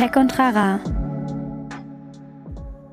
Tech 0.00 0.16
und 0.16 0.30
Trara. 0.30 0.80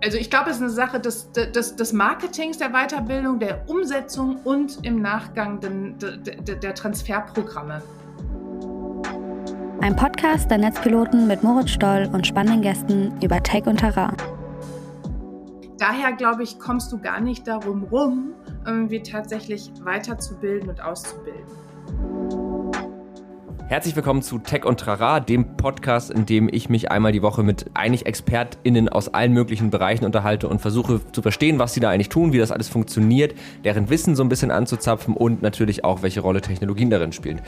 Also 0.04 0.18
ich 0.18 0.30
glaube, 0.30 0.50
es 0.50 0.58
ist 0.58 0.62
eine 0.62 0.72
Sache 0.72 1.00
des, 1.00 1.32
des, 1.32 1.74
des 1.78 1.94
Marketings, 1.94 2.58
der 2.58 2.72
Weiterbildung, 2.72 3.40
der 3.40 3.64
Umsetzung 3.70 4.42
und 4.44 4.86
im 4.86 5.02
Nachgang 5.02 5.62
den, 5.62 5.96
der, 6.00 6.56
der 6.56 6.76
Transferprogramme. 6.76 7.82
Ein 9.80 9.96
Podcast 9.96 10.52
der 10.52 10.58
Netzpiloten 10.58 11.28
mit 11.28 11.44
Moritz 11.44 11.70
Stoll 11.70 12.10
und 12.12 12.28
spannenden 12.28 12.62
Gästen 12.62 13.14
über 13.24 13.42
Tech 13.42 13.68
und 13.68 13.78
Terrain. 13.78 14.18
Daher 15.78 16.12
glaube 16.12 16.44
ich, 16.44 16.60
kommst 16.60 16.92
du 16.92 17.00
gar 17.00 17.22
nicht 17.22 17.48
darum 17.48 17.86
rum, 17.86 18.34
irgendwie 18.66 19.02
tatsächlich 19.02 19.72
weiterzubilden 19.80 20.68
und 20.68 20.82
auszubilden. 20.82 21.67
Herzlich 23.70 23.98
willkommen 23.98 24.22
zu 24.22 24.40
Tech 24.40 24.64
und 24.64 24.80
Trara, 24.80 25.20
dem 25.20 25.58
Podcast, 25.58 26.10
in 26.10 26.26
dem 26.26 26.48
ich 26.50 26.70
mich 26.70 26.90
einmal 26.90 27.12
die 27.12 27.22
Woche 27.22 27.44
mit 27.44 27.66
eigentlich 27.74 28.06
ExpertInnen 28.06 28.88
aus 28.88 29.14
allen 29.14 29.34
möglichen 29.34 29.72
Bereichen 29.72 30.06
unterhalte 30.06 30.48
und 30.48 30.62
versuche 30.62 31.02
zu 31.12 31.22
verstehen, 31.22 31.60
was 31.60 31.74
sie 31.74 31.82
da 31.82 31.90
eigentlich 31.90 32.08
tun, 32.08 32.32
wie 32.32 32.38
das 32.38 32.54
alles 32.54 32.70
funktioniert, 32.70 33.36
deren 33.66 33.90
Wissen 33.90 34.16
so 34.16 34.24
ein 34.24 34.30
bisschen 34.30 34.52
anzuzapfen 34.52 35.18
und 35.18 35.42
natürlich 35.42 35.84
auch, 35.84 36.02
welche 36.02 36.22
Rolle 36.22 36.40
Technologien 36.40 36.90
darin 36.90 37.12
spielen. 37.12 37.42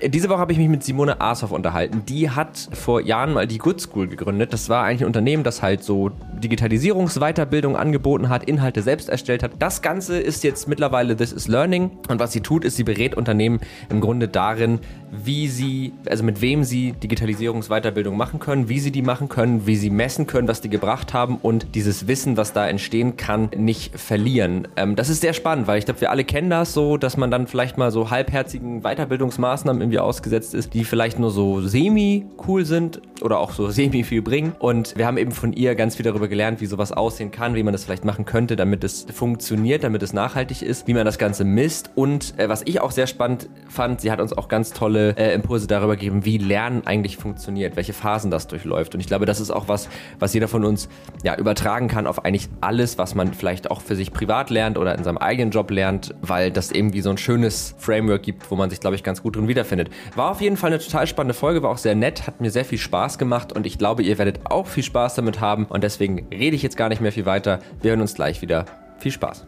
Diese 0.00 0.28
Woche 0.28 0.38
habe 0.38 0.52
ich 0.52 0.58
mich 0.58 0.68
mit 0.68 0.84
Simone 0.84 1.20
Asoff 1.20 1.50
unterhalten. 1.50 2.04
Die 2.08 2.30
hat 2.30 2.56
vor 2.56 3.00
Jahren 3.00 3.32
mal 3.32 3.48
die 3.48 3.58
Good 3.58 3.80
School 3.80 4.06
gegründet. 4.06 4.52
Das 4.52 4.68
war 4.68 4.84
eigentlich 4.84 5.00
ein 5.00 5.08
Unternehmen, 5.08 5.42
das 5.42 5.60
halt 5.60 5.82
so 5.82 6.12
Digitalisierungsweiterbildung 6.40 7.74
angeboten 7.74 8.28
hat, 8.28 8.44
Inhalte 8.44 8.80
selbst 8.80 9.08
erstellt 9.08 9.42
hat. 9.42 9.50
Das 9.58 9.82
Ganze 9.82 10.20
ist 10.20 10.44
jetzt 10.44 10.68
mittlerweile 10.68 11.16
This 11.16 11.32
is 11.32 11.48
Learning 11.48 11.90
und 12.08 12.20
was 12.20 12.30
sie 12.30 12.42
tut, 12.42 12.64
ist, 12.64 12.76
sie 12.76 12.84
berät 12.84 13.16
Unternehmen 13.16 13.58
im 13.90 14.00
Grunde 14.00 14.28
darin, 14.28 14.78
wie 15.10 15.48
sie 15.48 15.63
sie, 15.64 15.92
also 16.08 16.24
mit 16.24 16.40
wem 16.40 16.64
sie 16.64 16.92
Digitalisierungsweiterbildung 16.92 18.16
machen 18.16 18.38
können, 18.38 18.68
wie 18.68 18.78
sie 18.78 18.90
die 18.90 19.02
machen 19.02 19.28
können, 19.28 19.66
wie 19.66 19.76
sie 19.76 19.90
messen 19.90 20.26
können, 20.26 20.48
was 20.48 20.60
die 20.60 20.68
gebracht 20.68 21.14
haben 21.14 21.36
und 21.36 21.74
dieses 21.74 22.06
Wissen, 22.06 22.36
was 22.36 22.52
da 22.52 22.68
entstehen 22.68 23.16
kann, 23.16 23.50
nicht 23.56 23.98
verlieren. 23.98 24.68
Ähm, 24.76 24.96
das 24.96 25.08
ist 25.08 25.20
sehr 25.20 25.32
spannend, 25.32 25.66
weil 25.66 25.78
ich 25.78 25.84
glaube, 25.84 26.00
wir 26.00 26.10
alle 26.10 26.24
kennen 26.24 26.50
das 26.50 26.72
so, 26.72 26.96
dass 26.96 27.16
man 27.16 27.30
dann 27.30 27.46
vielleicht 27.46 27.78
mal 27.78 27.90
so 27.90 28.10
halbherzigen 28.10 28.82
Weiterbildungsmaßnahmen 28.82 29.80
irgendwie 29.80 29.98
ausgesetzt 29.98 30.54
ist, 30.54 30.74
die 30.74 30.84
vielleicht 30.84 31.18
nur 31.18 31.30
so 31.30 31.60
semi 31.62 32.26
cool 32.46 32.64
sind 32.64 33.00
oder 33.22 33.38
auch 33.38 33.52
so 33.52 33.70
semi 33.70 34.04
viel 34.04 34.22
bringen. 34.22 34.52
Und 34.58 34.96
wir 34.96 35.06
haben 35.06 35.16
eben 35.16 35.32
von 35.32 35.52
ihr 35.52 35.74
ganz 35.74 35.96
viel 35.96 36.04
darüber 36.04 36.28
gelernt, 36.28 36.60
wie 36.60 36.66
sowas 36.66 36.92
aussehen 36.92 37.30
kann, 37.30 37.54
wie 37.54 37.62
man 37.62 37.72
das 37.72 37.84
vielleicht 37.84 38.04
machen 38.04 38.24
könnte, 38.24 38.56
damit 38.56 38.84
es 38.84 39.06
funktioniert, 39.12 39.84
damit 39.84 40.02
es 40.02 40.12
nachhaltig 40.12 40.62
ist, 40.62 40.86
wie 40.86 40.94
man 40.94 41.04
das 41.04 41.18
Ganze 41.18 41.44
misst. 41.44 41.90
Und 41.94 42.38
äh, 42.38 42.48
was 42.48 42.62
ich 42.64 42.80
auch 42.80 42.90
sehr 42.90 43.06
spannend 43.06 43.48
fand, 43.68 44.00
sie 44.00 44.10
hat 44.10 44.20
uns 44.20 44.36
auch 44.36 44.48
ganz 44.48 44.72
tolle 44.72 45.16
äh, 45.16 45.34
Impulse 45.34 45.53
Impulse 45.54 45.66
darüber 45.68 45.94
geben, 45.94 46.24
wie 46.24 46.38
Lernen 46.38 46.84
eigentlich 46.84 47.16
funktioniert, 47.16 47.76
welche 47.76 47.92
Phasen 47.92 48.28
das 48.28 48.48
durchläuft. 48.48 48.94
Und 48.94 49.00
ich 49.00 49.06
glaube, 49.06 49.24
das 49.24 49.38
ist 49.38 49.52
auch 49.52 49.68
was, 49.68 49.88
was 50.18 50.34
jeder 50.34 50.48
von 50.48 50.64
uns 50.64 50.88
ja, 51.22 51.36
übertragen 51.36 51.86
kann 51.86 52.08
auf 52.08 52.24
eigentlich 52.24 52.48
alles, 52.60 52.98
was 52.98 53.14
man 53.14 53.32
vielleicht 53.32 53.70
auch 53.70 53.80
für 53.80 53.94
sich 53.94 54.12
privat 54.12 54.50
lernt 54.50 54.78
oder 54.78 54.98
in 54.98 55.04
seinem 55.04 55.18
eigenen 55.18 55.52
Job 55.52 55.70
lernt, 55.70 56.12
weil 56.22 56.50
das 56.50 56.72
irgendwie 56.72 57.02
so 57.02 57.10
ein 57.10 57.18
schönes 57.18 57.76
Framework 57.78 58.24
gibt, 58.24 58.50
wo 58.50 58.56
man 58.56 58.68
sich, 58.68 58.80
glaube 58.80 58.96
ich, 58.96 59.04
ganz 59.04 59.22
gut 59.22 59.36
drin 59.36 59.46
wiederfindet. 59.46 59.90
War 60.16 60.32
auf 60.32 60.40
jeden 60.40 60.56
Fall 60.56 60.72
eine 60.72 60.80
total 60.80 61.06
spannende 61.06 61.34
Folge, 61.34 61.62
war 61.62 61.70
auch 61.70 61.78
sehr 61.78 61.94
nett, 61.94 62.26
hat 62.26 62.40
mir 62.40 62.50
sehr 62.50 62.64
viel 62.64 62.78
Spaß 62.78 63.16
gemacht 63.18 63.52
und 63.52 63.64
ich 63.64 63.78
glaube, 63.78 64.02
ihr 64.02 64.18
werdet 64.18 64.40
auch 64.50 64.66
viel 64.66 64.82
Spaß 64.82 65.14
damit 65.14 65.40
haben. 65.40 65.66
Und 65.66 65.84
deswegen 65.84 66.26
rede 66.32 66.56
ich 66.56 66.64
jetzt 66.64 66.76
gar 66.76 66.88
nicht 66.88 67.00
mehr 67.00 67.12
viel 67.12 67.26
weiter. 67.26 67.60
Wir 67.80 67.90
hören 67.90 68.00
uns 68.00 68.14
gleich 68.14 68.42
wieder. 68.42 68.64
Viel 68.98 69.12
Spaß. 69.12 69.46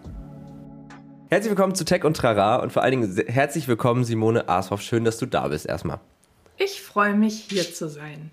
Herzlich 1.29 1.51
willkommen 1.51 1.75
zu 1.75 1.85
Tech 1.85 2.05
und 2.05 2.17
Trara 2.17 2.57
und 2.57 2.73
vor 2.73 2.85
allen 2.85 3.01
Dingen 3.01 3.23
herzlich 3.27 3.67
willkommen 3.67 4.05
Simone 4.05 4.49
Ashoff. 4.49 4.81
Schön, 4.81 5.03
dass 5.03 5.19
du 5.19 5.27
da 5.27 5.49
bist 5.49 5.67
erstmal. 5.67 5.99
Ich 6.57 6.81
freue 6.81 7.15
mich, 7.15 7.47
hier 7.51 7.65
zu 7.65 7.89
sein. 7.89 8.31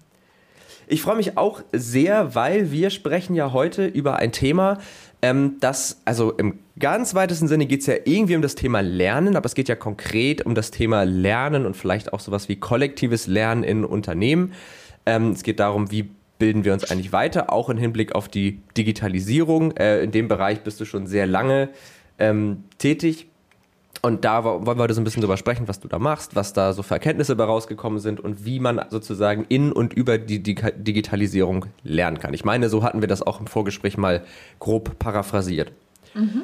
Ich 0.86 1.02
freue 1.02 1.16
mich 1.16 1.36
auch 1.36 1.64
sehr, 1.72 2.36
weil 2.36 2.72
wir 2.72 2.92
sprechen 2.92 3.34
ja 3.34 3.52
heute 3.52 3.88
über 3.88 4.18
ein 4.18 4.32
Thema, 4.32 4.78
ähm, 5.24 5.56
das, 5.60 6.02
also 6.06 6.34
im 6.34 6.60
ganz 6.78 7.16
weitesten 7.16 7.48
Sinne 7.48 7.66
geht 7.66 7.80
es 7.80 7.88
ja 7.88 7.96
irgendwie 8.06 8.36
um 8.36 8.44
das 8.44 8.54
Thema 8.54 8.82
Lernen, 8.82 9.36
aber 9.36 9.48
es 9.48 9.56
geht 9.56 9.70
ja 9.70 9.76
konkret 9.76 10.46
um 10.46 10.54
das 10.54 10.70
Thema 10.70 11.02
Lernen 11.04 11.66
und 11.66 11.76
vielleicht 11.76 12.14
auch 12.14 12.20
sowas 12.20 12.48
wie 12.48 12.58
kollektives 12.58 13.26
Lernen 13.26 13.64
in 13.64 13.86
Unternehmen. 13.86 14.54
Ähm, 15.08 15.32
es 15.32 15.42
geht 15.42 15.60
darum, 15.60 15.90
wie 15.90 16.12
bilden 16.38 16.64
wir 16.64 16.74
uns 16.74 16.92
eigentlich 16.92 17.12
weiter, 17.12 17.52
auch 17.52 17.70
im 17.70 17.78
Hinblick 17.78 18.14
auf 18.14 18.28
die 18.28 18.60
Digitalisierung. 18.78 19.72
Äh, 19.78 20.04
in 20.04 20.12
dem 20.12 20.28
Bereich 20.28 20.62
bist 20.62 20.80
du 20.80 20.86
schon 20.86 21.08
sehr 21.08 21.26
lange 21.26 21.70
ähm, 22.24 22.64
tätig. 22.78 23.28
Und 24.02 24.26
da 24.26 24.44
wollen 24.44 24.66
wir 24.66 24.84
heute 24.84 24.94
so 24.94 25.00
ein 25.00 25.06
bisschen 25.06 25.22
drüber 25.22 25.38
sprechen, 25.38 25.68
was 25.70 25.80
du 25.80 25.88
da 25.88 25.98
machst, 25.98 26.36
was 26.36 26.52
da 26.52 26.74
so 26.74 26.84
für 26.84 26.96
Erkenntnisse 26.96 27.38
bei 27.38 27.46
rausgekommen 27.46 28.00
sind 28.00 28.20
und 28.20 28.44
wie 28.44 28.60
man 28.60 28.82
sozusagen 28.90 29.46
in 29.48 29.72
und 29.72 29.94
über 29.94 30.18
die 30.18 30.44
Digitalisierung 30.44 31.68
lernen 31.84 32.20
kann. 32.20 32.34
Ich 32.34 32.44
meine, 32.44 32.68
so 32.68 32.84
hatten 32.84 33.00
wir 33.00 33.08
das 33.08 33.22
auch 33.22 33.40
im 33.40 33.48
Vorgespräch 33.48 33.98
mal 33.98 34.26
grob 34.60 35.00
paraphrasiert. 35.00 35.72
Mhm. 36.16 36.44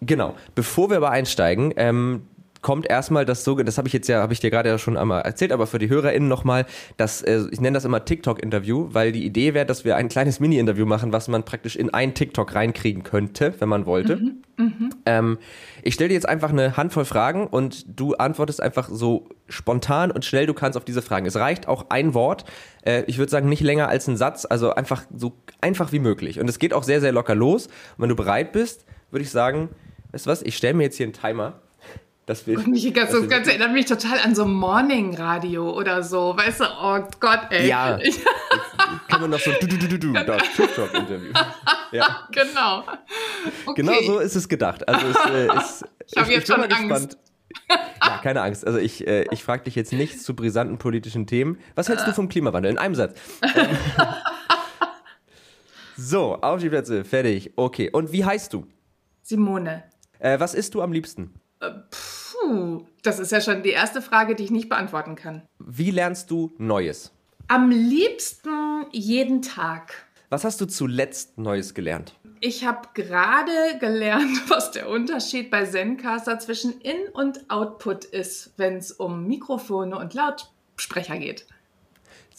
Genau. 0.00 0.34
Bevor 0.54 0.88
wir 0.88 0.96
aber 0.96 1.10
einsteigen, 1.10 1.74
ähm, 1.76 2.22
kommt 2.62 2.88
erstmal 2.88 3.24
das 3.24 3.44
so, 3.44 3.56
das 3.56 3.78
habe 3.78 3.88
ich 3.88 3.94
jetzt 3.94 4.08
ja, 4.08 4.20
habe 4.20 4.32
ich 4.32 4.40
dir 4.40 4.50
gerade 4.50 4.68
ja 4.68 4.78
schon 4.78 4.96
einmal 4.96 5.22
erzählt, 5.22 5.52
aber 5.52 5.66
für 5.66 5.78
die 5.78 5.88
HörerInnen 5.88 6.28
nochmal, 6.28 6.66
dass, 6.96 7.22
äh, 7.22 7.42
ich 7.50 7.60
nenne 7.60 7.74
das 7.74 7.84
immer 7.84 8.04
TikTok-Interview, 8.04 8.88
weil 8.92 9.12
die 9.12 9.24
Idee 9.24 9.54
wäre, 9.54 9.66
dass 9.66 9.84
wir 9.84 9.96
ein 9.96 10.08
kleines 10.08 10.40
Mini-Interview 10.40 10.86
machen, 10.86 11.12
was 11.12 11.28
man 11.28 11.44
praktisch 11.44 11.76
in 11.76 11.92
ein 11.92 12.14
TikTok 12.14 12.54
reinkriegen 12.54 13.02
könnte, 13.02 13.54
wenn 13.58 13.68
man 13.68 13.86
wollte. 13.86 14.16
Mhm, 14.16 14.42
mh. 14.56 14.90
ähm, 15.06 15.38
ich 15.82 15.94
stelle 15.94 16.08
dir 16.08 16.14
jetzt 16.14 16.28
einfach 16.28 16.50
eine 16.50 16.76
Handvoll 16.76 17.04
Fragen 17.04 17.46
und 17.46 17.84
du 17.98 18.14
antwortest 18.14 18.62
einfach 18.62 18.88
so 18.90 19.28
spontan 19.48 20.10
und 20.10 20.24
schnell 20.24 20.46
du 20.46 20.54
kannst 20.54 20.76
auf 20.76 20.84
diese 20.84 21.02
Fragen. 21.02 21.26
Es 21.26 21.36
reicht 21.36 21.66
auch 21.66 21.86
ein 21.88 22.14
Wort, 22.14 22.44
äh, 22.84 23.04
ich 23.06 23.18
würde 23.18 23.30
sagen 23.30 23.48
nicht 23.48 23.62
länger 23.62 23.88
als 23.88 24.06
ein 24.06 24.16
Satz, 24.16 24.46
also 24.48 24.74
einfach 24.74 25.04
so 25.14 25.32
einfach 25.60 25.92
wie 25.92 25.98
möglich. 25.98 26.40
Und 26.40 26.48
es 26.48 26.58
geht 26.58 26.74
auch 26.74 26.82
sehr, 26.82 27.00
sehr 27.00 27.12
locker 27.12 27.34
los. 27.34 27.66
Und 27.66 28.02
wenn 28.02 28.08
du 28.10 28.16
bereit 28.16 28.52
bist, 28.52 28.84
würde 29.10 29.22
ich 29.22 29.30
sagen, 29.30 29.70
weißt 30.12 30.26
du 30.26 30.30
was, 30.30 30.42
ich 30.42 30.56
stelle 30.56 30.74
mir 30.74 30.84
jetzt 30.84 30.96
hier 30.96 31.06
einen 31.06 31.14
Timer 31.14 31.60
das, 32.30 32.46
will, 32.46 32.58
mich, 32.58 32.92
das, 32.92 33.10
das 33.10 33.28
Ganze 33.28 33.50
erinnert 33.50 33.72
mich 33.72 33.86
total 33.86 34.20
an 34.20 34.36
so 34.36 34.44
Morning 34.44 35.16
Radio 35.16 35.76
oder 35.76 36.04
so. 36.04 36.36
Weißt 36.36 36.60
du, 36.60 36.64
oh 36.64 37.00
Gott, 37.18 37.40
ey. 37.50 37.66
Ja. 37.66 37.98
kann 39.08 39.20
man 39.20 39.30
noch 39.30 39.40
so 39.40 39.50
du 39.60 39.66
du 39.66 39.76
du 39.76 39.88
du 39.88 39.98
du 39.98 40.12
das 40.12 40.42
TikTok 40.54 40.94
Interview. 40.94 41.32
Ja. 41.90 42.28
Genau. 42.30 42.84
Okay. 43.66 43.82
Genau 43.82 44.00
so 44.02 44.20
ist 44.20 44.36
es 44.36 44.48
gedacht. 44.48 44.88
Also 44.88 45.06
es, 45.08 45.16
äh, 45.28 45.56
ist, 45.56 45.84
ich 46.06 46.16
habe 46.18 46.30
jetzt 46.30 46.46
schon 46.46 46.62
Angst. 46.62 46.78
Gespannt. 46.78 47.18
Ja, 48.00 48.18
keine 48.18 48.42
Angst. 48.42 48.64
Also 48.64 48.78
ich, 48.78 49.04
äh, 49.08 49.24
ich 49.32 49.42
frage 49.42 49.64
dich 49.64 49.74
jetzt 49.74 49.92
nichts 49.92 50.22
zu 50.22 50.36
brisanten 50.36 50.78
politischen 50.78 51.26
Themen. 51.26 51.58
Was 51.74 51.88
hältst 51.88 52.06
du 52.06 52.12
vom 52.12 52.28
Klimawandel? 52.28 52.70
In 52.70 52.78
einem 52.78 52.94
Satz. 52.94 53.18
so, 55.96 56.36
auf 56.36 56.60
die 56.60 56.68
Plätze, 56.68 57.04
fertig. 57.04 57.54
Okay. 57.56 57.90
Und 57.90 58.12
wie 58.12 58.24
heißt 58.24 58.52
du? 58.52 58.68
Simone. 59.22 59.82
Äh, 60.20 60.38
was 60.38 60.54
isst 60.54 60.76
du 60.76 60.82
am 60.82 60.92
liebsten? 60.92 61.34
Äh, 61.60 61.70
das 63.02 63.18
ist 63.18 63.32
ja 63.32 63.40
schon 63.40 63.62
die 63.62 63.70
erste 63.70 64.02
Frage, 64.02 64.34
die 64.34 64.44
ich 64.44 64.50
nicht 64.50 64.68
beantworten 64.68 65.14
kann. 65.14 65.42
Wie 65.58 65.90
lernst 65.90 66.30
du 66.30 66.52
Neues? 66.58 67.12
Am 67.48 67.70
liebsten 67.70 68.86
jeden 68.92 69.42
Tag. 69.42 70.06
Was 70.28 70.44
hast 70.44 70.60
du 70.60 70.66
zuletzt 70.66 71.38
Neues 71.38 71.74
gelernt? 71.74 72.14
Ich 72.40 72.64
habe 72.64 72.88
gerade 72.94 73.78
gelernt, 73.80 74.38
was 74.48 74.70
der 74.70 74.88
Unterschied 74.88 75.50
bei 75.50 75.64
Zencaster 75.64 76.38
zwischen 76.38 76.80
In- 76.80 77.08
und 77.12 77.50
Output 77.50 78.04
ist, 78.04 78.52
wenn 78.56 78.76
es 78.76 78.92
um 78.92 79.26
Mikrofone 79.26 79.98
und 79.98 80.14
Lautsprecher 80.14 81.18
geht. 81.18 81.46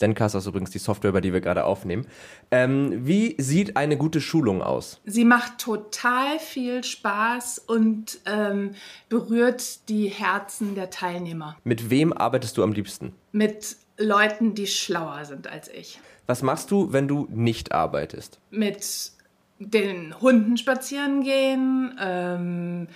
Zencaster 0.02 0.40
ist 0.40 0.48
übrigens 0.48 0.72
die 0.72 0.80
Software, 0.80 1.10
über 1.10 1.22
die 1.22 1.32
wir 1.32 1.42
gerade 1.42 1.64
aufnehmen. 1.64 2.08
Ähm, 2.50 3.06
wie 3.06 3.36
sieht 3.38 3.78
eine 3.78 3.98
gute 3.98 4.20
Schulung 4.20 4.64
aus? 4.64 5.00
Sie 5.06 5.26
macht 5.26 5.60
total 5.60 6.40
viel 6.40 6.84
Spaß 6.84 7.60
und 7.60 8.20
ähm, 8.26 8.72
berührt 9.10 9.88
die 9.90 10.08
Herzen 10.08 10.74
der 10.74 10.90
Teilnehmer. 10.90 11.56
Mit 11.64 11.92
wem 11.92 12.14
arbeitest 12.14 12.58
du 12.58 12.64
am 12.64 12.74
liebsten? 12.74 13.14
Mit 13.32 13.76
Leuten, 13.98 14.56
die 14.56 14.66
schlauer 14.66 15.24
sind 15.26 15.46
als 15.48 15.68
ich. 15.70 16.00
Was 16.26 16.42
machst 16.42 16.72
du, 16.72 16.92
wenn 16.92 17.08
du 17.08 17.28
nicht 17.30 17.72
arbeitest? 17.72 18.40
Mit 18.50 19.12
den 19.60 20.20
Hunden 20.20 20.58
spazieren 20.58 21.24
gehen, 21.24 21.96
ähm, 22.02 22.88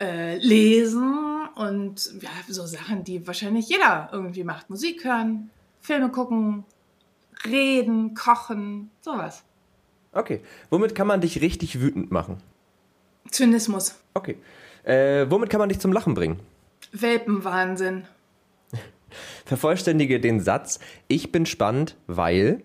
äh, 0.00 0.38
lesen 0.38 1.46
und 1.54 2.10
ja, 2.20 2.30
so 2.48 2.66
Sachen, 2.66 3.04
die 3.04 3.24
wahrscheinlich 3.28 3.68
jeder 3.68 4.08
irgendwie 4.10 4.42
macht. 4.42 4.70
Musik 4.70 5.04
hören, 5.04 5.50
Filme 5.82 6.10
gucken, 6.10 6.64
reden, 7.44 8.14
kochen, 8.14 8.90
sowas. 9.00 9.42
Okay. 10.12 10.40
Womit 10.70 10.94
kann 10.94 11.06
man 11.06 11.20
dich 11.20 11.40
richtig 11.40 11.80
wütend 11.80 12.10
machen? 12.10 12.38
Zynismus. 13.30 13.96
Okay. 14.14 14.38
Äh, 14.84 15.26
womit 15.28 15.50
kann 15.50 15.58
man 15.58 15.68
dich 15.68 15.80
zum 15.80 15.92
Lachen 15.92 16.14
bringen? 16.14 16.40
Welpenwahnsinn. 16.92 18.04
Vervollständige 19.44 20.20
den 20.20 20.40
Satz, 20.40 20.78
ich 21.08 21.32
bin 21.32 21.46
spannend, 21.46 21.96
weil. 22.06 22.62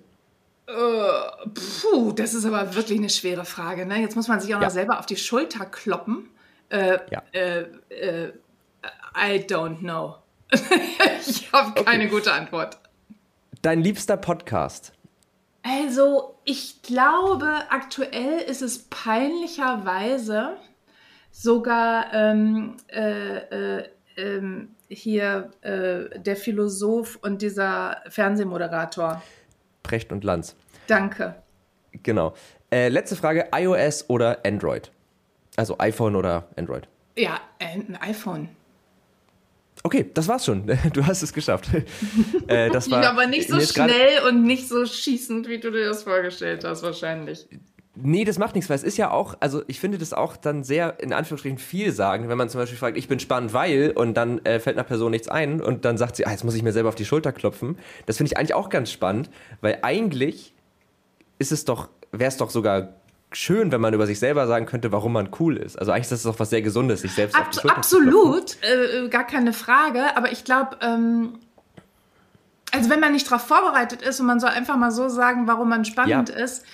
Uh, 0.70 1.50
puh, 1.54 2.12
das 2.12 2.34
ist 2.34 2.46
aber 2.46 2.76
wirklich 2.76 3.00
eine 3.00 3.10
schwere 3.10 3.46
Frage. 3.46 3.86
Ne? 3.86 4.00
Jetzt 4.00 4.16
muss 4.16 4.28
man 4.28 4.40
sich 4.40 4.54
auch 4.54 4.62
ja. 4.62 4.68
noch 4.68 4.74
selber 4.74 5.00
auf 5.00 5.06
die 5.06 5.18
Schulter 5.18 5.66
kloppen. 5.66 6.30
Äh, 6.70 7.00
ja. 7.10 7.24
Äh, 7.32 7.62
äh 7.90 8.32
I 9.20 9.40
don't 9.40 9.80
know. 9.80 10.18
ich 11.28 11.52
habe 11.52 11.84
keine 11.84 12.04
okay. 12.04 12.12
gute 12.12 12.32
Antwort. 12.32 12.78
Dein 13.62 13.82
liebster 13.82 14.18
Podcast? 14.18 14.94
Also, 15.64 16.36
ich 16.46 16.82
glaube, 16.84 17.48
aktuell 17.70 18.40
ist 18.40 18.62
es 18.62 18.84
peinlicherweise 18.90 20.58
sogar 21.32 22.14
ähm, 22.14 22.78
äh, 22.88 23.80
äh, 23.80 23.90
ähm, 24.16 24.70
hier 24.90 25.52
äh, 25.62 26.20
der 26.20 26.36
Philosoph 26.36 27.18
und 27.22 27.42
dieser 27.42 28.02
Fernsehmoderator. 28.10 29.22
Precht 29.84 30.12
und 30.12 30.24
Lanz. 30.24 30.56
Danke. 30.88 31.36
Genau. 32.04 32.34
Äh, 32.72 32.90
letzte 32.90 33.16
Frage: 33.16 33.48
iOS 33.54 34.10
oder 34.10 34.46
Android? 34.46 34.92
Also 35.56 35.78
iPhone 35.80 36.16
oder 36.16 36.48
Android? 36.56 36.88
Ja, 37.16 37.40
ein 37.60 37.98
iPhone. 38.02 38.50
Okay, 39.84 40.10
das 40.14 40.28
war's 40.28 40.46
schon. 40.46 40.64
Du 40.94 41.06
hast 41.06 41.22
es 41.22 41.34
geschafft. 41.34 41.70
äh, 42.48 42.70
das 42.70 42.90
war, 42.90 43.06
aber 43.06 43.28
nicht 43.28 43.50
so 43.50 43.60
schnell 43.60 44.28
und 44.28 44.44
nicht 44.44 44.68
so 44.68 44.86
schießend, 44.86 45.48
wie 45.48 45.60
du 45.60 45.72
dir 45.72 45.86
das 45.86 46.04
vorgestellt 46.04 46.64
hast, 46.64 46.84
wahrscheinlich. 46.84 47.48
Nee, 48.00 48.26
das 48.26 48.38
macht 48.38 48.54
nichts, 48.54 48.70
weil 48.70 48.76
es 48.76 48.84
ist 48.84 48.98
ja 48.98 49.10
auch, 49.10 49.36
also 49.40 49.64
ich 49.68 49.80
finde 49.80 49.98
das 49.98 50.14
auch 50.14 50.38
dann 50.38 50.64
sehr, 50.64 51.00
in 51.00 51.14
Anführungsstrichen, 51.14 51.58
viel 51.58 51.92
sagen, 51.92 52.30
wenn 52.30 52.38
man 52.38 52.48
zum 52.48 52.62
Beispiel 52.62 52.78
fragt, 52.78 52.96
ich 52.96 53.08
bin 53.08 53.20
spannend, 53.20 53.54
weil, 53.54 53.92
und 53.92 54.14
dann 54.16 54.44
äh, 54.46 54.60
fällt 54.60 54.78
einer 54.78 54.84
Person 54.84 55.12
nichts 55.12 55.28
ein 55.28 55.62
und 55.62 55.84
dann 55.84 55.98
sagt 55.98 56.16
sie, 56.16 56.28
ah, 56.28 56.32
jetzt 56.32 56.44
muss 56.44 56.54
ich 56.54 56.62
mir 56.62 56.74
selber 56.74 56.90
auf 56.90 56.96
die 56.96 57.06
Schulter 57.06 57.32
klopfen. 57.32 57.78
Das 58.06 58.18
finde 58.18 58.32
ich 58.32 58.38
eigentlich 58.38 58.54
auch 58.54 58.70
ganz 58.70 58.92
spannend, 58.92 59.32
weil 59.62 59.80
eigentlich 59.82 60.54
ist 61.40 61.52
es 61.52 61.66
doch, 61.66 61.90
wäre 62.12 62.30
es 62.30 62.38
doch 62.38 62.52
sogar 62.52 62.97
schön, 63.32 63.72
wenn 63.72 63.82
man 63.82 63.94
über 63.94 64.08
sich 64.08 64.20
selber 64.20 64.48
sagen 64.48 64.66
könnte, 64.66 64.92
warum 64.92 65.14
man 65.14 65.30
cool 65.40 65.58
ist. 65.58 65.78
Also 65.78 65.92
eigentlich 65.92 66.04
ist 66.04 66.12
das 66.12 66.24
doch 66.24 66.40
was 66.40 66.50
sehr 66.50 66.62
Gesundes, 66.62 67.02
sich 67.02 67.14
selbst 67.14 67.36
Ab 67.36 67.48
auf 67.50 67.62
die 67.62 67.70
Absolut, 67.70 68.50
zu 68.50 68.58
äh, 68.62 69.10
gar 69.10 69.26
keine 69.26 69.54
Frage. 69.54 70.16
Aber 70.16 70.32
ich 70.32 70.44
glaube, 70.44 70.78
ähm, 70.82 71.40
also 72.72 72.90
wenn 72.90 73.00
man 73.00 73.12
nicht 73.12 73.30
darauf 73.30 73.46
vorbereitet 73.46 74.02
ist 74.02 74.20
und 74.20 74.28
man 74.28 74.40
soll 74.40 74.50
einfach 74.50 74.78
mal 74.78 74.92
so 74.92 75.10
sagen, 75.10 75.48
warum 75.48 75.70
man 75.70 75.86
spannend 75.86 76.30
ja. 76.30 76.36
ist, 76.36 76.66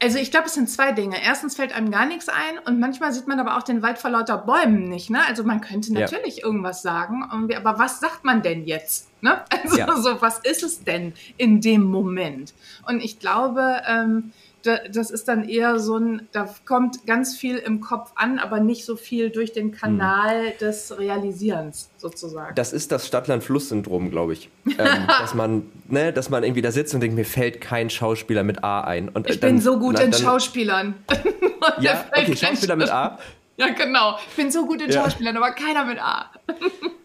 also 0.00 0.18
ich 0.18 0.30
glaube, 0.30 0.46
es 0.46 0.54
sind 0.54 0.70
zwei 0.70 0.92
Dinge. 0.92 1.16
Erstens 1.20 1.56
fällt 1.56 1.74
einem 1.74 1.90
gar 1.90 2.06
nichts 2.06 2.28
ein 2.28 2.58
und 2.66 2.78
manchmal 2.78 3.12
sieht 3.12 3.26
man 3.26 3.40
aber 3.40 3.56
auch 3.56 3.64
den 3.64 3.82
Wald 3.82 3.98
vor 3.98 4.10
lauter 4.10 4.38
Bäumen 4.38 4.88
nicht. 4.88 5.10
Ne? 5.10 5.18
Also 5.26 5.42
man 5.42 5.60
könnte 5.60 5.92
natürlich 5.92 6.36
ja. 6.36 6.44
irgendwas 6.44 6.82
sagen, 6.82 7.24
aber 7.56 7.78
was 7.80 7.98
sagt 7.98 8.24
man 8.24 8.42
denn 8.42 8.64
jetzt? 8.64 9.08
Ne? 9.22 9.42
Also 9.64 9.76
ja. 9.76 9.96
so, 9.96 10.22
was 10.22 10.38
ist 10.38 10.62
es 10.62 10.84
denn 10.84 11.14
in 11.36 11.60
dem 11.60 11.82
Moment? 11.82 12.54
Und 12.86 13.02
ich 13.02 13.18
glaube, 13.18 13.82
ähm, 13.88 14.32
das 14.62 15.10
ist 15.10 15.28
dann 15.28 15.48
eher 15.48 15.78
so 15.78 15.96
ein, 15.96 16.28
da 16.32 16.48
kommt 16.64 17.06
ganz 17.06 17.36
viel 17.36 17.56
im 17.56 17.80
Kopf 17.80 18.12
an, 18.16 18.38
aber 18.38 18.60
nicht 18.60 18.84
so 18.84 18.96
viel 18.96 19.30
durch 19.30 19.52
den 19.52 19.72
Kanal 19.72 20.50
hm. 20.50 20.58
des 20.60 20.98
Realisierens 20.98 21.90
sozusagen. 21.96 22.54
Das 22.54 22.72
ist 22.72 22.90
das 22.90 23.06
Stadtland-Fluss-Syndrom, 23.06 24.10
glaube 24.10 24.32
ich. 24.32 24.50
ähm, 24.66 25.06
dass, 25.06 25.34
man, 25.34 25.70
ne, 25.88 26.12
dass 26.12 26.30
man 26.30 26.42
irgendwie 26.42 26.62
da 26.62 26.72
sitzt 26.72 26.94
und 26.94 27.00
denkt, 27.00 27.16
mir 27.16 27.24
fällt 27.24 27.60
kein 27.60 27.90
Schauspieler 27.90 28.42
mit 28.42 28.64
A 28.64 28.80
ein. 28.80 29.08
Und, 29.08 29.26
äh, 29.26 29.32
ich 29.32 29.40
dann, 29.40 29.54
bin 29.54 29.60
so 29.60 29.78
gut 29.78 29.94
na, 29.94 30.02
in 30.02 30.10
dann, 30.10 30.20
Schauspielern. 30.20 30.94
ja, 31.80 32.04
okay, 32.12 32.36
Schauspieler 32.36 32.76
mit 32.76 32.90
A. 32.90 33.18
Ja, 33.56 33.68
genau. 33.70 34.18
Ich 34.30 34.36
bin 34.36 34.52
so 34.52 34.66
gut 34.66 34.80
in 34.80 34.92
Schauspielern, 34.92 35.34
ja. 35.34 35.40
aber 35.40 35.52
keiner 35.52 35.84
mit 35.84 36.00
A. 36.00 36.30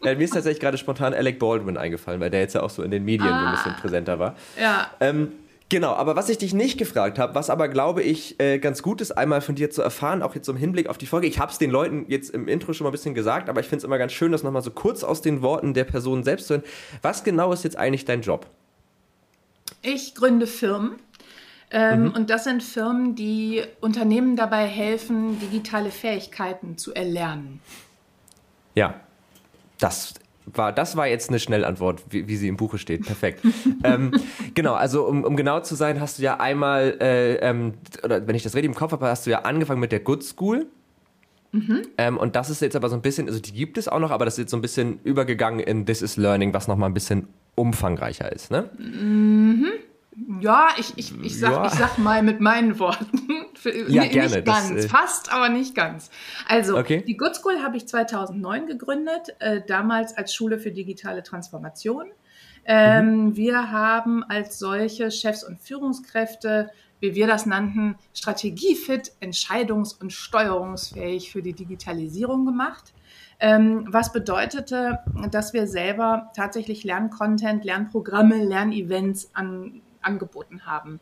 ja, 0.04 0.16
mir 0.16 0.24
ist 0.24 0.34
tatsächlich 0.34 0.60
gerade 0.60 0.78
spontan 0.78 1.14
Alec 1.14 1.40
Baldwin 1.40 1.78
eingefallen, 1.78 2.22
weil 2.22 2.30
der 2.30 2.42
jetzt 2.42 2.54
ja 2.54 2.62
auch 2.62 2.70
so 2.70 2.84
in 2.84 2.92
den 2.92 3.04
Medien 3.04 3.28
ah. 3.28 3.40
so 3.40 3.46
ein 3.46 3.52
bisschen 3.56 3.82
präsenter 3.82 4.20
war. 4.20 4.36
Ja. 4.60 4.92
Ähm, 5.00 5.32
Genau, 5.70 5.94
aber 5.94 6.16
was 6.16 6.30
ich 6.30 6.38
dich 6.38 6.54
nicht 6.54 6.78
gefragt 6.78 7.18
habe, 7.18 7.34
was 7.36 7.50
aber 7.50 7.68
glaube 7.68 8.04
ich 8.04 8.40
äh, 8.40 8.60
ganz 8.60 8.84
gut 8.84 9.02
ist, 9.02 9.12
einmal 9.12 9.42
von 9.42 9.56
dir 9.56 9.72
zu 9.72 9.82
erfahren, 9.82 10.22
auch 10.22 10.36
jetzt 10.36 10.48
im 10.48 10.58
Hinblick 10.58 10.88
auf 10.88 10.98
die 10.98 11.08
Folge. 11.08 11.28
Ich 11.28 11.40
habe 11.40 11.52
es 11.52 11.58
den 11.58 11.72
Leuten 11.72 12.06
jetzt 12.10 12.30
im 12.30 12.48
Intro 12.48 12.74
schon 12.74 12.86
mal 12.86 12.90
ein 12.90 12.94
bisschen 12.94 13.16
gesagt, 13.16 13.50
aber 13.50 13.60
ich 13.60 13.68
finde 13.68 13.78
es 13.78 13.84
immer 13.84 13.98
ganz 13.98 14.12
schön, 14.12 14.32
das 14.32 14.44
nochmal 14.44 14.62
so 14.62 14.72
kurz 14.72 15.04
aus 15.04 15.22
den 15.22 15.42
Worten 15.42 15.74
der 15.74 15.86
Person 15.86 16.24
selbst 16.24 16.48
zu 16.48 16.56
hören. 16.56 16.64
Was 17.02 17.24
genau 17.24 17.52
ist 17.54 17.64
jetzt 17.64 17.78
eigentlich 17.78 18.06
dein 18.06 18.22
Job? 18.22 18.46
Ich 19.82 20.14
gründe 20.16 20.48
Firmen. 20.48 20.98
Ähm, 21.72 22.04
mhm. 22.04 22.12
Und 22.12 22.30
das 22.30 22.44
sind 22.44 22.62
Firmen, 22.62 23.16
die 23.16 23.64
Unternehmen 23.82 24.36
dabei 24.36 24.68
helfen, 24.68 25.40
digitale 25.40 25.90
Fähigkeiten 25.90 26.78
zu 26.78 26.94
erlernen. 26.94 27.62
Ja, 28.76 29.00
das 29.80 30.14
war, 30.46 30.72
das 30.72 30.96
war 30.96 31.08
jetzt 31.08 31.30
eine 31.30 31.40
Schnellantwort, 31.40 32.04
wie, 32.10 32.28
wie 32.28 32.36
sie 32.36 32.48
im 32.48 32.58
Buche 32.58 32.78
steht. 32.78 33.06
Perfekt. 33.06 33.42
ähm, 33.84 34.12
genau, 34.54 34.74
also 34.74 35.06
um, 35.06 35.24
um 35.24 35.36
genau 35.36 35.60
zu 35.62 35.76
sein, 35.76 36.00
hast 36.00 36.20
du 36.20 36.24
ja 36.24 36.40
einmal, 36.40 36.98
äh, 37.02 37.36
ähm, 37.36 37.74
oder 38.04 38.28
wenn 38.28 38.36
ich 38.36 38.44
das 38.44 38.56
richtig 38.56 38.70
im 38.70 38.76
Kopf 38.76 38.92
habe, 38.92 39.08
hast 39.08 39.26
du 39.26 39.32
ja 39.32 39.40
angefangen 39.40 39.80
mit 39.80 39.92
der 39.92 40.00
Good 40.00 40.24
School. 40.24 40.68
Mhm. 41.52 41.84
Ähm, 41.98 42.18
und 42.18 42.36
das 42.36 42.50
ist 42.50 42.62
jetzt 42.62 42.76
aber 42.76 42.90
so 42.90 42.96
ein 42.96 43.02
bisschen, 43.02 43.28
also 43.28 43.40
die 43.40 43.54
gibt 43.54 43.78
es 43.78 43.88
auch 43.88 44.00
noch, 44.00 44.12
aber 44.12 44.26
das 44.26 44.36
ist 44.36 44.40
jetzt 44.40 44.52
so 44.52 44.58
ein 44.58 44.62
bisschen 44.62 45.00
übergegangen 45.04 45.60
in 45.60 45.86
This 45.86 46.02
is 46.02 46.18
Learning, 46.18 46.54
was 46.54 46.68
nochmal 46.68 46.90
ein 46.90 46.96
bisschen 46.96 47.28
umfangreicher 47.56 48.32
ist, 48.32 48.50
ne? 48.50 48.70
Mhm. 48.80 49.68
Ja, 50.40 50.70
ich, 50.78 50.94
ich, 50.98 51.14
ich, 51.24 51.40
sag, 51.40 51.52
ja. 51.52 51.66
ich 51.66 51.74
sag 51.74 51.98
mal 51.98 52.22
mit 52.22 52.40
meinen 52.40 52.78
Worten. 52.80 53.28
ja, 53.88 54.06
gerne. 54.06 54.36
Nicht 54.36 54.46
ganz, 54.46 54.70
das, 54.70 54.86
äh 54.86 54.90
fast, 54.90 55.32
aber 55.32 55.50
nicht 55.50 55.76
ganz. 55.76 56.10
Also, 56.48 56.78
okay. 56.78 57.04
die 57.06 57.18
Good 57.18 57.36
School 57.36 57.62
habe 57.64 57.78
ich 57.78 57.88
2009 57.88 58.68
gegründet, 58.68 59.36
äh, 59.40 59.62
damals 59.66 60.16
als 60.16 60.34
Schule 60.34 60.60
für 60.60 60.72
digitale 60.72 61.24
Transformation. 61.24 62.12
Ähm, 62.66 63.26
mhm. 63.26 63.36
Wir 63.36 63.72
haben 63.72 64.24
als 64.24 64.60
solche 64.60 65.12
Chefs 65.12 65.44
und 65.44 65.60
Führungskräfte, 65.60 66.70
wie 67.00 67.16
wir 67.16 67.28
das 67.28 67.46
nannten, 67.46 67.96
strategiefit, 68.14 69.12
entscheidungs- 69.22 70.00
und 70.00 70.14
steuerungsfähig 70.14 71.32
für 71.32 71.42
die 71.42 71.54
Digitalisierung 71.54 72.46
gemacht. 72.46 72.94
Ähm, 73.40 73.86
was 73.90 74.14
bedeutete, 74.14 75.00
dass 75.30 75.54
wir 75.54 75.68
selber 75.68 76.32
tatsächlich 76.34 76.86
Lerncontent, 76.86 77.66
Lernprogramme, 77.66 78.42
Lernevents 78.46 79.32
an 79.34 79.82
angeboten 80.04 80.66
haben. 80.66 81.00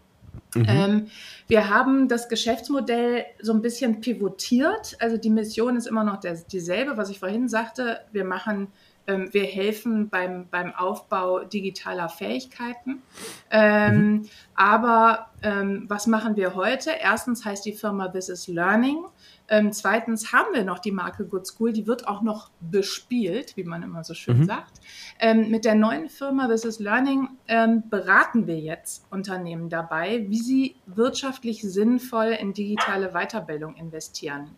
Mhm. 0.55 0.65
Ähm, 0.67 1.07
wir 1.47 1.69
haben 1.69 2.07
das 2.07 2.29
Geschäftsmodell 2.29 3.25
so 3.41 3.53
ein 3.53 3.61
bisschen 3.61 4.01
pivotiert. 4.01 4.97
Also 4.99 5.17
die 5.17 5.29
Mission 5.29 5.75
ist 5.75 5.87
immer 5.87 6.03
noch 6.03 6.19
der, 6.19 6.35
dieselbe, 6.35 6.97
was 6.97 7.09
ich 7.09 7.19
vorhin 7.19 7.47
sagte. 7.47 8.01
Wir 8.11 8.25
machen, 8.25 8.67
ähm, 9.07 9.29
wir 9.31 9.45
helfen 9.45 10.09
beim, 10.09 10.47
beim 10.49 10.73
Aufbau 10.73 11.43
digitaler 11.43 12.09
Fähigkeiten. 12.09 13.01
Ähm, 13.49 13.95
mhm. 13.95 14.29
Aber 14.55 15.29
ähm, 15.41 15.85
was 15.87 16.07
machen 16.07 16.35
wir 16.35 16.55
heute? 16.55 16.91
Erstens 16.91 17.45
heißt 17.45 17.65
die 17.65 17.73
Firma 17.73 18.09
This 18.09 18.29
is 18.29 18.47
Learning. 18.47 19.05
Ähm, 19.51 19.73
zweitens 19.73 20.31
haben 20.31 20.53
wir 20.53 20.63
noch 20.63 20.79
die 20.79 20.93
Marke 20.93 21.25
Good 21.25 21.45
School, 21.45 21.73
die 21.73 21.85
wird 21.85 22.07
auch 22.07 22.21
noch 22.21 22.49
bespielt, 22.61 23.57
wie 23.57 23.65
man 23.65 23.83
immer 23.83 24.03
so 24.05 24.13
schön 24.13 24.39
mhm. 24.39 24.45
sagt. 24.45 24.79
Ähm, 25.19 25.51
mit 25.51 25.65
der 25.65 25.75
neuen 25.75 26.09
Firma 26.09 26.47
This 26.47 26.63
is 26.63 26.79
Learning 26.79 27.27
ähm, 27.49 27.83
beraten 27.89 28.47
wir 28.47 28.57
jetzt 28.57 29.05
Unternehmen 29.11 29.69
dabei, 29.69 30.25
wie 30.29 30.39
sie 30.39 30.75
wirtschaftlich 30.85 31.61
sinnvoll 31.61 32.37
in 32.39 32.53
digitale 32.53 33.11
Weiterbildung 33.11 33.75
investieren. 33.75 34.51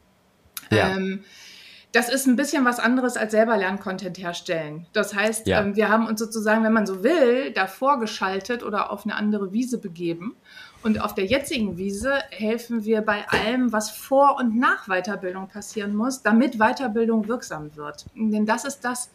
Ja. 0.71 0.95
Das 1.93 2.09
ist 2.09 2.25
ein 2.25 2.35
bisschen 2.35 2.65
was 2.65 2.79
anderes 2.79 3.17
als 3.17 3.31
selber 3.31 3.55
Lerncontent 3.55 4.17
herstellen. 4.17 4.87
Das 4.93 5.13
heißt, 5.13 5.45
ja. 5.45 5.61
ähm, 5.61 5.75
wir 5.75 5.89
haben 5.89 6.07
uns 6.07 6.19
sozusagen, 6.19 6.63
wenn 6.63 6.73
man 6.73 6.87
so 6.87 7.03
will, 7.03 7.51
davor 7.51 7.99
geschaltet 7.99 8.63
oder 8.63 8.91
auf 8.91 9.05
eine 9.05 9.15
andere 9.15 9.53
Wiese 9.53 9.77
begeben 9.77 10.35
und 10.81 10.99
auf 10.99 11.13
der 11.13 11.25
jetzigen 11.25 11.77
Wiese 11.77 12.15
helfen 12.31 12.83
wir 12.83 13.03
bei 13.03 13.27
allem, 13.29 13.71
was 13.71 13.91
vor 13.91 14.37
und 14.39 14.57
nach 14.57 14.87
Weiterbildung 14.87 15.47
passieren 15.47 15.95
muss, 15.95 16.23
damit 16.23 16.57
Weiterbildung 16.57 17.27
wirksam 17.27 17.75
wird. 17.75 18.05
Denn 18.15 18.47
das 18.47 18.65
ist 18.65 18.83
das, 18.83 19.11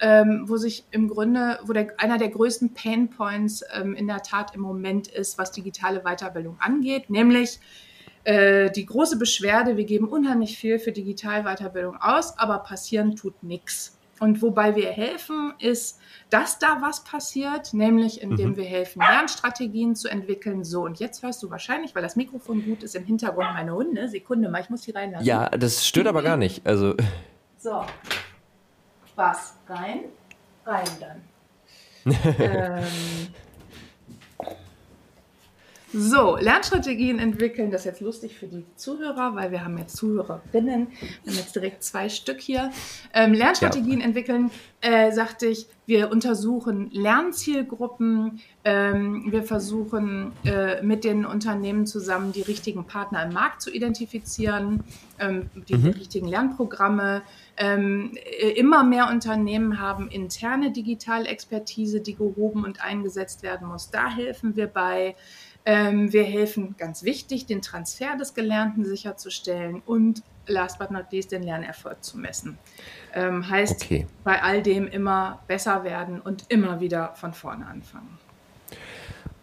ähm, 0.00 0.46
wo 0.46 0.56
sich 0.56 0.84
im 0.90 1.08
Grunde, 1.08 1.60
wo 1.62 1.72
der, 1.72 1.94
einer 1.98 2.18
der 2.18 2.30
größten 2.30 2.74
Pain 2.74 3.08
Points 3.08 3.62
ähm, 3.72 3.94
in 3.94 4.08
der 4.08 4.22
Tat 4.22 4.52
im 4.52 4.62
Moment 4.62 5.06
ist, 5.06 5.38
was 5.38 5.52
digitale 5.52 6.00
Weiterbildung 6.00 6.56
angeht, 6.58 7.08
nämlich 7.08 7.60
äh, 8.26 8.72
die 8.72 8.84
große 8.84 9.18
Beschwerde, 9.18 9.76
wir 9.76 9.84
geben 9.84 10.08
unheimlich 10.08 10.58
viel 10.58 10.80
für 10.80 10.90
Digital-Weiterbildung 10.90 11.96
aus, 12.00 12.36
aber 12.38 12.58
passieren 12.58 13.14
tut 13.14 13.40
nichts. 13.44 13.96
Und 14.18 14.42
wobei 14.42 14.74
wir 14.74 14.90
helfen, 14.90 15.52
ist, 15.60 16.00
dass 16.28 16.58
da 16.58 16.78
was 16.80 17.04
passiert, 17.04 17.72
nämlich 17.72 18.20
indem 18.22 18.50
mhm. 18.50 18.56
wir 18.56 18.64
helfen, 18.64 19.00
Lernstrategien 19.00 19.94
zu 19.94 20.08
entwickeln. 20.08 20.64
So, 20.64 20.82
und 20.84 20.98
jetzt 20.98 21.22
hörst 21.22 21.40
du 21.44 21.50
wahrscheinlich, 21.50 21.94
weil 21.94 22.02
das 22.02 22.16
Mikrofon 22.16 22.64
gut 22.64 22.82
ist, 22.82 22.96
im 22.96 23.04
Hintergrund 23.04 23.46
meine 23.52 23.72
Hunde. 23.72 24.08
Sekunde 24.08 24.48
mal, 24.48 24.60
ich 24.60 24.70
muss 24.70 24.80
die 24.80 24.90
reinlassen. 24.90 25.24
Ja, 25.24 25.48
das 25.50 25.86
stört 25.86 26.08
aber 26.08 26.22
gar 26.22 26.36
nicht. 26.36 26.66
Also. 26.66 26.94
So. 27.58 27.84
Was? 29.16 29.54
Rein? 29.66 30.04
Rein 30.64 30.86
dann. 31.00 32.14
ähm, 32.38 32.84
so, 35.92 36.36
Lernstrategien 36.36 37.20
entwickeln, 37.20 37.70
das 37.70 37.82
ist 37.82 37.86
jetzt 37.86 38.00
lustig 38.00 38.36
für 38.36 38.46
die 38.46 38.64
Zuhörer, 38.74 39.36
weil 39.36 39.52
wir 39.52 39.64
haben 39.64 39.78
jetzt 39.78 39.96
Zuhörerinnen, 39.96 40.88
wir 41.22 41.32
haben 41.32 41.38
jetzt 41.38 41.54
direkt 41.54 41.84
zwei 41.84 42.08
Stück 42.08 42.40
hier. 42.40 42.72
Ähm, 43.14 43.32
Lernstrategien 43.32 44.00
ja. 44.00 44.06
entwickeln, 44.06 44.50
äh, 44.80 45.12
sagte 45.12 45.46
ich, 45.46 45.66
Wir 45.86 46.10
untersuchen 46.10 46.90
Lernzielgruppen. 46.90 48.40
Ähm, 48.64 49.30
wir 49.30 49.44
versuchen 49.44 50.32
äh, 50.44 50.82
mit 50.82 51.04
den 51.04 51.24
Unternehmen 51.24 51.86
zusammen 51.86 52.32
die 52.32 52.42
richtigen 52.42 52.84
Partner 52.86 53.22
im 53.22 53.32
Markt 53.32 53.62
zu 53.62 53.70
identifizieren, 53.70 54.82
ähm, 55.20 55.48
die 55.68 55.76
mhm. 55.76 55.90
richtigen 55.90 56.26
Lernprogramme. 56.26 57.22
Ähm, 57.56 58.16
äh, 58.40 58.50
immer 58.50 58.82
mehr 58.82 59.08
Unternehmen 59.08 59.80
haben 59.80 60.08
interne 60.08 60.72
Digitalexpertise, 60.72 62.00
die 62.00 62.16
gehoben 62.16 62.64
und 62.64 62.82
eingesetzt 62.82 63.44
werden 63.44 63.68
muss. 63.68 63.90
Da 63.92 64.10
helfen 64.10 64.56
wir 64.56 64.66
bei. 64.66 65.14
Ähm, 65.68 66.12
wir 66.12 66.22
helfen, 66.22 66.76
ganz 66.78 67.02
wichtig, 67.02 67.46
den 67.46 67.60
Transfer 67.60 68.16
des 68.16 68.34
Gelernten 68.34 68.84
sicherzustellen 68.84 69.82
und 69.84 70.22
last 70.46 70.78
but 70.78 70.92
not 70.92 71.06
least 71.10 71.32
den 71.32 71.42
Lernerfolg 71.42 72.04
zu 72.04 72.18
messen. 72.18 72.56
Ähm, 73.12 73.50
heißt, 73.50 73.82
okay. 73.82 74.06
bei 74.22 74.40
all 74.42 74.62
dem 74.62 74.86
immer 74.86 75.40
besser 75.48 75.82
werden 75.82 76.20
und 76.20 76.44
immer 76.50 76.80
wieder 76.80 77.14
von 77.16 77.32
vorne 77.32 77.66
anfangen. 77.66 78.16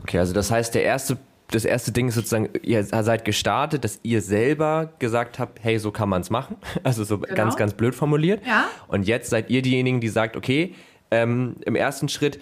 Okay, 0.03 0.17
also 0.17 0.33
das 0.33 0.49
heißt, 0.49 0.73
der 0.75 0.83
erste, 0.83 1.17
das 1.51 1.65
erste 1.65 1.91
Ding 1.91 2.07
ist 2.07 2.15
sozusagen, 2.15 2.49
ihr 2.61 2.85
seid 2.85 3.25
gestartet, 3.25 3.83
dass 3.83 3.99
ihr 4.03 4.21
selber 4.21 4.93
gesagt 4.99 5.39
habt, 5.39 5.61
hey, 5.61 5.77
so 5.77 5.91
kann 5.91 6.07
man 6.07 6.21
es 6.21 6.29
machen. 6.29 6.55
Also 6.83 7.03
so 7.03 7.17
genau. 7.17 7.35
ganz, 7.35 7.57
ganz 7.57 7.73
blöd 7.73 7.95
formuliert. 7.95 8.45
Ja. 8.47 8.69
Und 8.87 9.07
jetzt 9.07 9.29
seid 9.29 9.49
ihr 9.49 9.61
diejenigen, 9.61 9.99
die 9.99 10.09
sagt, 10.09 10.37
okay, 10.37 10.73
ähm, 11.11 11.57
im 11.65 11.75
ersten 11.75 12.07
Schritt, 12.07 12.39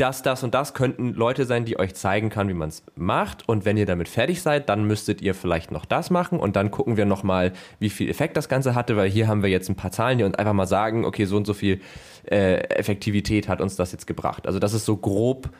das, 0.00 0.22
das 0.22 0.42
und 0.42 0.54
das 0.54 0.74
könnten 0.74 1.14
Leute 1.14 1.44
sein, 1.44 1.64
die 1.64 1.78
euch 1.78 1.94
zeigen 1.94 2.30
kann, 2.30 2.48
wie 2.48 2.54
man 2.54 2.70
es 2.70 2.82
macht. 2.96 3.48
Und 3.48 3.64
wenn 3.64 3.76
ihr 3.76 3.86
damit 3.86 4.08
fertig 4.08 4.40
seid, 4.42 4.68
dann 4.68 4.84
müsstet 4.84 5.20
ihr 5.20 5.34
vielleicht 5.34 5.70
noch 5.70 5.84
das 5.84 6.10
machen 6.10 6.38
und 6.38 6.56
dann 6.56 6.70
gucken 6.70 6.96
wir 6.96 7.04
nochmal, 7.04 7.52
wie 7.78 7.90
viel 7.90 8.08
Effekt 8.08 8.36
das 8.36 8.48
Ganze 8.48 8.74
hatte, 8.74 8.96
weil 8.96 9.10
hier 9.10 9.28
haben 9.28 9.42
wir 9.42 9.50
jetzt 9.50 9.68
ein 9.68 9.76
paar 9.76 9.90
Zahlen, 9.90 10.18
die 10.18 10.24
uns 10.24 10.36
einfach 10.36 10.52
mal 10.54 10.66
sagen, 10.66 11.04
okay, 11.04 11.24
so 11.26 11.36
und 11.36 11.46
so 11.46 11.54
viel 11.54 11.80
äh, 12.30 12.60
Effektivität 12.70 13.48
hat 13.48 13.60
uns 13.60 13.76
das 13.76 13.92
jetzt 13.92 14.06
gebracht. 14.06 14.46
Also 14.46 14.58
das 14.58 14.72
ist 14.72 14.86
so 14.86 14.96
grob 14.96 15.50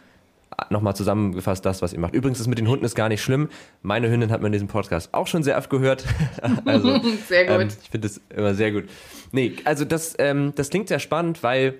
nochmal 0.68 0.94
zusammengefasst 0.94 1.64
das, 1.64 1.80
was 1.80 1.92
ihr 1.92 2.00
macht. 2.00 2.14
Übrigens, 2.14 2.38
das 2.38 2.46
mit 2.46 2.58
den 2.58 2.68
Hunden 2.68 2.84
ist 2.84 2.94
gar 2.94 3.08
nicht 3.08 3.22
schlimm. 3.22 3.48
Meine 3.82 4.10
Hündin 4.10 4.30
hat 4.30 4.40
man 4.40 4.48
in 4.48 4.52
diesem 4.52 4.68
Podcast 4.68 5.14
auch 5.14 5.26
schon 5.26 5.42
sehr 5.42 5.56
oft 5.56 5.70
gehört. 5.70 6.04
also, 6.64 7.00
sehr 7.28 7.46
gut. 7.46 7.60
Ähm, 7.60 7.68
ich 7.82 7.90
finde 7.90 8.08
es 8.08 8.20
immer 8.28 8.54
sehr 8.54 8.72
gut. 8.72 8.84
Nee, 9.32 9.54
also 9.64 9.84
das, 9.84 10.14
ähm, 10.18 10.52
das 10.56 10.70
klingt 10.70 10.88
sehr 10.88 10.98
spannend, 10.98 11.42
weil 11.42 11.78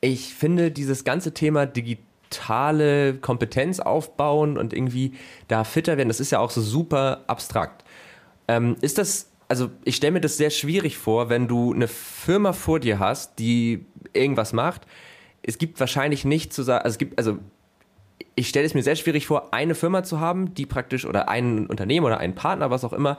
ich 0.00 0.34
finde 0.34 0.70
dieses 0.70 1.04
ganze 1.04 1.32
Thema 1.34 1.66
digitale 1.66 3.14
Kompetenz 3.14 3.80
aufbauen 3.80 4.58
und 4.58 4.72
irgendwie 4.72 5.12
da 5.48 5.64
fitter 5.64 5.96
werden, 5.96 6.08
das 6.08 6.20
ist 6.20 6.30
ja 6.30 6.38
auch 6.38 6.50
so 6.50 6.60
super 6.60 7.24
abstrakt. 7.26 7.84
Ähm, 8.48 8.76
ist 8.80 8.98
das, 8.98 9.30
also 9.48 9.70
ich 9.84 9.96
stelle 9.96 10.12
mir 10.12 10.20
das 10.20 10.36
sehr 10.36 10.50
schwierig 10.50 10.98
vor, 10.98 11.28
wenn 11.28 11.48
du 11.48 11.72
eine 11.72 11.88
Firma 11.88 12.52
vor 12.52 12.80
dir 12.80 12.98
hast, 12.98 13.38
die 13.38 13.86
irgendwas 14.12 14.52
macht. 14.52 14.82
Es 15.42 15.58
gibt 15.58 15.80
wahrscheinlich 15.80 16.24
nicht 16.24 16.52
zu 16.52 16.62
sagen, 16.62 16.84
also 16.84 16.94
es 16.94 16.98
gibt, 16.98 17.18
also 17.18 17.38
ich 18.34 18.48
stelle 18.48 18.66
es 18.66 18.74
mir 18.74 18.82
sehr 18.82 18.96
schwierig 18.96 19.26
vor, 19.26 19.52
eine 19.52 19.74
Firma 19.74 20.02
zu 20.02 20.20
haben, 20.20 20.54
die 20.54 20.66
praktisch 20.66 21.06
oder 21.06 21.28
ein 21.28 21.66
Unternehmen 21.66 22.06
oder 22.06 22.18
einen 22.18 22.34
Partner, 22.34 22.70
was 22.70 22.84
auch 22.84 22.92
immer, 22.92 23.16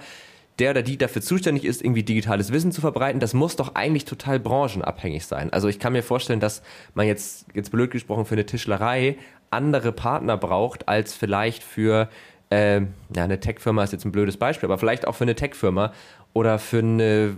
der 0.59 0.71
oder 0.71 0.81
die 0.81 0.97
dafür 0.97 1.21
zuständig 1.21 1.65
ist, 1.65 1.83
irgendwie 1.83 2.03
digitales 2.03 2.51
Wissen 2.51 2.71
zu 2.71 2.81
verbreiten, 2.81 3.19
das 3.19 3.33
muss 3.33 3.55
doch 3.55 3.75
eigentlich 3.75 4.05
total 4.05 4.39
branchenabhängig 4.39 5.25
sein. 5.25 5.53
Also 5.53 5.67
ich 5.67 5.79
kann 5.79 5.93
mir 5.93 6.03
vorstellen, 6.03 6.39
dass 6.39 6.61
man 6.93 7.05
jetzt, 7.05 7.45
jetzt 7.53 7.71
blöd 7.71 7.91
gesprochen, 7.91 8.25
für 8.25 8.35
eine 8.35 8.45
Tischlerei 8.45 9.17
andere 9.49 9.91
Partner 9.91 10.35
braucht, 10.37 10.87
als 10.87 11.13
vielleicht 11.13 11.63
für 11.63 12.09
äh, 12.49 12.81
ja, 12.81 13.23
eine 13.23 13.39
Tech-Firma 13.39 13.83
ist 13.83 13.93
jetzt 13.93 14.05
ein 14.05 14.11
blödes 14.11 14.37
Beispiel, 14.37 14.67
aber 14.67 14.77
vielleicht 14.77 15.07
auch 15.07 15.15
für 15.15 15.25
eine 15.25 15.35
Tech-Firma 15.35 15.93
oder 16.33 16.59
für 16.59 16.79
eine 16.79 17.37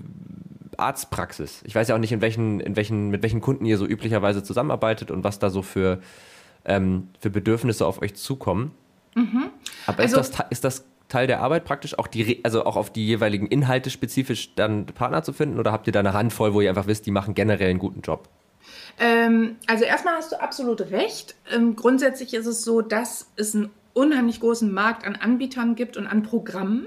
Arztpraxis. 0.77 1.61
Ich 1.65 1.75
weiß 1.75 1.89
ja 1.89 1.95
auch 1.95 1.99
nicht, 1.99 2.11
in 2.11 2.21
welchen, 2.21 2.59
in 2.59 2.75
welchen, 2.75 3.09
mit 3.09 3.21
welchen 3.23 3.41
Kunden 3.41 3.65
ihr 3.65 3.77
so 3.77 3.85
üblicherweise 3.85 4.43
zusammenarbeitet 4.43 5.11
und 5.11 5.23
was 5.23 5.39
da 5.39 5.49
so 5.49 5.61
für, 5.61 5.99
ähm, 6.65 7.09
für 7.19 7.29
Bedürfnisse 7.29 7.85
auf 7.85 8.01
euch 8.01 8.15
zukommen. 8.15 8.71
Mhm. 9.15 9.49
Aber 9.87 9.99
also, 9.99 10.19
ist, 10.19 10.39
das, 10.39 10.45
ist 10.49 10.63
das 10.63 10.85
Teil 11.09 11.27
der 11.27 11.41
Arbeit 11.41 11.65
praktisch, 11.65 11.97
auch 11.97 12.07
die, 12.07 12.43
also 12.43 12.65
auch 12.65 12.75
auf 12.75 12.91
die 12.91 13.05
jeweiligen 13.05 13.47
Inhalte 13.47 13.89
spezifisch 13.89 14.55
dann 14.55 14.85
Partner 14.85 15.23
zu 15.23 15.33
finden? 15.33 15.59
Oder 15.59 15.71
habt 15.71 15.87
ihr 15.87 15.93
da 15.93 15.99
eine 15.99 16.13
Handvoll, 16.13 16.53
wo 16.53 16.61
ihr 16.61 16.69
einfach 16.69 16.87
wisst, 16.87 17.05
die 17.05 17.11
machen 17.11 17.33
generell 17.33 17.69
einen 17.69 17.79
guten 17.79 18.01
Job? 18.01 18.29
Ähm, 18.99 19.57
also 19.67 19.85
erstmal 19.85 20.15
hast 20.15 20.31
du 20.31 20.41
absolut 20.41 20.81
recht. 20.91 21.35
Ähm, 21.53 21.75
grundsätzlich 21.75 22.33
ist 22.33 22.45
es 22.45 22.63
so, 22.63 22.81
dass 22.81 23.31
es 23.35 23.55
einen 23.55 23.69
unheimlich 23.93 24.39
großen 24.39 24.71
Markt 24.71 25.05
an 25.05 25.15
Anbietern 25.15 25.75
gibt 25.75 25.97
und 25.97 26.07
an 26.07 26.23
Programmen. 26.23 26.85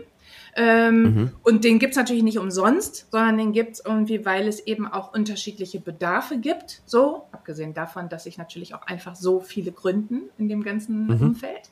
Ähm, 0.55 1.03
mhm. 1.03 1.31
Und 1.43 1.65
den 1.65 1.79
gibt 1.79 1.93
es 1.93 1.97
natürlich 1.97 2.23
nicht 2.23 2.39
umsonst, 2.39 3.07
sondern 3.11 3.39
den 3.39 3.53
gibt 3.53 3.73
es 3.73 3.83
irgendwie, 3.85 4.27
weil 4.27 4.47
es 4.47 4.61
eben 4.67 4.87
auch 4.87 5.15
unterschiedliche 5.15 5.81
Bedarfe 5.81 6.37
gibt. 6.37 6.83
So, 6.85 7.25
abgesehen 7.33 7.73
davon, 7.73 8.11
dass 8.11 8.25
sich 8.25 8.37
natürlich 8.37 8.75
auch 8.75 8.83
einfach 8.83 9.17
so 9.17 9.41
viele 9.41 9.73
gründen 9.73 10.29
in 10.37 10.49
dem 10.49 10.63
ganzen 10.63 11.07
mhm. 11.07 11.23
Umfeld. 11.23 11.71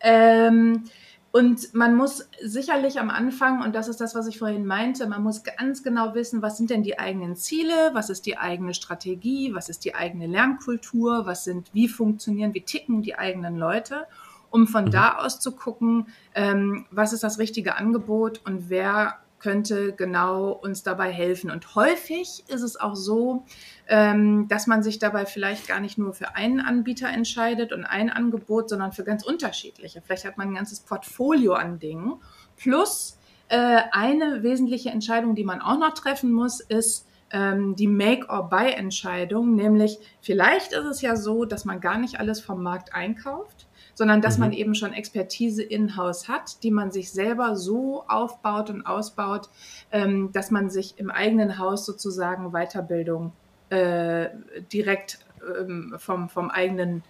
Ähm, 0.00 0.84
und 1.32 1.74
man 1.74 1.94
muss 1.94 2.28
sicherlich 2.42 2.98
am 2.98 3.08
Anfang, 3.08 3.62
und 3.62 3.74
das 3.74 3.86
ist 3.86 4.00
das, 4.00 4.16
was 4.16 4.26
ich 4.26 4.38
vorhin 4.38 4.66
meinte, 4.66 5.06
man 5.06 5.22
muss 5.22 5.44
ganz 5.44 5.84
genau 5.84 6.14
wissen, 6.14 6.42
was 6.42 6.56
sind 6.56 6.70
denn 6.70 6.82
die 6.82 6.98
eigenen 6.98 7.36
Ziele, 7.36 7.90
was 7.92 8.10
ist 8.10 8.26
die 8.26 8.36
eigene 8.36 8.74
Strategie, 8.74 9.54
was 9.54 9.68
ist 9.68 9.84
die 9.84 9.94
eigene 9.94 10.26
Lernkultur, 10.26 11.26
was 11.26 11.44
sind, 11.44 11.70
wie 11.72 11.86
funktionieren, 11.86 12.52
wie 12.54 12.62
ticken 12.62 13.02
die 13.02 13.16
eigenen 13.16 13.56
Leute, 13.56 14.06
um 14.50 14.66
von 14.66 14.86
mhm. 14.86 14.90
da 14.90 15.18
aus 15.18 15.38
zu 15.38 15.52
gucken, 15.52 16.08
ähm, 16.34 16.86
was 16.90 17.12
ist 17.12 17.22
das 17.22 17.38
richtige 17.38 17.76
Angebot 17.76 18.40
und 18.44 18.68
wer 18.68 19.20
könnte 19.40 19.92
genau 19.92 20.52
uns 20.52 20.82
dabei 20.82 21.10
helfen. 21.10 21.50
Und 21.50 21.74
häufig 21.74 22.44
ist 22.48 22.62
es 22.62 22.78
auch 22.78 22.94
so, 22.94 23.44
ähm, 23.88 24.46
dass 24.48 24.66
man 24.66 24.82
sich 24.82 24.98
dabei 24.98 25.26
vielleicht 25.26 25.66
gar 25.66 25.80
nicht 25.80 25.98
nur 25.98 26.12
für 26.12 26.36
einen 26.36 26.60
Anbieter 26.60 27.08
entscheidet 27.08 27.72
und 27.72 27.84
ein 27.84 28.10
Angebot, 28.10 28.68
sondern 28.68 28.92
für 28.92 29.04
ganz 29.04 29.24
unterschiedliche. 29.24 30.02
Vielleicht 30.02 30.24
hat 30.24 30.38
man 30.38 30.48
ein 30.48 30.54
ganzes 30.54 30.80
Portfolio 30.80 31.54
an 31.54 31.78
Dingen. 31.78 32.14
Plus 32.56 33.18
äh, 33.48 33.80
eine 33.90 34.42
wesentliche 34.42 34.90
Entscheidung, 34.90 35.34
die 35.34 35.44
man 35.44 35.60
auch 35.60 35.78
noch 35.78 35.94
treffen 35.94 36.30
muss, 36.30 36.60
ist, 36.60 37.06
ähm, 37.32 37.76
die 37.76 37.86
Make-or-Buy-Entscheidung, 37.86 39.54
nämlich 39.54 39.98
vielleicht 40.20 40.72
ist 40.72 40.84
es 40.84 41.00
ja 41.00 41.16
so, 41.16 41.44
dass 41.44 41.64
man 41.64 41.80
gar 41.80 41.98
nicht 41.98 42.18
alles 42.18 42.40
vom 42.40 42.62
Markt 42.62 42.94
einkauft, 42.94 43.68
sondern 43.94 44.20
dass 44.20 44.38
mhm. 44.38 44.44
man 44.44 44.52
eben 44.52 44.74
schon 44.74 44.92
Expertise 44.92 45.62
in-house 45.62 46.28
hat, 46.28 46.62
die 46.62 46.70
man 46.70 46.90
sich 46.90 47.12
selber 47.12 47.56
so 47.56 48.04
aufbaut 48.08 48.70
und 48.70 48.86
ausbaut, 48.86 49.48
ähm, 49.92 50.30
dass 50.32 50.50
man 50.50 50.70
sich 50.70 50.98
im 50.98 51.10
eigenen 51.10 51.58
Haus 51.58 51.86
sozusagen 51.86 52.52
Weiterbildung 52.52 53.32
äh, 53.70 54.28
direkt 54.72 55.20
ähm, 55.58 55.94
vom, 55.98 56.28
vom 56.28 56.50
eigenen 56.50 57.02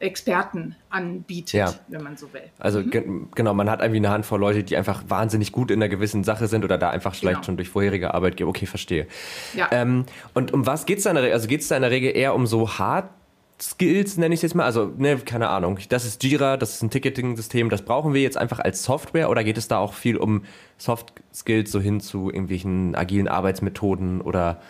Experten 0.00 0.76
anbietet, 0.90 1.54
ja. 1.54 1.74
wenn 1.88 2.02
man 2.02 2.16
so 2.16 2.32
will. 2.32 2.42
Also 2.58 2.80
mhm. 2.80 2.90
ge 2.90 3.04
genau, 3.34 3.52
man 3.54 3.68
hat 3.68 3.80
irgendwie 3.80 3.98
eine 3.98 4.10
Handvoll 4.10 4.38
Leute, 4.38 4.62
die 4.62 4.76
einfach 4.76 5.02
wahnsinnig 5.08 5.50
gut 5.50 5.70
in 5.70 5.82
einer 5.82 5.88
gewissen 5.88 6.22
Sache 6.22 6.46
sind 6.46 6.64
oder 6.64 6.78
da 6.78 6.90
einfach 6.90 7.14
vielleicht 7.14 7.38
genau. 7.38 7.46
schon 7.46 7.56
durch 7.56 7.68
vorherige 7.68 8.14
Arbeit 8.14 8.36
gehen. 8.36 8.46
Okay, 8.46 8.66
verstehe. 8.66 9.08
Ja. 9.54 9.68
Ähm, 9.72 10.06
und 10.34 10.52
um 10.52 10.66
was 10.66 10.86
geht 10.86 10.98
es 10.98 11.04
da 11.04 11.10
in 11.10 11.16
der 11.16 11.24
Regel? 11.24 11.34
Also 11.34 11.48
geht 11.48 11.62
es 11.62 11.68
da 11.68 11.76
in 11.76 11.82
der 11.82 11.90
Regel 11.90 12.16
eher 12.16 12.34
um 12.34 12.46
so 12.46 12.78
hart 12.78 13.10
Skills, 13.60 14.16
nenne 14.16 14.34
ich 14.34 14.38
es 14.38 14.42
jetzt 14.42 14.54
mal. 14.54 14.64
Also, 14.64 14.92
ne, 14.96 15.16
keine 15.18 15.48
Ahnung. 15.48 15.78
Das 15.88 16.04
ist 16.04 16.22
Jira, 16.22 16.56
das 16.56 16.74
ist 16.74 16.82
ein 16.82 16.90
Ticketing-System, 16.90 17.70
das 17.70 17.82
brauchen 17.82 18.14
wir 18.14 18.22
jetzt 18.22 18.36
einfach 18.36 18.60
als 18.60 18.84
Software 18.84 19.30
oder 19.30 19.44
geht 19.44 19.58
es 19.58 19.68
da 19.68 19.78
auch 19.78 19.94
viel 19.94 20.16
um 20.16 20.44
Soft 20.76 21.12
Skills 21.34 21.72
so 21.72 21.80
hin 21.80 22.00
zu 22.00 22.30
irgendwelchen 22.30 22.94
agilen 22.94 23.28
Arbeitsmethoden 23.28 24.20
oder 24.20 24.60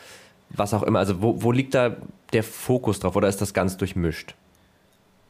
was 0.51 0.73
auch 0.75 0.83
immer? 0.83 0.99
Also, 0.99 1.21
wo, 1.21 1.43
wo 1.43 1.53
liegt 1.53 1.75
da 1.75 1.97
der 2.33 2.43
Fokus 2.43 3.01
drauf 3.01 3.17
oder 3.17 3.29
ist 3.29 3.41
das 3.41 3.53
ganz 3.55 3.77
durchmischt? 3.77 4.35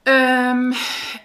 Ähm, 0.07 0.75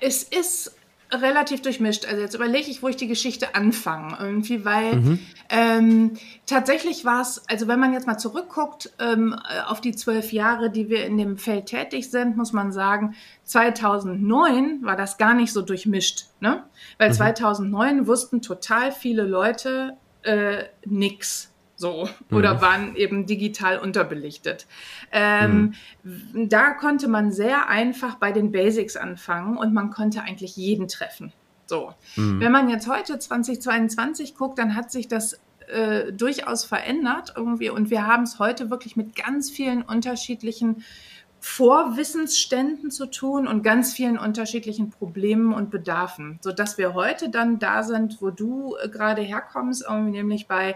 es 0.01 0.23
ist 0.23 0.75
relativ 1.21 1.61
durchmischt. 1.61 2.05
Also 2.05 2.21
jetzt 2.21 2.35
überlege 2.35 2.69
ich, 2.69 2.81
wo 2.81 2.87
ich 2.87 2.95
die 2.95 3.07
Geschichte 3.07 3.55
anfange. 3.55 4.17
Irgendwie, 4.19 4.65
weil 4.65 4.95
mhm. 4.95 5.19
ähm, 5.49 6.11
tatsächlich 6.45 7.05
war 7.05 7.21
es, 7.21 7.43
also 7.47 7.67
wenn 7.67 7.79
man 7.79 7.93
jetzt 7.93 8.07
mal 8.07 8.17
zurückguckt 8.17 8.91
ähm, 8.99 9.35
auf 9.67 9.81
die 9.81 9.95
zwölf 9.95 10.33
Jahre, 10.33 10.69
die 10.69 10.89
wir 10.89 11.05
in 11.05 11.17
dem 11.17 11.37
Feld 11.37 11.67
tätig 11.67 12.09
sind, 12.09 12.37
muss 12.37 12.53
man 12.53 12.71
sagen, 12.71 13.15
2009 13.43 14.79
war 14.83 14.95
das 14.95 15.17
gar 15.17 15.33
nicht 15.33 15.53
so 15.53 15.61
durchmischt. 15.61 16.25
Ne? 16.39 16.63
Weil 16.97 17.09
mhm. 17.09 17.13
2009 17.13 18.07
wussten 18.07 18.41
total 18.41 18.91
viele 18.91 19.23
Leute 19.23 19.97
äh, 20.23 20.63
nix 20.85 21.52
so 21.75 22.07
oder 22.31 22.55
mhm. 22.55 22.61
waren 22.61 22.95
eben 22.95 23.25
digital 23.25 23.79
unterbelichtet. 23.79 24.67
Ähm, 25.11 25.73
mhm. 26.03 26.49
Da 26.49 26.71
konnte 26.71 27.07
man 27.07 27.31
sehr 27.31 27.67
einfach 27.67 28.15
bei 28.15 28.31
den 28.31 28.51
Basics 28.51 28.95
anfangen 28.95 29.57
und 29.57 29.73
man 29.73 29.89
konnte 29.89 30.21
eigentlich 30.21 30.55
jeden 30.55 30.87
treffen. 30.87 31.33
So, 31.65 31.93
mhm. 32.15 32.39
wenn 32.39 32.51
man 32.51 32.69
jetzt 32.69 32.87
heute 32.87 33.17
2022 33.17 34.35
guckt, 34.35 34.59
dann 34.59 34.75
hat 34.75 34.91
sich 34.91 35.07
das 35.07 35.39
äh, 35.67 36.11
durchaus 36.11 36.65
verändert 36.65 37.33
irgendwie 37.35 37.69
und 37.69 37.89
wir 37.89 38.05
haben 38.05 38.23
es 38.23 38.37
heute 38.37 38.69
wirklich 38.69 38.95
mit 38.95 39.15
ganz 39.15 39.49
vielen 39.49 39.81
unterschiedlichen 39.81 40.83
Vorwissensständen 41.39 42.89
zu 42.89 43.05
tun 43.05 43.47
und 43.47 43.63
ganz 43.63 43.93
vielen 43.93 44.17
unterschiedlichen 44.17 44.91
Problemen 44.91 45.53
und 45.53 45.71
Bedarfen, 45.71 46.39
sodass 46.41 46.77
wir 46.77 46.93
heute 46.93 47.29
dann 47.29 47.59
da 47.59 47.83
sind, 47.83 48.21
wo 48.21 48.29
du 48.29 48.77
äh, 48.81 48.87
gerade 48.87 49.21
herkommst, 49.21 49.83
irgendwie 49.87 50.11
nämlich 50.11 50.47
bei 50.47 50.75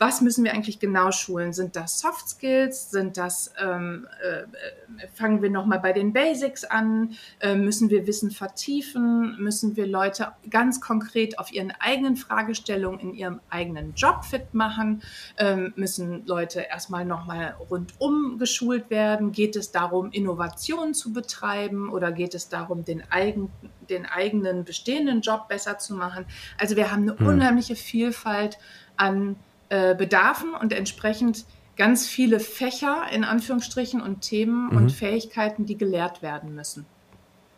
was 0.00 0.22
müssen 0.22 0.44
wir 0.44 0.54
eigentlich 0.54 0.80
genau 0.80 1.12
schulen? 1.12 1.52
Sind 1.52 1.76
das 1.76 2.00
Soft 2.00 2.26
Skills? 2.26 2.90
Sind 2.90 3.18
das, 3.18 3.52
ähm, 3.62 4.08
äh, 4.22 5.06
fangen 5.12 5.42
wir 5.42 5.50
nochmal 5.50 5.78
bei 5.78 5.92
den 5.92 6.14
Basics 6.14 6.64
an? 6.64 7.18
Äh, 7.38 7.54
müssen 7.54 7.90
wir 7.90 8.06
Wissen 8.06 8.30
vertiefen? 8.30 9.36
Müssen 9.38 9.76
wir 9.76 9.86
Leute 9.86 10.28
ganz 10.48 10.80
konkret 10.80 11.38
auf 11.38 11.52
ihren 11.52 11.70
eigenen 11.80 12.16
Fragestellungen 12.16 12.98
in 12.98 13.14
ihrem 13.14 13.40
eigenen 13.50 13.92
Job 13.92 14.24
fit 14.24 14.54
machen? 14.54 15.02
Ähm, 15.36 15.74
müssen 15.76 16.24
Leute 16.24 16.60
erstmal 16.60 17.04
nochmal 17.04 17.56
rundum 17.68 18.38
geschult 18.38 18.88
werden? 18.88 19.32
Geht 19.32 19.54
es 19.54 19.70
darum, 19.70 20.12
Innovationen 20.12 20.94
zu 20.94 21.12
betreiben 21.12 21.90
oder 21.90 22.10
geht 22.10 22.34
es 22.34 22.48
darum, 22.48 22.86
den, 22.86 23.02
eigen, 23.10 23.52
den 23.90 24.06
eigenen 24.06 24.64
bestehenden 24.64 25.20
Job 25.20 25.48
besser 25.48 25.76
zu 25.76 25.92
machen? 25.92 26.24
Also 26.58 26.74
wir 26.76 26.90
haben 26.90 27.02
eine 27.02 27.18
hm. 27.18 27.26
unheimliche 27.26 27.76
Vielfalt 27.76 28.56
an 28.96 29.36
äh, 29.70 29.94
Bedarfen 29.94 30.54
und 30.54 30.72
entsprechend 30.72 31.46
ganz 31.76 32.06
viele 32.06 32.40
Fächer 32.40 33.04
in 33.12 33.24
Anführungsstrichen 33.24 34.02
und 34.02 34.20
Themen 34.20 34.68
mhm. 34.70 34.76
und 34.76 34.92
Fähigkeiten, 34.92 35.64
die 35.64 35.78
gelehrt 35.78 36.22
werden 36.22 36.54
müssen. 36.54 36.84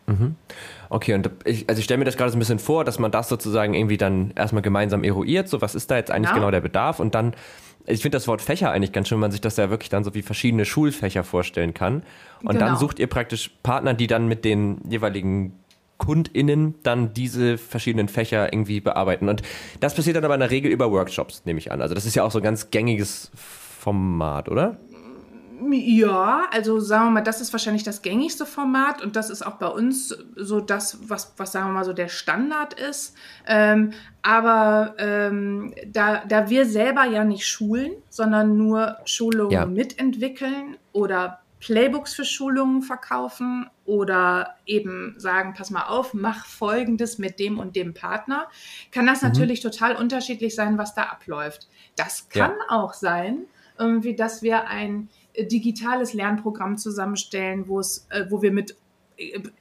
Mhm. 0.05 0.35
Okay, 0.89 1.13
und 1.13 1.29
ich, 1.45 1.67
also 1.67 1.79
ich 1.79 1.85
stelle 1.85 1.97
mir 1.97 2.05
das 2.05 2.17
gerade 2.17 2.31
so 2.31 2.37
ein 2.37 2.39
bisschen 2.39 2.59
vor, 2.59 2.85
dass 2.85 2.99
man 2.99 3.11
das 3.11 3.29
sozusagen 3.29 3.73
irgendwie 3.73 3.97
dann 3.97 4.31
erstmal 4.35 4.61
gemeinsam 4.61 5.03
eruiert, 5.03 5.49
so 5.49 5.61
was 5.61 5.75
ist 5.75 5.89
da 5.91 5.97
jetzt 5.97 6.11
eigentlich 6.11 6.29
genau, 6.29 6.41
genau 6.41 6.51
der 6.51 6.61
Bedarf 6.61 6.99
und 6.99 7.15
dann, 7.15 7.33
ich 7.85 8.01
finde 8.01 8.17
das 8.17 8.27
Wort 8.27 8.41
Fächer 8.41 8.71
eigentlich 8.71 8.91
ganz 8.91 9.07
schön, 9.07 9.17
wenn 9.17 9.21
man 9.21 9.31
sich 9.31 9.41
das 9.41 9.57
ja 9.57 9.69
wirklich 9.69 9.89
dann 9.89 10.03
so 10.03 10.13
wie 10.13 10.21
verschiedene 10.21 10.65
Schulfächer 10.65 11.23
vorstellen 11.23 11.73
kann. 11.73 12.03
Und 12.41 12.53
genau. 12.53 12.67
dann 12.67 12.77
sucht 12.77 12.99
ihr 12.99 13.07
praktisch 13.07 13.51
Partner, 13.61 13.93
die 13.93 14.07
dann 14.07 14.27
mit 14.27 14.45
den 14.45 14.79
jeweiligen 14.89 15.59
KundInnen 15.97 16.75
dann 16.83 17.13
diese 17.13 17.57
verschiedenen 17.57 18.07
Fächer 18.07 18.51
irgendwie 18.51 18.81
bearbeiten. 18.81 19.29
Und 19.29 19.41
das 19.79 19.95
passiert 19.95 20.15
dann 20.15 20.25
aber 20.25 20.33
in 20.33 20.41
der 20.41 20.51
Regel 20.51 20.71
über 20.71 20.91
Workshops, 20.91 21.43
nehme 21.45 21.59
ich 21.59 21.71
an. 21.71 21.81
Also 21.81 21.95
das 21.95 22.05
ist 22.05 22.15
ja 22.15 22.23
auch 22.23 22.31
so 22.31 22.39
ein 22.39 22.43
ganz 22.43 22.71
gängiges 22.71 23.31
Format, 23.35 24.49
oder? 24.49 24.77
Ja, 25.71 26.43
also 26.51 26.79
sagen 26.79 27.05
wir 27.05 27.11
mal, 27.11 27.21
das 27.21 27.39
ist 27.39 27.53
wahrscheinlich 27.53 27.83
das 27.83 28.01
gängigste 28.01 28.45
Format 28.45 29.01
und 29.01 29.15
das 29.15 29.29
ist 29.29 29.45
auch 29.45 29.55
bei 29.55 29.67
uns 29.67 30.09
so 30.35 30.59
das, 30.59 31.09
was, 31.09 31.33
was 31.37 31.51
sagen 31.51 31.69
wir 31.69 31.73
mal 31.73 31.85
so 31.85 31.93
der 31.93 32.09
Standard 32.09 32.73
ist. 32.73 33.15
Ähm, 33.47 33.93
aber 34.21 34.95
ähm, 34.97 35.73
da, 35.87 36.23
da 36.25 36.49
wir 36.49 36.65
selber 36.65 37.05
ja 37.05 37.23
nicht 37.23 37.47
schulen, 37.47 37.93
sondern 38.09 38.57
nur 38.57 38.97
Schulungen 39.05 39.51
ja. 39.51 39.65
mitentwickeln 39.65 40.77
oder 40.91 41.42
Playbooks 41.63 42.13
für 42.13 42.25
Schulungen 42.25 42.81
verkaufen 42.81 43.69
oder 43.85 44.57
eben 44.65 45.15
sagen, 45.17 45.53
pass 45.53 45.69
mal 45.71 45.83
auf, 45.83 46.13
mach 46.13 46.45
Folgendes 46.45 47.19
mit 47.19 47.39
dem 47.39 47.57
und 47.57 47.77
dem 47.77 47.93
Partner, 47.93 48.49
kann 48.91 49.05
das 49.05 49.21
mhm. 49.21 49.29
natürlich 49.29 49.61
total 49.61 49.95
unterschiedlich 49.95 50.55
sein, 50.55 50.77
was 50.77 50.93
da 50.93 51.03
abläuft. 51.03 51.69
Das 51.95 52.27
kann 52.27 52.51
ja. 52.51 52.75
auch 52.75 52.93
sein, 52.93 53.45
irgendwie, 53.79 54.13
dass 54.13 54.43
wir 54.43 54.67
ein 54.67 55.07
digitales 55.39 56.13
Lernprogramm 56.13 56.77
zusammenstellen, 56.77 57.69
wo 57.69 57.79
es, 57.79 58.07
äh, 58.09 58.25
wo 58.29 58.41
wir 58.41 58.51
mit 58.51 58.75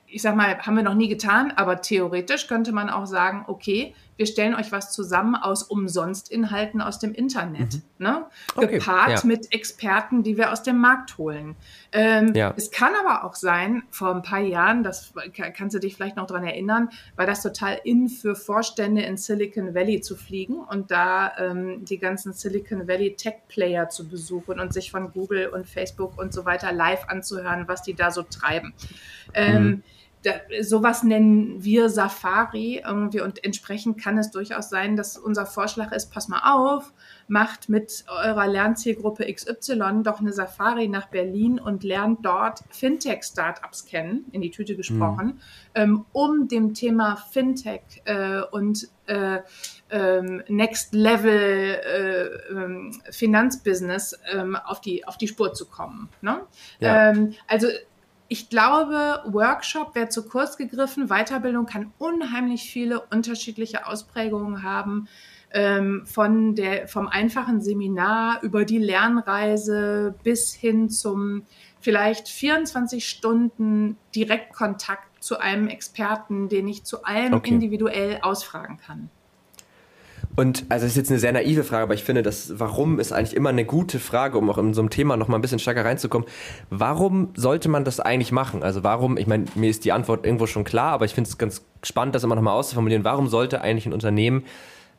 ich 0.06 0.23
sag 0.23 0.35
mal, 0.35 0.59
haben 0.59 0.76
wir 0.76 0.82
noch 0.82 0.94
nie 0.94 1.09
getan, 1.09 1.52
aber 1.54 1.82
theoretisch 1.82 2.47
könnte 2.47 2.73
man 2.73 2.88
auch 2.88 3.06
sagen, 3.06 3.44
okay, 3.47 3.94
wir 4.22 4.26
stellen 4.26 4.54
euch 4.54 4.70
was 4.70 4.92
zusammen 4.92 5.34
aus 5.34 5.64
Umsonstinhalten 5.64 6.80
aus 6.80 7.00
dem 7.00 7.12
Internet, 7.12 7.74
mhm. 7.74 7.82
ne? 7.98 8.26
Okay, 8.54 8.78
gepaart 8.78 9.10
ja. 9.10 9.20
mit 9.24 9.52
Experten, 9.52 10.22
die 10.22 10.36
wir 10.36 10.52
aus 10.52 10.62
dem 10.62 10.78
Markt 10.78 11.18
holen. 11.18 11.56
Ähm, 11.90 12.32
ja. 12.36 12.54
Es 12.56 12.70
kann 12.70 12.92
aber 12.94 13.24
auch 13.24 13.34
sein, 13.34 13.82
vor 13.90 14.14
ein 14.14 14.22
paar 14.22 14.38
Jahren, 14.38 14.84
das 14.84 15.12
kannst 15.56 15.74
du 15.74 15.80
dich 15.80 15.96
vielleicht 15.96 16.14
noch 16.14 16.28
dran 16.28 16.44
erinnern, 16.44 16.90
war 17.16 17.26
das 17.26 17.42
total 17.42 17.80
in 17.82 18.08
für 18.08 18.36
Vorstände 18.36 19.02
in 19.02 19.16
Silicon 19.16 19.74
Valley 19.74 20.00
zu 20.02 20.14
fliegen 20.14 20.60
und 20.60 20.92
da 20.92 21.32
ähm, 21.38 21.84
die 21.84 21.98
ganzen 21.98 22.32
Silicon 22.32 22.86
Valley 22.86 23.16
Tech 23.16 23.38
Player 23.48 23.88
zu 23.88 24.08
besuchen 24.08 24.60
und 24.60 24.72
sich 24.72 24.92
von 24.92 25.10
Google 25.12 25.48
und 25.48 25.66
Facebook 25.66 26.16
und 26.16 26.32
so 26.32 26.44
weiter 26.44 26.70
live 26.70 27.08
anzuhören, 27.08 27.66
was 27.66 27.82
die 27.82 27.94
da 27.94 28.12
so 28.12 28.22
treiben. 28.22 28.72
Ähm, 29.34 29.64
mhm 29.64 29.82
da, 30.22 30.32
sowas 30.60 31.02
nennen 31.02 31.64
wir 31.64 31.88
Safari 31.88 32.82
irgendwie 32.84 33.20
und 33.20 33.44
entsprechend 33.44 34.00
kann 34.00 34.18
es 34.18 34.30
durchaus 34.30 34.70
sein, 34.70 34.96
dass 34.96 35.18
unser 35.18 35.46
Vorschlag 35.46 35.90
ist, 35.92 36.12
pass 36.12 36.28
mal 36.28 36.54
auf, 36.54 36.92
macht 37.26 37.68
mit 37.68 38.04
eurer 38.08 38.46
Lernzielgruppe 38.46 39.32
XY 39.32 40.02
doch 40.02 40.20
eine 40.20 40.32
Safari 40.32 40.86
nach 40.86 41.08
Berlin 41.08 41.58
und 41.58 41.82
lernt 41.82 42.24
dort 42.24 42.60
Fintech-Startups 42.70 43.84
kennen, 43.86 44.26
in 44.32 44.42
die 44.42 44.50
Tüte 44.50 44.76
gesprochen, 44.76 45.26
mhm. 45.26 45.40
ähm, 45.74 46.04
um 46.12 46.48
dem 46.48 46.74
Thema 46.74 47.16
Fintech 47.16 48.02
äh, 48.04 48.42
und 48.50 48.88
äh, 49.06 49.40
ähm, 49.90 50.42
Next 50.48 50.94
Level 50.94 51.80
äh, 51.85 52.52
ähm, 52.52 53.00
Finanzbusiness 53.11 54.18
ähm, 54.32 54.56
auf, 54.56 54.80
die, 54.80 55.06
auf 55.06 55.18
die 55.18 55.26
Spur 55.26 55.52
zu 55.52 55.66
kommen. 55.66 56.08
Ne? 56.20 56.42
Ja. 56.78 57.11
Ähm, 57.11 57.35
also 57.48 57.66
ich 58.33 58.49
glaube, 58.49 59.21
Workshop 59.27 59.95
wäre 59.95 60.09
zu 60.09 60.27
kurz 60.27 60.57
gegriffen. 60.57 61.09
Weiterbildung 61.09 61.66
kann 61.66 61.92
unheimlich 61.99 62.62
viele 62.62 63.01
unterschiedliche 63.01 63.87
Ausprägungen 63.87 64.62
haben. 64.62 65.07
Ähm, 65.51 66.07
von 66.07 66.55
der, 66.55 66.88
vom 66.88 67.09
einfachen 67.09 67.61
Seminar 67.61 68.42
über 68.42 68.64
die 68.64 68.79
Lernreise 68.79 70.14
bis 70.23 70.55
hin 70.55 70.88
zum 70.88 71.45
vielleicht 71.79 72.27
24 72.27 73.07
Stunden 73.07 73.99
Direktkontakt 74.16 75.23
zu 75.23 75.38
einem 75.38 75.68
Experten, 75.68 76.49
den 76.49 76.68
ich 76.68 76.85
zu 76.85 77.05
allem 77.05 77.35
okay. 77.35 77.51
individuell 77.51 78.21
ausfragen 78.23 78.79
kann. 78.79 79.11
Und 80.35 80.64
also 80.71 80.85
das 80.85 80.92
ist 80.92 80.97
jetzt 80.97 81.11
eine 81.11 81.18
sehr 81.18 81.33
naive 81.33 81.62
Frage, 81.62 81.83
aber 81.83 81.95
ich 81.95 82.05
finde, 82.05 82.23
das 82.23 82.59
Warum 82.59 82.99
ist 82.99 83.12
eigentlich 83.12 83.37
immer 83.37 83.51
eine 83.51 83.66
gute 83.66 83.99
Frage, 83.99 84.38
um 84.38 84.49
auch 84.49 84.57
in 84.57 84.73
so 84.73 84.81
einem 84.81 84.88
Thema 84.88 85.16
noch 85.16 85.29
mal 85.29 85.37
ein 85.37 85.42
bisschen 85.42 85.59
stärker 85.59 85.85
reinzukommen. 85.85 86.27
Warum 86.71 87.31
sollte 87.37 87.68
man 87.68 87.85
das 87.85 88.01
eigentlich 88.01 88.33
machen? 88.33 88.62
Also 88.62 88.83
warum, 88.83 89.18
ich 89.18 89.27
meine, 89.27 89.45
mir 89.55 89.68
ist 89.68 89.85
die 89.85 89.92
Antwort 89.92 90.25
irgendwo 90.25 90.47
schon 90.47 90.64
klar, 90.64 90.92
aber 90.92 91.05
ich 91.05 91.12
finde 91.12 91.29
es 91.29 91.37
ganz 91.37 91.62
spannend, 91.83 92.14
das 92.14 92.25
immer 92.25 92.35
noch 92.35 92.42
mal 92.42 92.53
auszuformulieren. 92.53 93.05
Warum 93.05 93.29
sollte 93.29 93.61
eigentlich 93.61 93.85
ein 93.85 93.92
Unternehmen 93.92 94.45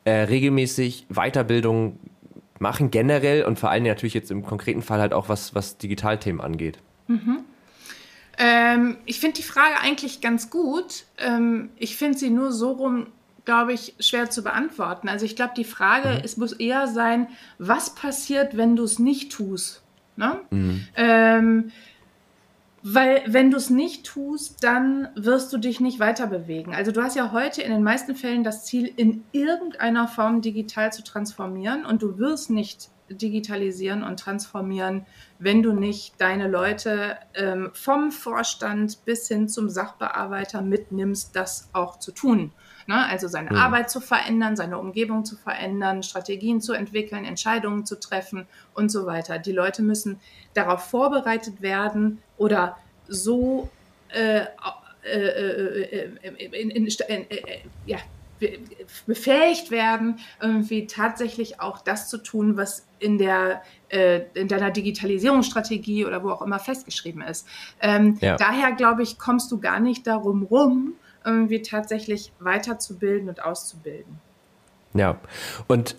äh, 0.04 0.12
regelmäßig 0.12 1.06
Weiterbildung 1.08 1.98
machen, 2.60 2.92
generell 2.92 3.44
und 3.44 3.58
vor 3.58 3.70
allem 3.70 3.84
natürlich 3.84 4.14
jetzt 4.14 4.30
im 4.30 4.44
konkreten 4.44 4.82
Fall 4.82 5.00
halt 5.00 5.12
auch 5.12 5.28
was, 5.28 5.54
was 5.54 5.78
Digitalthemen 5.78 6.40
angeht? 6.40 6.78
Mhm. 7.08 7.40
Ähm, 8.38 8.96
ich 9.04 9.20
finde 9.20 9.36
die 9.36 9.42
Frage 9.42 9.80
eigentlich 9.82 10.20
ganz 10.20 10.50
gut. 10.50 11.04
Ähm, 11.18 11.70
ich 11.76 11.96
finde 11.96 12.18
sie 12.18 12.30
nur 12.30 12.52
so 12.52 12.72
rum 12.72 13.06
glaube 13.44 13.72
ich, 13.72 13.94
schwer 14.00 14.30
zu 14.30 14.42
beantworten. 14.42 15.08
Also 15.08 15.26
ich 15.26 15.36
glaube, 15.36 15.52
die 15.56 15.64
Frage, 15.64 16.08
mhm. 16.08 16.20
es 16.24 16.36
muss 16.36 16.52
eher 16.52 16.86
sein, 16.86 17.28
was 17.58 17.94
passiert, 17.94 18.56
wenn 18.56 18.76
du 18.76 18.84
es 18.84 18.98
nicht 18.98 19.32
tust? 19.32 19.82
Ne? 20.16 20.40
Mhm. 20.50 20.86
Ähm, 20.96 21.72
weil 22.86 23.22
wenn 23.26 23.50
du 23.50 23.56
es 23.56 23.70
nicht 23.70 24.04
tust, 24.04 24.62
dann 24.62 25.08
wirst 25.14 25.50
du 25.52 25.58
dich 25.58 25.80
nicht 25.80 26.00
weiter 26.00 26.26
bewegen. 26.26 26.74
Also 26.74 26.92
du 26.92 27.02
hast 27.02 27.16
ja 27.16 27.32
heute 27.32 27.62
in 27.62 27.72
den 27.72 27.82
meisten 27.82 28.14
Fällen 28.14 28.44
das 28.44 28.66
Ziel, 28.66 28.92
in 28.96 29.24
irgendeiner 29.32 30.06
Form 30.06 30.42
digital 30.42 30.92
zu 30.92 31.02
transformieren 31.02 31.86
und 31.86 32.02
du 32.02 32.18
wirst 32.18 32.50
nicht 32.50 32.90
digitalisieren 33.08 34.02
und 34.02 34.20
transformieren, 34.20 35.06
wenn 35.38 35.62
du 35.62 35.72
nicht 35.72 36.20
deine 36.20 36.46
Leute 36.46 37.16
ähm, 37.34 37.70
vom 37.72 38.12
Vorstand 38.12 39.04
bis 39.06 39.28
hin 39.28 39.48
zum 39.48 39.70
Sachbearbeiter 39.70 40.60
mitnimmst, 40.60 41.34
das 41.34 41.70
auch 41.72 41.98
zu 41.98 42.12
tun. 42.12 42.52
Ne? 42.86 43.06
Also 43.06 43.28
seine 43.28 43.50
mhm. 43.50 43.56
Arbeit 43.56 43.90
zu 43.90 44.00
verändern, 44.00 44.56
seine 44.56 44.78
Umgebung 44.78 45.24
zu 45.24 45.36
verändern, 45.36 46.02
Strategien 46.02 46.60
zu 46.60 46.72
entwickeln, 46.72 47.24
Entscheidungen 47.24 47.86
zu 47.86 47.98
treffen 47.98 48.46
und 48.74 48.90
so 48.90 49.06
weiter. 49.06 49.38
Die 49.38 49.52
Leute 49.52 49.82
müssen 49.82 50.20
darauf 50.54 50.84
vorbereitet 50.84 51.62
werden 51.62 52.22
oder 52.36 52.76
so 53.08 53.70
äh, 54.08 54.46
äh, 55.02 56.08
in, 56.22 56.70
in, 56.70 56.86
in, 56.86 57.26
ja, 57.86 57.98
befähigt 59.06 59.70
werden, 59.70 60.18
irgendwie 60.40 60.86
tatsächlich 60.86 61.60
auch 61.60 61.80
das 61.80 62.08
zu 62.08 62.18
tun, 62.18 62.56
was 62.56 62.86
in 62.98 63.18
der 63.18 63.62
in 63.90 64.48
deiner 64.48 64.72
Digitalisierungsstrategie 64.72 66.04
oder 66.04 66.24
wo 66.24 66.30
auch 66.30 66.42
immer 66.42 66.58
festgeschrieben 66.58 67.22
ist. 67.22 67.46
Ähm, 67.80 68.18
ja. 68.20 68.34
Daher 68.36 68.72
glaube 68.72 69.04
ich, 69.04 69.18
kommst 69.18 69.52
du 69.52 69.60
gar 69.60 69.78
nicht 69.78 70.08
darum 70.08 70.42
rum, 70.42 70.94
irgendwie 71.24 71.62
tatsächlich 71.62 72.32
weiterzubilden 72.38 73.28
und 73.28 73.42
auszubilden. 73.42 74.20
Ja, 74.94 75.18
und 75.66 75.96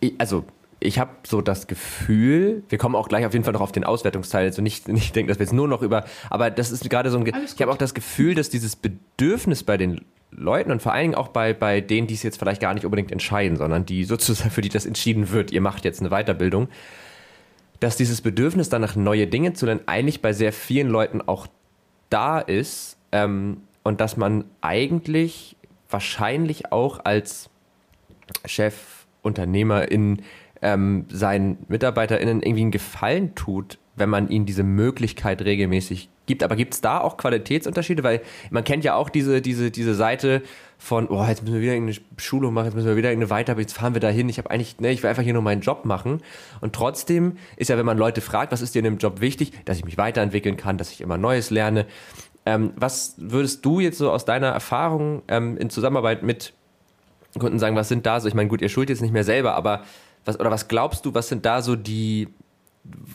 ich, 0.00 0.14
also 0.18 0.44
ich 0.78 0.98
habe 0.98 1.10
so 1.26 1.40
das 1.40 1.66
Gefühl, 1.66 2.62
wir 2.68 2.78
kommen 2.78 2.94
auch 2.94 3.08
gleich 3.08 3.24
auf 3.26 3.32
jeden 3.32 3.44
Fall 3.44 3.54
noch 3.54 3.60
auf 3.60 3.72
den 3.72 3.84
Auswertungsteil, 3.84 4.46
also 4.46 4.62
nicht, 4.62 4.88
nicht 4.88 5.14
denken, 5.16 5.28
dass 5.28 5.38
wir 5.38 5.44
jetzt 5.44 5.52
nur 5.52 5.68
noch 5.68 5.82
über, 5.82 6.04
aber 6.30 6.50
das 6.50 6.70
ist 6.70 6.88
gerade 6.88 7.10
so 7.10 7.18
ein, 7.18 7.26
ich 7.26 7.60
habe 7.60 7.72
auch 7.72 7.78
das 7.78 7.94
Gefühl, 7.94 8.34
dass 8.34 8.50
dieses 8.50 8.76
Bedürfnis 8.76 9.62
bei 9.64 9.76
den 9.76 10.04
Leuten 10.30 10.70
und 10.70 10.82
vor 10.82 10.92
allen 10.92 11.04
Dingen 11.04 11.14
auch 11.14 11.28
bei, 11.28 11.54
bei 11.54 11.80
denen, 11.80 12.06
die 12.06 12.14
es 12.14 12.22
jetzt 12.22 12.38
vielleicht 12.38 12.60
gar 12.60 12.74
nicht 12.74 12.84
unbedingt 12.84 13.10
entscheiden, 13.10 13.56
sondern 13.56 13.86
die 13.86 14.04
sozusagen, 14.04 14.50
für 14.50 14.60
die 14.60 14.68
das 14.68 14.84
entschieden 14.84 15.30
wird, 15.30 15.50
ihr 15.50 15.60
macht 15.60 15.84
jetzt 15.84 16.00
eine 16.00 16.10
Weiterbildung, 16.10 16.68
dass 17.80 17.96
dieses 17.96 18.20
Bedürfnis 18.20 18.68
danach 18.68 18.96
neue 18.96 19.26
Dinge 19.26 19.54
zu 19.54 19.66
lernen 19.66 19.82
eigentlich 19.86 20.22
bei 20.22 20.32
sehr 20.32 20.52
vielen 20.52 20.88
Leuten 20.88 21.22
auch 21.22 21.46
da 22.10 22.38
ist, 22.38 22.96
ähm, 23.12 23.62
und 23.86 24.00
dass 24.00 24.16
man 24.16 24.44
eigentlich 24.62 25.56
wahrscheinlich 25.88 26.72
auch 26.72 27.04
als 27.04 27.50
Chef, 28.44 29.06
Unternehmerin 29.22 30.22
ähm, 30.60 31.04
seinen 31.08 31.58
MitarbeiterInnen 31.68 32.42
irgendwie 32.42 32.62
einen 32.62 32.70
Gefallen 32.72 33.36
tut, 33.36 33.78
wenn 33.94 34.08
man 34.08 34.28
ihnen 34.28 34.44
diese 34.44 34.64
Möglichkeit 34.64 35.42
regelmäßig 35.42 36.08
gibt. 36.26 36.42
Aber 36.42 36.56
gibt 36.56 36.74
es 36.74 36.80
da 36.80 37.00
auch 37.00 37.16
Qualitätsunterschiede? 37.16 38.02
Weil 38.02 38.22
man 38.50 38.64
kennt 38.64 38.84
ja 38.84 38.94
auch 38.94 39.08
diese, 39.08 39.40
diese, 39.40 39.70
diese 39.70 39.94
Seite 39.94 40.42
von, 40.78 41.08
oh, 41.08 41.24
jetzt 41.24 41.42
müssen 41.42 41.54
wir 41.54 41.62
wieder 41.62 41.72
irgendeine 41.72 41.98
Schulung 42.18 42.52
machen, 42.52 42.66
jetzt 42.66 42.74
müssen 42.74 42.88
wir 42.88 42.96
wieder 42.96 43.10
irgendeine 43.10 43.40
Weiterbildung, 43.40 43.68
jetzt 43.68 43.78
fahren 43.78 43.94
wir 43.94 44.00
da 44.00 44.08
hin. 44.08 44.28
Ich 44.28 44.38
habe 44.38 44.50
eigentlich, 44.50 44.78
ne, 44.80 44.90
ich 44.90 45.02
will 45.02 45.10
einfach 45.10 45.22
hier 45.22 45.32
nur 45.32 45.42
meinen 45.42 45.62
Job 45.62 45.84
machen. 45.84 46.20
Und 46.60 46.74
trotzdem 46.74 47.36
ist 47.56 47.70
ja, 47.70 47.78
wenn 47.78 47.86
man 47.86 47.98
Leute 47.98 48.20
fragt, 48.20 48.52
was 48.52 48.60
ist 48.60 48.74
dir 48.74 48.80
in 48.80 48.84
dem 48.84 48.98
Job 48.98 49.20
wichtig, 49.20 49.52
dass 49.64 49.78
ich 49.78 49.84
mich 49.84 49.96
weiterentwickeln 49.96 50.56
kann, 50.56 50.76
dass 50.76 50.90
ich 50.90 51.00
immer 51.00 51.16
Neues 51.16 51.50
lerne. 51.50 51.86
Ähm, 52.46 52.72
was 52.76 53.14
würdest 53.18 53.64
du 53.64 53.80
jetzt 53.80 53.98
so 53.98 54.10
aus 54.10 54.24
deiner 54.24 54.48
Erfahrung 54.48 55.22
ähm, 55.28 55.58
in 55.58 55.68
Zusammenarbeit 55.68 56.22
mit 56.22 56.52
Kunden 57.38 57.58
sagen, 57.58 57.76
was 57.76 57.88
sind 57.88 58.06
da 58.06 58.20
so, 58.20 58.28
ich 58.28 58.34
meine, 58.34 58.48
gut, 58.48 58.62
ihr 58.62 58.68
schult 58.68 58.88
jetzt 58.88 59.02
nicht 59.02 59.12
mehr 59.12 59.24
selber, 59.24 59.54
aber 59.54 59.82
was, 60.24 60.40
oder 60.40 60.50
was 60.50 60.68
glaubst 60.68 61.04
du, 61.04 61.12
was 61.12 61.28
sind 61.28 61.44
da 61.44 61.60
so 61.60 61.76
die, 61.76 62.28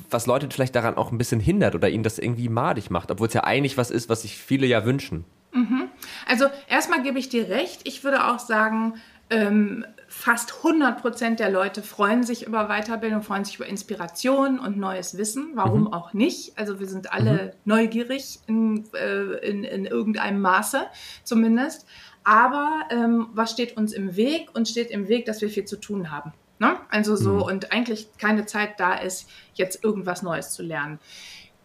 was 0.10 0.28
Leute 0.28 0.48
vielleicht 0.52 0.76
daran 0.76 0.96
auch 0.96 1.12
ein 1.12 1.18
bisschen 1.18 1.40
hindert 1.40 1.76
oder 1.76 1.90
ihnen 1.90 2.04
das 2.04 2.20
irgendwie 2.20 2.50
madig 2.50 2.90
macht, 2.90 3.10
obwohl 3.10 3.28
es 3.28 3.34
ja 3.34 3.44
eigentlich 3.44 3.78
was 3.78 3.90
ist, 3.90 4.10
was 4.10 4.22
sich 4.24 4.38
viele 4.38 4.68
ja 4.68 4.86
wünschen. 4.86 5.26
Mhm. 5.54 5.90
Also 6.28 6.46
erstmal 6.70 7.02
gebe 7.04 7.20
ich 7.20 7.30
dir 7.30 7.50
recht. 7.50 7.82
Ich 7.86 8.04
würde 8.04 8.28
auch 8.28 8.40
sagen, 8.40 8.96
ähm, 9.30 9.86
fast 10.12 10.58
100 10.58 11.02
Prozent 11.02 11.40
der 11.40 11.50
Leute 11.50 11.82
freuen 11.82 12.24
sich 12.24 12.46
über 12.46 12.68
Weiterbildung, 12.68 13.22
freuen 13.22 13.46
sich 13.46 13.56
über 13.56 13.66
Inspiration 13.66 14.60
und 14.60 14.78
neues 14.78 15.18
Wissen. 15.18 15.52
Warum 15.56 15.84
mhm. 15.84 15.94
auch 15.94 16.14
nicht? 16.14 16.58
Also 16.60 16.82
wir 16.82 16.88
sind 16.88 17.14
alle 17.14 17.32
mhm. 17.32 17.50
neugierig 17.64 18.40
in, 18.46 18.84
äh, 18.94 19.38
in, 19.48 19.64
in 19.64 19.86
irgendeinem 19.86 20.42
Maße 20.42 20.82
zumindest. 21.24 21.88
Aber 22.26 22.82
ähm, 22.92 23.30
was 23.34 23.52
steht 23.52 23.78
uns 23.78 23.94
im 23.94 24.18
Weg? 24.18 24.50
Und 24.54 24.68
steht 24.68 24.92
im 24.92 25.08
Weg, 25.08 25.26
dass 25.26 25.42
wir 25.42 25.50
viel 25.50 25.66
zu 25.66 25.78
tun 25.80 26.12
haben. 26.12 26.34
Ne? 26.60 26.76
Also 26.90 27.16
so 27.16 27.36
mhm. 27.36 27.42
und 27.44 27.72
eigentlich 27.72 28.10
keine 28.18 28.46
Zeit 28.46 28.82
da 28.82 28.96
ist, 28.96 29.30
jetzt 29.54 29.82
irgendwas 29.82 30.24
Neues 30.24 30.52
zu 30.52 30.62
lernen. 30.62 31.00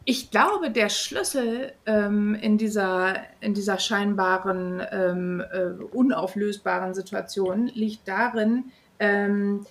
Ich 0.09 0.31
glaube, 0.31 0.71
der 0.71 0.89
Schlüssel 0.89 1.73
ähm, 1.85 2.37
in, 2.37 2.59
dieser, 2.59 3.17
in 3.41 3.55
dieser 3.55 3.81
scheinbaren, 3.81 4.81
ähm, 4.93 5.43
äh, 5.53 5.83
unauflösbaren 5.83 6.95
Situation 6.95 7.67
liegt 7.67 8.07
darin, 8.07 8.67
ähm, 9.01 9.67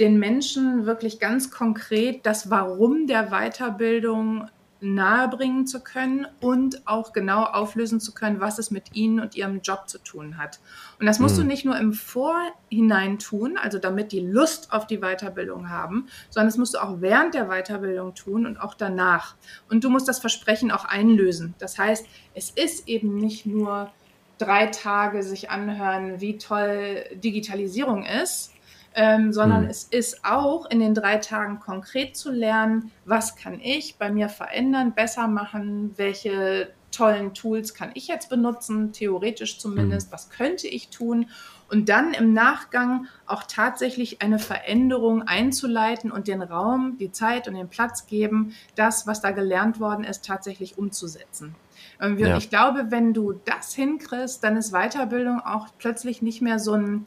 den 0.00 0.18
Menschen 0.18 0.84
wirklich 0.84 1.20
ganz 1.20 1.52
konkret 1.52 2.26
das 2.26 2.50
Warum 2.50 3.06
der 3.06 3.30
Weiterbildung 3.30 4.48
nahebringen 4.80 5.66
zu 5.66 5.80
können 5.80 6.26
und 6.40 6.86
auch 6.86 7.12
genau 7.12 7.44
auflösen 7.44 8.00
zu 8.00 8.14
können, 8.14 8.40
was 8.40 8.58
es 8.58 8.70
mit 8.70 8.94
ihnen 8.94 9.20
und 9.20 9.34
ihrem 9.34 9.60
Job 9.60 9.88
zu 9.88 9.98
tun 9.98 10.38
hat. 10.38 10.60
Und 11.00 11.06
das 11.06 11.18
musst 11.18 11.36
mhm. 11.36 11.42
du 11.42 11.46
nicht 11.46 11.64
nur 11.64 11.76
im 11.78 11.92
Vorhinein 11.92 13.18
tun, 13.18 13.58
also 13.58 13.78
damit 13.78 14.12
die 14.12 14.20
Lust 14.20 14.72
auf 14.72 14.86
die 14.86 14.98
Weiterbildung 14.98 15.68
haben, 15.68 16.08
sondern 16.30 16.48
das 16.48 16.58
musst 16.58 16.74
du 16.74 16.78
auch 16.78 17.00
während 17.00 17.34
der 17.34 17.46
Weiterbildung 17.46 18.14
tun 18.14 18.46
und 18.46 18.58
auch 18.58 18.74
danach. 18.74 19.34
Und 19.68 19.82
du 19.82 19.90
musst 19.90 20.08
das 20.08 20.20
Versprechen 20.20 20.70
auch 20.70 20.84
einlösen. 20.84 21.54
Das 21.58 21.78
heißt, 21.78 22.06
es 22.34 22.50
ist 22.50 22.88
eben 22.88 23.16
nicht 23.16 23.46
nur 23.46 23.90
drei 24.38 24.66
Tage 24.66 25.22
sich 25.24 25.50
anhören, 25.50 26.20
wie 26.20 26.38
toll 26.38 27.04
Digitalisierung 27.14 28.04
ist, 28.04 28.52
ähm, 29.00 29.32
sondern 29.32 29.62
mhm. 29.62 29.70
es 29.70 29.84
ist 29.84 30.24
auch 30.24 30.68
in 30.68 30.80
den 30.80 30.92
drei 30.92 31.18
Tagen 31.18 31.60
konkret 31.60 32.16
zu 32.16 32.32
lernen, 32.32 32.90
was 33.04 33.36
kann 33.36 33.60
ich 33.62 33.96
bei 33.96 34.10
mir 34.10 34.28
verändern, 34.28 34.92
besser 34.92 35.28
machen, 35.28 35.92
welche 35.96 36.72
tollen 36.90 37.32
Tools 37.32 37.74
kann 37.74 37.92
ich 37.94 38.08
jetzt 38.08 38.28
benutzen, 38.28 38.92
theoretisch 38.92 39.60
zumindest, 39.60 40.08
mhm. 40.08 40.12
was 40.14 40.30
könnte 40.30 40.66
ich 40.66 40.88
tun 40.88 41.26
und 41.70 41.88
dann 41.88 42.12
im 42.12 42.32
Nachgang 42.32 43.06
auch 43.26 43.44
tatsächlich 43.44 44.20
eine 44.20 44.40
Veränderung 44.40 45.22
einzuleiten 45.22 46.10
und 46.10 46.26
den 46.26 46.42
Raum, 46.42 46.96
die 46.98 47.12
Zeit 47.12 47.46
und 47.46 47.54
den 47.54 47.68
Platz 47.68 48.06
geben, 48.06 48.52
das, 48.74 49.06
was 49.06 49.20
da 49.20 49.30
gelernt 49.30 49.78
worden 49.78 50.02
ist, 50.02 50.24
tatsächlich 50.24 50.76
umzusetzen. 50.76 51.54
Und 52.00 52.18
ja. 52.18 52.36
ich 52.36 52.50
glaube, 52.50 52.86
wenn 52.88 53.14
du 53.14 53.34
das 53.44 53.74
hinkriegst, 53.74 54.42
dann 54.42 54.56
ist 54.56 54.72
Weiterbildung 54.72 55.40
auch 55.40 55.68
plötzlich 55.78 56.20
nicht 56.20 56.42
mehr 56.42 56.58
so 56.58 56.72
ein 56.72 57.06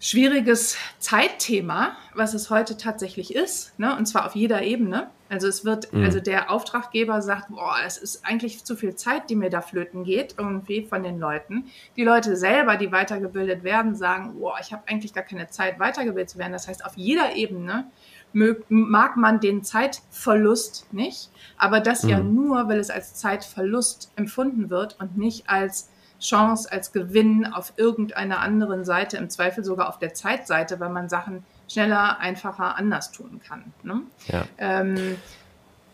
schwieriges 0.00 0.76
Zeitthema, 0.98 1.94
was 2.14 2.32
es 2.32 2.48
heute 2.48 2.78
tatsächlich 2.78 3.34
ist, 3.34 3.78
ne? 3.78 3.94
und 3.96 4.06
zwar 4.06 4.26
auf 4.26 4.34
jeder 4.34 4.62
Ebene. 4.62 5.10
Also 5.28 5.46
es 5.46 5.64
wird, 5.64 5.92
mhm. 5.92 6.02
also 6.02 6.18
der 6.20 6.50
Auftraggeber 6.50 7.20
sagt, 7.20 7.50
boah, 7.50 7.76
es 7.86 7.98
ist 7.98 8.24
eigentlich 8.24 8.64
zu 8.64 8.76
viel 8.76 8.96
Zeit, 8.96 9.28
die 9.28 9.36
mir 9.36 9.50
da 9.50 9.60
flöten 9.60 10.02
geht, 10.02 10.34
irgendwie 10.38 10.86
von 10.86 11.02
den 11.02 11.20
Leuten. 11.20 11.66
Die 11.96 12.02
Leute 12.02 12.34
selber, 12.34 12.76
die 12.76 12.90
weitergebildet 12.90 13.62
werden, 13.62 13.94
sagen, 13.94 14.40
boah, 14.40 14.56
ich 14.60 14.72
habe 14.72 14.82
eigentlich 14.88 15.12
gar 15.12 15.22
keine 15.22 15.48
Zeit, 15.50 15.78
weitergebildet 15.78 16.30
zu 16.30 16.38
werden. 16.38 16.52
Das 16.52 16.66
heißt, 16.66 16.84
auf 16.84 16.96
jeder 16.96 17.36
Ebene 17.36 17.90
mag 18.32 19.16
man 19.16 19.40
den 19.40 19.62
Zeitverlust 19.62 20.92
nicht, 20.92 21.30
aber 21.58 21.80
das 21.80 22.04
mhm. 22.04 22.08
ja 22.08 22.20
nur, 22.20 22.68
weil 22.68 22.78
es 22.78 22.90
als 22.90 23.14
Zeitverlust 23.14 24.12
empfunden 24.16 24.70
wird 24.70 24.98
und 24.98 25.18
nicht 25.18 25.48
als 25.50 25.90
Chance 26.20 26.70
als 26.70 26.92
Gewinn 26.92 27.46
auf 27.46 27.72
irgendeiner 27.76 28.40
anderen 28.40 28.84
Seite, 28.84 29.16
im 29.16 29.30
Zweifel 29.30 29.64
sogar 29.64 29.88
auf 29.88 29.98
der 29.98 30.14
Zeitseite, 30.14 30.78
weil 30.78 30.90
man 30.90 31.08
Sachen 31.08 31.44
schneller, 31.68 32.18
einfacher, 32.18 32.76
anders 32.76 33.10
tun 33.12 33.40
kann. 33.46 33.72
Ne? 33.82 34.02
Ja. 34.28 34.44
Ähm, 34.58 35.16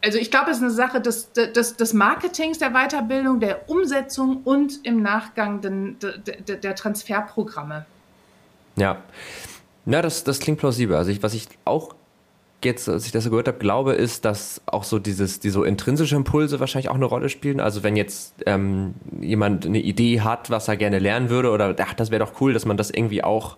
also 0.05 0.19
ich 0.19 0.31
glaube, 0.31 0.51
es 0.51 0.59
ist 0.59 0.63
eine 0.63 0.73
Sache 0.73 1.01
des, 1.01 1.33
des, 1.33 1.77
des, 1.77 1.93
Marketings, 1.93 2.59
der 2.59 2.71
Weiterbildung, 2.71 3.41
der 3.41 3.69
Umsetzung 3.69 4.43
und 4.45 4.85
im 4.85 5.03
Nachgang 5.03 5.61
den, 5.61 5.99
der, 5.99 6.57
der 6.57 6.75
Transferprogramme. 6.75 7.87
Ja, 8.77 9.03
ja 9.87 10.03
das, 10.03 10.23
das 10.25 10.39
klingt 10.39 10.59
plausibel. 10.59 10.97
Also 10.97 11.11
ich, 11.11 11.23
was 11.23 11.35
ich 11.35 11.49
auch 11.65 11.95
jetzt, 12.65 12.89
als 12.89 13.07
ich 13.07 13.13
das 13.13 13.25
so 13.25 13.31
gehört 13.31 13.49
habe, 13.49 13.59
glaube, 13.59 13.93
ist, 13.93 14.25
dass 14.25 14.61
auch 14.67 14.85
so 14.85 14.99
dieses, 14.99 15.41
diese 15.41 15.65
intrinsische 15.65 16.17
Impulse 16.17 16.61
wahrscheinlich 16.61 16.89
auch 16.89 16.95
eine 16.95 17.05
Rolle 17.05 17.29
spielen. 17.29 17.61
Also 17.61 17.83
wenn 17.83 17.97
jetzt 17.97 18.35
ähm, 18.47 18.95
jemand 19.21 19.67
eine 19.67 19.81
Idee 19.81 20.21
hat, 20.21 20.51
was 20.51 20.69
er 20.69 20.77
gerne 20.77 20.99
lernen 20.99 21.31
würde, 21.31 21.51
oder 21.51 21.75
ach, 21.79 21.95
das 21.95 22.11
wäre 22.11 22.25
doch 22.25 22.41
cool, 22.41 22.53
dass 22.53 22.65
man 22.65 22.77
das 22.77 22.91
irgendwie 22.91 23.23
auch 23.23 23.57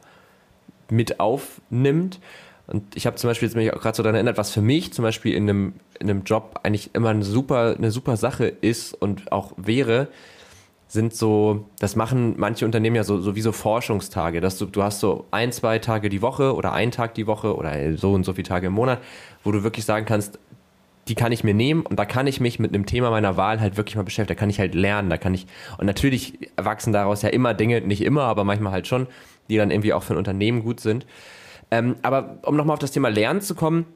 mit 0.91 1.21
aufnimmt. 1.21 2.21
Und 2.67 2.97
ich 2.97 3.07
habe 3.07 3.17
zum 3.17 3.31
Beispiel 3.31 3.49
jetzt 3.49 3.57
mich 3.57 3.73
auch 3.73 3.81
gerade 3.81 3.97
so 3.97 4.03
daran 4.03 4.17
erinnert, 4.17 4.37
was 4.37 4.51
für 4.51 4.61
mich 4.61 4.93
zum 4.93 5.03
Beispiel 5.03 5.35
in 5.35 5.49
einem, 5.49 5.73
in 5.99 6.11
einem 6.11 6.25
Job 6.25 6.61
eigentlich 6.63 6.95
immer 6.95 7.11
eine 7.11 7.25
super, 7.25 7.75
eine 7.77 7.91
super 7.91 8.17
Sache 8.17 8.47
ist 8.47 8.93
und 8.95 9.33
auch 9.33 9.53
wäre, 9.57 10.09
sind 10.89 11.15
so, 11.15 11.67
das 11.79 11.97
machen 11.97 12.35
manche 12.39 12.65
Unternehmen 12.65 12.97
ja 12.97 13.05
so, 13.05 13.21
so 13.21 13.37
wie 13.37 13.43
so 13.43 13.53
Forschungstage, 13.53 14.41
dass 14.41 14.57
du, 14.57 14.65
du 14.65 14.83
hast 14.83 15.01
so 15.01 15.27
ein, 15.31 15.53
zwei 15.53 15.79
Tage 15.79 16.09
die 16.09 16.23
Woche 16.23 16.55
oder 16.55 16.73
einen 16.73 16.91
Tag 16.91 17.15
die 17.15 17.27
Woche 17.27 17.55
oder 17.55 17.97
so 17.97 18.13
und 18.13 18.25
so 18.25 18.33
viele 18.33 18.49
Tage 18.49 18.69
im 18.69 18.73
Monat, 18.73 19.01
wo 19.45 19.53
du 19.53 19.63
wirklich 19.63 19.85
sagen 19.85 20.07
kannst, 20.07 20.39
die 21.09 21.15
kann 21.15 21.33
ich 21.33 21.45
mir 21.45 21.55
nehmen 21.55 21.83
und 21.83 21.99
da 21.99 22.05
kann 22.05 22.27
ich 22.27 22.41
mich 22.41 22.59
mit 22.59 22.75
einem 22.75 22.87
Thema 22.87 23.11
meiner 23.11 23.37
Wahl 23.37 23.61
halt 23.61 23.77
wirklich 23.77 23.97
mal 23.97 24.03
beschäftigen. 24.03 24.37
Da 24.37 24.41
kann 24.41 24.51
ich 24.51 24.59
halt 24.59 24.75
lernen, 24.75 25.11
da 25.11 25.19
kann 25.19 25.35
ich, 25.35 25.47
und 25.79 25.87
natürlich 25.87 26.51
erwachsen 26.57 26.93
daraus 26.93 27.23
ja 27.23 27.29
immer 27.29 27.55
Dinge, 27.55 27.81
nicht 27.83 28.03
immer, 28.03 28.23
aber 28.23 28.45
manchmal 28.45 28.73
halt 28.73 28.87
schon, 28.87 29.07
die 29.49 29.57
dann 29.57 29.71
irgendwie 29.71 29.93
auch 29.93 30.03
für 30.03 30.15
ein 30.15 30.19
Unternehmen 30.19 30.63
gut 30.63 30.81
sind. 30.81 31.07
Ähm, 31.71 31.97
aber 32.03 32.39
um 32.43 32.57
nochmal 32.57 32.75
auf 32.75 32.81
das 32.81 32.93
Thema 32.93 33.09
Lernen 33.09 33.41
zu 33.41 33.55
kommen, 33.55 33.87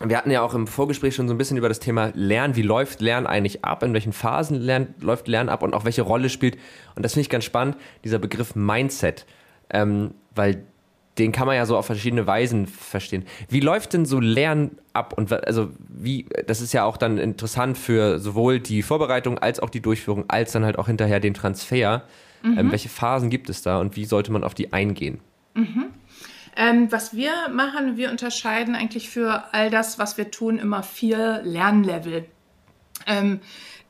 wir 0.00 0.16
hatten 0.16 0.30
ja 0.30 0.42
auch 0.42 0.54
im 0.54 0.66
Vorgespräch 0.66 1.14
schon 1.14 1.28
so 1.28 1.34
ein 1.34 1.38
bisschen 1.38 1.56
über 1.56 1.68
das 1.68 1.80
Thema 1.80 2.10
Lernen. 2.14 2.56
Wie 2.56 2.62
läuft 2.62 3.00
Lernen 3.00 3.26
eigentlich 3.26 3.64
ab? 3.64 3.82
In 3.82 3.92
welchen 3.92 4.12
Phasen 4.12 4.60
lernt, 4.60 5.02
läuft 5.02 5.28
Lernen 5.28 5.48
ab 5.48 5.62
und 5.62 5.74
auch 5.74 5.84
welche 5.84 6.02
Rolle 6.02 6.28
spielt? 6.28 6.56
Und 6.94 7.04
das 7.04 7.12
finde 7.12 7.22
ich 7.22 7.30
ganz 7.30 7.44
spannend, 7.44 7.76
dieser 8.04 8.18
Begriff 8.18 8.54
Mindset. 8.54 9.26
Ähm, 9.70 10.14
weil 10.34 10.64
den 11.18 11.30
kann 11.30 11.46
man 11.46 11.56
ja 11.56 11.66
so 11.66 11.76
auf 11.76 11.86
verschiedene 11.86 12.26
Weisen 12.26 12.66
verstehen. 12.66 13.24
Wie 13.48 13.60
läuft 13.60 13.92
denn 13.92 14.06
so 14.06 14.18
Lernen 14.18 14.78
ab? 14.94 15.12
Und 15.16 15.30
also 15.32 15.70
wie, 15.88 16.26
das 16.46 16.62
ist 16.62 16.72
ja 16.72 16.84
auch 16.84 16.96
dann 16.96 17.18
interessant 17.18 17.76
für 17.76 18.18
sowohl 18.18 18.60
die 18.60 18.82
Vorbereitung 18.82 19.38
als 19.38 19.60
auch 19.60 19.68
die 19.68 19.82
Durchführung, 19.82 20.24
als 20.28 20.52
dann 20.52 20.64
halt 20.64 20.78
auch 20.78 20.86
hinterher 20.86 21.20
den 21.20 21.34
Transfer. 21.34 22.04
Mhm. 22.42 22.58
Ähm, 22.58 22.70
welche 22.72 22.88
Phasen 22.88 23.28
gibt 23.28 23.50
es 23.50 23.62
da 23.62 23.78
und 23.78 23.94
wie 23.94 24.06
sollte 24.06 24.32
man 24.32 24.42
auf 24.42 24.54
die 24.54 24.72
eingehen? 24.72 25.20
Mhm. 25.54 25.86
Ähm, 26.56 26.92
was 26.92 27.14
wir 27.14 27.48
machen, 27.50 27.96
wir 27.96 28.10
unterscheiden 28.10 28.74
eigentlich 28.74 29.08
für 29.08 29.52
all 29.52 29.70
das, 29.70 29.98
was 29.98 30.18
wir 30.18 30.30
tun, 30.30 30.58
immer 30.58 30.82
vier 30.82 31.40
Lernlevel. 31.44 32.26
Ähm, 33.06 33.40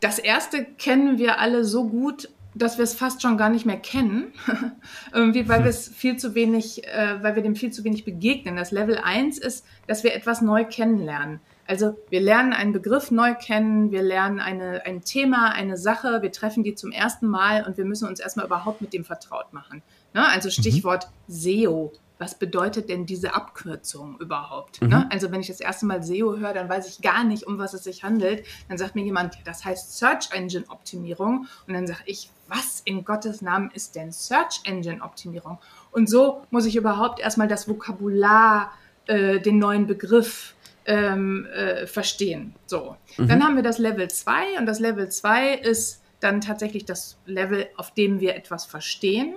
das 0.01 0.19
erste 0.19 0.65
kennen 0.65 1.19
wir 1.19 1.41
alle 1.41 1.65
so 1.65 1.89
gut, 1.89 2.29
dass 2.55 2.77
wir 2.77 2.85
es 2.85 2.95
fast 2.95 3.23
schon 3.23 3.39
gar 3.39 3.49
nicht 3.49 3.65
mehr 3.65 3.79
kennen, 3.79 4.33
irgendwie, 5.13 5.49
weil 5.49 5.65
wir 5.65 5.71
es 5.71 5.89
viel 5.89 6.19
zu 6.19 6.35
wenig, 6.35 6.87
äh, 6.87 7.23
weil 7.23 7.35
wir 7.35 7.43
dem 7.43 7.57
viel 7.57 7.73
zu 7.73 7.83
wenig 7.85 8.05
begegnen. 8.05 8.57
Das 8.57 8.73
Level 8.73 8.99
1 8.99 9.39
ist, 9.39 9.65
dass 9.87 10.05
wir 10.05 10.15
etwas 10.15 10.43
neu 10.43 10.65
kennenlernen. 10.65 11.41
Also 11.67 11.97
wir 12.11 12.21
lernen 12.21 12.53
einen 12.53 12.73
Begriff 12.73 13.11
neu 13.11 13.35
kennen, 13.35 13.93
wir 13.93 14.03
lernen 14.03 14.41
eine, 14.41 14.85
ein 14.85 15.03
Thema, 15.03 15.53
eine 15.53 15.77
Sache, 15.77 16.21
wir 16.21 16.33
treffen 16.33 16.65
die 16.65 16.75
zum 16.75 16.93
ersten 16.93 17.27
Mal 17.27 17.65
und 17.65 17.77
wir 17.77 17.85
müssen 17.85 18.09
uns 18.09 18.21
erstmal 18.21 18.47
überhaupt 18.47 18.81
mit 18.81 18.93
dem 18.93 19.05
vertraut 19.05 19.53
machen. 19.53 19.83
Ne? 20.13 20.27
Also 20.29 20.49
mhm. 20.49 20.53
Stichwort 20.53 21.09
mhm. 21.27 21.33
SEO 21.33 21.93
was 22.23 22.37
bedeutet 22.37 22.89
denn 22.89 23.05
diese 23.05 23.35
Abkürzung 23.35 24.17
überhaupt? 24.21 24.81
Mhm. 24.81 24.89
Ne? 24.89 25.09
Also 25.11 25.33
wenn 25.33 25.41
ich 25.41 25.49
das 25.49 25.59
erste 25.59 25.87
Mal 25.87 26.05
SEO 26.05 26.37
höre, 26.37 26.55
dann 26.55 26.69
weiß 26.69 26.89
ich 26.89 27.03
gar 27.03 27.25
nicht, 27.25 27.49
um 27.49 27.59
was 27.59 27.75
es 27.75 27.83
sich 27.83 28.05
handelt. 28.05 28.47
Dann 28.69 28.79
sagt 28.79 28.95
mir 28.95 29.03
jemand, 29.03 29.39
das 29.45 29.65
heißt 29.65 29.99
Search 29.99 30.31
Engine 30.31 30.65
Optimierung. 30.69 31.49
Und 31.67 31.75
dann 31.75 31.89
sage 31.89 32.03
ich, 32.07 32.31
was 32.47 32.81
in 32.85 33.05
Gottes 33.05 33.43
Namen 33.43 33.73
ist 33.75 33.97
denn 33.97 34.13
Search 34.13 34.61
Engine 34.65 35.03
Optimierung? 35.03 35.59
Und 35.91 36.09
so 36.09 36.43
muss 36.51 36.65
ich 36.65 36.77
überhaupt 36.77 37.19
erstmal 37.19 37.49
das 37.49 37.67
Vokabular 37.67 38.71
äh, 39.07 39.41
den 39.41 39.59
neuen 39.59 39.89
Begriff 39.89 40.55
ähm, 40.87 41.47
äh, 41.47 41.89
verstehen. 41.89 42.55
So, 42.67 42.97
mhm. 43.17 43.27
dann 43.27 43.43
haben 43.43 43.57
wir 43.57 43.65
das 43.65 43.79
Level 43.79 44.09
2 44.09 44.61
und 44.61 44.67
das 44.67 44.79
Level 44.79 45.09
2 45.09 45.55
ist 45.55 46.02
dann 46.23 46.41
tatsächlich 46.41 46.85
das 46.85 47.19
Level, 47.27 47.67
auf 47.77 47.93
dem 47.93 48.21
wir 48.21 48.37
etwas 48.37 48.65
verstehen. 48.65 49.35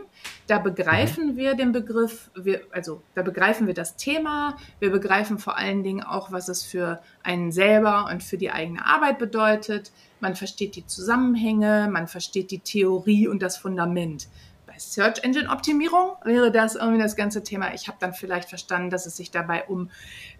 Da 0.48 0.60
begreifen 0.60 1.34
mhm. 1.34 1.38
wir 1.38 1.56
den 1.56 1.72
Begriff, 1.72 2.30
wir, 2.36 2.62
also 2.72 3.02
da 3.16 3.22
begreifen 3.22 3.68
wir 3.68 3.74
das 3.74 3.96
Thema, 3.96 4.58
wir 4.80 4.92
begreifen 4.92 5.40
vor 5.40 5.58
allen 5.58 5.84
Dingen 5.84 6.04
auch, 6.04 6.32
was 6.32 6.48
es 6.48 6.64
für 6.64 7.02
einen 7.24 7.52
selber 7.52 8.08
und 8.12 8.24
für 8.24 8.38
die 8.38 8.52
eigene 8.52 8.86
Arbeit 8.86 9.18
bedeutet. 9.20 9.92
Man 10.20 10.36
versteht 10.36 10.76
die 10.76 10.86
Zusammenhänge, 10.86 11.90
man 11.92 12.08
versteht 12.08 12.52
die 12.52 12.60
Theorie 12.60 13.28
und 13.28 13.42
das 13.42 13.58
Fundament 13.58 14.28
bei 14.76 14.80
Search 14.80 15.24
Engine 15.24 15.50
Optimierung 15.50 16.16
wäre 16.24 16.52
das 16.52 16.76
irgendwie 16.76 17.02
das 17.02 17.16
ganze 17.16 17.44
Thema. 17.44 17.74
Ich 17.74 17.88
habe 17.88 17.98
dann 18.00 18.14
vielleicht 18.14 18.50
verstanden, 18.50 18.90
dass 18.90 19.06
es 19.06 19.16
sich 19.16 19.32
dabei 19.32 19.66
um 19.66 19.90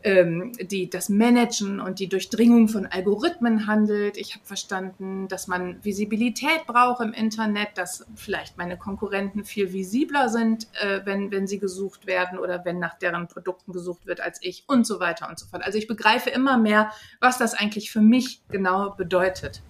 ähm, 0.04 0.52
die, 0.60 0.90
das 0.90 1.10
Managen 1.10 1.80
und 1.80 2.00
die 2.00 2.08
Durchdringung 2.08 2.68
von 2.68 2.86
Algorithmen 2.86 3.68
handelt. 3.68 4.18
Ich 4.18 4.36
habe 4.36 4.46
verstanden, 4.46 5.28
dass 5.28 5.48
man 5.48 5.84
Visibilität 5.84 6.66
braucht 6.68 7.02
im 7.02 7.14
Internet, 7.14 7.70
dass 7.76 8.06
vielleicht 8.16 8.58
meine 8.58 8.78
Konkurrenten 8.78 9.46
viel 9.46 9.72
visibler 9.72 10.30
sind, 10.30 10.68
äh, 10.82 11.02
wenn, 11.06 11.32
wenn 11.32 11.48
sie 11.48 11.60
gesucht 11.60 12.06
werden 12.06 12.38
oder 12.38 12.66
wenn 12.66 12.80
nach 12.80 12.98
deren 12.98 13.28
Produkten 13.28 13.72
gesucht 13.72 14.06
wird 14.06 14.22
als 14.22 14.40
ich 14.42 14.66
und 14.68 14.86
so 14.86 15.00
weiter 15.00 15.30
und 15.30 15.40
so 15.40 15.46
fort. 15.46 15.64
Also 15.64 15.78
ich 15.78 15.88
begreife 15.88 16.30
immer 16.30 16.58
mehr, 16.58 16.92
was 17.20 17.38
das 17.38 17.54
eigentlich 17.54 17.92
für 17.92 18.02
mich 18.02 18.42
genau 18.50 18.92
bedeutet. 18.92 19.62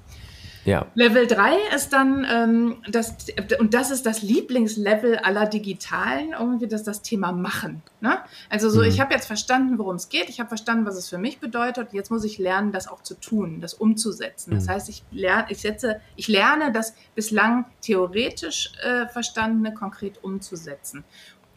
Ja. 0.66 0.88
Level 0.96 1.28
3 1.28 1.76
ist 1.76 1.94
dann 1.94 2.26
ähm, 2.30 2.78
das, 2.90 3.16
und 3.60 3.76
das 3.76 3.92
ist 3.92 4.06
das 4.06 4.24
Lieblingslevel 4.24 5.18
aller 5.18 5.46
Digitalen, 5.46 6.34
irgendwie 6.38 6.68
das 6.68 6.84
das 6.84 7.04
Thema 7.04 7.32
Machen. 7.32 7.84
Ne? 8.02 8.18
Also 8.50 8.70
so, 8.70 8.82
mhm. 8.82 8.88
ich 8.88 9.00
habe 9.00 9.14
jetzt 9.14 9.28
verstanden, 9.28 9.78
worum 9.78 9.96
es 9.96 10.10
geht, 10.10 10.28
ich 10.28 10.40
habe 10.40 10.50
verstanden, 10.50 10.88
was 10.88 10.96
es 10.96 11.08
für 11.08 11.20
mich 11.20 11.40
bedeutet, 11.40 11.94
jetzt 11.94 12.10
muss 12.10 12.24
ich 12.24 12.40
lernen, 12.40 12.72
das 12.72 12.88
auch 12.88 13.04
zu 13.04 13.14
tun, 13.14 13.62
das 13.62 13.76
umzusetzen. 13.76 14.52
Mhm. 14.52 14.56
Das 14.56 14.68
heißt, 14.68 14.90
ich 14.90 15.04
lerne, 15.12 15.46
ich 15.50 15.60
setze, 15.60 16.02
ich 16.16 16.28
lerne, 16.28 16.72
das 16.72 16.96
bislang 17.14 17.66
theoretisch 17.82 18.72
äh, 18.84 19.08
Verstandene 19.08 19.74
konkret 19.74 20.24
umzusetzen. 20.24 21.04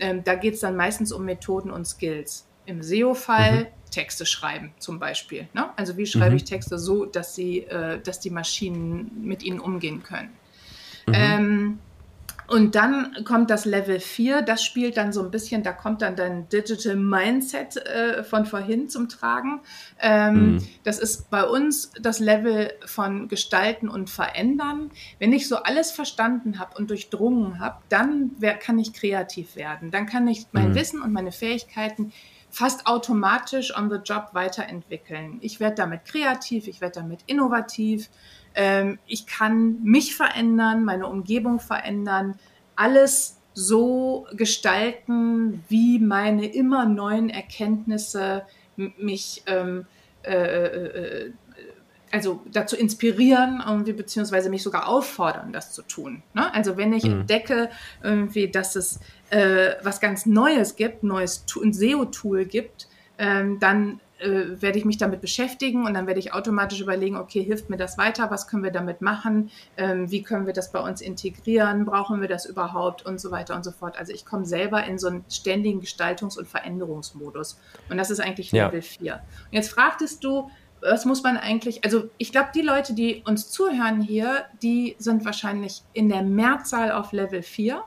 Ähm, 0.00 0.22
da 0.22 0.34
geht 0.34 0.54
es 0.54 0.60
dann 0.60 0.76
meistens 0.76 1.12
um 1.12 1.24
Methoden 1.24 1.70
und 1.70 1.86
Skills. 1.86 2.47
Im 2.68 2.82
SEO-Fall 2.82 3.60
mhm. 3.60 3.66
Texte 3.90 4.26
schreiben 4.26 4.72
zum 4.78 4.98
Beispiel. 4.98 5.48
Ne? 5.54 5.70
Also 5.76 5.96
wie 5.96 6.06
schreibe 6.06 6.30
mhm. 6.30 6.36
ich 6.36 6.44
Texte 6.44 6.78
so, 6.78 7.06
dass 7.06 7.34
sie, 7.34 7.60
äh, 7.60 8.00
dass 8.00 8.20
die 8.20 8.30
Maschinen 8.30 9.10
mit 9.22 9.42
ihnen 9.42 9.58
umgehen 9.58 10.02
können. 10.02 10.30
Mhm. 11.06 11.14
Ähm, 11.14 11.78
und 12.48 12.74
dann 12.74 13.14
kommt 13.24 13.50
das 13.50 13.66
Level 13.66 14.00
4, 14.00 14.40
das 14.40 14.64
spielt 14.64 14.96
dann 14.96 15.12
so 15.12 15.22
ein 15.22 15.30
bisschen, 15.30 15.62
da 15.62 15.72
kommt 15.72 16.00
dann 16.00 16.16
dein 16.16 16.48
Digital 16.48 16.96
Mindset 16.96 17.76
äh, 17.76 18.24
von 18.24 18.46
vorhin 18.46 18.88
zum 18.88 19.10
Tragen. 19.10 19.60
Ähm, 20.00 20.54
mhm. 20.54 20.68
Das 20.82 20.98
ist 20.98 21.28
bei 21.28 21.44
uns 21.44 21.92
das 22.00 22.20
Level 22.20 22.72
von 22.86 23.28
Gestalten 23.28 23.90
und 23.90 24.08
Verändern. 24.08 24.90
Wenn 25.18 25.34
ich 25.34 25.46
so 25.46 25.56
alles 25.56 25.90
verstanden 25.90 26.58
habe 26.58 26.74
und 26.78 26.88
durchdrungen 26.88 27.60
habe, 27.60 27.82
dann 27.90 28.30
kann 28.60 28.78
ich 28.78 28.94
kreativ 28.94 29.54
werden. 29.54 29.90
Dann 29.90 30.06
kann 30.06 30.26
ich 30.26 30.46
mein 30.52 30.70
mhm. 30.70 30.74
Wissen 30.74 31.02
und 31.02 31.12
meine 31.12 31.32
Fähigkeiten 31.32 32.12
fast 32.50 32.86
automatisch 32.86 33.76
on 33.76 33.90
the 33.90 33.96
job 33.96 34.30
weiterentwickeln. 34.32 35.38
Ich 35.40 35.60
werde 35.60 35.76
damit 35.76 36.04
kreativ, 36.04 36.66
ich 36.66 36.80
werde 36.80 37.00
damit 37.00 37.20
innovativ, 37.26 38.10
ähm, 38.54 38.98
ich 39.06 39.26
kann 39.26 39.82
mich 39.82 40.16
verändern, 40.16 40.84
meine 40.84 41.06
Umgebung 41.06 41.60
verändern, 41.60 42.38
alles 42.76 43.40
so 43.54 44.26
gestalten, 44.32 45.64
wie 45.68 45.98
meine 45.98 46.46
immer 46.46 46.86
neuen 46.86 47.28
Erkenntnisse 47.28 48.44
mich 48.76 49.42
ähm, 49.46 49.86
äh, 50.22 50.34
äh, 50.34 51.26
äh 51.26 51.32
also 52.12 52.40
dazu 52.50 52.76
inspirieren, 52.76 53.62
irgendwie, 53.66 53.92
beziehungsweise 53.92 54.50
mich 54.50 54.62
sogar 54.62 54.88
auffordern, 54.88 55.52
das 55.52 55.72
zu 55.72 55.82
tun. 55.82 56.22
Ne? 56.34 56.52
Also 56.54 56.76
wenn 56.76 56.92
ich 56.92 57.04
mhm. 57.04 57.20
entdecke, 57.20 57.70
irgendwie, 58.02 58.50
dass 58.50 58.76
es 58.76 59.00
äh, 59.30 59.72
was 59.82 60.00
ganz 60.00 60.26
Neues 60.26 60.76
gibt, 60.76 61.02
neues 61.02 61.44
ein 61.62 61.72
SEO-Tool 61.72 62.44
gibt, 62.44 62.88
ähm, 63.18 63.58
dann 63.58 64.00
äh, 64.20 64.60
werde 64.60 64.78
ich 64.78 64.84
mich 64.84 64.98
damit 64.98 65.20
beschäftigen 65.20 65.86
und 65.86 65.94
dann 65.94 66.06
werde 66.06 66.18
ich 66.18 66.32
automatisch 66.32 66.80
überlegen, 66.80 67.16
okay, 67.16 67.42
hilft 67.42 67.70
mir 67.70 67.76
das 67.76 67.98
weiter, 67.98 68.30
was 68.30 68.48
können 68.48 68.64
wir 68.64 68.70
damit 68.70 69.00
machen, 69.00 69.50
ähm, 69.76 70.10
wie 70.10 70.22
können 70.22 70.46
wir 70.46 70.52
das 70.52 70.72
bei 70.72 70.80
uns 70.80 71.00
integrieren, 71.00 71.84
brauchen 71.84 72.20
wir 72.20 72.28
das 72.28 72.46
überhaupt 72.46 73.06
und 73.06 73.20
so 73.20 73.30
weiter 73.30 73.54
und 73.54 73.64
so 73.64 73.70
fort. 73.70 73.98
Also 73.98 74.12
ich 74.12 74.24
komme 74.24 74.44
selber 74.44 74.84
in 74.84 74.98
so 74.98 75.08
einen 75.08 75.24
ständigen 75.30 75.80
Gestaltungs- 75.80 76.38
und 76.38 76.48
Veränderungsmodus 76.48 77.60
und 77.90 77.98
das 77.98 78.10
ist 78.10 78.20
eigentlich 78.20 78.50
Level 78.52 78.80
ja. 78.80 78.80
4. 78.80 79.14
Und 79.14 79.52
jetzt 79.52 79.70
fragtest 79.70 80.24
du, 80.24 80.50
was 80.80 81.04
muss 81.04 81.22
man 81.22 81.36
eigentlich, 81.36 81.84
also 81.84 82.08
ich 82.18 82.32
glaube, 82.32 82.50
die 82.54 82.62
Leute, 82.62 82.94
die 82.94 83.22
uns 83.26 83.50
zuhören 83.50 84.00
hier, 84.00 84.44
die 84.62 84.96
sind 84.98 85.24
wahrscheinlich 85.24 85.82
in 85.92 86.08
der 86.08 86.22
Mehrzahl 86.22 86.92
auf 86.92 87.12
Level 87.12 87.42
4. 87.42 87.76
Mhm. 87.76 87.82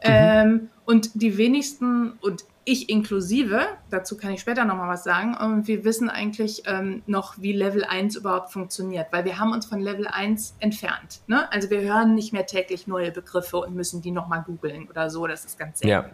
Ähm, 0.00 0.68
und 0.84 1.10
die 1.14 1.36
wenigsten, 1.38 2.12
und 2.20 2.44
ich 2.66 2.88
inklusive, 2.88 3.66
dazu 3.90 4.16
kann 4.16 4.32
ich 4.32 4.40
später 4.40 4.64
nochmal 4.64 4.88
was 4.88 5.04
sagen, 5.04 5.36
und 5.36 5.66
wir 5.68 5.84
wissen 5.84 6.08
eigentlich 6.08 6.62
ähm, 6.66 7.02
noch, 7.06 7.34
wie 7.38 7.52
Level 7.52 7.84
1 7.84 8.16
überhaupt 8.16 8.52
funktioniert, 8.52 9.08
weil 9.10 9.24
wir 9.24 9.38
haben 9.38 9.52
uns 9.52 9.66
von 9.66 9.80
Level 9.80 10.06
1 10.06 10.56
entfernt. 10.60 11.20
Ne? 11.26 11.50
Also 11.52 11.70
wir 11.70 11.80
hören 11.80 12.14
nicht 12.14 12.32
mehr 12.32 12.46
täglich 12.46 12.86
neue 12.86 13.10
Begriffe 13.12 13.58
und 13.58 13.74
müssen 13.74 14.02
die 14.02 14.10
nochmal 14.10 14.42
googeln 14.46 14.88
oder 14.88 15.10
so, 15.10 15.26
das 15.26 15.44
ist 15.44 15.58
ganz 15.58 15.80
selten. 15.80 15.90
Ja. 15.90 16.10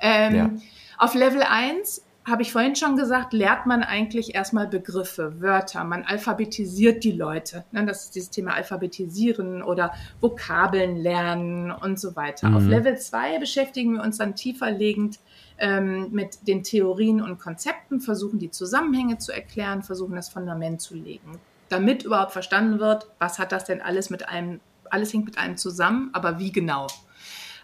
Ähm, 0.00 0.34
ja. 0.34 0.50
Auf 0.98 1.14
Level 1.14 1.42
1 1.42 2.02
habe 2.24 2.42
ich 2.42 2.52
vorhin 2.52 2.76
schon 2.76 2.96
gesagt, 2.96 3.32
lernt 3.32 3.66
man 3.66 3.82
eigentlich 3.82 4.34
erstmal 4.34 4.68
Begriffe, 4.68 5.40
Wörter, 5.40 5.82
man 5.82 6.04
alphabetisiert 6.04 7.02
die 7.02 7.12
Leute. 7.12 7.64
Ne? 7.72 7.84
Das 7.84 8.04
ist 8.04 8.14
dieses 8.14 8.30
Thema 8.30 8.54
Alphabetisieren 8.54 9.62
oder 9.62 9.92
Vokabeln 10.20 10.96
lernen 10.96 11.72
und 11.72 11.98
so 11.98 12.14
weiter. 12.14 12.48
Mhm. 12.48 12.56
Auf 12.56 12.66
Level 12.66 12.96
2 12.96 13.38
beschäftigen 13.40 13.94
wir 13.94 14.02
uns 14.02 14.18
dann 14.18 14.36
tieferlegend 14.36 15.18
ähm, 15.58 16.10
mit 16.12 16.46
den 16.46 16.62
Theorien 16.62 17.20
und 17.20 17.40
Konzepten, 17.40 18.00
versuchen 18.00 18.38
die 18.38 18.50
Zusammenhänge 18.50 19.18
zu 19.18 19.32
erklären, 19.32 19.82
versuchen 19.82 20.14
das 20.14 20.28
Fundament 20.28 20.80
zu 20.80 20.94
legen, 20.94 21.38
damit 21.68 22.04
überhaupt 22.04 22.32
verstanden 22.32 22.78
wird, 22.78 23.08
was 23.18 23.40
hat 23.40 23.50
das 23.50 23.64
denn 23.64 23.80
alles 23.80 24.10
mit 24.10 24.28
einem, 24.28 24.60
alles 24.90 25.12
hängt 25.12 25.24
mit 25.24 25.38
einem 25.38 25.56
zusammen, 25.56 26.10
aber 26.12 26.38
wie 26.38 26.52
genau. 26.52 26.86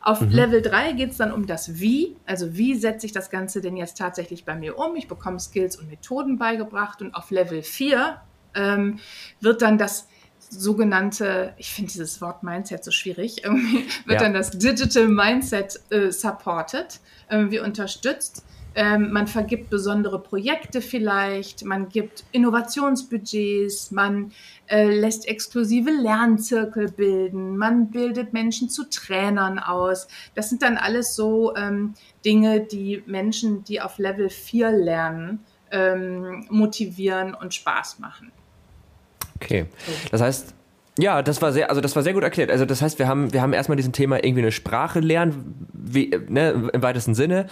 Auf 0.01 0.21
mhm. 0.21 0.31
Level 0.31 0.63
3 0.63 0.93
geht 0.93 1.11
es 1.11 1.17
dann 1.17 1.33
um 1.33 1.47
das 1.47 1.81
Wie, 1.81 2.17
also 2.27 2.57
wie 2.57 2.75
setze 2.75 3.07
ich 3.07 3.13
das 3.13 3.31
Ganze 3.31 3.61
denn 3.61 3.77
jetzt 3.77 3.99
tatsächlich 3.99 4.45
bei 4.45 4.55
mir 4.55 4.79
um? 4.79 4.97
Ich 4.97 5.09
bekomme 5.09 5.41
Skills 5.41 5.77
und 5.77 5.89
Methoden 5.89 6.39
beigebracht 6.39 7.03
und 7.03 7.15
auf 7.15 7.31
Level 7.31 7.63
4 7.63 8.21
ähm, 8.55 8.99
wird 9.41 9.63
dann 9.63 9.79
das 9.79 10.09
sogenannte, 10.51 11.53
ich 11.57 11.73
finde 11.73 11.93
dieses 11.93 12.21
Wort 12.21 12.43
Mindset 12.43 12.85
so 12.85 12.91
schwierig, 12.91 13.45
irgendwie 13.45 13.87
wird 14.07 14.21
ja. 14.21 14.25
dann 14.25 14.35
das 14.35 14.51
Digital 14.51 15.09
Mindset 15.09 15.81
äh, 15.91 16.11
supported, 16.11 17.01
irgendwie 17.31 17.61
unterstützt. 17.61 18.45
Ähm, 18.75 19.11
man 19.13 19.27
vergibt 19.27 19.71
besondere 19.71 20.23
Projekte 20.23 20.81
vielleicht, 20.81 21.65
man 21.65 21.89
gibt 21.89 22.25
Innovationsbudgets, 22.33 23.91
man 23.91 24.31
äh, 24.69 24.85
lässt 24.87 25.27
exklusive 25.27 25.91
Lernzirkel 25.91 26.91
bilden, 26.91 27.57
man 27.57 27.91
bildet 27.91 28.33
Menschen 28.33 28.69
zu 28.69 28.89
Trainern 28.89 29.59
aus. 29.59 30.09
Das 30.35 30.49
sind 30.49 30.63
dann 30.63 30.77
alles 30.77 31.15
so 31.15 31.55
ähm, 31.57 31.95
Dinge, 32.25 32.61
die 32.61 33.03
Menschen, 33.07 33.65
die 33.65 33.81
auf 33.81 33.99
Level 33.99 34.31
4 34.31 34.71
lernen, 34.71 35.41
ähm, 35.71 36.47
motivieren 36.51 37.35
und 37.35 37.55
Spaß 37.55 37.99
machen. 37.99 38.33
Okay. 39.37 39.67
Das 40.11 40.21
heißt, 40.21 40.55
ja, 40.99 41.23
das 41.23 41.41
war 41.41 41.53
sehr, 41.53 41.71
also 41.71 41.81
das 41.81 41.95
war 41.95 42.03
sehr 42.03 42.13
gut 42.13 42.25
erklärt. 42.25 42.51
Also 42.51 42.65
das 42.65 42.83
heißt, 42.83 42.99
wir 42.99 43.07
haben, 43.07 43.33
wir 43.33 43.41
haben 43.41 43.53
erstmal 43.53 43.77
diesen 43.77 43.93
Thema 43.93 44.17
irgendwie 44.17 44.43
eine 44.43 44.53
Sprache 44.53 44.99
lernen, 44.99 45.69
wie, 45.73 46.11
ne, 46.29 46.71
im 46.73 46.83
weitesten 46.83 47.15
Sinne, 47.15 47.47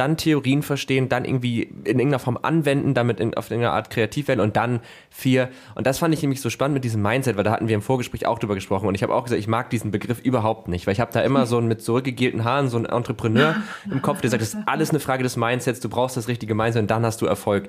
dann 0.00 0.16
Theorien 0.16 0.62
verstehen, 0.62 1.10
dann 1.10 1.26
irgendwie 1.26 1.62
in 1.62 1.98
irgendeiner 1.98 2.18
Form 2.18 2.38
anwenden, 2.40 2.94
damit 2.94 3.20
in, 3.20 3.34
auf 3.34 3.50
irgendeine 3.50 3.74
Art 3.74 3.90
kreativ 3.90 4.28
werden 4.28 4.40
und 4.40 4.56
dann 4.56 4.80
vier. 5.10 5.50
Und 5.74 5.86
das 5.86 5.98
fand 5.98 6.14
ich 6.14 6.22
nämlich 6.22 6.40
so 6.40 6.48
spannend 6.48 6.74
mit 6.74 6.84
diesem 6.84 7.02
Mindset, 7.02 7.36
weil 7.36 7.44
da 7.44 7.50
hatten 7.50 7.68
wir 7.68 7.74
im 7.74 7.82
Vorgespräch 7.82 8.26
auch 8.26 8.38
drüber 8.38 8.54
gesprochen 8.54 8.88
und 8.88 8.94
ich 8.94 9.02
habe 9.02 9.14
auch 9.14 9.24
gesagt, 9.24 9.38
ich 9.38 9.46
mag 9.46 9.68
diesen 9.68 9.90
Begriff 9.90 10.18
überhaupt 10.20 10.68
nicht, 10.68 10.86
weil 10.86 10.94
ich 10.94 11.00
habe 11.00 11.12
da 11.12 11.20
immer 11.20 11.44
so 11.46 11.58
einen 11.58 11.68
mit 11.68 11.82
zurückgegelten 11.82 12.44
Haaren, 12.44 12.68
so 12.68 12.78
einen 12.78 12.86
Entrepreneur 12.86 13.56
im 13.90 14.00
Kopf, 14.00 14.22
der 14.22 14.30
sagt, 14.30 14.42
das 14.42 14.54
ist 14.54 14.62
alles 14.66 14.90
eine 14.90 15.00
Frage 15.00 15.22
des 15.22 15.36
Mindsets, 15.36 15.80
du 15.80 15.90
brauchst 15.90 16.16
das 16.16 16.28
richtige 16.28 16.54
Mindset 16.54 16.82
und 16.82 16.90
dann 16.90 17.04
hast 17.04 17.20
du 17.20 17.26
Erfolg. 17.26 17.68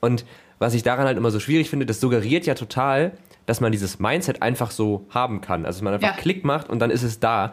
Und 0.00 0.24
was 0.60 0.74
ich 0.74 0.84
daran 0.84 1.06
halt 1.06 1.18
immer 1.18 1.32
so 1.32 1.40
schwierig 1.40 1.70
finde, 1.70 1.86
das 1.86 2.00
suggeriert 2.00 2.46
ja 2.46 2.54
total, 2.54 3.12
dass 3.46 3.60
man 3.60 3.72
dieses 3.72 3.98
Mindset 3.98 4.42
einfach 4.42 4.70
so 4.70 5.06
haben 5.10 5.40
kann. 5.40 5.66
Also 5.66 5.78
dass 5.78 5.82
man 5.82 5.94
einfach 5.94 6.16
ja. 6.16 6.22
Klick 6.22 6.44
macht 6.44 6.70
und 6.70 6.78
dann 6.78 6.90
ist 6.90 7.02
es 7.02 7.18
da. 7.18 7.52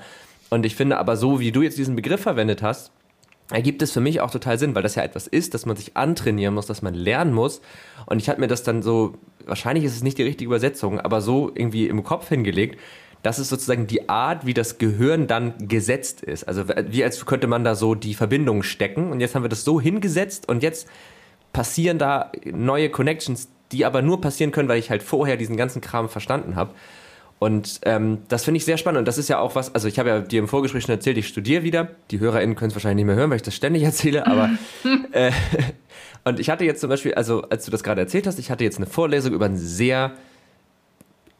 Und 0.51 0.65
ich 0.65 0.75
finde 0.75 0.99
aber 0.99 1.17
so, 1.17 1.39
wie 1.39 1.51
du 1.51 1.61
jetzt 1.63 1.77
diesen 1.77 1.95
Begriff 1.95 2.21
verwendet 2.21 2.61
hast, 2.61 2.91
ergibt 3.51 3.81
es 3.81 3.91
für 3.91 4.01
mich 4.01 4.21
auch 4.21 4.31
total 4.31 4.57
Sinn, 4.57 4.75
weil 4.75 4.83
das 4.83 4.95
ja 4.95 5.03
etwas 5.03 5.27
ist, 5.27 5.53
dass 5.53 5.65
man 5.65 5.75
sich 5.75 5.95
antrainieren 5.97 6.53
muss, 6.53 6.65
dass 6.65 6.81
man 6.81 6.93
lernen 6.93 7.33
muss. 7.33 7.61
Und 8.05 8.21
ich 8.21 8.29
hatte 8.29 8.39
mir 8.39 8.47
das 8.47 8.63
dann 8.63 8.81
so, 8.81 9.13
wahrscheinlich 9.45 9.85
ist 9.85 9.95
es 9.95 10.03
nicht 10.03 10.17
die 10.17 10.23
richtige 10.23 10.47
Übersetzung, 10.47 10.99
aber 10.99 11.21
so 11.21 11.51
irgendwie 11.53 11.87
im 11.87 12.03
Kopf 12.03 12.29
hingelegt, 12.29 12.79
das 13.23 13.37
ist 13.37 13.49
sozusagen 13.49 13.85
die 13.85 14.09
Art, 14.09 14.45
wie 14.45 14.53
das 14.53 14.77
Gehirn 14.79 15.27
dann 15.27 15.53
gesetzt 15.67 16.21
ist. 16.21 16.47
Also 16.47 16.63
wie 16.67 17.03
als 17.03 17.25
könnte 17.25 17.47
man 17.47 17.63
da 17.63 17.75
so 17.75 17.93
die 17.93 18.15
Verbindung 18.15 18.63
stecken. 18.63 19.11
Und 19.11 19.19
jetzt 19.19 19.35
haben 19.35 19.43
wir 19.43 19.49
das 19.49 19.63
so 19.63 19.79
hingesetzt 19.79 20.49
und 20.49 20.63
jetzt 20.63 20.87
passieren 21.53 21.99
da 21.99 22.31
neue 22.45 22.89
Connections, 22.89 23.49
die 23.71 23.85
aber 23.85 24.01
nur 24.01 24.21
passieren 24.21 24.51
können, 24.51 24.69
weil 24.69 24.79
ich 24.79 24.89
halt 24.89 25.03
vorher 25.03 25.37
diesen 25.37 25.55
ganzen 25.55 25.81
Kram 25.81 26.09
verstanden 26.09 26.55
habe. 26.55 26.73
Und 27.41 27.81
ähm, 27.85 28.19
das 28.27 28.43
finde 28.43 28.59
ich 28.59 28.65
sehr 28.65 28.77
spannend. 28.77 28.99
Und 28.99 29.07
das 29.07 29.17
ist 29.17 29.27
ja 29.27 29.39
auch 29.39 29.55
was, 29.55 29.73
also 29.73 29.87
ich 29.87 29.97
habe 29.97 30.09
ja 30.09 30.19
dir 30.19 30.37
im 30.37 30.47
Vorgespräch 30.47 30.83
schon 30.83 30.93
erzählt, 30.93 31.17
ich 31.17 31.27
studiere 31.27 31.63
wieder. 31.63 31.87
Die 32.11 32.19
HörerInnen 32.19 32.55
können 32.55 32.69
es 32.69 32.75
wahrscheinlich 32.75 32.97
nicht 32.97 33.07
mehr 33.07 33.15
hören, 33.15 33.31
weil 33.31 33.37
ich 33.37 33.41
das 33.41 33.55
ständig 33.55 33.81
erzähle, 33.91 34.27
aber 34.27 34.51
äh, 35.11 35.31
und 36.23 36.39
ich 36.39 36.51
hatte 36.51 36.65
jetzt 36.65 36.81
zum 36.81 36.91
Beispiel, 36.91 37.15
also 37.15 37.41
als 37.49 37.65
du 37.65 37.71
das 37.71 37.81
gerade 37.81 37.99
erzählt 37.99 38.27
hast, 38.27 38.37
ich 38.37 38.51
hatte 38.51 38.63
jetzt 38.63 38.77
eine 38.77 38.85
Vorlesung 38.85 39.33
über 39.33 39.45
ein 39.45 39.57
sehr 39.57 40.11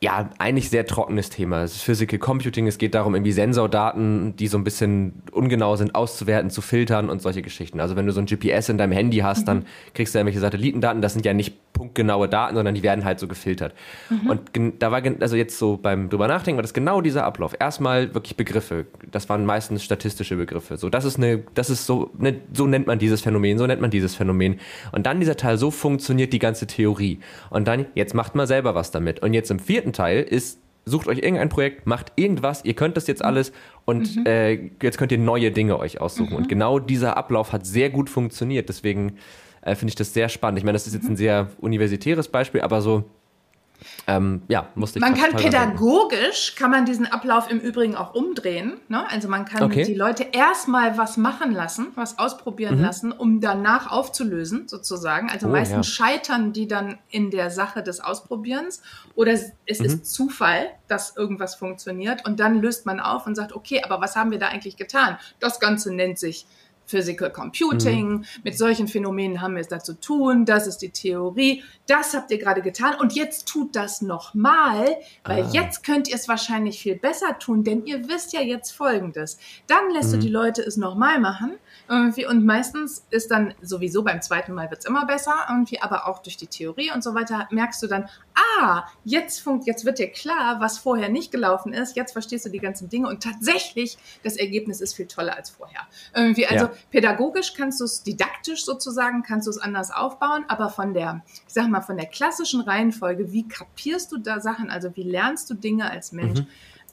ja, 0.04 0.32
eigentlich 0.40 0.72
sehr 0.72 0.88
trockenes 0.88 1.30
Thema. 1.30 1.62
Es 1.62 1.76
ist 1.76 1.84
Physical 1.84 2.18
Computing, 2.18 2.66
es 2.66 2.80
geht 2.80 2.96
darum, 2.96 3.14
irgendwie 3.14 3.34
Sensordaten, 3.34 4.36
die 4.36 4.48
so 4.48 4.58
ein 4.58 4.64
bisschen 4.64 5.22
ungenau 5.32 5.76
sind, 5.76 5.94
auszuwerten, 5.94 6.50
zu 6.50 6.62
filtern 6.62 7.08
und 7.08 7.22
solche 7.22 7.44
Geschichten. 7.44 7.80
Also 7.80 7.96
wenn 7.96 8.08
du 8.08 8.12
so 8.12 8.20
ein 8.20 8.26
GPS 8.26 8.70
in 8.70 8.80
deinem 8.80 8.94
Handy 8.94 9.18
hast, 9.18 9.42
mhm. 9.42 9.46
dann 9.46 9.66
kriegst 9.94 10.16
du 10.16 10.20
irgendwelche 10.20 10.40
Satellitendaten, 10.40 11.04
das 11.04 11.14
sind 11.14 11.24
ja 11.24 11.36
nicht 11.36 11.56
punktgenaue 11.74 12.30
Daten, 12.30 12.56
sondern 12.56 12.76
die 12.76 12.84
werden 12.84 13.06
halt 13.06 13.20
so 13.20 13.28
gefiltert. 13.28 13.74
Mhm. 14.10 14.30
Und 14.30 14.82
da 14.82 14.92
war, 14.92 15.02
also 15.20 15.36
jetzt 15.36 15.58
so 15.58 15.78
beim 15.78 16.10
drüber 16.10 16.28
nachdenken, 16.28 16.58
war 16.58 16.64
das 16.64 16.74
genau 16.74 17.02
dieser 17.02 17.24
Ablauf. 17.24 17.56
Erstmal 17.60 18.14
wirklich 18.14 18.36
Begriffe. 18.36 18.86
Das 19.12 19.30
waren 19.30 19.46
meistens 19.46 19.84
statistische 19.84 20.36
Begriffe. 20.36 20.78
So, 20.78 20.90
das 20.90 21.06
ist 21.06 21.18
eine, 21.18 21.44
das 21.54 21.70
ist 21.70 21.86
so, 21.86 22.12
ne, 22.18 22.36
so 22.54 22.68
nennt 22.68 22.88
man 22.88 23.00
dieses 23.00 23.22
Phänomen, 23.22 23.58
so 23.58 23.66
nennt 23.66 23.82
man 23.82 23.90
dieses 23.90 24.16
Phänomen. 24.16 24.60
Und 24.92 25.06
dann 25.06 25.20
dieser 25.20 25.38
Teil, 25.38 25.58
so 25.58 25.72
funktioniert 25.72 26.34
die 26.34 26.40
ganze 26.40 26.68
Theorie. 26.68 27.20
Und 27.50 27.68
dann, 27.68 27.86
jetzt 27.96 28.14
macht 28.14 28.36
mal 28.36 28.48
selber 28.48 28.76
was 28.76 28.92
damit. 28.92 29.22
Und 29.22 29.34
jetzt 29.34 29.50
im 29.50 29.60
vierten 29.60 29.91
zweiten 29.92 29.94
Teil 29.94 30.24
ist, 30.24 30.60
sucht 30.86 31.08
euch 31.08 31.20
irgendein 31.20 31.50
Projekt, 31.50 31.86
macht 31.86 32.12
irgendwas, 32.16 32.66
ihr 32.66 32.74
könnt 32.74 32.98
das 32.98 33.08
jetzt 33.08 33.24
alles 33.24 33.52
und 33.86 34.16
mhm. 34.16 34.26
äh, 34.26 34.72
jetzt 34.82 34.98
könnt 34.98 35.12
ihr 35.12 35.20
neue 35.20 35.52
Dinge 35.52 35.78
euch 35.78 36.02
aussuchen. 36.02 36.32
Mhm. 36.32 36.38
Und 36.38 36.50
genau 36.50 36.80
dieser 36.80 37.18
Ablauf 37.18 37.54
hat 37.54 37.66
sehr 37.66 37.90
gut 37.90 38.10
funktioniert. 38.10 38.68
Deswegen 38.68 39.18
äh, 39.62 39.76
finde 39.76 39.90
ich 39.90 39.96
das 39.96 40.14
sehr 40.14 40.28
spannend. 40.28 40.58
Ich 40.58 40.64
meine, 40.64 40.76
das 40.76 40.88
ist 40.88 40.94
jetzt 40.94 41.08
ein 41.08 41.16
sehr 41.16 41.50
universitäres 41.60 42.28
Beispiel, 42.30 42.62
aber 42.62 42.82
so 42.82 43.04
ähm, 44.08 44.42
ja, 44.48 44.68
musste 44.76 45.00
ich 45.00 45.02
Man 45.02 45.16
kann 45.16 45.36
pädagogisch, 45.36 46.56
kann 46.56 46.72
man 46.72 46.86
diesen 46.86 47.06
Ablauf 47.06 47.50
im 47.50 47.60
Übrigen 47.60 47.96
auch 47.96 48.14
umdrehen. 48.14 48.80
Ne? 48.88 49.10
Also 49.10 49.28
man 49.28 49.46
kann 49.46 49.64
okay. 49.64 49.84
die 49.84 49.94
Leute 49.94 50.28
erstmal 50.32 50.98
was 50.98 51.18
machen 51.18 51.52
lassen, 51.52 51.88
was 51.96 52.20
ausprobieren 52.20 52.78
mhm. 52.78 52.84
lassen, 52.84 53.12
um 53.12 53.42
danach 53.42 53.92
aufzulösen, 53.92 54.68
sozusagen. 54.68 55.30
Also 55.30 55.48
oh, 55.48 55.52
meistens 55.52 55.88
ja. 55.88 56.06
scheitern 56.06 56.54
die 56.54 56.68
dann 56.68 56.98
in 57.10 57.32
der 57.32 57.50
Sache 57.50 57.84
des 57.84 58.00
Ausprobierens 58.00 58.82
oder 59.16 59.34
es 59.34 59.80
mhm. 59.80 59.86
ist 59.86 60.06
Zufall, 60.14 60.70
dass 60.88 61.16
irgendwas 61.16 61.56
funktioniert 61.56 62.26
und 62.26 62.40
dann 62.40 62.62
löst 62.62 62.86
man 62.86 63.00
auf 63.00 63.26
und 63.28 63.36
sagt, 63.36 63.54
okay, 63.54 63.82
aber 63.84 64.02
was 64.02 64.16
haben 64.16 64.32
wir 64.32 64.40
da 64.40 64.48
eigentlich 64.48 64.78
getan? 64.78 65.18
Das 65.40 65.60
Ganze 65.60 65.94
nennt 65.94 66.20
sich 66.20 66.46
Physical 66.92 67.32
Computing. 67.32 68.10
Mhm. 68.10 68.26
Mit 68.44 68.58
solchen 68.58 68.88
Phänomenen 68.88 69.42
haben 69.42 69.56
wir 69.56 69.62
es 69.62 69.70
da 69.70 69.80
zu 69.80 70.00
tun. 70.00 70.46
Das 70.46 70.68
ist 70.68 70.80
die 70.80 70.90
Theorie. 70.90 71.64
Das 71.88 72.14
habt 72.14 72.30
ihr 72.32 72.38
gerade 72.38 72.62
getan. 72.62 72.96
Und 73.00 73.14
jetzt 73.14 73.48
tut 73.48 73.76
das 73.76 74.02
nochmal, 74.02 74.98
weil 75.24 75.44
ah. 75.44 75.50
jetzt 75.52 75.84
könnt 75.84 76.10
ihr 76.10 76.16
es 76.16 76.28
wahrscheinlich 76.28 76.82
viel 76.82 76.96
besser 76.96 77.40
tun, 77.40 77.64
denn 77.64 77.86
ihr 77.86 78.08
wisst 78.10 78.34
ja 78.34 78.42
jetzt 78.42 78.72
Folgendes. 78.72 79.40
Dann 79.68 79.90
lässt 79.94 80.10
mhm. 80.10 80.14
du 80.14 80.20
die 80.20 80.30
Leute 80.30 80.62
es 80.62 80.78
nochmal 80.78 81.20
machen. 81.20 81.54
Irgendwie. 81.90 82.26
Und 82.26 82.46
meistens 82.46 83.06
ist 83.10 83.32
dann 83.32 83.54
sowieso 83.62 84.04
beim 84.04 84.22
zweiten 84.22 84.54
Mal 84.54 84.70
wird 84.70 84.82
es 84.82 84.86
immer 84.86 85.06
besser. 85.06 85.34
Irgendwie, 85.50 85.82
aber 85.82 86.08
auch 86.08 86.20
durch 86.20 86.38
die 86.38 86.48
Theorie 86.48 86.92
und 86.94 87.04
so 87.04 87.16
weiter 87.16 87.48
merkst 87.52 87.82
du 87.82 87.88
dann, 87.88 88.10
ah, 88.36 88.86
jetzt, 89.04 89.40
funkt, 89.40 89.68
jetzt 89.68 89.86
wird 89.86 90.00
dir 90.00 90.10
klar, 90.10 90.60
was 90.60 90.78
vorher 90.78 91.10
nicht 91.10 91.32
gelaufen 91.32 91.74
ist. 91.74 91.96
Jetzt 91.96 92.14
verstehst 92.14 92.46
du 92.46 92.50
die 92.50 92.60
ganzen 92.60 92.90
Dinge. 92.90 93.08
Und 93.08 93.24
tatsächlich, 93.24 93.98
das 94.24 94.36
Ergebnis 94.38 94.82
ist 94.82 94.94
viel 94.94 95.08
toller 95.08 95.36
als 95.36 95.50
vorher. 95.50 95.82
Irgendwie, 96.14 96.46
also 96.48 96.66
ja 96.66 96.72
pädagogisch 96.92 97.54
kannst 97.54 97.80
du 97.80 97.86
es, 97.86 98.04
didaktisch 98.04 98.64
sozusagen, 98.66 99.24
kannst 99.24 99.48
du 99.48 99.52
es 99.52 99.58
anders 99.58 99.92
aufbauen, 99.92 100.46
aber 100.48 100.70
von 100.70 100.94
der, 100.94 101.24
ich 101.48 101.54
sag 101.54 101.68
mal, 101.68 101.82
von 101.82 101.98
der 101.98 102.06
klassischen 102.06 102.62
Reihenfolge, 102.62 103.32
wie 103.32 103.48
kapierst 103.48 104.12
du 104.12 104.18
da 104.18 104.40
Sachen, 104.40 104.70
also 104.70 104.96
wie 104.96 105.04
lernst 105.04 105.50
du 105.50 105.56
Dinge 105.56 105.90
als 105.90 106.12
Mensch, 106.12 106.42
mhm. 106.42 106.48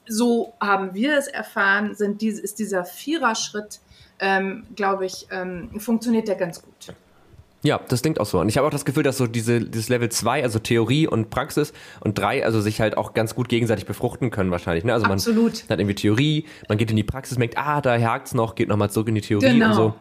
so 0.06 0.54
haben 0.60 0.94
wir 0.94 1.16
es 1.18 1.26
erfahren, 1.26 1.94
sind 1.94 2.22
ist 2.22 2.58
dieser 2.58 2.84
Viererschritt, 2.84 3.80
ähm, 4.18 4.66
glaube 4.74 5.06
ich, 5.06 5.26
ähm, 5.30 5.78
funktioniert 5.78 6.28
der 6.28 6.36
ganz 6.36 6.62
gut. 6.62 6.94
Ja, 7.62 7.80
das 7.88 8.02
klingt 8.02 8.20
auch 8.20 8.26
so. 8.26 8.40
Und 8.40 8.48
ich 8.48 8.56
habe 8.56 8.66
auch 8.66 8.72
das 8.72 8.84
Gefühl, 8.84 9.02
dass 9.02 9.18
so 9.18 9.26
diese, 9.26 9.60
dieses 9.60 9.88
Level 9.88 10.08
2, 10.08 10.42
also 10.42 10.58
Theorie 10.58 11.08
und 11.08 11.30
Praxis 11.30 11.72
und 12.00 12.18
3, 12.18 12.44
also 12.44 12.60
sich 12.60 12.80
halt 12.80 12.96
auch 12.96 13.14
ganz 13.14 13.34
gut 13.34 13.48
gegenseitig 13.48 13.84
befruchten 13.84 14.30
können 14.30 14.50
wahrscheinlich. 14.50 14.84
Ne? 14.84 14.92
Also 14.92 15.06
Absolut. 15.06 15.64
man 15.68 15.70
hat 15.70 15.80
irgendwie 15.80 15.96
Theorie, 15.96 16.44
man 16.68 16.78
geht 16.78 16.90
in 16.90 16.96
die 16.96 17.02
Praxis, 17.02 17.36
merkt, 17.36 17.58
ah, 17.58 17.80
da 17.80 17.98
hakt's 17.98 18.32
noch, 18.32 18.54
geht 18.54 18.68
nochmal 18.68 18.90
zurück 18.90 19.08
in 19.08 19.16
die 19.16 19.22
Theorie 19.22 19.52
genau. 19.52 19.68
und 19.68 19.74
so. 19.74 19.94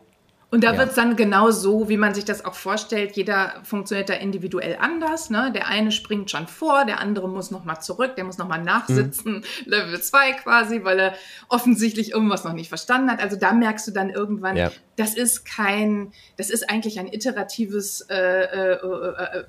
Und 0.49 0.63
da 0.63 0.71
ja. 0.71 0.77
wird 0.77 0.89
es 0.89 0.95
dann 0.95 1.17
genau 1.17 1.51
so, 1.51 1.89
wie 1.89 1.97
man 1.97 2.13
sich 2.13 2.23
das 2.23 2.45
auch 2.45 2.53
vorstellt. 2.53 3.17
Jeder 3.17 3.55
funktioniert 3.63 4.07
da 4.07 4.13
individuell 4.13 4.77
anders. 4.79 5.29
Ne? 5.29 5.51
Der 5.53 5.67
eine 5.67 5.91
springt 5.91 6.31
schon 6.31 6.47
vor, 6.47 6.85
der 6.85 7.01
andere 7.01 7.27
muss 7.27 7.51
nochmal 7.51 7.81
zurück, 7.81 8.15
der 8.15 8.23
muss 8.23 8.37
nochmal 8.37 8.63
nachsitzen, 8.63 9.33
mhm. 9.33 9.43
Level 9.65 10.01
2 10.01 10.33
quasi, 10.33 10.85
weil 10.85 10.99
er 10.99 11.13
offensichtlich 11.49 12.11
irgendwas 12.11 12.45
noch 12.45 12.53
nicht 12.53 12.69
verstanden 12.69 13.11
hat. 13.11 13.21
Also 13.21 13.35
da 13.35 13.51
merkst 13.51 13.89
du 13.89 13.91
dann 13.91 14.09
irgendwann, 14.09 14.55
ja. 14.55 14.71
das 14.95 15.15
ist 15.15 15.43
kein, 15.43 16.13
das 16.37 16.49
ist 16.49 16.69
eigentlich 16.69 16.97
ein 16.97 17.07
iteratives, 17.07 18.01
äh, 18.09 18.15
äh, 18.15 18.71
äh, 18.73 19.43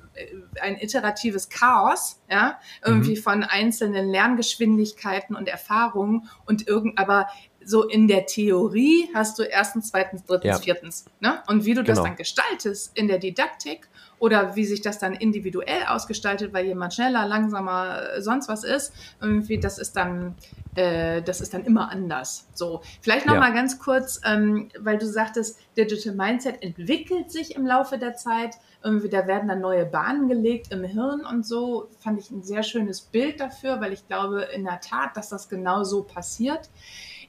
ein 0.61 0.77
iteratives 0.81 1.47
Chaos, 1.47 2.21
ja, 2.29 2.59
irgendwie 2.85 3.15
mhm. 3.15 3.21
von 3.21 3.43
einzelnen 3.43 4.09
Lerngeschwindigkeiten 4.09 5.37
und 5.37 5.47
Erfahrungen 5.47 6.27
und 6.45 6.67
irgend, 6.67 6.99
aber 6.99 7.27
so 7.69 7.87
in 7.87 8.07
der 8.07 8.25
Theorie 8.25 9.09
hast 9.13 9.37
du 9.37 9.43
erstens, 9.43 9.89
zweitens, 9.91 10.23
drittens, 10.25 10.57
ja. 10.57 10.57
viertens. 10.57 11.05
Ne? 11.19 11.43
Und 11.47 11.65
wie 11.65 11.75
du 11.75 11.83
genau. 11.83 11.95
das 11.95 12.03
dann 12.03 12.15
gestaltest 12.15 12.97
in 12.97 13.07
der 13.07 13.19
Didaktik 13.19 13.87
oder 14.17 14.55
wie 14.55 14.65
sich 14.65 14.81
das 14.81 14.97
dann 14.97 15.13
individuell 15.13 15.83
ausgestaltet, 15.87 16.51
weil 16.51 16.65
jemand 16.65 16.95
schneller, 16.95 17.27
langsamer, 17.27 18.15
äh, 18.15 18.21
sonst 18.21 18.49
was 18.49 18.63
ist, 18.63 18.91
irgendwie, 19.21 19.59
das 19.59 19.77
ist 19.77 19.95
dann, 19.95 20.33
äh, 20.73 21.21
das 21.21 21.41
ist 21.41 21.53
dann 21.53 21.63
immer 21.63 21.91
anders. 21.91 22.47
So, 22.55 22.81
vielleicht 23.01 23.27
noch 23.27 23.35
ja. 23.35 23.39
mal 23.39 23.53
ganz 23.53 23.77
kurz, 23.77 24.19
ähm, 24.25 24.69
weil 24.79 24.97
du 24.97 25.05
sagtest, 25.05 25.59
Digital 25.77 26.15
Mindset 26.15 26.63
entwickelt 26.63 27.31
sich 27.31 27.55
im 27.55 27.67
Laufe 27.67 27.99
der 27.99 28.15
Zeit. 28.15 28.55
Irgendwie, 28.83 29.09
da 29.09 29.27
werden 29.27 29.47
dann 29.47 29.61
neue 29.61 29.85
Bahnen 29.85 30.27
gelegt 30.27 30.71
im 30.71 30.83
Hirn 30.83 31.23
und 31.23 31.45
so. 31.45 31.89
Fand 31.99 32.19
ich 32.19 32.31
ein 32.31 32.41
sehr 32.41 32.63
schönes 32.63 33.01
Bild 33.01 33.39
dafür, 33.39 33.79
weil 33.79 33.93
ich 33.93 34.07
glaube 34.07 34.41
in 34.55 34.63
der 34.63 34.79
Tat, 34.79 35.15
dass 35.15 35.29
das 35.29 35.49
genau 35.49 35.83
so 35.83 36.01
passiert. 36.01 36.69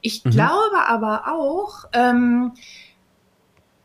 Ich 0.00 0.24
mhm. 0.24 0.30
glaube 0.30 0.86
aber 0.88 1.24
auch, 1.32 1.84
ähm, 1.92 2.52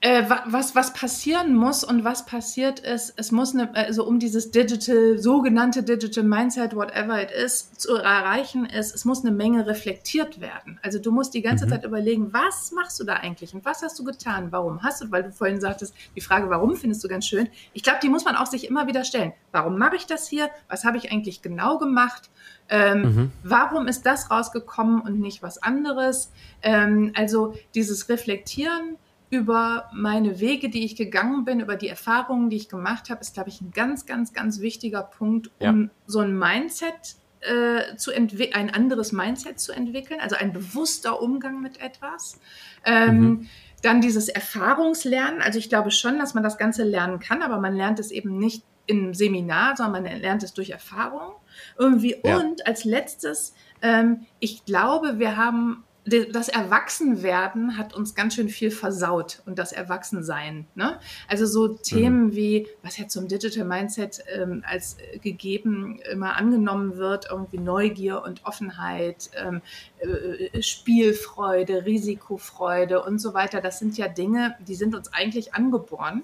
äh, 0.05 0.29
was, 0.45 0.75
was 0.75 0.93
passieren 0.93 1.55
muss 1.55 1.83
und 1.83 2.03
was 2.03 2.27
passiert 2.27 2.79
ist, 2.79 3.15
es 3.17 3.31
muss 3.31 3.55
eine, 3.55 3.75
also 3.75 4.05
um 4.05 4.19
dieses 4.19 4.51
Digital, 4.51 5.17
sogenannte 5.17 5.81
Digital 5.81 6.23
Mindset, 6.23 6.75
whatever 6.75 7.19
it 7.23 7.31
is, 7.31 7.71
zu 7.71 7.95
erreichen 7.95 8.67
ist, 8.67 8.93
es 8.93 9.03
muss 9.03 9.25
eine 9.25 9.35
Menge 9.35 9.65
reflektiert 9.65 10.39
werden. 10.39 10.79
Also 10.83 10.99
du 10.99 11.11
musst 11.11 11.33
die 11.33 11.41
ganze 11.41 11.65
mhm. 11.65 11.71
Zeit 11.71 11.85
überlegen, 11.85 12.31
was 12.33 12.71
machst 12.71 12.99
du 12.99 13.03
da 13.03 13.13
eigentlich 13.15 13.55
und 13.55 13.65
was 13.65 13.81
hast 13.81 13.97
du 13.97 14.03
getan? 14.03 14.51
Warum 14.51 14.83
hast 14.83 15.01
du, 15.01 15.09
weil 15.09 15.23
du 15.23 15.31
vorhin 15.31 15.59
sagtest, 15.59 15.95
die 16.15 16.21
Frage, 16.21 16.51
warum 16.51 16.75
findest 16.75 17.03
du 17.03 17.07
ganz 17.07 17.25
schön? 17.25 17.49
Ich 17.73 17.81
glaube, 17.81 17.97
die 18.03 18.09
muss 18.09 18.25
man 18.25 18.35
auch 18.35 18.45
sich 18.45 18.69
immer 18.69 18.85
wieder 18.85 19.05
stellen. 19.05 19.33
Warum 19.51 19.79
mache 19.79 19.95
ich 19.95 20.05
das 20.05 20.27
hier? 20.27 20.51
Was 20.69 20.85
habe 20.85 20.97
ich 20.97 21.11
eigentlich 21.11 21.41
genau 21.41 21.79
gemacht? 21.79 22.29
Ähm, 22.69 23.01
mhm. 23.01 23.31
Warum 23.41 23.87
ist 23.87 24.05
das 24.05 24.29
rausgekommen 24.29 25.01
und 25.01 25.19
nicht 25.19 25.41
was 25.41 25.57
anderes? 25.63 26.31
Ähm, 26.61 27.11
also 27.15 27.55
dieses 27.73 28.07
Reflektieren 28.07 28.97
über 29.35 29.89
meine 29.93 30.39
Wege, 30.39 30.69
die 30.69 30.85
ich 30.85 30.95
gegangen 30.95 31.43
bin, 31.43 31.59
über 31.59 31.75
die 31.75 31.89
Erfahrungen, 31.89 32.49
die 32.49 32.55
ich 32.55 32.69
gemacht 32.69 33.09
habe, 33.09 33.21
ist, 33.21 33.33
glaube 33.33 33.49
ich, 33.49 33.61
ein 33.61 33.71
ganz, 33.71 34.05
ganz, 34.05 34.33
ganz 34.33 34.61
wichtiger 34.61 35.03
Punkt, 35.03 35.51
um 35.59 35.83
ja. 35.83 35.89
so 36.07 36.19
ein 36.19 36.37
Mindset 36.37 37.17
äh, 37.41 37.95
zu 37.97 38.11
entwickeln, 38.11 38.55
ein 38.55 38.73
anderes 38.73 39.11
Mindset 39.11 39.59
zu 39.59 39.71
entwickeln, 39.73 40.19
also 40.19 40.35
ein 40.35 40.53
bewusster 40.53 41.21
Umgang 41.21 41.61
mit 41.61 41.81
etwas. 41.81 42.39
Ähm, 42.85 43.19
mhm. 43.19 43.49
Dann 43.81 44.01
dieses 44.01 44.29
Erfahrungslernen. 44.29 45.41
Also 45.41 45.59
ich 45.59 45.69
glaube 45.69 45.91
schon, 45.91 46.17
dass 46.17 46.33
man 46.33 46.43
das 46.43 46.57
Ganze 46.57 46.83
lernen 46.83 47.19
kann, 47.19 47.41
aber 47.41 47.59
man 47.59 47.75
lernt 47.75 47.99
es 47.99 48.11
eben 48.11 48.37
nicht 48.37 48.63
im 48.87 49.13
Seminar, 49.13 49.75
sondern 49.75 50.03
man 50.03 50.21
lernt 50.21 50.43
es 50.43 50.53
durch 50.53 50.69
Erfahrung 50.69 51.33
irgendwie. 51.77 52.15
Ja. 52.23 52.37
Und 52.37 52.65
als 52.65 52.85
letztes, 52.85 53.53
ähm, 53.81 54.25
ich 54.39 54.65
glaube, 54.65 55.19
wir 55.19 55.37
haben 55.37 55.84
das 56.05 56.49
Erwachsenwerden 56.49 57.77
hat 57.77 57.95
uns 57.95 58.13
ganz 58.13 58.35
schön 58.35 58.47
viel 58.47 58.69
versaut 58.69 59.41
und 59.47 59.57
das 59.57 59.71
Erwachsensein. 59.71 60.67
Ne? 60.75 60.99
Also 61.27 61.47
so 61.47 61.67
Themen 61.67 62.27
mhm. 62.27 62.35
wie, 62.35 62.67
was 62.83 62.97
ja 62.97 63.07
zum 63.07 63.27
Digital 63.27 63.65
Mindset 63.65 64.23
ähm, 64.31 64.63
als 64.67 64.97
gegeben 65.21 65.99
immer 66.11 66.35
angenommen 66.35 66.97
wird, 66.97 67.27
irgendwie 67.31 67.57
Neugier 67.57 68.21
und 68.23 68.45
Offenheit, 68.45 69.31
ähm, 69.35 69.61
äh, 69.97 70.61
Spielfreude, 70.61 71.85
Risikofreude 71.85 73.01
und 73.01 73.17
so 73.17 73.33
weiter. 73.33 73.59
Das 73.59 73.79
sind 73.79 73.97
ja 73.97 74.07
Dinge, 74.07 74.55
die 74.67 74.75
sind 74.75 74.93
uns 74.93 75.11
eigentlich 75.11 75.55
angeboren. 75.55 76.21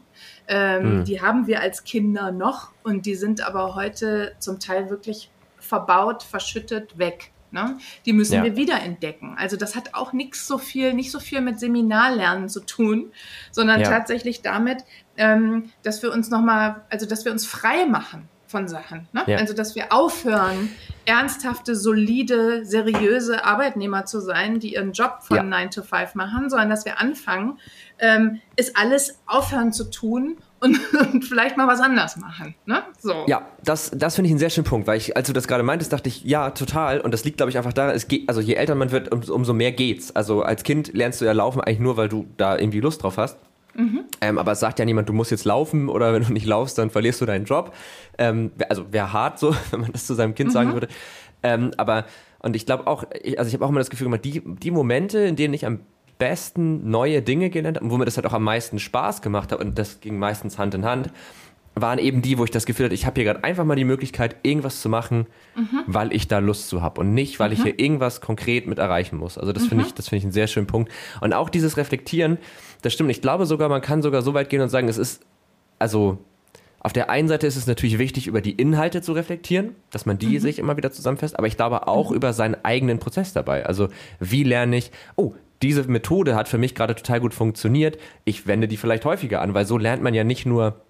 Ähm, 0.47 0.99
mhm. 0.99 1.05
Die 1.05 1.21
haben 1.21 1.47
wir 1.47 1.59
als 1.59 1.83
Kinder 1.83 2.31
noch 2.31 2.71
und 2.83 3.07
die 3.07 3.15
sind 3.15 3.41
aber 3.41 3.73
heute 3.73 4.35
zum 4.37 4.59
Teil 4.59 4.91
wirklich 4.91 5.31
verbaut, 5.57 6.21
verschüttet, 6.21 6.99
weg. 6.99 7.31
Ne? 7.51 7.77
Die 8.05 8.13
müssen 8.13 8.35
Ja. 8.35 8.43
wir 8.43 8.55
wiederentdecken. 8.55 9.35
Also 9.37 9.57
das 9.57 9.75
hat 9.75 9.93
auch 9.93 10.13
nichts 10.13 10.47
so 10.47 10.57
viel, 10.57 10.93
nicht 10.93 11.11
so 11.11 11.19
viel 11.19 11.41
mit 11.41 11.59
Seminarlernen 11.59 12.47
zu 12.49 12.61
tun, 12.61 13.11
sondern 13.51 13.81
Ja. 13.81 13.89
tatsächlich 13.89 14.41
damit, 14.41 14.83
ähm, 15.17 15.69
dass 15.83 16.01
wir 16.01 16.11
uns 16.13 16.29
nochmal, 16.29 16.81
also 16.89 17.05
dass 17.05 17.25
wir 17.25 17.31
uns 17.31 17.45
frei 17.45 17.85
machen 17.85 18.29
von 18.47 18.67
Sachen. 18.67 19.07
Ne? 19.13 19.23
Ja. 19.27 19.37
Also 19.37 19.53
dass 19.53 19.75
wir 19.75 19.93
aufhören, 19.93 20.69
ernsthafte, 21.05 21.75
solide, 21.75 22.65
seriöse 22.65 23.45
Arbeitnehmer 23.45 24.05
zu 24.05 24.19
sein, 24.19 24.59
die 24.59 24.73
ihren 24.75 24.91
Job 24.93 25.19
von 25.21 25.37
Ja. 25.37 25.43
9 25.43 25.71
to 25.71 25.83
5 25.83 26.15
machen, 26.15 26.49
sondern 26.49 26.69
dass 26.69 26.85
wir 26.85 26.99
anfangen, 26.99 27.59
ähm, 27.99 28.41
ist 28.55 28.77
alles 28.77 29.19
aufhören 29.25 29.71
zu 29.73 29.89
tun 29.89 30.37
und, 30.61 30.79
und 31.13 31.25
vielleicht 31.25 31.57
mal 31.57 31.67
was 31.67 31.81
anders 31.81 32.17
machen. 32.17 32.55
Ne? 32.65 32.83
So. 32.99 33.25
Ja, 33.27 33.47
das, 33.63 33.91
das 33.93 34.15
finde 34.15 34.27
ich 34.27 34.31
einen 34.31 34.39
sehr 34.39 34.49
schönen 34.49 34.65
Punkt, 34.65 34.87
weil 34.87 34.97
ich, 34.97 35.17
als 35.17 35.27
du 35.27 35.33
das 35.33 35.47
gerade 35.47 35.63
meintest, 35.63 35.91
dachte 35.91 36.07
ich, 36.09 36.23
ja, 36.23 36.51
total. 36.51 37.01
Und 37.01 37.13
das 37.13 37.25
liegt, 37.25 37.37
glaube 37.37 37.49
ich, 37.49 37.57
einfach 37.57 37.73
daran, 37.73 37.95
es 37.95 38.07
geht, 38.07 38.29
also 38.29 38.41
je 38.41 38.53
älter 38.53 38.75
man 38.75 38.91
wird, 38.91 39.11
um, 39.11 39.21
umso 39.23 39.53
mehr 39.53 39.71
geht's. 39.71 40.15
Also 40.15 40.43
als 40.43 40.63
Kind 40.63 40.93
lernst 40.93 41.19
du 41.21 41.25
ja 41.25 41.33
laufen 41.33 41.61
eigentlich 41.61 41.79
nur, 41.79 41.97
weil 41.97 42.09
du 42.09 42.27
da 42.37 42.57
irgendwie 42.57 42.79
Lust 42.79 43.03
drauf 43.03 43.17
hast. 43.17 43.37
Ähm, 44.21 44.37
aber 44.37 44.51
es 44.51 44.59
sagt 44.59 44.79
ja 44.79 44.85
niemand, 44.85 45.09
du 45.09 45.13
musst 45.13 45.31
jetzt 45.31 45.45
laufen 45.45 45.89
oder 45.89 46.13
wenn 46.13 46.23
du 46.23 46.33
nicht 46.33 46.45
laufst, 46.45 46.77
dann 46.77 46.89
verlierst 46.89 47.21
du 47.21 47.25
deinen 47.25 47.45
Job. 47.45 47.73
Ähm, 48.17 48.51
also 48.69 48.91
wäre 48.91 49.13
hart 49.13 49.39
so, 49.39 49.55
wenn 49.71 49.81
man 49.81 49.91
das 49.91 50.05
zu 50.05 50.13
seinem 50.13 50.35
Kind 50.35 50.51
sagen 50.51 50.73
würde. 50.73 50.87
Ähm, 51.43 51.71
aber, 51.77 52.05
und 52.39 52.55
ich 52.55 52.65
glaube 52.65 52.87
auch, 52.87 53.05
ich, 53.23 53.39
also 53.39 53.47
ich 53.47 53.53
habe 53.53 53.65
auch 53.65 53.69
immer 53.69 53.79
das 53.79 53.89
Gefühl, 53.89 54.07
immer 54.07 54.17
die, 54.17 54.41
die 54.45 54.71
Momente, 54.71 55.19
in 55.19 55.35
denen 55.35 55.53
ich 55.53 55.65
am 55.65 55.79
besten 56.21 56.87
neue 56.91 57.23
Dinge 57.23 57.49
gelernt 57.49 57.77
habe 57.77 57.85
und 57.85 57.91
wo 57.91 57.97
mir 57.97 58.05
das 58.05 58.15
halt 58.15 58.27
auch 58.27 58.33
am 58.33 58.43
meisten 58.43 58.77
Spaß 58.77 59.23
gemacht 59.23 59.51
hat 59.51 59.59
und 59.59 59.79
das 59.79 60.01
ging 60.01 60.19
meistens 60.19 60.59
Hand 60.59 60.75
in 60.75 60.85
Hand, 60.85 61.09
waren 61.73 61.97
eben 61.97 62.21
die, 62.21 62.37
wo 62.37 62.43
ich 62.43 62.51
das 62.51 62.67
Gefühl 62.67 62.85
hatte, 62.85 62.93
ich 62.93 63.07
habe 63.07 63.15
hier 63.15 63.23
gerade 63.23 63.43
einfach 63.43 63.65
mal 63.65 63.75
die 63.75 63.85
Möglichkeit, 63.85 64.35
irgendwas 64.43 64.81
zu 64.81 64.89
machen, 64.89 65.25
weil 65.87 66.13
ich 66.13 66.27
da 66.27 66.37
Lust 66.37 66.69
zu 66.69 66.83
habe 66.83 67.01
und 67.01 67.15
nicht, 67.15 67.39
weil 67.39 67.53
ich 67.53 67.63
hier 67.63 67.79
irgendwas 67.79 68.21
konkret 68.21 68.67
mit 68.67 68.77
erreichen 68.77 69.17
muss. 69.17 69.39
Also 69.39 69.51
das 69.51 69.65
finde 69.65 69.85
ich, 69.85 69.95
das 69.95 70.09
finde 70.09 70.17
ich 70.19 70.23
einen 70.25 70.31
sehr 70.31 70.45
schönen 70.45 70.67
Punkt. 70.67 70.91
Und 71.21 71.33
auch 71.33 71.49
dieses 71.49 71.77
Reflektieren, 71.77 72.37
das 72.83 72.93
stimmt. 72.93 73.09
Ich 73.09 73.21
glaube 73.21 73.47
sogar, 73.47 73.67
man 73.67 73.81
kann 73.81 74.03
sogar 74.03 74.21
so 74.21 74.35
weit 74.35 74.49
gehen 74.49 74.61
und 74.61 74.69
sagen, 74.69 74.89
es 74.89 74.99
ist, 74.99 75.23
also 75.79 76.19
auf 76.81 76.93
der 76.93 77.09
einen 77.09 77.29
Seite 77.29 77.47
ist 77.47 77.55
es 77.55 77.65
natürlich 77.65 77.97
wichtig, 77.97 78.27
über 78.27 78.41
die 78.41 78.51
Inhalte 78.51 79.01
zu 79.01 79.13
reflektieren, 79.13 79.75
dass 79.89 80.05
man 80.05 80.19
die 80.19 80.37
sich 80.37 80.59
immer 80.59 80.77
wieder 80.77 80.91
zusammenfasst, 80.91 81.37
aber 81.37 81.47
ich 81.47 81.57
glaube 81.57 81.87
auch 81.87 82.11
über 82.11 82.33
seinen 82.33 82.57
eigenen 82.63 82.99
Prozess 82.99 83.33
dabei. 83.33 83.65
Also 83.65 83.87
wie 84.19 84.43
lerne 84.43 84.77
ich, 84.77 84.91
oh, 85.15 85.33
diese 85.61 85.83
Methode 85.83 86.35
hat 86.35 86.47
für 86.47 86.57
mich 86.57 86.75
gerade 86.75 86.95
total 86.95 87.19
gut 87.19 87.33
funktioniert, 87.33 87.97
ich 88.25 88.47
wende 88.47 88.67
die 88.67 88.77
vielleicht 88.77 89.05
häufiger 89.05 89.41
an, 89.41 89.53
weil 89.53 89.65
so 89.65 89.77
lernt 89.77 90.01
man 90.01 90.13
ja 90.13 90.23
nicht 90.23 90.45
nur 90.45 90.81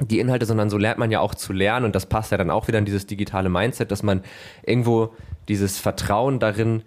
die 0.00 0.18
Inhalte, 0.18 0.46
sondern 0.46 0.70
so 0.70 0.78
lernt 0.78 0.98
man 0.98 1.10
ja 1.10 1.20
auch 1.20 1.34
zu 1.34 1.52
lernen 1.52 1.86
und 1.86 1.94
das 1.94 2.06
passt 2.06 2.32
ja 2.32 2.38
dann 2.38 2.50
auch 2.50 2.66
wieder 2.68 2.78
in 2.78 2.84
dieses 2.84 3.06
digitale 3.06 3.48
Mindset, 3.48 3.90
dass 3.90 4.02
man 4.02 4.22
irgendwo 4.64 5.14
dieses 5.48 5.78
Vertrauen 5.78 6.40
darin 6.40 6.82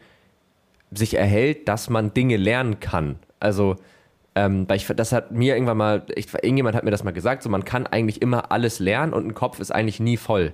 sich 0.91 1.15
erhält, 1.15 1.67
dass 1.67 1.89
man 1.89 2.13
Dinge 2.13 2.37
lernen 2.37 2.79
kann. 2.79 3.17
Also 3.39 3.77
ähm, 4.37 4.69
weil 4.69 4.77
ich, 4.77 4.85
das 4.85 5.13
hat 5.13 5.31
mir 5.31 5.55
irgendwann 5.55 5.77
mal, 5.77 6.05
ich, 6.15 6.31
irgendjemand 6.31 6.75
hat 6.75 6.83
mir 6.83 6.91
das 6.91 7.03
mal 7.03 7.11
gesagt, 7.11 7.41
so 7.41 7.49
man 7.49 7.65
kann 7.65 7.87
eigentlich 7.87 8.21
immer 8.21 8.51
alles 8.51 8.77
lernen 8.77 9.13
und 9.13 9.25
ein 9.25 9.33
Kopf 9.33 9.59
ist 9.59 9.71
eigentlich 9.71 9.99
nie 9.99 10.15
voll. 10.15 10.53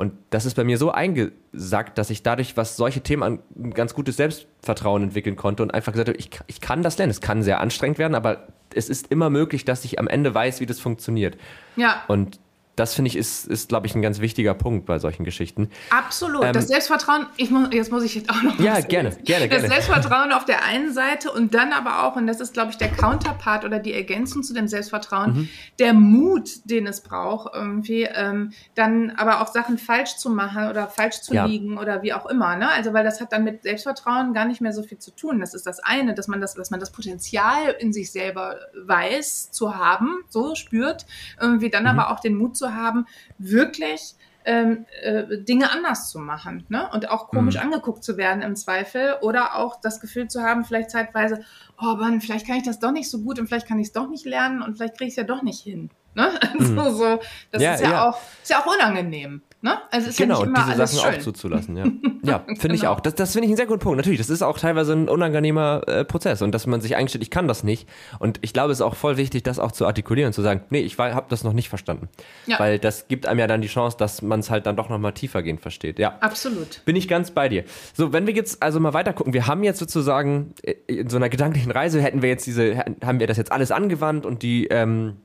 Und 0.00 0.14
das 0.30 0.46
ist 0.46 0.54
bei 0.54 0.64
mir 0.64 0.78
so 0.78 0.90
eingesackt, 0.90 1.98
dass 1.98 2.08
ich 2.08 2.22
dadurch, 2.22 2.56
was 2.56 2.74
solche 2.74 3.02
Themen 3.02 3.22
an, 3.22 3.38
ein 3.54 3.74
ganz 3.74 3.92
gutes 3.92 4.16
Selbstvertrauen 4.16 5.02
entwickeln 5.02 5.36
konnte 5.36 5.62
und 5.62 5.74
einfach 5.74 5.92
gesagt 5.92 6.08
habe, 6.08 6.16
ich, 6.16 6.30
ich 6.46 6.62
kann 6.62 6.82
das 6.82 6.96
lernen. 6.96 7.10
Es 7.10 7.20
kann 7.20 7.42
sehr 7.42 7.60
anstrengend 7.60 7.98
werden, 7.98 8.14
aber 8.14 8.48
es 8.74 8.88
ist 8.88 9.08
immer 9.08 9.28
möglich, 9.28 9.66
dass 9.66 9.84
ich 9.84 9.98
am 9.98 10.08
Ende 10.08 10.34
weiß, 10.34 10.60
wie 10.60 10.64
das 10.64 10.80
funktioniert. 10.80 11.36
Ja. 11.76 12.02
Und 12.08 12.40
das 12.80 12.94
finde 12.94 13.08
ich 13.08 13.16
ist, 13.16 13.46
ist 13.46 13.68
glaube 13.68 13.86
ich, 13.86 13.94
ein 13.94 14.02
ganz 14.02 14.20
wichtiger 14.20 14.54
Punkt 14.54 14.86
bei 14.86 14.98
solchen 14.98 15.24
Geschichten. 15.24 15.70
Absolut. 15.90 16.42
Ähm, 16.44 16.52
das 16.52 16.68
Selbstvertrauen, 16.68 17.26
ich 17.36 17.50
muss, 17.50 17.68
jetzt 17.72 17.92
muss 17.92 18.02
ich 18.02 18.14
jetzt 18.14 18.30
auch 18.30 18.42
noch 18.42 18.58
Ja, 18.58 18.76
was 18.78 18.88
gerne, 18.88 19.12
sagen. 19.12 19.24
gerne, 19.24 19.48
Das 19.48 19.58
gerne. 19.60 19.68
Selbstvertrauen 19.74 20.32
auf 20.32 20.44
der 20.46 20.64
einen 20.64 20.92
Seite 20.92 21.30
und 21.30 21.54
dann 21.54 21.72
aber 21.72 22.04
auch, 22.04 22.16
und 22.16 22.26
das 22.26 22.40
ist, 22.40 22.52
glaube 22.54 22.70
ich, 22.70 22.78
der 22.78 22.88
Counterpart 22.88 23.64
oder 23.64 23.78
die 23.78 23.92
Ergänzung 23.92 24.42
zu 24.42 24.54
dem 24.54 24.66
Selbstvertrauen, 24.68 25.32
Mhm. 25.32 25.48
der 25.78 25.92
Mut, 25.94 26.50
den 26.64 26.86
es 26.86 27.02
braucht, 27.02 27.54
irgendwie, 27.54 28.04
ähm, 28.04 28.52
dann 28.74 29.10
aber 29.10 29.42
auch 29.42 29.48
Sachen 29.48 29.78
falsch 29.78 30.16
zu 30.16 30.30
machen 30.30 30.68
oder 30.68 30.86
falsch 30.88 31.20
zu 31.20 31.34
Ja. 31.34 31.44
liegen 31.44 31.78
oder 31.78 32.02
wie 32.02 32.12
auch 32.12 32.26
immer. 32.26 32.56
Ne? 32.56 32.70
Also, 32.70 32.92
weil 32.92 33.04
das 33.04 33.20
hat 33.20 33.32
dann 33.32 33.44
mit 33.44 33.62
Selbstvertrauen 33.62 34.32
gar 34.32 34.46
nicht 34.46 34.60
mehr 34.60 34.72
so 34.72 34.82
viel 34.82 34.98
zu 34.98 35.10
tun. 35.10 35.40
Das 35.40 35.52
ist 35.54 35.66
das 35.66 35.80
eine, 35.80 36.14
dass 36.14 36.28
man 36.28 36.40
das, 36.40 36.54
dass 36.54 36.70
man 36.70 36.80
das 36.80 36.90
Potenzial 36.90 37.74
in 37.78 37.92
sich 37.92 38.10
selber 38.10 38.56
weiß, 38.86 39.50
zu 39.50 39.76
haben, 39.76 40.18
so 40.28 40.54
spürt, 40.54 41.06
irgendwie 41.40 41.70
dann 41.70 41.82
Mhm. 41.84 41.88
aber 41.90 42.10
auch 42.10 42.20
den 42.20 42.34
Mut 42.36 42.56
zu 42.56 42.69
haben, 42.74 43.06
wirklich 43.38 44.14
ähm, 44.46 44.86
äh, 45.02 45.38
Dinge 45.44 45.70
anders 45.70 46.10
zu 46.10 46.18
machen 46.18 46.64
ne? 46.70 46.88
und 46.92 47.10
auch 47.10 47.28
komisch 47.28 47.56
Mhm. 47.56 47.60
angeguckt 47.62 48.02
zu 48.02 48.16
werden 48.16 48.40
im 48.42 48.56
Zweifel 48.56 49.16
oder 49.20 49.56
auch 49.56 49.80
das 49.80 50.00
Gefühl 50.00 50.28
zu 50.28 50.42
haben, 50.42 50.64
vielleicht 50.64 50.90
zeitweise, 50.90 51.44
oh 51.80 51.94
Mann, 51.96 52.20
vielleicht 52.22 52.46
kann 52.46 52.56
ich 52.56 52.62
das 52.64 52.78
doch 52.78 52.90
nicht 52.90 53.10
so 53.10 53.20
gut 53.20 53.38
und 53.38 53.48
vielleicht 53.48 53.68
kann 53.68 53.78
ich 53.78 53.88
es 53.88 53.92
doch 53.92 54.08
nicht 54.08 54.24
lernen 54.24 54.62
und 54.62 54.76
vielleicht 54.76 54.96
kriege 54.96 55.08
ich 55.08 55.12
es 55.12 55.16
ja 55.16 55.24
doch 55.24 55.42
nicht 55.42 55.60
hin. 55.62 55.90
Ne? 56.14 56.30
Also, 56.58 56.90
so, 56.90 57.20
das 57.52 57.60
Mhm. 57.60 57.64
Ja, 57.64 57.74
ist, 57.74 57.80
ja 57.82 57.90
ja. 57.90 58.08
Auch, 58.08 58.18
ist 58.42 58.48
ja 58.50 58.60
auch 58.60 58.66
unangenehm. 58.74 59.42
Ne? 59.62 59.76
Also 59.90 60.08
ist 60.08 60.16
genau, 60.16 60.40
ja 60.40 60.46
nicht 60.46 60.48
und 60.48 60.54
immer 60.56 60.66
diese 60.66 60.80
alles 60.80 60.92
Sachen 60.92 61.10
schön. 61.12 61.20
auch 61.20 61.24
zuzulassen, 61.24 61.76
ja. 61.76 61.84
Ja, 62.22 62.44
finde 62.58 62.74
ich 62.74 62.82
Genau. 62.82 62.92
auch. 62.92 63.00
Das, 63.00 63.14
das 63.14 63.32
finde 63.32 63.46
ich 63.46 63.50
einen 63.50 63.56
sehr 63.56 63.66
guten 63.66 63.80
Punkt. 63.80 63.96
Natürlich, 63.96 64.18
das 64.18 64.28
ist 64.28 64.42
auch 64.42 64.58
teilweise 64.58 64.92
ein 64.92 65.08
unangenehmer 65.08 65.82
äh, 65.86 66.04
Prozess 66.04 66.42
und 66.42 66.52
dass 66.52 66.66
man 66.66 66.82
sich 66.82 66.94
einstellt, 66.96 67.22
ich 67.22 67.30
kann 67.30 67.48
das 67.48 67.64
nicht. 67.64 67.88
Und 68.18 68.38
ich 68.42 68.52
glaube, 68.52 68.72
es 68.72 68.78
ist 68.78 68.82
auch 68.82 68.94
voll 68.94 69.16
wichtig, 69.16 69.42
das 69.42 69.58
auch 69.58 69.72
zu 69.72 69.86
artikulieren 69.86 70.28
und 70.28 70.32
zu 70.34 70.42
sagen, 70.42 70.62
nee, 70.68 70.80
ich 70.80 70.98
habe 70.98 71.26
das 71.30 71.44
noch 71.44 71.54
nicht 71.54 71.70
verstanden. 71.70 72.08
Ja. 72.46 72.58
Weil 72.58 72.78
das 72.78 73.08
gibt 73.08 73.26
einem 73.26 73.38
ja 73.40 73.46
dann 73.46 73.62
die 73.62 73.68
Chance, 73.68 73.96
dass 73.98 74.20
man 74.20 74.40
es 74.40 74.50
halt 74.50 74.66
dann 74.66 74.76
doch 74.76 74.90
nochmal 74.90 75.12
tiefergehend 75.12 75.60
versteht. 75.62 75.98
Ja. 75.98 76.18
Absolut. 76.20 76.82
Bin 76.84 76.94
ich 76.94 77.08
ganz 77.08 77.30
bei 77.30 77.48
dir. 77.48 77.64
So, 77.94 78.12
wenn 78.12 78.26
wir 78.26 78.34
jetzt 78.34 78.62
also 78.62 78.80
mal 78.80 78.92
weiter 78.92 79.14
gucken, 79.14 79.32
wir 79.32 79.46
haben 79.46 79.62
jetzt 79.62 79.78
sozusagen 79.78 80.52
äh, 80.62 80.74
in 80.86 81.08
so 81.08 81.16
einer 81.16 81.30
gedanklichen 81.30 81.70
Reise 81.72 82.02
hätten 82.02 82.20
wir 82.20 82.28
jetzt 82.28 82.46
diese, 82.46 82.84
haben 83.02 83.18
wir 83.18 83.26
das 83.26 83.38
jetzt 83.38 83.50
alles 83.52 83.70
angewandt 83.72 84.26
und 84.26 84.42
die 84.42 84.66
ähm, 84.66 85.16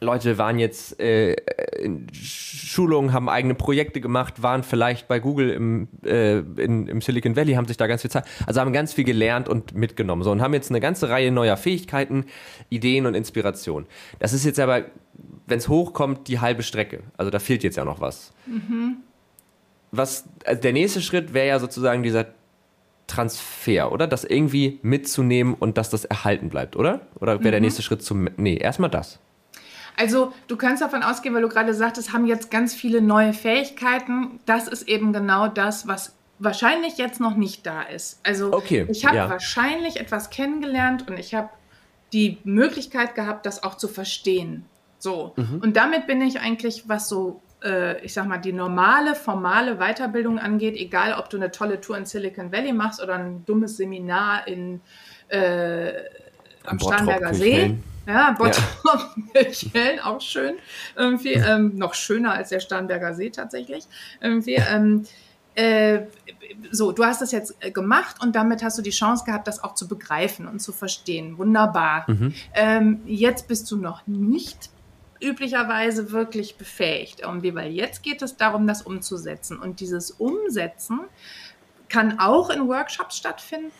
Leute 0.00 0.38
waren 0.38 0.58
jetzt 0.58 1.00
äh, 1.00 1.34
in 1.80 2.06
Schulungen, 2.12 3.12
haben 3.12 3.28
eigene 3.28 3.54
Projekte 3.54 4.00
gemacht, 4.00 4.42
waren 4.42 4.62
vielleicht 4.62 5.08
bei 5.08 5.18
Google 5.18 5.50
im, 5.50 5.88
äh, 6.04 6.38
in, 6.38 6.86
im 6.86 7.00
Silicon 7.00 7.36
Valley, 7.36 7.54
haben 7.54 7.66
sich 7.66 7.76
da 7.76 7.86
ganz 7.86 8.02
viel 8.02 8.10
Zeit, 8.10 8.24
also 8.46 8.60
haben 8.60 8.72
ganz 8.72 8.92
viel 8.92 9.04
gelernt 9.04 9.48
und 9.48 9.74
mitgenommen. 9.74 10.22
So 10.22 10.30
und 10.30 10.40
haben 10.42 10.54
jetzt 10.54 10.70
eine 10.70 10.80
ganze 10.80 11.08
Reihe 11.08 11.32
neuer 11.32 11.56
Fähigkeiten, 11.56 12.26
Ideen 12.68 13.06
und 13.06 13.14
Inspiration. 13.14 13.86
Das 14.18 14.32
ist 14.32 14.44
jetzt 14.44 14.60
aber, 14.60 14.82
wenn 15.46 15.58
es 15.58 15.68
hochkommt, 15.68 16.28
die 16.28 16.38
halbe 16.38 16.62
Strecke. 16.62 17.00
Also 17.16 17.30
da 17.30 17.38
fehlt 17.38 17.64
jetzt 17.64 17.76
ja 17.76 17.84
noch 17.84 18.00
was. 18.00 18.32
Was 19.90 20.28
also 20.44 20.60
der 20.60 20.74
nächste 20.74 21.00
Schritt 21.00 21.32
wäre 21.32 21.48
ja 21.48 21.58
sozusagen 21.58 22.02
dieser 22.02 22.26
Transfer, 23.06 23.90
oder? 23.90 24.06
Das 24.06 24.24
irgendwie 24.24 24.78
mitzunehmen 24.82 25.54
und 25.54 25.78
dass 25.78 25.88
das 25.88 26.04
erhalten 26.04 26.50
bleibt, 26.50 26.76
oder? 26.76 27.00
Oder 27.18 27.40
wäre 27.40 27.52
der 27.52 27.60
nächste 27.60 27.82
Schritt 27.82 28.02
zum. 28.02 28.28
Nee, 28.36 28.58
erstmal 28.58 28.90
das. 28.90 29.18
Also 29.98 30.32
du 30.46 30.56
kannst 30.56 30.80
davon 30.80 31.02
ausgehen, 31.02 31.34
weil 31.34 31.42
du 31.42 31.48
gerade 31.48 31.74
sagtest, 31.74 32.12
haben 32.12 32.26
jetzt 32.26 32.50
ganz 32.50 32.74
viele 32.74 33.02
neue 33.02 33.32
Fähigkeiten. 33.32 34.38
Das 34.46 34.68
ist 34.68 34.88
eben 34.88 35.12
genau 35.12 35.48
das, 35.48 35.88
was 35.88 36.14
wahrscheinlich 36.38 36.98
jetzt 36.98 37.20
noch 37.20 37.36
nicht 37.36 37.66
da 37.66 37.82
ist. 37.82 38.20
Also 38.22 38.52
Okay, 38.52 38.86
ich 38.88 39.04
habe 39.04 39.16
ja. 39.16 39.28
wahrscheinlich 39.28 39.98
etwas 39.98 40.30
kennengelernt 40.30 41.08
und 41.08 41.18
ich 41.18 41.34
habe 41.34 41.50
die 42.12 42.38
Möglichkeit 42.44 43.16
gehabt, 43.16 43.44
das 43.44 43.64
auch 43.64 43.76
zu 43.76 43.88
verstehen. 43.88 44.64
So. 44.98 45.32
Mhm. 45.36 45.60
Und 45.62 45.76
damit 45.76 46.06
bin 46.06 46.22
ich 46.22 46.40
eigentlich, 46.40 46.88
was 46.88 47.08
so, 47.08 47.42
äh, 47.62 48.00
ich 48.04 48.14
sag 48.14 48.26
mal, 48.26 48.38
die 48.38 48.52
normale, 48.52 49.16
formale 49.16 49.76
Weiterbildung 49.78 50.38
angeht, 50.38 50.76
egal 50.76 51.14
ob 51.18 51.28
du 51.28 51.36
eine 51.36 51.50
tolle 51.50 51.80
Tour 51.80 51.98
in 51.98 52.06
Silicon 52.06 52.52
Valley 52.52 52.72
machst 52.72 53.02
oder 53.02 53.14
ein 53.14 53.44
dummes 53.44 53.76
Seminar 53.76 54.46
in 54.46 54.80
äh, 55.28 55.92
am 56.64 56.78
Bottrop, 56.78 56.94
Starnberger 56.94 57.34
See. 57.34 57.76
Ja, 58.08 58.32
Bottrop, 58.32 59.14
Kirchhellen, 59.34 60.00
auch 60.04 60.22
schön. 60.22 60.54
Irgendwie, 60.96 61.34
ähm, 61.34 61.76
noch 61.76 61.92
schöner 61.92 62.32
als 62.32 62.48
der 62.48 62.60
Starnberger 62.60 63.12
See 63.12 63.28
tatsächlich. 63.28 63.84
Irgendwie, 64.22 64.54
ähm, 64.54 65.04
äh, 65.54 66.06
so, 66.70 66.92
du 66.92 67.04
hast 67.04 67.20
das 67.20 67.32
jetzt 67.32 67.56
äh, 67.60 67.70
gemacht 67.70 68.16
und 68.22 68.34
damit 68.34 68.62
hast 68.62 68.78
du 68.78 68.82
die 68.82 68.90
Chance 68.90 69.24
gehabt, 69.26 69.46
das 69.46 69.62
auch 69.62 69.74
zu 69.74 69.88
begreifen 69.88 70.48
und 70.48 70.60
zu 70.60 70.72
verstehen. 70.72 71.36
Wunderbar. 71.36 72.06
Ähm, 72.54 73.02
jetzt 73.04 73.46
bist 73.46 73.70
du 73.70 73.76
noch 73.76 74.06
nicht 74.06 74.70
üblicherweise 75.20 76.10
wirklich 76.10 76.56
befähigt 76.56 77.20
irgendwie, 77.20 77.54
weil 77.54 77.72
jetzt 77.72 78.02
geht 78.02 78.22
es 78.22 78.36
darum, 78.36 78.66
das 78.66 78.80
umzusetzen. 78.80 79.58
Und 79.58 79.80
dieses 79.80 80.12
Umsetzen 80.12 81.00
kann 81.90 82.18
auch 82.20 82.48
in 82.48 82.68
Workshops 82.68 83.18
stattfinden, 83.18 83.72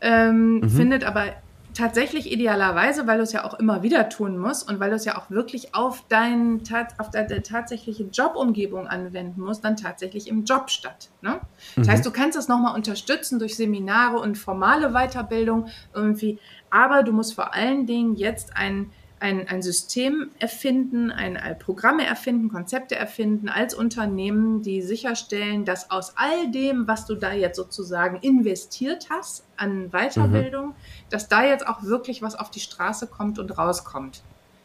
ähm, 0.00 0.68
findet 0.68 1.04
aber 1.04 1.34
tatsächlich 1.80 2.30
idealerweise, 2.30 3.06
weil 3.06 3.16
du 3.16 3.22
es 3.22 3.32
ja 3.32 3.44
auch 3.44 3.54
immer 3.54 3.82
wieder 3.82 4.08
tun 4.08 4.36
musst 4.36 4.68
und 4.68 4.80
weil 4.80 4.90
du 4.90 4.96
es 4.96 5.06
ja 5.06 5.16
auch 5.16 5.30
wirklich 5.30 5.74
auf, 5.74 6.04
dein, 6.08 6.60
auf 6.98 7.10
deine 7.10 7.42
tatsächliche 7.42 8.04
Jobumgebung 8.04 8.86
anwenden 8.86 9.40
musst, 9.40 9.64
dann 9.64 9.76
tatsächlich 9.76 10.28
im 10.28 10.44
Job 10.44 10.68
statt. 10.70 11.08
Ne? 11.22 11.40
Das 11.76 11.88
heißt, 11.88 12.04
du 12.04 12.10
kannst 12.10 12.36
das 12.36 12.48
nochmal 12.48 12.74
unterstützen 12.74 13.38
durch 13.38 13.56
Seminare 13.56 14.18
und 14.18 14.36
formale 14.36 14.90
Weiterbildung 14.92 15.68
irgendwie, 15.94 16.38
aber 16.70 17.02
du 17.02 17.12
musst 17.12 17.34
vor 17.34 17.54
allen 17.54 17.86
Dingen 17.86 18.14
jetzt 18.14 18.56
ein, 18.56 18.90
ein, 19.20 19.46
ein 19.48 19.62
System 19.62 20.30
erfinden, 20.38 21.10
ein, 21.10 21.36
ein 21.36 21.58
Programme 21.58 22.06
erfinden, 22.06 22.48
Konzepte 22.48 22.96
erfinden 22.96 23.48
als 23.48 23.74
Unternehmen, 23.74 24.62
die 24.62 24.80
sicherstellen, 24.80 25.64
dass 25.66 25.90
aus 25.90 26.14
all 26.16 26.50
dem, 26.50 26.88
was 26.88 27.06
du 27.06 27.14
da 27.14 27.32
jetzt 27.32 27.56
sozusagen 27.56 28.16
investiert 28.16 29.08
hast 29.10 29.44
an 29.56 29.90
Weiterbildung, 29.90 30.68
mhm. 30.68 30.74
dass 31.10 31.28
da 31.28 31.44
jetzt 31.44 31.68
auch 31.68 31.82
wirklich 31.82 32.22
was 32.22 32.34
auf 32.34 32.50
die 32.50 32.60
Straße 32.60 33.06
kommt 33.06 33.38
und 33.38 33.56
rauskommt. 33.56 34.22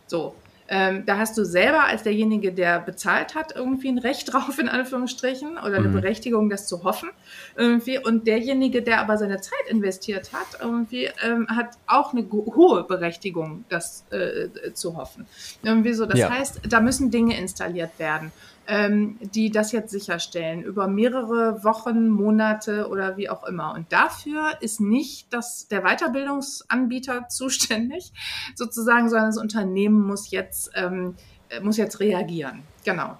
So. 0.07 0.35
Ähm, 0.67 1.05
da 1.05 1.17
hast 1.17 1.37
du 1.37 1.45
selber 1.45 1.83
als 1.85 2.03
derjenige, 2.03 2.51
der 2.51 2.79
bezahlt 2.79 3.35
hat, 3.35 3.55
irgendwie 3.55 3.89
ein 3.89 3.97
Recht 3.97 4.33
drauf, 4.33 4.57
in 4.59 4.67
Anführungsstrichen, 4.67 5.57
oder 5.57 5.77
eine 5.77 5.89
mhm. 5.89 5.93
Berechtigung, 5.93 6.49
das 6.49 6.67
zu 6.67 6.83
hoffen. 6.83 7.09
Irgendwie. 7.55 7.99
Und 7.99 8.27
derjenige, 8.27 8.81
der 8.81 8.99
aber 9.01 9.17
seine 9.17 9.41
Zeit 9.41 9.69
investiert 9.69 10.31
hat, 10.33 10.59
irgendwie, 10.61 11.09
ähm, 11.23 11.47
hat 11.49 11.77
auch 11.87 12.13
eine 12.13 12.29
hohe 12.31 12.83
Berechtigung, 12.83 13.65
das 13.69 14.05
äh, 14.11 14.73
zu 14.73 14.97
hoffen. 14.97 15.25
Irgendwie 15.63 15.93
so. 15.93 16.05
Das 16.05 16.19
ja. 16.19 16.29
heißt, 16.29 16.61
da 16.67 16.79
müssen 16.79 17.11
Dinge 17.11 17.37
installiert 17.37 17.97
werden 17.99 18.31
ähm, 18.67 19.17
die 19.33 19.51
das 19.51 19.71
jetzt 19.71 19.91
sicherstellen, 19.91 20.63
über 20.63 20.87
mehrere 20.87 21.63
Wochen, 21.63 22.09
Monate 22.09 22.87
oder 22.87 23.17
wie 23.17 23.29
auch 23.29 23.43
immer. 23.45 23.73
Und 23.73 23.91
dafür 23.91 24.53
ist 24.61 24.81
nicht 24.81 25.31
das, 25.33 25.67
der 25.67 25.81
Weiterbildungsanbieter 25.81 27.27
zuständig, 27.29 28.11
sozusagen, 28.55 29.09
sondern 29.09 29.29
das 29.29 29.37
Unternehmen 29.37 30.05
muss 30.05 30.31
jetzt, 30.31 30.71
ähm, 30.75 31.15
muss 31.61 31.77
jetzt 31.77 31.99
reagieren. 31.99 32.63
Genau. 32.83 33.17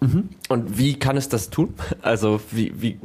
Mhm. 0.00 0.30
Und 0.48 0.78
wie 0.78 0.98
kann 0.98 1.16
es 1.16 1.28
das 1.28 1.50
tun? 1.50 1.74
Also 2.02 2.40
wie, 2.50 2.80
wie 2.80 2.98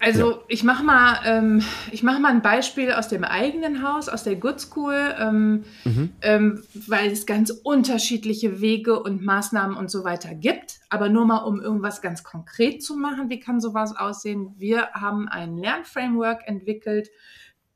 also 0.00 0.30
ja. 0.32 0.38
ich 0.48 0.64
mache 0.64 0.82
mal, 0.82 1.20
ähm, 1.24 1.62
ich 1.92 2.02
mache 2.02 2.20
mal 2.20 2.32
ein 2.32 2.42
Beispiel 2.42 2.92
aus 2.92 3.08
dem 3.08 3.24
eigenen 3.24 3.82
Haus, 3.82 4.08
aus 4.08 4.24
der 4.24 4.36
Good 4.36 4.60
School, 4.60 5.14
ähm, 5.18 5.64
mhm. 5.84 6.12
ähm, 6.22 6.62
weil 6.86 7.10
es 7.10 7.26
ganz 7.26 7.50
unterschiedliche 7.50 8.60
Wege 8.60 9.00
und 9.00 9.24
Maßnahmen 9.24 9.76
und 9.76 9.90
so 9.90 10.04
weiter 10.04 10.34
gibt. 10.34 10.80
Aber 10.88 11.08
nur 11.08 11.26
mal, 11.26 11.44
um 11.44 11.60
irgendwas 11.60 12.02
ganz 12.02 12.24
konkret 12.24 12.82
zu 12.82 12.96
machen, 12.96 13.30
wie 13.30 13.40
kann 13.40 13.60
sowas 13.60 13.96
aussehen? 13.96 14.54
Wir 14.56 14.88
haben 14.92 15.28
ein 15.28 15.56
Lernframework 15.56 16.46
entwickelt, 16.46 17.08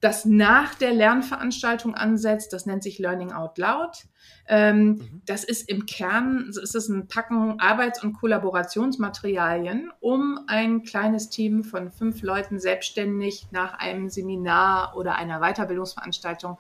das 0.00 0.24
nach 0.24 0.74
der 0.74 0.92
Lernveranstaltung 0.92 1.94
ansetzt. 1.94 2.52
Das 2.52 2.66
nennt 2.66 2.82
sich 2.82 2.98
Learning 2.98 3.32
Out 3.32 3.58
Loud. 3.58 4.04
Ähm, 4.52 4.84
mhm. 4.84 5.22
Das 5.26 5.44
ist 5.44 5.68
im 5.68 5.86
Kern, 5.86 6.48
ist 6.48 6.74
es 6.74 6.88
ein 6.88 7.06
Packen 7.06 7.60
Arbeits- 7.60 8.02
und 8.02 8.14
Kollaborationsmaterialien, 8.14 9.92
um 10.00 10.40
ein 10.48 10.82
kleines 10.82 11.30
Team 11.30 11.62
von 11.62 11.92
fünf 11.92 12.22
Leuten 12.22 12.58
selbstständig 12.58 13.46
nach 13.52 13.74
einem 13.78 14.08
Seminar 14.08 14.96
oder 14.96 15.14
einer 15.14 15.38
Weiterbildungsveranstaltung 15.38 16.58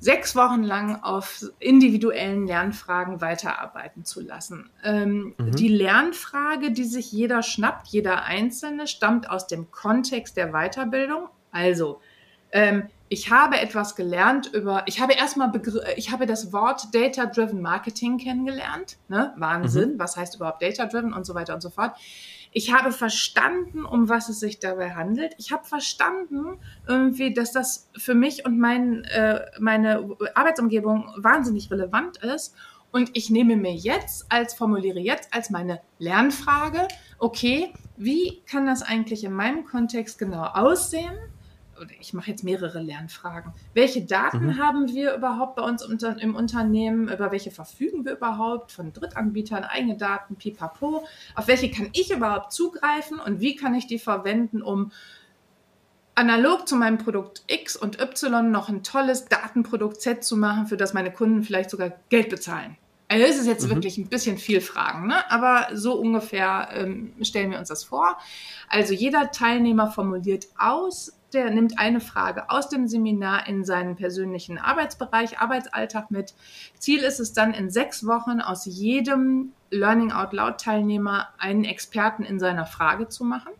sechs 0.00 0.36
Wochen 0.36 0.62
lang 0.62 1.02
auf 1.02 1.46
individuellen 1.60 2.46
Lernfragen 2.46 3.22
weiterarbeiten 3.22 4.04
zu 4.04 4.20
lassen. 4.20 4.68
Ähm, 4.84 5.34
mhm. 5.38 5.52
Die 5.52 5.68
Lernfrage, 5.68 6.72
die 6.72 6.84
sich 6.84 7.10
jeder 7.10 7.42
schnappt, 7.42 7.86
jeder 7.88 8.24
Einzelne, 8.24 8.86
stammt 8.86 9.30
aus 9.30 9.46
dem 9.46 9.70
Kontext 9.70 10.36
der 10.36 10.52
Weiterbildung. 10.52 11.28
Also, 11.52 12.00
ähm, 12.52 12.88
ich 13.14 13.30
habe 13.30 13.60
etwas 13.60 13.94
gelernt 13.94 14.52
über, 14.52 14.82
ich 14.86 15.00
habe 15.00 15.12
erstmal, 15.12 15.52
ich 15.94 16.10
habe 16.10 16.26
das 16.26 16.52
Wort 16.52 16.92
Data-Driven 16.92 17.62
Marketing 17.62 18.18
kennengelernt. 18.18 18.96
Ne? 19.06 19.32
Wahnsinn, 19.36 19.92
mhm. 19.92 19.98
was 20.00 20.16
heißt 20.16 20.34
überhaupt 20.34 20.60
Data-Driven 20.60 21.12
und 21.12 21.24
so 21.24 21.32
weiter 21.36 21.54
und 21.54 21.60
so 21.60 21.70
fort. 21.70 21.96
Ich 22.50 22.72
habe 22.72 22.90
verstanden, 22.90 23.84
um 23.84 24.08
was 24.08 24.28
es 24.28 24.40
sich 24.40 24.58
dabei 24.58 24.96
handelt. 24.96 25.34
Ich 25.38 25.52
habe 25.52 25.64
verstanden, 25.64 26.58
irgendwie, 26.88 27.32
dass 27.32 27.52
das 27.52 27.88
für 27.96 28.14
mich 28.16 28.44
und 28.46 28.58
mein, 28.58 29.04
äh, 29.04 29.42
meine 29.60 30.16
Arbeitsumgebung 30.34 31.08
wahnsinnig 31.16 31.70
relevant 31.70 32.16
ist. 32.16 32.56
Und 32.90 33.10
ich 33.14 33.30
nehme 33.30 33.56
mir 33.56 33.74
jetzt 33.74 34.26
als, 34.28 34.54
formuliere 34.54 34.98
jetzt 34.98 35.32
als 35.32 35.50
meine 35.50 35.80
Lernfrage, 36.00 36.88
okay, 37.20 37.72
wie 37.96 38.42
kann 38.50 38.66
das 38.66 38.82
eigentlich 38.82 39.22
in 39.22 39.34
meinem 39.34 39.64
Kontext 39.64 40.18
genau 40.18 40.42
aussehen? 40.42 41.14
Oder 41.80 41.90
ich 42.00 42.14
mache 42.14 42.30
jetzt 42.30 42.44
mehrere 42.44 42.80
Lernfragen. 42.80 43.52
Welche 43.72 44.02
Daten 44.02 44.46
mhm. 44.46 44.58
haben 44.58 44.88
wir 44.88 45.14
überhaupt 45.14 45.56
bei 45.56 45.62
uns 45.62 45.84
unter, 45.84 46.20
im 46.20 46.34
Unternehmen? 46.34 47.08
Über 47.08 47.32
welche 47.32 47.50
verfügen 47.50 48.04
wir 48.04 48.12
überhaupt? 48.12 48.72
Von 48.72 48.92
Drittanbietern, 48.92 49.64
eigene 49.64 49.96
Daten, 49.96 50.36
pipapo. 50.36 51.06
Auf 51.34 51.46
welche 51.46 51.70
kann 51.70 51.90
ich 51.92 52.12
überhaupt 52.12 52.52
zugreifen 52.52 53.18
und 53.18 53.40
wie 53.40 53.56
kann 53.56 53.74
ich 53.74 53.86
die 53.86 53.98
verwenden, 53.98 54.62
um 54.62 54.92
analog 56.14 56.68
zu 56.68 56.76
meinem 56.76 56.98
Produkt 56.98 57.42
X 57.46 57.76
und 57.76 58.00
Y 58.00 58.50
noch 58.50 58.68
ein 58.68 58.82
tolles 58.82 59.26
Datenprodukt 59.26 60.00
Z 60.00 60.24
zu 60.24 60.36
machen, 60.36 60.66
für 60.66 60.76
das 60.76 60.94
meine 60.94 61.12
Kunden 61.12 61.42
vielleicht 61.42 61.70
sogar 61.70 61.92
Geld 62.08 62.28
bezahlen? 62.28 62.76
Also 63.08 63.26
das 63.26 63.36
ist 63.36 63.46
jetzt 63.46 63.66
mhm. 63.66 63.74
wirklich 63.74 63.98
ein 63.98 64.08
bisschen 64.08 64.38
viel 64.38 64.60
Fragen, 64.60 65.08
ne? 65.08 65.30
aber 65.30 65.68
so 65.74 65.94
ungefähr 65.94 66.68
ähm, 66.72 67.12
stellen 67.22 67.50
wir 67.50 67.58
uns 67.58 67.68
das 67.68 67.84
vor. 67.84 68.18
Also 68.68 68.94
jeder 68.94 69.30
Teilnehmer 69.30 69.90
formuliert 69.90 70.46
aus, 70.58 71.12
der 71.34 71.50
nimmt 71.50 71.78
eine 71.78 72.00
Frage 72.00 72.48
aus 72.48 72.68
dem 72.68 72.86
Seminar 72.86 73.46
in 73.46 73.64
seinen 73.64 73.96
persönlichen 73.96 74.58
Arbeitsbereich, 74.58 75.38
Arbeitsalltag 75.38 76.10
mit. 76.10 76.34
Ziel 76.78 77.00
ist 77.00 77.20
es 77.20 77.32
dann 77.32 77.52
in 77.52 77.70
sechs 77.70 78.06
Wochen 78.06 78.40
aus 78.40 78.64
jedem 78.64 79.52
Learning 79.70 80.12
Out 80.12 80.32
Loud 80.32 80.58
Teilnehmer 80.60 81.28
einen 81.38 81.64
Experten 81.64 82.22
in 82.22 82.38
seiner 82.38 82.66
Frage 82.66 83.08
zu 83.08 83.24
machen. 83.24 83.52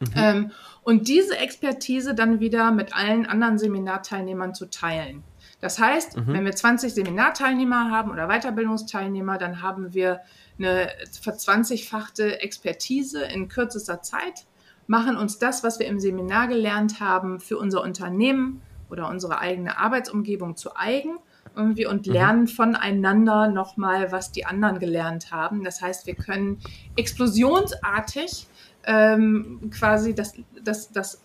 Mhm. 0.00 0.06
Ähm, 0.16 0.50
und 0.82 1.08
diese 1.08 1.38
Expertise 1.38 2.14
dann 2.14 2.40
wieder 2.40 2.70
mit 2.72 2.96
allen 2.96 3.26
anderen 3.26 3.58
Seminarteilnehmern 3.58 4.54
zu 4.54 4.66
teilen. 4.70 5.22
Das 5.60 5.78
heißt, 5.78 6.16
mhm. 6.16 6.26
wenn 6.28 6.44
wir 6.44 6.52
20 6.54 6.92
Seminarteilnehmer 6.92 7.90
haben 7.90 8.10
oder 8.10 8.28
Weiterbildungsteilnehmer, 8.28 9.38
dann 9.38 9.62
haben 9.62 9.94
wir 9.94 10.20
eine 10.58 10.88
verzwanzigfachte 11.22 12.42
Expertise 12.42 13.24
in 13.24 13.48
kürzester 13.48 14.02
Zeit 14.02 14.46
machen 14.86 15.16
uns 15.16 15.38
das, 15.38 15.64
was 15.64 15.78
wir 15.78 15.86
im 15.86 16.00
Seminar 16.00 16.48
gelernt 16.48 17.00
haben, 17.00 17.40
für 17.40 17.58
unser 17.58 17.82
Unternehmen 17.82 18.62
oder 18.90 19.08
unsere 19.08 19.38
eigene 19.38 19.78
Arbeitsumgebung 19.78 20.56
zu 20.56 20.76
eigen 20.76 21.18
irgendwie 21.56 21.86
und 21.86 22.06
mhm. 22.06 22.12
lernen 22.12 22.40
mhm. 22.42 22.48
voneinander 22.48 23.48
nochmal, 23.48 24.12
was 24.12 24.32
die 24.32 24.44
anderen 24.44 24.78
gelernt 24.78 25.30
haben. 25.30 25.64
Das 25.64 25.80
heißt, 25.80 26.06
wir 26.06 26.14
können 26.14 26.58
explosionsartig 26.96 28.46
ähm, 28.86 29.70
quasi 29.70 30.14
das, 30.14 30.34
das, 30.62 30.92
das, 30.92 31.22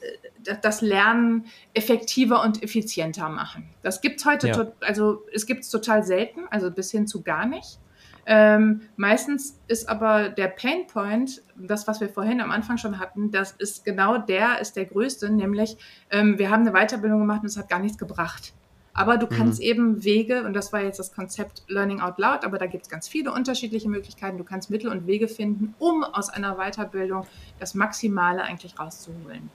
das 0.61 0.81
Lernen 0.81 1.45
effektiver 1.73 2.43
und 2.43 2.63
effizienter 2.63 3.29
machen. 3.29 3.69
Das 3.81 4.01
gibt 4.01 4.19
es 4.19 4.25
heute, 4.25 4.47
ja. 4.47 4.71
also 4.81 5.25
es 5.33 5.45
gibt 5.45 5.63
es 5.63 5.69
total 5.69 6.03
selten, 6.03 6.41
also 6.49 6.71
bis 6.71 6.91
hin 6.91 7.07
zu 7.07 7.21
gar 7.21 7.45
nicht. 7.45 7.79
Ähm, 8.25 8.81
meistens 8.95 9.59
ist 9.67 9.89
aber 9.89 10.29
der 10.29 10.47
Pain 10.47 10.87
Point, 10.87 11.41
das, 11.55 11.87
was 11.87 11.99
wir 11.99 12.09
vorhin 12.09 12.41
am 12.41 12.51
Anfang 12.51 12.77
schon 12.77 12.99
hatten, 12.99 13.31
das 13.31 13.51
ist 13.53 13.85
genau 13.85 14.17
der, 14.17 14.59
ist 14.59 14.75
der 14.75 14.85
größte, 14.85 15.31
nämlich 15.31 15.77
ähm, 16.11 16.37
wir 16.37 16.49
haben 16.49 16.67
eine 16.67 16.71
Weiterbildung 16.73 17.19
gemacht 17.19 17.41
und 17.41 17.47
es 17.47 17.57
hat 17.57 17.69
gar 17.69 17.79
nichts 17.79 17.97
gebracht. 17.97 18.53
Aber 18.93 19.17
du 19.17 19.27
kannst 19.27 19.59
mhm. 19.59 19.65
eben 19.65 20.03
Wege, 20.03 20.43
und 20.43 20.53
das 20.53 20.73
war 20.73 20.81
jetzt 20.81 20.99
das 20.99 21.13
Konzept 21.13 21.63
Learning 21.67 22.01
Out 22.01 22.17
Loud, 22.17 22.43
aber 22.43 22.57
da 22.57 22.65
gibt 22.65 22.83
es 22.83 22.89
ganz 22.89 23.07
viele 23.07 23.31
unterschiedliche 23.31 23.87
Möglichkeiten. 23.87 24.37
Du 24.37 24.43
kannst 24.43 24.69
Mittel 24.69 24.91
und 24.91 25.07
Wege 25.07 25.27
finden, 25.27 25.73
um 25.79 26.03
aus 26.03 26.29
einer 26.29 26.57
Weiterbildung 26.57 27.25
das 27.59 27.75
Maximale 27.75 28.43
eigentlich 28.43 28.77
rauszuholen. 28.77 29.49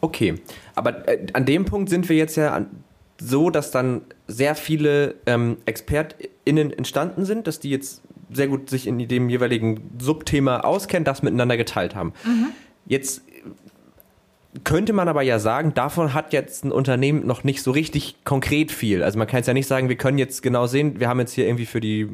Okay, 0.00 0.40
aber 0.76 1.08
äh, 1.08 1.26
an 1.32 1.44
dem 1.46 1.64
Punkt 1.64 1.90
sind 1.90 2.08
wir 2.08 2.16
jetzt 2.16 2.36
ja 2.36 2.54
an, 2.54 2.84
so, 3.20 3.50
dass 3.50 3.70
dann 3.70 4.02
sehr 4.26 4.54
viele 4.54 5.16
ähm, 5.26 5.56
ExpertInnen 5.66 6.72
entstanden 6.72 7.24
sind, 7.24 7.46
dass 7.46 7.60
die 7.60 7.70
jetzt 7.70 8.02
sehr 8.30 8.48
gut 8.48 8.70
sich 8.70 8.86
in 8.86 8.98
dem 9.08 9.28
jeweiligen 9.28 9.90
Subthema 9.98 10.60
auskennen, 10.60 11.04
das 11.04 11.22
miteinander 11.22 11.56
geteilt 11.56 11.94
haben. 11.94 12.12
Mhm. 12.24 12.48
Jetzt 12.86 13.22
könnte 14.64 14.92
man 14.92 15.08
aber 15.08 15.22
ja 15.22 15.38
sagen, 15.38 15.74
davon 15.74 16.14
hat 16.14 16.32
jetzt 16.32 16.64
ein 16.64 16.72
Unternehmen 16.72 17.26
noch 17.26 17.44
nicht 17.44 17.62
so 17.62 17.70
richtig 17.70 18.16
konkret 18.24 18.72
viel. 18.72 19.02
Also 19.02 19.18
man 19.18 19.26
kann 19.26 19.38
jetzt 19.38 19.46
ja 19.46 19.54
nicht 19.54 19.66
sagen, 19.66 19.88
wir 19.88 19.96
können 19.96 20.18
jetzt 20.18 20.42
genau 20.42 20.66
sehen, 20.66 20.98
wir 21.00 21.08
haben 21.08 21.20
jetzt 21.20 21.32
hier 21.32 21.46
irgendwie 21.46 21.66
für 21.66 21.80
die 21.80 22.08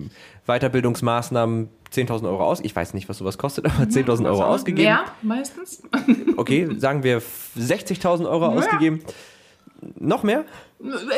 Weiterbildungsmaßnahmen 0.46 1.68
10.000 1.92 2.24
Euro 2.24 2.44
aus. 2.44 2.61
Ich 2.61 2.74
weiß 2.74 2.94
nicht, 2.94 3.09
was 3.09 3.18
sowas 3.18 3.38
kostet, 3.38 3.66
aber 3.66 3.84
10.000 3.84 4.26
Euro 4.26 4.44
ausgegeben. 4.44 4.88
Mehr 4.88 5.05
meistens. 5.22 5.82
Okay, 6.36 6.68
sagen 6.78 7.05
wir 7.05 7.22
60.000 7.57 8.28
Euro 8.28 8.46
ja. 8.46 8.50
ausgegeben. 8.50 9.02
Noch 9.99 10.22
mehr? 10.22 10.45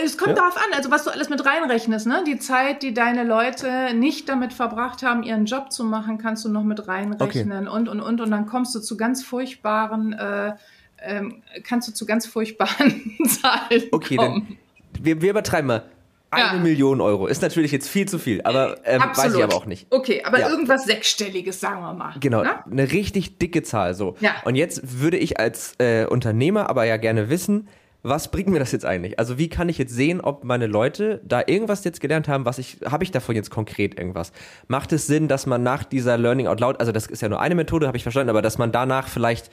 Es 0.04 0.18
kommt 0.18 0.30
ja. 0.30 0.36
darauf 0.36 0.56
an, 0.56 0.72
also 0.74 0.90
was 0.90 1.04
du 1.04 1.10
alles 1.10 1.28
mit 1.28 1.44
reinrechnest. 1.44 2.06
Ne? 2.06 2.24
Die 2.26 2.38
Zeit, 2.38 2.82
die 2.82 2.94
deine 2.94 3.24
Leute 3.24 3.94
nicht 3.94 4.28
damit 4.28 4.52
verbracht 4.52 5.02
haben, 5.02 5.22
ihren 5.22 5.46
Job 5.46 5.72
zu 5.72 5.84
machen, 5.84 6.18
kannst 6.18 6.44
du 6.44 6.48
noch 6.48 6.62
mit 6.62 6.86
reinrechnen 6.88 7.68
okay. 7.68 7.76
und, 7.76 7.88
und, 7.88 8.00
und. 8.00 8.20
Und 8.20 8.30
dann 8.30 8.46
kommst 8.46 8.74
du 8.74 8.80
zu 8.80 8.96
ganz 8.96 9.24
furchtbaren, 9.24 10.12
äh, 10.12 10.54
ähm, 11.00 11.42
kannst 11.64 11.88
du 11.88 11.92
zu 11.92 12.06
ganz 12.06 12.26
furchtbaren 12.26 13.16
Zahlen 13.26 13.84
okay, 13.92 14.16
kommen. 14.16 14.46
Dann, 14.92 15.04
wir, 15.04 15.20
wir 15.20 15.30
übertreiben 15.30 15.66
mal. 15.66 15.84
Eine 16.30 16.58
ja. 16.58 16.62
Million 16.62 17.00
Euro 17.00 17.28
ist 17.28 17.40
natürlich 17.40 17.70
jetzt 17.70 17.88
viel 17.88 18.08
zu 18.08 18.18
viel, 18.18 18.42
aber 18.42 18.76
ähm, 18.84 19.00
weiß 19.00 19.34
ich 19.34 19.44
aber 19.44 19.54
auch 19.54 19.64
nicht. 19.64 19.86
Okay, 19.90 20.22
aber 20.24 20.40
ja. 20.40 20.48
irgendwas 20.48 20.84
sechsstelliges, 20.84 21.60
sagen 21.60 21.80
wir 21.80 21.94
mal. 21.94 22.14
Genau, 22.18 22.42
ne? 22.42 22.50
eine 22.68 22.90
richtig 22.90 23.38
dicke 23.38 23.62
Zahl 23.62 23.94
so. 23.94 24.16
Ja. 24.20 24.34
Und 24.44 24.56
jetzt 24.56 25.00
würde 25.00 25.18
ich 25.18 25.38
als 25.38 25.74
äh, 25.78 26.04
Unternehmer 26.04 26.68
aber 26.68 26.84
ja 26.84 26.96
gerne 26.96 27.30
wissen, 27.30 27.68
was 28.08 28.30
bringt 28.30 28.48
mir 28.48 28.58
das 28.58 28.72
jetzt 28.72 28.84
eigentlich? 28.84 29.18
Also 29.18 29.36
wie 29.36 29.48
kann 29.48 29.68
ich 29.68 29.78
jetzt 29.78 29.92
sehen, 29.92 30.20
ob 30.20 30.44
meine 30.44 30.66
Leute 30.66 31.20
da 31.24 31.42
irgendwas 31.44 31.82
jetzt 31.84 32.00
gelernt 32.00 32.28
haben, 32.28 32.44
was 32.44 32.58
ich, 32.58 32.78
habe 32.84 33.02
ich 33.02 33.10
davon 33.10 33.34
jetzt 33.34 33.50
konkret 33.50 33.98
irgendwas? 33.98 34.32
Macht 34.68 34.92
es 34.92 35.06
Sinn, 35.06 35.26
dass 35.28 35.46
man 35.46 35.62
nach 35.62 35.82
dieser 35.82 36.16
Learning 36.16 36.46
out 36.46 36.60
loud, 36.60 36.78
also 36.78 36.92
das 36.92 37.06
ist 37.06 37.22
ja 37.22 37.28
nur 37.28 37.40
eine 37.40 37.54
Methode, 37.54 37.86
habe 37.86 37.96
ich 37.96 38.04
verstanden, 38.04 38.30
aber 38.30 38.42
dass 38.42 38.58
man 38.58 38.70
danach 38.70 39.08
vielleicht 39.08 39.50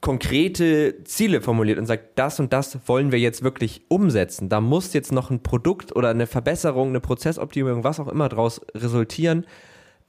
konkrete 0.00 1.02
Ziele 1.04 1.40
formuliert 1.40 1.78
und 1.78 1.86
sagt, 1.86 2.18
das 2.18 2.38
und 2.38 2.52
das 2.52 2.78
wollen 2.86 3.10
wir 3.10 3.18
jetzt 3.18 3.42
wirklich 3.42 3.82
umsetzen. 3.88 4.48
Da 4.48 4.60
muss 4.60 4.92
jetzt 4.92 5.12
noch 5.12 5.30
ein 5.30 5.42
Produkt 5.42 5.96
oder 5.96 6.10
eine 6.10 6.26
Verbesserung, 6.26 6.90
eine 6.90 7.00
Prozessoptimierung, 7.00 7.84
was 7.84 7.98
auch 7.98 8.08
immer 8.08 8.28
daraus 8.28 8.60
resultieren. 8.74 9.46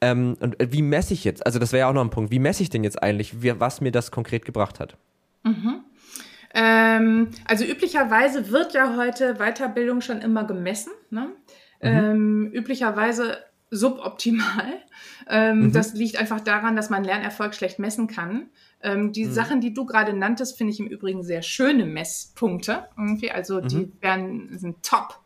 Ähm, 0.02 0.36
und 0.42 0.58
wie 0.60 0.82
messe 0.82 1.14
ich 1.14 1.24
jetzt? 1.24 1.46
Also 1.46 1.60
das 1.60 1.72
wäre 1.72 1.82
ja 1.82 1.90
auch 1.90 1.94
noch 1.94 2.04
ein 2.04 2.10
Punkt. 2.10 2.30
Wie 2.30 2.40
messe 2.40 2.62
ich 2.62 2.70
denn 2.70 2.84
jetzt 2.84 3.02
eigentlich, 3.02 3.42
wie, 3.42 3.58
was 3.60 3.80
mir 3.80 3.92
das 3.92 4.12
konkret 4.12 4.44
gebracht 4.44 4.82
hat? 4.82 4.98
Mhm. 5.44 5.85
Ähm, 6.56 7.32
also 7.46 7.66
üblicherweise 7.66 8.50
wird 8.50 8.74
ja 8.74 8.96
heute 8.96 9.36
Weiterbildung 9.36 10.00
schon 10.00 10.22
immer 10.22 10.46
gemessen. 10.46 10.94
Ne? 11.10 11.28
Mhm. 11.28 11.34
Ähm, 11.82 12.52
üblicherweise 12.54 13.38
suboptimal. 13.72 14.82
Ähm, 15.28 15.60
mhm. 15.60 15.72
Das 15.74 15.94
liegt 15.94 16.18
einfach 16.18 16.40
daran, 16.40 16.76
dass 16.76 16.90
man 16.90 17.04
Lernerfolg 17.04 17.56
schlecht 17.56 17.80
messen 17.80 18.08
kann. 18.08 18.50
Ähm, 18.82 19.12
die 19.12 19.26
mhm. 19.26 19.32
Sachen, 19.32 19.60
die 19.60 19.74
du 19.74 19.86
gerade 19.86 20.14
nanntest, 20.14 20.58
finde 20.58 20.72
ich 20.72 20.80
im 20.80 20.88
Übrigen 20.88 21.24
sehr 21.24 21.42
schöne 21.42 21.86
Messpunkte. 21.86 22.86
Irgendwie. 22.98 23.32
Also 23.32 23.60
die 23.60 23.88
mhm. 23.88 23.94
werden, 24.02 24.58
sind 24.58 24.84
top. 24.84 25.20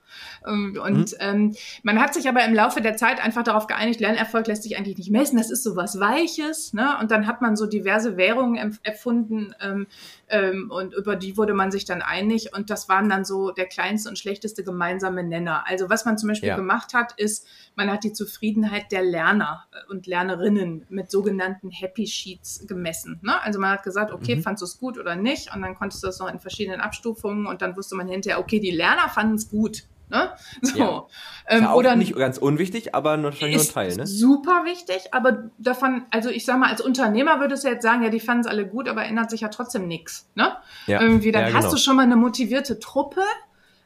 Ähm, 0.49 0.79
und 0.83 1.11
mhm. 1.11 1.17
ähm, 1.19 1.55
man 1.83 1.99
hat 1.99 2.13
sich 2.13 2.27
aber 2.27 2.43
im 2.45 2.53
Laufe 2.53 2.81
der 2.81 2.97
Zeit 2.97 3.23
einfach 3.23 3.43
darauf 3.43 3.67
geeinigt, 3.67 3.99
Lernerfolg 3.99 4.47
lässt 4.47 4.63
sich 4.63 4.77
eigentlich 4.77 4.97
nicht 4.97 5.11
messen, 5.11 5.37
das 5.37 5.51
ist 5.51 5.63
so 5.63 5.75
was 5.75 5.99
Weiches. 5.99 6.73
Ne? 6.73 6.97
Und 6.99 7.11
dann 7.11 7.27
hat 7.27 7.41
man 7.41 7.55
so 7.55 7.65
diverse 7.65 8.17
Währungen 8.17 8.77
erfunden 8.83 9.53
ähm, 9.61 9.87
ähm, 10.29 10.71
und 10.71 10.93
über 10.93 11.15
die 11.15 11.37
wurde 11.37 11.53
man 11.53 11.71
sich 11.71 11.85
dann 11.85 12.01
einig. 12.01 12.53
Und 12.55 12.69
das 12.69 12.89
waren 12.89 13.09
dann 13.09 13.25
so 13.25 13.51
der 13.51 13.65
kleinste 13.65 14.09
und 14.09 14.17
schlechteste 14.17 14.63
gemeinsame 14.63 15.23
Nenner. 15.23 15.63
Also 15.67 15.89
was 15.89 16.05
man 16.05 16.17
zum 16.17 16.29
Beispiel 16.29 16.49
ja. 16.49 16.55
gemacht 16.55 16.93
hat, 16.93 17.13
ist, 17.17 17.47
man 17.75 17.91
hat 17.91 18.03
die 18.03 18.13
Zufriedenheit 18.13 18.91
der 18.91 19.03
Lerner 19.03 19.65
äh, 19.71 19.91
und 19.91 20.07
Lernerinnen 20.07 20.85
mit 20.89 21.11
sogenannten 21.11 21.69
Happy 21.71 22.07
Sheets 22.07 22.65
gemessen. 22.67 23.19
Ne? 23.21 23.41
Also 23.41 23.59
man 23.59 23.71
hat 23.71 23.83
gesagt, 23.83 24.11
okay, 24.11 24.35
mhm. 24.35 24.43
fandest 24.43 24.61
du 24.61 24.65
es 24.65 24.79
gut 24.79 24.97
oder 24.97 25.15
nicht? 25.15 25.53
Und 25.53 25.61
dann 25.61 25.75
konntest 25.75 26.03
du 26.03 26.07
das 26.07 26.19
noch 26.19 26.31
in 26.31 26.39
verschiedenen 26.39 26.81
Abstufungen 26.81 27.47
und 27.47 27.61
dann 27.61 27.75
wusste 27.75 27.95
man 27.95 28.07
hinterher, 28.07 28.39
okay, 28.39 28.59
die 28.59 28.71
Lerner 28.71 29.09
fanden 29.09 29.35
es 29.35 29.49
gut. 29.49 29.83
Ne? 30.09 30.31
So. 30.61 30.77
Ja. 30.77 31.07
Ähm, 31.47 31.63
ja 31.63 31.73
oder 31.73 31.95
nicht 31.95 32.15
ganz 32.15 32.37
unwichtig, 32.37 32.93
aber 32.93 33.21
wahrscheinlich 33.23 33.57
nur 33.57 33.65
ein 33.65 33.71
Teil, 33.71 33.95
ne? 33.95 34.05
Super 34.05 34.65
wichtig, 34.65 35.13
aber 35.13 35.49
davon, 35.57 36.03
also 36.11 36.29
ich 36.29 36.45
sag 36.45 36.59
mal, 36.59 36.69
als 36.69 36.81
Unternehmer 36.81 37.39
würdest 37.39 37.63
du 37.63 37.69
jetzt 37.69 37.83
sagen, 37.83 38.03
ja, 38.03 38.09
die 38.09 38.19
fanden 38.19 38.41
es 38.41 38.47
alle 38.47 38.67
gut, 38.67 38.87
aber 38.87 39.05
ändert 39.05 39.29
sich 39.29 39.41
ja 39.41 39.47
trotzdem 39.47 39.87
nichts. 39.87 40.29
Ne? 40.35 40.51
Ja. 40.87 41.01
Irgendwie, 41.01 41.31
dann 41.31 41.47
ja, 41.47 41.53
hast 41.53 41.65
genau. 41.65 41.71
du 41.71 41.77
schon 41.77 41.95
mal 41.95 42.03
eine 42.03 42.15
motivierte 42.15 42.79
Truppe. 42.79 43.21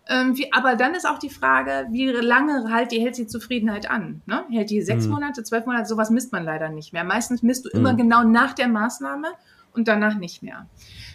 Irgendwie, 0.10 0.52
aber 0.52 0.76
dann 0.76 0.96
ist 0.96 1.08
auch 1.08 1.20
die 1.20 1.30
Frage, 1.30 1.88
wie 1.92 2.08
lange 2.08 2.70
halt 2.74 2.92
die 2.92 3.00
hält 3.00 3.18
die 3.18 3.28
Zufriedenheit 3.28 3.90
an? 3.90 4.22
Ne? 4.26 4.44
Hält 4.52 4.70
die 4.70 4.82
sechs 4.82 5.06
mhm. 5.06 5.14
Monate, 5.14 5.44
zwölf 5.44 5.66
Monate? 5.66 5.86
Sowas 5.86 6.10
misst 6.10 6.34
man 6.34 6.44
leider 6.44 6.68
nicht 6.68 6.92
mehr. 6.92 7.06
Meistens 7.06 7.42
misst 7.42 7.66
du 7.66 7.70
mhm. 7.72 7.80
immer 7.80 7.94
genau 7.94 8.24
nach 8.24 8.54
der 8.54 8.68
Maßnahme 8.68 9.28
und 9.74 9.88
danach 9.88 10.16
nicht 10.16 10.44
mehr. 10.44 10.68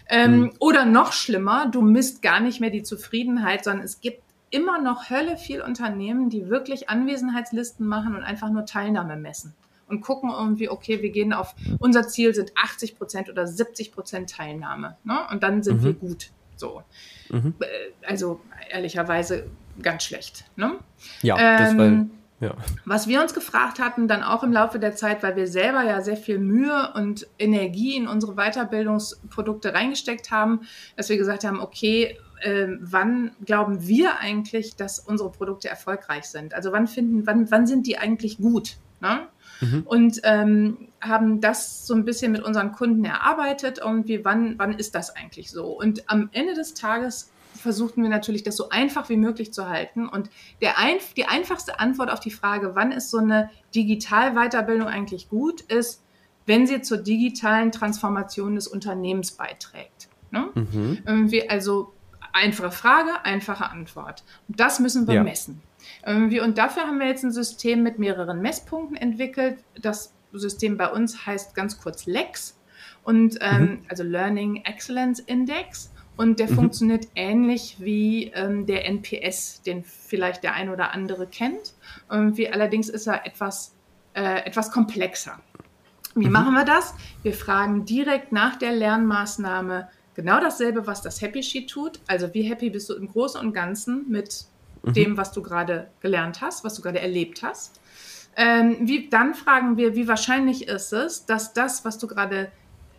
Ähm, 0.07 0.39
mhm. 0.39 0.51
Oder 0.59 0.85
noch 0.85 1.13
schlimmer, 1.13 1.67
du 1.67 1.83
misst 1.83 2.23
gar 2.23 2.39
nicht 2.39 2.59
mehr 2.59 2.71
die 2.71 2.81
Zufriedenheit, 2.81 3.63
sondern 3.63 3.85
es 3.85 4.01
gibt 4.01 4.23
immer 4.51 4.81
noch 4.81 5.09
Hölle 5.09 5.37
viel 5.37 5.61
Unternehmen, 5.61 6.29
die 6.29 6.49
wirklich 6.49 6.89
Anwesenheitslisten 6.89 7.87
machen 7.87 8.15
und 8.15 8.23
einfach 8.23 8.49
nur 8.49 8.65
Teilnahme 8.65 9.15
messen 9.15 9.53
und 9.89 10.01
gucken 10.01 10.29
irgendwie, 10.29 10.69
okay, 10.69 11.01
wir 11.01 11.09
gehen 11.09 11.33
auf, 11.33 11.55
unser 11.79 12.07
Ziel 12.07 12.33
sind 12.33 12.51
80 12.55 12.97
Prozent 12.97 13.29
oder 13.29 13.47
70 13.47 13.91
Prozent 13.91 14.29
Teilnahme. 14.29 14.97
Ne? 15.03 15.19
Und 15.31 15.43
dann 15.43 15.63
sind 15.63 15.81
mhm. 15.81 15.85
wir 15.85 15.93
gut. 15.93 16.29
So. 16.55 16.83
Mhm. 17.29 17.55
Äh, 17.59 17.65
also 18.05 18.39
ehrlicherweise 18.69 19.49
ganz 19.81 20.03
schlecht. 20.03 20.45
Ne? 20.55 20.75
Ja, 21.21 21.57
das 21.57 21.77
war. 21.77 21.85
Ähm, 21.85 22.11
ja. 22.39 22.53
Was 22.85 23.07
wir 23.07 23.21
uns 23.21 23.33
gefragt 23.33 23.79
hatten, 23.79 24.07
dann 24.07 24.23
auch 24.23 24.43
im 24.43 24.53
Laufe 24.53 24.79
der 24.79 24.95
Zeit, 24.95 25.23
weil 25.23 25.35
wir 25.35 25.47
selber 25.47 25.83
ja 25.83 26.01
sehr 26.01 26.15
viel 26.15 26.39
Mühe 26.39 26.93
und 26.93 27.27
Energie 27.37 27.97
in 27.97 28.07
unsere 28.07 28.35
Weiterbildungsprodukte 28.35 29.73
reingesteckt 29.73 30.31
haben, 30.31 30.61
dass 30.95 31.09
wir 31.09 31.17
gesagt 31.17 31.43
haben, 31.43 31.59
okay, 31.59 32.17
äh, 32.41 32.67
wann 32.79 33.31
glauben 33.45 33.87
wir 33.87 34.19
eigentlich, 34.19 34.75
dass 34.75 34.99
unsere 34.99 35.31
Produkte 35.31 35.69
erfolgreich 35.69 36.25
sind? 36.25 36.53
Also 36.53 36.71
wann 36.71 36.87
finden, 36.87 37.25
wann, 37.27 37.49
wann 37.51 37.67
sind 37.67 37.87
die 37.87 37.97
eigentlich 37.97 38.37
gut? 38.37 38.77
Ne? 39.01 39.27
Mhm. 39.61 39.83
Und 39.85 40.21
ähm, 40.23 40.89
haben 41.01 41.41
das 41.41 41.87
so 41.87 41.93
ein 41.93 42.05
bisschen 42.05 42.31
mit 42.31 42.43
unseren 42.43 42.71
Kunden 42.71 43.05
erarbeitet, 43.05 43.79
irgendwie, 43.79 44.23
wann, 44.25 44.57
wann 44.57 44.73
ist 44.73 44.95
das 44.95 45.15
eigentlich 45.15 45.51
so? 45.51 45.67
Und 45.67 46.09
am 46.09 46.29
Ende 46.33 46.53
des 46.53 46.73
Tages 46.73 47.31
versuchten 47.55 48.03
wir 48.03 48.09
natürlich, 48.09 48.43
das 48.43 48.55
so 48.55 48.69
einfach 48.69 49.09
wie 49.09 49.17
möglich 49.17 49.53
zu 49.53 49.69
halten. 49.69 50.07
Und 50.07 50.29
der 50.61 50.77
ein, 50.77 50.97
die 51.17 51.25
einfachste 51.25 51.79
Antwort 51.79 52.11
auf 52.11 52.19
die 52.19 52.31
Frage, 52.31 52.75
wann 52.75 52.91
ist 52.91 53.09
so 53.09 53.17
eine 53.17 53.49
Digital-Weiterbildung 53.75 54.87
eigentlich 54.87 55.29
gut, 55.29 55.61
ist, 55.61 56.03
wenn 56.45 56.65
sie 56.65 56.81
zur 56.81 56.97
digitalen 56.97 57.71
Transformation 57.71 58.55
des 58.55 58.67
Unternehmens 58.67 59.31
beiträgt. 59.31 60.09
Ne? 60.31 60.49
Mhm. 60.55 60.99
Irgendwie 61.05 61.49
also 61.49 61.93
Einfache 62.33 62.71
Frage, 62.71 63.11
einfache 63.23 63.69
Antwort. 63.69 64.23
Und 64.47 64.59
das 64.59 64.79
müssen 64.79 65.07
wir 65.07 65.15
ja. 65.15 65.23
messen. 65.23 65.61
Irgendwie, 66.05 66.39
und 66.39 66.57
dafür 66.57 66.83
haben 66.83 66.99
wir 66.99 67.07
jetzt 67.07 67.23
ein 67.23 67.31
System 67.31 67.83
mit 67.83 67.99
mehreren 67.99 68.41
Messpunkten 68.41 68.95
entwickelt. 68.95 69.63
Das 69.79 70.13
System 70.33 70.77
bei 70.77 70.89
uns 70.89 71.25
heißt 71.25 71.55
ganz 71.55 71.79
kurz 71.79 72.05
LEX 72.05 72.59
und 73.03 73.37
ähm, 73.41 73.61
mhm. 73.61 73.79
also 73.87 74.03
Learning 74.03 74.63
Excellence 74.65 75.19
Index. 75.19 75.91
Und 76.17 76.39
der 76.39 76.49
mhm. 76.51 76.55
funktioniert 76.55 77.07
ähnlich 77.15 77.77
wie 77.79 78.25
ähm, 78.35 78.65
der 78.65 78.85
NPS, 78.85 79.61
den 79.61 79.85
vielleicht 79.85 80.43
der 80.43 80.53
ein 80.53 80.69
oder 80.69 80.91
andere 80.91 81.27
kennt. 81.27 81.73
Irgendwie, 82.11 82.49
allerdings 82.49 82.89
ist 82.89 83.07
er 83.07 83.25
etwas, 83.25 83.73
äh, 84.13 84.45
etwas 84.45 84.69
komplexer. 84.71 85.39
Wie 86.15 86.25
mhm. 86.25 86.31
machen 86.33 86.53
wir 86.53 86.65
das? 86.65 86.93
Wir 87.23 87.33
fragen 87.33 87.85
direkt 87.85 88.33
nach 88.33 88.57
der 88.57 88.73
Lernmaßnahme, 88.73 89.87
Genau 90.19 90.41
dasselbe, 90.41 90.85
was 90.85 91.01
das 91.01 91.21
Happy 91.21 91.41
Sheet 91.41 91.69
tut. 91.69 92.01
Also 92.05 92.33
wie 92.33 92.41
happy 92.41 92.69
bist 92.69 92.89
du 92.89 92.93
im 92.93 93.07
Großen 93.07 93.39
und 93.39 93.53
Ganzen 93.53 94.09
mit 94.09 94.43
mhm. 94.83 94.91
dem, 94.91 95.17
was 95.17 95.31
du 95.31 95.41
gerade 95.41 95.87
gelernt 96.01 96.41
hast, 96.41 96.65
was 96.65 96.73
du 96.73 96.81
gerade 96.81 96.99
erlebt 96.99 97.41
hast. 97.41 97.79
Ähm, 98.35 98.79
wie, 98.81 99.07
dann 99.07 99.33
fragen 99.33 99.77
wir, 99.77 99.95
wie 99.95 100.09
wahrscheinlich 100.09 100.67
ist 100.67 100.91
es, 100.91 101.25
dass 101.25 101.53
das, 101.53 101.85
was 101.85 101.99
du 101.99 102.07
gerade, 102.07 102.51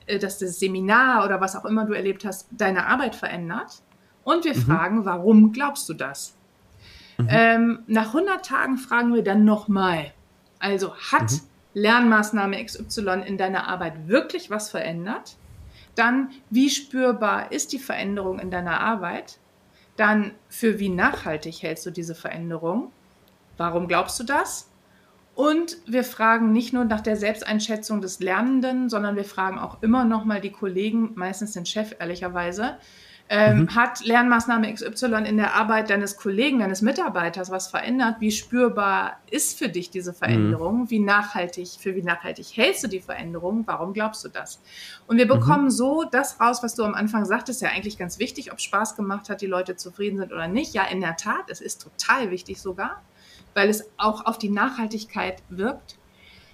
äh, 0.06 0.18
dass 0.18 0.38
das 0.38 0.58
Seminar 0.58 1.26
oder 1.26 1.42
was 1.42 1.56
auch 1.56 1.66
immer 1.66 1.84
du 1.84 1.92
erlebt 1.92 2.24
hast, 2.24 2.48
deine 2.52 2.86
Arbeit 2.86 3.14
verändert. 3.14 3.82
Und 4.24 4.46
wir 4.46 4.56
mhm. 4.56 4.62
fragen, 4.62 5.04
warum 5.04 5.52
glaubst 5.52 5.90
du 5.90 5.92
das? 5.92 6.34
Mhm. 7.18 7.28
Ähm, 7.28 7.78
nach 7.86 8.14
100 8.14 8.46
Tagen 8.46 8.78
fragen 8.78 9.12
wir 9.12 9.22
dann 9.22 9.44
nochmal. 9.44 10.14
Also 10.58 10.94
hat 10.96 11.32
mhm. 11.32 11.40
Lernmaßnahme 11.74 12.64
XY 12.64 13.24
in 13.26 13.36
deiner 13.36 13.68
Arbeit 13.68 14.08
wirklich 14.08 14.48
was 14.48 14.70
verändert? 14.70 15.36
Dann, 16.00 16.30
wie 16.48 16.70
spürbar 16.70 17.52
ist 17.52 17.74
die 17.74 17.78
Veränderung 17.78 18.38
in 18.38 18.50
deiner 18.50 18.80
Arbeit? 18.80 19.38
Dann, 19.96 20.32
für 20.48 20.78
wie 20.78 20.88
nachhaltig 20.88 21.62
hältst 21.62 21.84
du 21.84 21.90
diese 21.90 22.14
Veränderung? 22.14 22.90
Warum 23.58 23.86
glaubst 23.86 24.18
du 24.18 24.24
das? 24.24 24.70
Und 25.34 25.76
wir 25.84 26.02
fragen 26.02 26.52
nicht 26.52 26.72
nur 26.72 26.86
nach 26.86 27.02
der 27.02 27.16
Selbsteinschätzung 27.16 28.00
des 28.00 28.20
Lernenden, 28.20 28.88
sondern 28.88 29.14
wir 29.14 29.26
fragen 29.26 29.58
auch 29.58 29.82
immer 29.82 30.06
noch 30.06 30.24
mal 30.24 30.40
die 30.40 30.52
Kollegen, 30.52 31.12
meistens 31.16 31.52
den 31.52 31.66
Chef 31.66 31.94
ehrlicherweise, 31.98 32.78
ähm, 33.32 33.60
mhm. 33.60 33.76
Hat 33.76 34.04
Lernmaßnahme 34.04 34.74
XY 34.74 35.22
in 35.24 35.36
der 35.36 35.54
Arbeit 35.54 35.88
deines 35.88 36.16
Kollegen, 36.16 36.58
deines 36.58 36.82
Mitarbeiters 36.82 37.48
was 37.48 37.68
verändert? 37.68 38.16
Wie 38.18 38.32
spürbar 38.32 39.18
ist 39.30 39.56
für 39.56 39.68
dich 39.68 39.88
diese 39.88 40.12
Veränderung? 40.12 40.80
Mhm. 40.80 40.90
Wie 40.90 40.98
nachhaltig, 40.98 41.68
für 41.78 41.94
wie 41.94 42.02
nachhaltig 42.02 42.56
hältst 42.56 42.82
du 42.82 42.88
die 42.88 42.98
Veränderung? 42.98 43.62
Warum 43.68 43.92
glaubst 43.92 44.24
du 44.24 44.28
das? 44.28 44.60
Und 45.06 45.18
wir 45.18 45.28
bekommen 45.28 45.66
mhm. 45.66 45.70
so 45.70 46.02
das 46.10 46.40
raus, 46.40 46.64
was 46.64 46.74
du 46.74 46.82
am 46.82 46.94
Anfang 46.94 47.24
sagtest, 47.24 47.62
ja 47.62 47.68
eigentlich 47.68 47.98
ganz 47.98 48.18
wichtig, 48.18 48.50
ob 48.50 48.60
Spaß 48.60 48.96
gemacht 48.96 49.30
hat, 49.30 49.42
die 49.42 49.46
Leute 49.46 49.76
zufrieden 49.76 50.18
sind 50.18 50.32
oder 50.32 50.48
nicht. 50.48 50.74
Ja, 50.74 50.82
in 50.86 51.00
der 51.00 51.16
Tat, 51.16 51.50
es 51.50 51.60
ist 51.60 51.82
total 51.82 52.32
wichtig 52.32 52.60
sogar, 52.60 53.00
weil 53.54 53.68
es 53.68 53.88
auch 53.96 54.26
auf 54.26 54.38
die 54.38 54.50
Nachhaltigkeit 54.50 55.40
wirkt. 55.50 55.98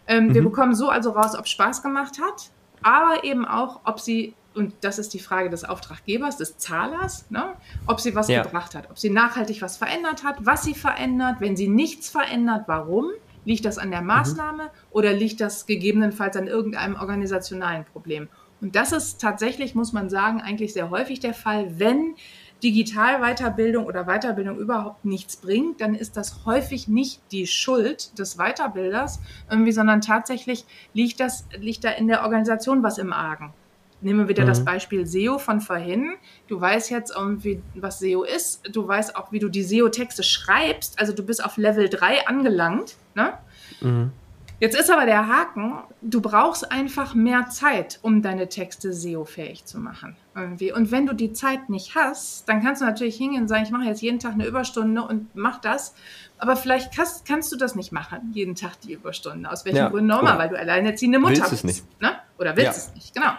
Ähm, 0.07 0.35
wir 0.35 0.43
mhm. 0.43 0.51
bekommen 0.51 0.75
so 0.75 0.91
also 0.91 1.13
raus, 1.13 1.39
ob 1.39 1.49
Spaß 1.49 1.81
gemacht 1.81 2.21
hat, 2.21 2.51
aber 2.83 3.25
eben 3.25 3.47
auch, 3.47 3.81
ob 3.85 3.99
sie 3.99 4.35
und 4.57 4.75
das 4.81 4.99
ist 4.99 5.15
die 5.15 5.19
Frage 5.19 5.51
des 5.51 5.65
Auftraggebers, 5.65 6.37
des 6.37 6.59
Zahlers, 6.59 7.31
ne? 7.31 7.55
ob 7.87 8.01
sie 8.01 8.15
was 8.15 8.29
ja. 8.29 8.43
gebracht 8.43 8.75
hat, 8.75 8.91
ob 8.91 8.99
sie 8.99 9.11
nachhaltig 9.11 9.63
was 9.63 9.77
verändert 9.77 10.25
hat, 10.25 10.37
was 10.41 10.65
sie 10.65 10.75
verändert, 10.75 11.37
wenn 11.41 11.57
sie 11.57 11.69
nichts 11.69 12.09
verändert, 12.09 12.65
warum? 12.67 13.07
Liegt 13.45 13.65
das 13.65 13.79
an 13.79 13.91
der 13.91 14.01
mhm. 14.01 14.09
Maßnahme 14.09 14.65
mhm. 14.65 14.69
oder 14.91 15.13
liegt 15.13 15.41
das 15.41 15.67
gegebenenfalls 15.67 16.37
an 16.37 16.49
irgendeinem 16.49 16.97
organisationalen 16.97 17.85
Problem? 17.85 18.29
Und 18.61 18.75
das 18.75 18.93
ist 18.93 19.21
tatsächlich, 19.21 19.75
muss 19.75 19.93
man 19.93 20.09
sagen, 20.09 20.41
eigentlich 20.41 20.73
sehr 20.73 20.91
häufig 20.91 21.21
der 21.21 21.35
Fall. 21.35 21.79
Wenn 21.79 22.15
Digital-Weiterbildung 22.63 23.85
oder 23.85 24.05
Weiterbildung 24.05 24.59
überhaupt 24.59 25.05
nichts 25.05 25.37
bringt, 25.37 25.81
dann 25.81 25.95
ist 25.95 26.17
das 26.17 26.47
häufig 26.47 26.89
nicht 26.89 27.21
die 27.31 27.47
Schuld 27.47 28.19
des 28.19 28.37
Weiterbilders, 28.37 29.21
irgendwie, 29.51 29.73
sondern 29.73 30.01
tatsächlich 30.01 30.65
liegt, 30.95 31.21
das, 31.21 31.47
liegt 31.59 31.85
da 31.85 31.91
in 31.91 32.09
der 32.09 32.23
Organisation 32.23 32.83
was 32.83 32.97
im 32.99 33.13
Argen. 33.13 33.53
Nehmen 34.01 34.21
wir 34.21 34.29
wieder 34.29 34.45
mhm. 34.45 34.49
das 34.49 34.65
Beispiel 34.65 35.07
SEO 35.07 35.39
von 35.39 35.61
vorhin. 35.61 36.13
Du 36.49 36.61
weißt 36.61 36.91
jetzt 36.91 37.15
irgendwie, 37.17 37.63
was 37.75 37.99
SEO 37.99 38.25
ist. 38.25 38.63
Du 38.71 38.87
weißt 38.87 39.17
auch, 39.17 39.33
wie 39.33 39.39
du 39.39 39.49
die 39.49 39.63
SEO-Texte 39.63 40.23
schreibst. 40.23 40.99
Also 41.01 41.13
du 41.13 41.25
bist 41.25 41.43
auf 41.45 41.57
Level 41.57 41.89
3 41.89 42.27
angelangt. 42.27 42.97
Ne? 43.15 43.33
Mhm. 43.81 44.13
Jetzt 44.59 44.79
ist 44.79 44.91
aber 44.91 45.05
der 45.05 45.29
Haken, 45.29 45.81
du 46.01 46.23
brauchst 46.23 46.73
einfach 46.73 47.15
mehr 47.15 47.49
Zeit, 47.51 47.99
um 48.01 48.23
deine 48.23 48.49
Texte 48.49 48.95
SEO-fähig 48.95 49.67
zu 49.67 49.79
machen. 49.79 50.17
Irgendwie. 50.35 50.73
Und 50.73 50.91
wenn 50.91 51.07
du 51.07 51.15
die 51.15 51.33
Zeit 51.33 51.69
nicht 51.69 51.95
hast, 51.95 52.49
dann 52.49 52.63
kannst 52.63 52.81
du 52.81 52.87
natürlich 52.87 53.17
hingehen 53.17 53.43
und 53.43 53.49
sagen, 53.49 53.65
ich 53.65 53.71
mache 53.71 53.85
jetzt 53.85 54.01
jeden 54.01 54.19
Tag 54.19 54.33
eine 54.33 54.47
Überstunde 54.47 55.03
und 55.03 55.35
mach 55.35 55.61
das. 55.61 55.95
Aber 56.39 56.57
vielleicht 56.57 56.95
kannst, 56.95 57.27
kannst 57.27 57.53
du 57.53 57.57
das 57.57 57.75
nicht 57.75 57.93
machen, 57.93 58.33
jeden 58.33 58.55
Tag 58.55 58.81
die 58.81 58.95
Überstunde. 58.95 59.51
Aus 59.51 59.67
welchen 59.67 59.77
ja, 59.77 59.89
Gründen 59.91 60.09
nochmal? 60.09 60.39
Weil 60.39 60.49
du 60.49 60.59
alleinerziehende 60.59 61.19
Mutter 61.19 61.37
willst 61.37 61.51
bist. 61.51 61.65
Es 61.65 61.65
nicht. 61.65 62.01
Ne? 62.01 62.13
Oder 62.39 62.57
willst 62.57 62.65
ja. 62.65 62.71
es 62.71 62.95
nicht, 62.95 63.15
genau. 63.15 63.33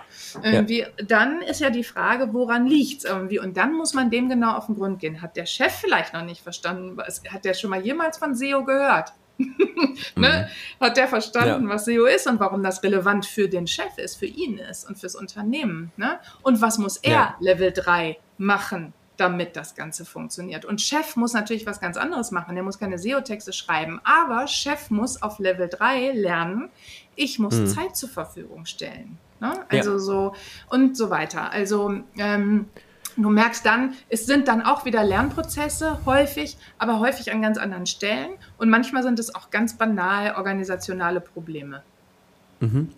Irgendwie, 0.43 0.81
ja. 0.81 0.87
Dann 1.07 1.41
ist 1.41 1.61
ja 1.61 1.71
die 1.71 1.83
Frage, 1.83 2.33
woran 2.33 2.67
liegt 2.67 2.99
es 2.99 3.09
irgendwie? 3.09 3.39
Und 3.39 3.57
dann 3.57 3.73
muss 3.73 3.95
man 3.95 4.11
dem 4.11 4.29
genau 4.29 4.55
auf 4.55 4.67
den 4.67 4.75
Grund 4.75 4.99
gehen. 4.99 5.21
Hat 5.21 5.35
der 5.35 5.47
Chef 5.47 5.73
vielleicht 5.73 6.13
noch 6.13 6.23
nicht 6.23 6.41
verstanden? 6.41 6.97
Hat 7.29 7.45
der 7.45 7.55
schon 7.55 7.71
mal 7.71 7.81
jemals 7.81 8.17
von 8.17 8.35
SEO 8.35 8.63
gehört? 8.63 9.13
Ne? 9.37 10.49
Mhm. 10.79 10.85
Hat 10.85 10.97
der 10.97 11.07
verstanden, 11.07 11.67
ja. 11.67 11.73
was 11.73 11.85
SEO 11.85 12.05
ist 12.05 12.27
und 12.27 12.39
warum 12.39 12.63
das 12.63 12.83
relevant 12.83 13.25
für 13.25 13.47
den 13.47 13.67
Chef 13.67 13.97
ist, 13.97 14.15
für 14.15 14.25
ihn 14.25 14.57
ist 14.57 14.87
und 14.87 14.97
fürs 14.97 15.15
Unternehmen? 15.15 15.91
Ne? 15.97 16.19
Und 16.41 16.61
was 16.61 16.77
muss 16.77 16.97
er 16.97 17.11
ja. 17.11 17.35
Level 17.39 17.71
3 17.71 18.17
machen, 18.37 18.93
damit 19.17 19.55
das 19.55 19.75
Ganze 19.75 20.05
funktioniert? 20.05 20.65
Und 20.65 20.81
Chef 20.81 21.15
muss 21.15 21.33
natürlich 21.33 21.65
was 21.65 21.79
ganz 21.79 21.97
anderes 21.97 22.31
machen. 22.31 22.55
Der 22.55 22.63
muss 22.63 22.79
keine 22.79 22.97
SEO-Texte 22.97 23.53
schreiben, 23.53 24.01
aber 24.03 24.47
Chef 24.47 24.89
muss 24.89 25.21
auf 25.21 25.39
Level 25.39 25.69
3 25.69 26.11
lernen, 26.11 26.69
ich 27.15 27.39
muss 27.39 27.55
mhm. 27.55 27.67
Zeit 27.67 27.95
zur 27.95 28.09
Verfügung 28.09 28.65
stellen. 28.65 29.17
Ne? 29.39 29.53
Also 29.69 29.93
ja. 29.93 29.99
so 29.99 30.35
und 30.69 30.97
so 30.97 31.09
weiter. 31.09 31.51
Also 31.51 32.01
ähm, 32.17 32.67
Du 33.17 33.29
merkst 33.29 33.65
dann, 33.65 33.93
es 34.09 34.25
sind 34.25 34.47
dann 34.47 34.61
auch 34.61 34.85
wieder 34.85 35.03
Lernprozesse 35.03 35.99
häufig, 36.05 36.57
aber 36.77 36.99
häufig 36.99 37.31
an 37.31 37.41
ganz 37.41 37.57
anderen 37.57 37.87
Stellen. 37.87 38.29
Und 38.57 38.69
manchmal 38.69 39.03
sind 39.03 39.17
es 39.19 39.33
auch 39.33 39.49
ganz 39.49 39.75
banal 39.75 40.35
organisationale 40.35 41.19
Probleme. 41.19 41.81
Mhm. 42.59 42.89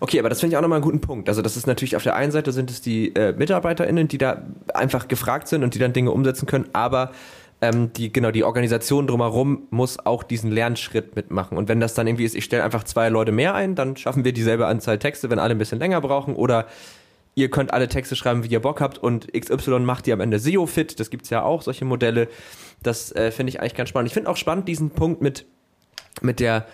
Okay, 0.00 0.18
aber 0.18 0.28
das 0.28 0.40
finde 0.40 0.54
ich 0.54 0.56
auch 0.56 0.62
nochmal 0.62 0.76
einen 0.76 0.84
guten 0.84 1.00
Punkt. 1.00 1.28
Also 1.28 1.42
das 1.42 1.56
ist 1.56 1.66
natürlich 1.66 1.96
auf 1.96 2.02
der 2.02 2.14
einen 2.14 2.32
Seite 2.32 2.52
sind 2.52 2.70
es 2.70 2.80
die 2.80 3.14
äh, 3.14 3.32
MitarbeiterInnen, 3.32 4.08
die 4.08 4.18
da 4.18 4.42
einfach 4.74 5.08
gefragt 5.08 5.48
sind 5.48 5.62
und 5.62 5.74
die 5.74 5.78
dann 5.78 5.92
Dinge 5.92 6.10
umsetzen 6.10 6.46
können, 6.46 6.66
aber 6.72 7.12
ähm, 7.60 7.92
die, 7.92 8.12
genau, 8.12 8.30
die 8.30 8.44
Organisation 8.44 9.06
drumherum 9.06 9.66
muss 9.70 9.98
auch 9.98 10.22
diesen 10.22 10.52
Lernschritt 10.52 11.16
mitmachen. 11.16 11.58
Und 11.58 11.68
wenn 11.68 11.80
das 11.80 11.94
dann 11.94 12.06
irgendwie 12.06 12.24
ist, 12.24 12.36
ich 12.36 12.44
stelle 12.44 12.62
einfach 12.62 12.84
zwei 12.84 13.08
Leute 13.08 13.32
mehr 13.32 13.54
ein, 13.54 13.74
dann 13.74 13.96
schaffen 13.96 14.24
wir 14.24 14.32
dieselbe 14.32 14.66
Anzahl 14.66 14.98
Texte, 14.98 15.28
wenn 15.30 15.38
alle 15.38 15.54
ein 15.54 15.58
bisschen 15.58 15.78
länger 15.78 16.00
brauchen. 16.00 16.36
Oder 16.36 16.66
ihr 17.38 17.50
könnt 17.50 17.72
alle 17.72 17.88
Texte 17.88 18.16
schreiben, 18.16 18.42
wie 18.42 18.48
ihr 18.48 18.60
Bock 18.60 18.80
habt 18.80 18.98
und 18.98 19.32
XY 19.32 19.80
macht 19.80 20.08
ihr 20.08 20.14
am 20.14 20.20
Ende 20.20 20.40
SEO-fit. 20.40 20.98
Das 20.98 21.08
gibt 21.08 21.24
es 21.24 21.30
ja 21.30 21.42
auch, 21.42 21.62
solche 21.62 21.84
Modelle. 21.84 22.28
Das 22.82 23.12
äh, 23.12 23.30
finde 23.30 23.50
ich 23.50 23.60
eigentlich 23.60 23.76
ganz 23.76 23.88
spannend. 23.88 24.08
Ich 24.08 24.14
finde 24.14 24.28
auch 24.28 24.36
spannend 24.36 24.66
diesen 24.66 24.90
Punkt 24.90 25.22
mit, 25.22 25.46
mit 26.20 26.40
der 26.40 26.66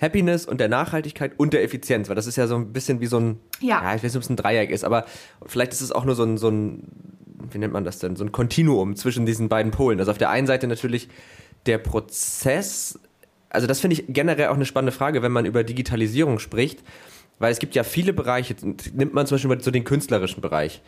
Happiness 0.00 0.46
und 0.46 0.58
der 0.58 0.68
Nachhaltigkeit 0.68 1.32
und 1.36 1.52
der 1.52 1.64
Effizienz, 1.64 2.08
weil 2.08 2.14
das 2.14 2.28
ist 2.28 2.36
ja 2.36 2.46
so 2.46 2.54
ein 2.54 2.72
bisschen 2.72 3.00
wie 3.00 3.06
so 3.06 3.18
ein, 3.18 3.40
ja, 3.60 3.82
ja 3.82 3.94
ich 3.96 4.04
weiß 4.04 4.12
nicht, 4.12 4.16
ob 4.16 4.22
es 4.22 4.30
ein 4.30 4.36
Dreieck 4.36 4.70
ist, 4.70 4.84
aber 4.84 5.04
vielleicht 5.46 5.72
ist 5.72 5.80
es 5.80 5.90
auch 5.90 6.04
nur 6.04 6.14
so 6.14 6.22
ein, 6.22 6.38
so 6.38 6.48
ein, 6.48 6.84
wie 7.50 7.58
nennt 7.58 7.72
man 7.72 7.84
das 7.84 7.98
denn, 7.98 8.14
so 8.14 8.24
ein 8.24 8.30
Kontinuum 8.30 8.94
zwischen 8.94 9.26
diesen 9.26 9.48
beiden 9.48 9.72
Polen. 9.72 9.98
Also 9.98 10.12
auf 10.12 10.18
der 10.18 10.30
einen 10.30 10.46
Seite 10.46 10.68
natürlich 10.68 11.08
der 11.66 11.78
Prozess, 11.78 13.00
also 13.50 13.66
das 13.66 13.80
finde 13.80 13.94
ich 13.94 14.04
generell 14.08 14.48
auch 14.48 14.54
eine 14.54 14.66
spannende 14.66 14.92
Frage, 14.92 15.22
wenn 15.22 15.32
man 15.32 15.44
über 15.44 15.64
Digitalisierung 15.64 16.38
spricht 16.38 16.84
weil 17.38 17.52
es 17.52 17.58
gibt 17.58 17.74
ja 17.74 17.82
viele 17.84 18.12
Bereiche, 18.12 18.54
nimmt 18.92 19.14
man 19.14 19.26
zum 19.26 19.36
Beispiel 19.36 19.60
so 19.60 19.70
den 19.70 19.84
künstlerischen 19.84 20.40
Bereich, 20.40 20.82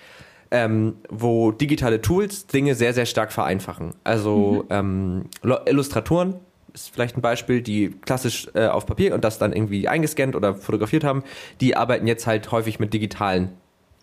ähm, 0.51 0.95
wo 1.09 1.51
digitale 1.51 2.01
Tools 2.01 2.47
Dinge 2.47 2.75
sehr, 2.75 2.95
sehr 2.95 3.07
stark 3.07 3.33
vereinfachen. 3.33 3.95
Also 4.05 4.65
mhm. 4.71 5.25
ähm, 5.43 5.61
Illustratoren 5.67 6.37
ist 6.73 6.93
vielleicht 6.93 7.17
ein 7.17 7.23
Beispiel, 7.23 7.63
die 7.63 7.91
klassisch 7.91 8.49
äh, 8.55 8.67
auf 8.67 8.87
Papier 8.87 9.15
und 9.15 9.25
das 9.25 9.39
dann 9.39 9.53
irgendwie 9.53 9.89
eingescannt 9.89 10.37
oder 10.37 10.55
fotografiert 10.55 11.05
haben, 11.05 11.25
die 11.61 11.77
arbeiten 11.77 12.07
jetzt 12.07 12.27
halt 12.27 12.53
häufig 12.53 12.79
mit 12.79 12.93
digitalen 12.93 13.53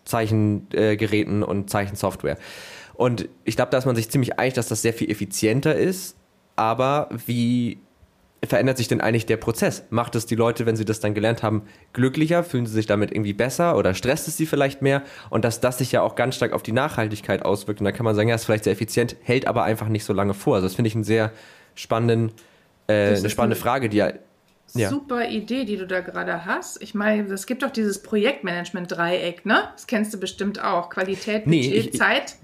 Zeichengeräten 0.04 1.42
äh, 1.42 1.46
und 1.46 1.70
Zeichensoftware. 1.70 2.36
Und 2.94 3.28
ich 3.44 3.56
glaube, 3.56 3.70
da 3.70 3.78
ist 3.78 3.86
man 3.86 3.96
sich 3.96 4.10
ziemlich 4.10 4.38
einig, 4.38 4.54
dass 4.54 4.68
das 4.68 4.82
sehr 4.82 4.92
viel 4.92 5.10
effizienter 5.10 5.74
ist. 5.74 6.16
Aber 6.56 7.08
wie 7.26 7.78
verändert 8.46 8.76
sich 8.76 8.88
denn 8.88 9.00
eigentlich 9.00 9.26
der 9.26 9.36
Prozess? 9.36 9.84
Macht 9.90 10.14
es 10.14 10.26
die 10.26 10.34
Leute, 10.34 10.66
wenn 10.66 10.76
sie 10.76 10.84
das 10.84 11.00
dann 11.00 11.14
gelernt 11.14 11.42
haben, 11.42 11.62
glücklicher? 11.92 12.44
Fühlen 12.44 12.66
sie 12.66 12.72
sich 12.72 12.86
damit 12.86 13.12
irgendwie 13.12 13.32
besser 13.32 13.76
oder 13.76 13.94
stresst 13.94 14.28
es 14.28 14.36
sie 14.36 14.46
vielleicht 14.46 14.82
mehr? 14.82 15.02
Und 15.30 15.44
dass 15.44 15.60
das 15.60 15.78
sich 15.78 15.92
ja 15.92 16.02
auch 16.02 16.14
ganz 16.14 16.36
stark 16.36 16.52
auf 16.52 16.62
die 16.62 16.72
Nachhaltigkeit 16.72 17.44
auswirkt. 17.44 17.80
Und 17.80 17.84
da 17.84 17.92
kann 17.92 18.04
man 18.04 18.14
sagen, 18.14 18.28
ja, 18.28 18.34
ist 18.34 18.44
vielleicht 18.44 18.64
sehr 18.64 18.72
effizient, 18.72 19.16
hält 19.22 19.46
aber 19.46 19.64
einfach 19.64 19.88
nicht 19.88 20.04
so 20.04 20.12
lange 20.12 20.34
vor. 20.34 20.56
Also 20.56 20.66
das 20.66 20.74
finde 20.74 20.88
ich 20.88 20.94
einen 20.94 21.04
sehr 21.04 21.32
spannenden, 21.74 22.32
äh, 22.86 23.16
eine 23.16 23.30
spannende 23.30 23.56
eine 23.56 23.62
Frage, 23.62 23.88
die 23.88 23.98
ja 23.98 24.12
ja. 24.76 24.88
Super 24.88 25.28
Idee, 25.28 25.64
die 25.64 25.76
du 25.76 25.86
da 25.86 26.00
gerade 26.00 26.44
hast. 26.46 26.82
Ich 26.82 26.94
meine, 26.94 27.32
es 27.32 27.46
gibt 27.46 27.62
doch 27.62 27.70
dieses 27.70 28.02
Projektmanagement-Dreieck, 28.02 29.46
ne? 29.46 29.68
Das 29.72 29.86
kennst 29.86 30.12
du 30.12 30.18
bestimmt 30.18 30.60
auch. 30.62 30.90
Qualität, 30.90 31.44
Budget, 31.44 31.70
nee, 31.70 31.74
ich, 31.74 31.92
Zeit 31.92 32.34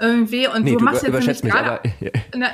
irgendwie 0.00 0.48
und 0.48 0.64
nee, 0.64 0.72
du, 0.72 0.78
du 0.78 0.84
machst 0.84 1.02
jetzt 1.02 1.12
nämlich 1.12 1.42
gerade. 1.42 1.80
Ja. 2.00 2.10
Nein, 2.36 2.52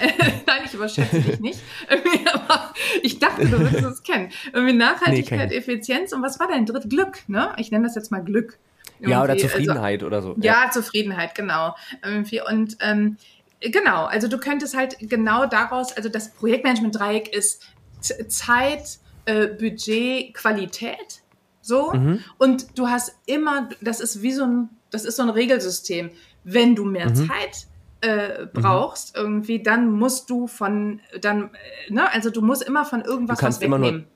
ich 0.65 0.75
überschätze 0.75 1.21
dich 1.21 1.41
nicht. 1.41 1.61
aber 2.33 2.73
ich 3.03 3.19
dachte, 3.19 3.47
du 3.47 3.59
würdest 3.59 3.85
es 3.85 4.03
kennen. 4.03 4.31
Irgendwie 4.53 4.75
Nachhaltigkeit, 4.75 5.51
nee, 5.51 5.57
Effizienz 5.57 6.13
und 6.13 6.23
was 6.23 6.39
war 6.41 6.49
dein 6.49 6.67
dritt 6.67 6.91
Glück? 6.91 7.29
Ne? 7.29 7.53
Ich 7.57 7.71
nenne 7.71 7.87
das 7.87 7.95
jetzt 7.95 8.11
mal 8.11 8.23
Glück. 8.23 8.59
Irgendwie. 8.99 9.13
Ja, 9.13 9.23
oder 9.23 9.33
also 9.33 9.47
Zufriedenheit 9.47 10.03
also, 10.03 10.07
oder 10.07 10.23
so. 10.23 10.37
Ja, 10.41 10.65
ja, 10.65 10.71
Zufriedenheit, 10.71 11.35
genau. 11.35 11.75
Irgendwie 12.05 12.43
und 12.43 12.77
ähm, 12.81 13.17
genau, 13.61 14.05
also 14.05 14.29
du 14.29 14.39
könntest 14.39 14.77
halt 14.77 14.97
genau 15.01 15.47
daraus, 15.47 15.97
also 15.97 16.09
das 16.09 16.35
Projektmanagement-Dreieck 16.35 17.35
ist 17.35 17.67
Zeit, 18.29 18.99
äh, 19.25 19.47
Budget, 19.47 20.35
Qualität. 20.35 21.23
So. 21.63 21.93
Mhm. 21.93 22.21
Und 22.39 22.79
du 22.79 22.89
hast 22.89 23.15
immer, 23.27 23.69
das 23.81 24.01
ist 24.01 24.23
wie 24.23 24.33
so 24.33 24.45
ein, 24.45 24.71
das 24.91 25.05
ist 25.05 25.17
so 25.17 25.23
ein 25.23 25.31
Regelsystem 25.31 26.11
wenn 26.45 26.75
du 26.75 26.85
mehr 26.85 27.11
mhm. 27.11 27.29
Zeit 27.29 27.67
äh, 28.01 28.47
brauchst 28.53 29.17
mhm. 29.17 29.23
irgendwie, 29.23 29.63
dann 29.63 29.93
musst 29.93 30.31
du 30.31 30.47
von, 30.47 31.01
dann, 31.21 31.51
äh, 31.89 31.93
ne, 31.93 32.13
also 32.13 32.31
du 32.31 32.41
musst 32.43 32.63
immer 32.63 32.85
von 32.85 33.03
irgendwas 33.03 33.39
du 33.39 33.45
kannst 33.45 33.61
was 33.61 33.63
wegnehmen. 33.63 33.89
Immer 33.89 33.99
nur 33.99 34.07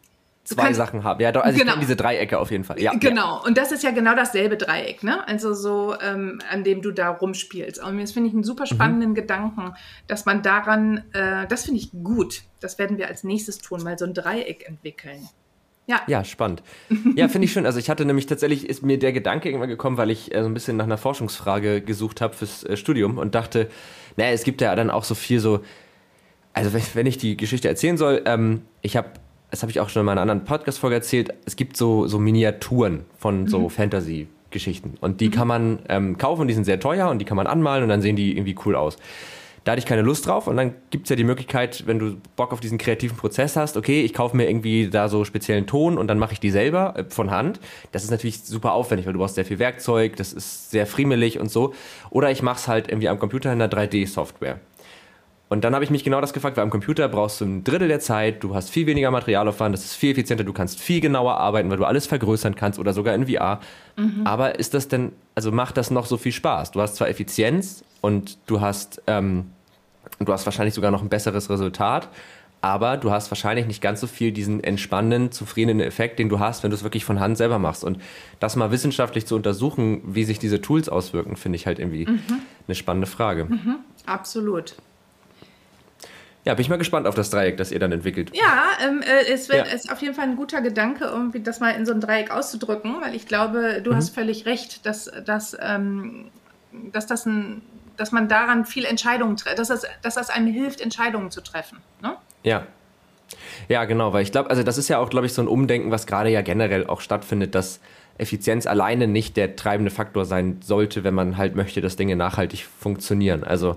zwei 0.44 0.64
kannst, 0.64 0.76
Sachen 0.78 1.04
haben. 1.04 1.20
Ja, 1.20 1.32
doch, 1.32 1.42
also 1.42 1.58
genau. 1.58 1.76
diese 1.76 1.96
Dreiecke 1.96 2.38
auf 2.38 2.50
jeden 2.50 2.64
Fall. 2.64 2.80
Ja, 2.80 2.92
genau. 2.94 3.36
Ja. 3.38 3.42
Und 3.46 3.58
das 3.58 3.72
ist 3.72 3.82
ja 3.82 3.90
genau 3.90 4.14
dasselbe 4.14 4.56
Dreieck, 4.56 5.02
ne? 5.02 5.26
Also 5.26 5.54
so, 5.54 5.94
ähm, 6.00 6.40
an 6.50 6.64
dem 6.64 6.82
du 6.82 6.92
da 6.92 7.08
rumspielst. 7.08 7.82
Und 7.82 7.98
das 7.98 8.12
finde 8.12 8.28
ich 8.28 8.34
einen 8.34 8.44
super 8.44 8.66
spannenden 8.66 9.10
mhm. 9.10 9.14
Gedanken, 9.14 9.74
dass 10.06 10.26
man 10.26 10.42
daran, 10.42 11.04
äh, 11.12 11.46
das 11.48 11.64
finde 11.64 11.80
ich 11.80 11.90
gut. 11.92 12.42
Das 12.60 12.78
werden 12.78 12.98
wir 12.98 13.08
als 13.08 13.24
nächstes 13.24 13.58
tun, 13.58 13.82
mal 13.82 13.98
so 13.98 14.04
ein 14.04 14.14
Dreieck 14.14 14.68
entwickeln. 14.68 15.28
Ja. 15.86 16.00
Ja, 16.06 16.24
spannend. 16.24 16.62
Ja, 17.14 17.28
finde 17.28 17.44
ich 17.44 17.52
schön. 17.52 17.66
Also 17.66 17.78
ich 17.78 17.90
hatte 17.90 18.04
nämlich 18.04 18.26
tatsächlich, 18.26 18.68
ist 18.68 18.82
mir 18.82 18.98
der 18.98 19.12
Gedanke 19.12 19.48
irgendwann 19.48 19.68
gekommen, 19.68 19.96
weil 19.96 20.10
ich 20.10 20.34
äh, 20.34 20.40
so 20.40 20.48
ein 20.48 20.54
bisschen 20.54 20.76
nach 20.76 20.84
einer 20.84 20.96
Forschungsfrage 20.96 21.82
gesucht 21.82 22.20
habe 22.20 22.34
fürs 22.34 22.64
äh, 22.64 22.76
Studium 22.76 23.18
und 23.18 23.34
dachte, 23.34 23.68
naja, 24.16 24.32
es 24.32 24.44
gibt 24.44 24.60
ja 24.60 24.74
dann 24.74 24.90
auch 24.90 25.04
so 25.04 25.14
viel 25.14 25.40
so, 25.40 25.60
also 26.52 26.72
wenn, 26.72 26.82
wenn 26.94 27.06
ich 27.06 27.18
die 27.18 27.36
Geschichte 27.36 27.68
erzählen 27.68 27.96
soll, 27.96 28.22
ähm, 28.24 28.62
ich 28.80 28.96
habe, 28.96 29.10
das 29.50 29.62
habe 29.62 29.70
ich 29.70 29.80
auch 29.80 29.90
schon 29.90 30.00
in 30.00 30.06
meiner 30.06 30.22
anderen 30.22 30.44
Podcast-Folge 30.44 30.96
erzählt, 30.96 31.34
es 31.44 31.56
gibt 31.56 31.76
so, 31.76 32.06
so 32.06 32.18
Miniaturen 32.18 33.04
von 33.18 33.46
so 33.46 33.60
mhm. 33.60 33.70
Fantasy-Geschichten 33.70 34.94
und 35.00 35.20
die 35.20 35.28
mhm. 35.28 35.32
kann 35.32 35.48
man 35.48 35.78
ähm, 35.88 36.16
kaufen, 36.16 36.48
die 36.48 36.54
sind 36.54 36.64
sehr 36.64 36.80
teuer 36.80 37.10
und 37.10 37.18
die 37.18 37.24
kann 37.26 37.36
man 37.36 37.46
anmalen 37.46 37.82
und 37.82 37.90
dann 37.90 38.00
sehen 38.00 38.16
die 38.16 38.32
irgendwie 38.32 38.56
cool 38.64 38.74
aus 38.74 38.96
da 39.64 39.72
hatte 39.72 39.78
ich 39.78 39.86
keine 39.86 40.02
Lust 40.02 40.26
drauf 40.26 40.46
und 40.46 40.56
dann 40.58 40.74
gibt 40.90 41.04
es 41.04 41.10
ja 41.10 41.16
die 41.16 41.24
Möglichkeit, 41.24 41.86
wenn 41.86 41.98
du 41.98 42.16
Bock 42.36 42.52
auf 42.52 42.60
diesen 42.60 42.76
kreativen 42.76 43.16
Prozess 43.16 43.56
hast, 43.56 43.78
okay, 43.78 44.02
ich 44.02 44.12
kaufe 44.12 44.36
mir 44.36 44.48
irgendwie 44.48 44.88
da 44.88 45.08
so 45.08 45.24
speziellen 45.24 45.66
Ton 45.66 45.96
und 45.96 46.06
dann 46.06 46.18
mache 46.18 46.34
ich 46.34 46.40
die 46.40 46.50
selber 46.50 46.94
äh, 46.96 47.04
von 47.08 47.30
Hand. 47.30 47.60
Das 47.90 48.04
ist 48.04 48.10
natürlich 48.10 48.42
super 48.42 48.72
aufwendig, 48.72 49.06
weil 49.06 49.14
du 49.14 49.18
brauchst 49.18 49.36
sehr 49.36 49.46
viel 49.46 49.58
Werkzeug, 49.58 50.16
das 50.16 50.34
ist 50.34 50.70
sehr 50.70 50.86
friemelig 50.86 51.40
und 51.40 51.50
so. 51.50 51.72
Oder 52.10 52.30
ich 52.30 52.42
mache 52.42 52.56
es 52.56 52.68
halt 52.68 52.88
irgendwie 52.88 53.08
am 53.08 53.18
Computer 53.18 53.52
in 53.52 53.60
einer 53.60 53.72
3D-Software. 53.72 54.60
Und 55.48 55.62
dann 55.62 55.74
habe 55.74 55.84
ich 55.84 55.90
mich 55.90 56.04
genau 56.04 56.20
das 56.20 56.32
gefragt, 56.32 56.56
weil 56.56 56.64
am 56.64 56.70
Computer 56.70 57.06
brauchst 57.08 57.40
du 57.40 57.44
ein 57.44 57.64
Drittel 57.64 57.88
der 57.88 58.00
Zeit, 58.00 58.42
du 58.42 58.54
hast 58.54 58.70
viel 58.70 58.86
weniger 58.86 59.10
Materialaufwand, 59.10 59.74
das 59.74 59.84
ist 59.84 59.94
viel 59.94 60.10
effizienter, 60.10 60.42
du 60.42 60.52
kannst 60.52 60.80
viel 60.80 61.00
genauer 61.00 61.36
arbeiten, 61.36 61.70
weil 61.70 61.76
du 61.76 61.84
alles 61.84 62.06
vergrößern 62.06 62.54
kannst 62.54 62.78
oder 62.78 62.92
sogar 62.92 63.14
in 63.14 63.28
VR. 63.28 63.60
Mhm. 63.96 64.22
Aber 64.24 64.58
ist 64.58 64.74
das 64.74 64.88
denn, 64.88 65.12
also 65.34 65.52
macht 65.52 65.76
das 65.76 65.90
noch 65.90 66.06
so 66.06 66.16
viel 66.16 66.32
Spaß? 66.32 66.72
Du 66.72 66.80
hast 66.80 66.96
zwar 66.96 67.08
Effizienz 67.08 67.84
und 68.04 68.38
du 68.46 68.60
hast 68.60 69.02
ähm, 69.06 69.50
du 70.18 70.32
hast 70.32 70.44
wahrscheinlich 70.46 70.74
sogar 70.74 70.90
noch 70.90 71.02
ein 71.02 71.08
besseres 71.08 71.48
Resultat. 71.50 72.08
Aber 72.60 72.96
du 72.96 73.10
hast 73.10 73.30
wahrscheinlich 73.30 73.66
nicht 73.66 73.82
ganz 73.82 74.00
so 74.00 74.06
viel 74.06 74.32
diesen 74.32 74.64
entspannenden, 74.64 75.30
zufriedenen 75.32 75.80
Effekt, 75.86 76.18
den 76.18 76.30
du 76.30 76.38
hast, 76.38 76.62
wenn 76.62 76.70
du 76.70 76.76
es 76.76 76.82
wirklich 76.82 77.04
von 77.04 77.20
Hand 77.20 77.36
selber 77.36 77.58
machst. 77.58 77.84
Und 77.84 77.98
das 78.40 78.56
mal 78.56 78.70
wissenschaftlich 78.70 79.26
zu 79.26 79.36
untersuchen, 79.36 80.00
wie 80.06 80.24
sich 80.24 80.38
diese 80.38 80.62
Tools 80.62 80.88
auswirken, 80.88 81.36
finde 81.36 81.56
ich 81.56 81.66
halt 81.66 81.78
irgendwie 81.78 82.06
mhm. 82.06 82.22
eine 82.66 82.74
spannende 82.74 83.06
Frage. 83.06 83.44
Mhm. 83.44 83.76
Absolut. 84.06 84.76
Ja, 86.46 86.54
bin 86.54 86.62
ich 86.62 86.70
mal 86.70 86.76
gespannt 86.78 87.06
auf 87.06 87.14
das 87.14 87.28
Dreieck, 87.28 87.58
das 87.58 87.70
ihr 87.70 87.78
dann 87.80 87.92
entwickelt. 87.92 88.30
Ja, 88.34 88.86
ähm, 88.86 89.02
äh, 89.02 89.30
es 89.30 89.50
wird, 89.50 89.66
Ja. 89.66 89.72
ist 89.74 89.92
auf 89.92 90.00
jeden 90.00 90.14
Fall 90.14 90.24
ein 90.24 90.36
guter 90.36 90.62
Gedanke, 90.62 91.04
irgendwie 91.04 91.40
das 91.40 91.60
mal 91.60 91.70
in 91.70 91.84
so 91.84 91.92
einem 91.92 92.00
Dreieck 92.00 92.30
auszudrücken, 92.30 92.96
weil 93.02 93.14
ich 93.14 93.26
glaube, 93.26 93.82
du 93.84 93.90
Mhm. 93.90 93.96
hast 93.96 94.14
völlig 94.14 94.46
recht, 94.46 94.86
dass, 94.86 95.10
dass, 95.26 95.54
ähm, 95.60 96.30
dass, 96.92 97.06
das 97.06 97.26
ein, 97.26 97.60
dass 97.96 98.12
man 98.12 98.28
daran 98.28 98.64
viel 98.64 98.84
Entscheidungen 98.84 99.36
trifft, 99.36 99.58
dass 99.58 99.68
das, 99.68 99.86
dass 100.02 100.14
das 100.14 100.30
einem 100.30 100.52
hilft, 100.52 100.80
Entscheidungen 100.80 101.30
zu 101.30 101.40
treffen. 101.40 101.78
Ne? 102.02 102.16
Ja. 102.42 102.66
Ja, 103.68 103.84
genau, 103.84 104.12
weil 104.12 104.22
ich 104.22 104.32
glaube, 104.32 104.50
also 104.50 104.62
das 104.62 104.78
ist 104.78 104.88
ja 104.88 104.98
auch, 104.98 105.10
glaube 105.10 105.26
ich, 105.26 105.32
so 105.32 105.42
ein 105.42 105.48
Umdenken, 105.48 105.90
was 105.90 106.06
gerade 106.06 106.30
ja 106.30 106.42
generell 106.42 106.86
auch 106.86 107.00
stattfindet, 107.00 107.54
dass 107.54 107.80
Effizienz 108.18 108.66
alleine 108.66 109.08
nicht 109.08 109.36
der 109.36 109.56
treibende 109.56 109.90
Faktor 109.90 110.24
sein 110.24 110.60
sollte, 110.62 111.04
wenn 111.04 111.14
man 111.14 111.36
halt 111.36 111.56
möchte, 111.56 111.80
dass 111.80 111.96
Dinge 111.96 112.16
nachhaltig 112.16 112.64
funktionieren. 112.64 113.42
Also 113.42 113.76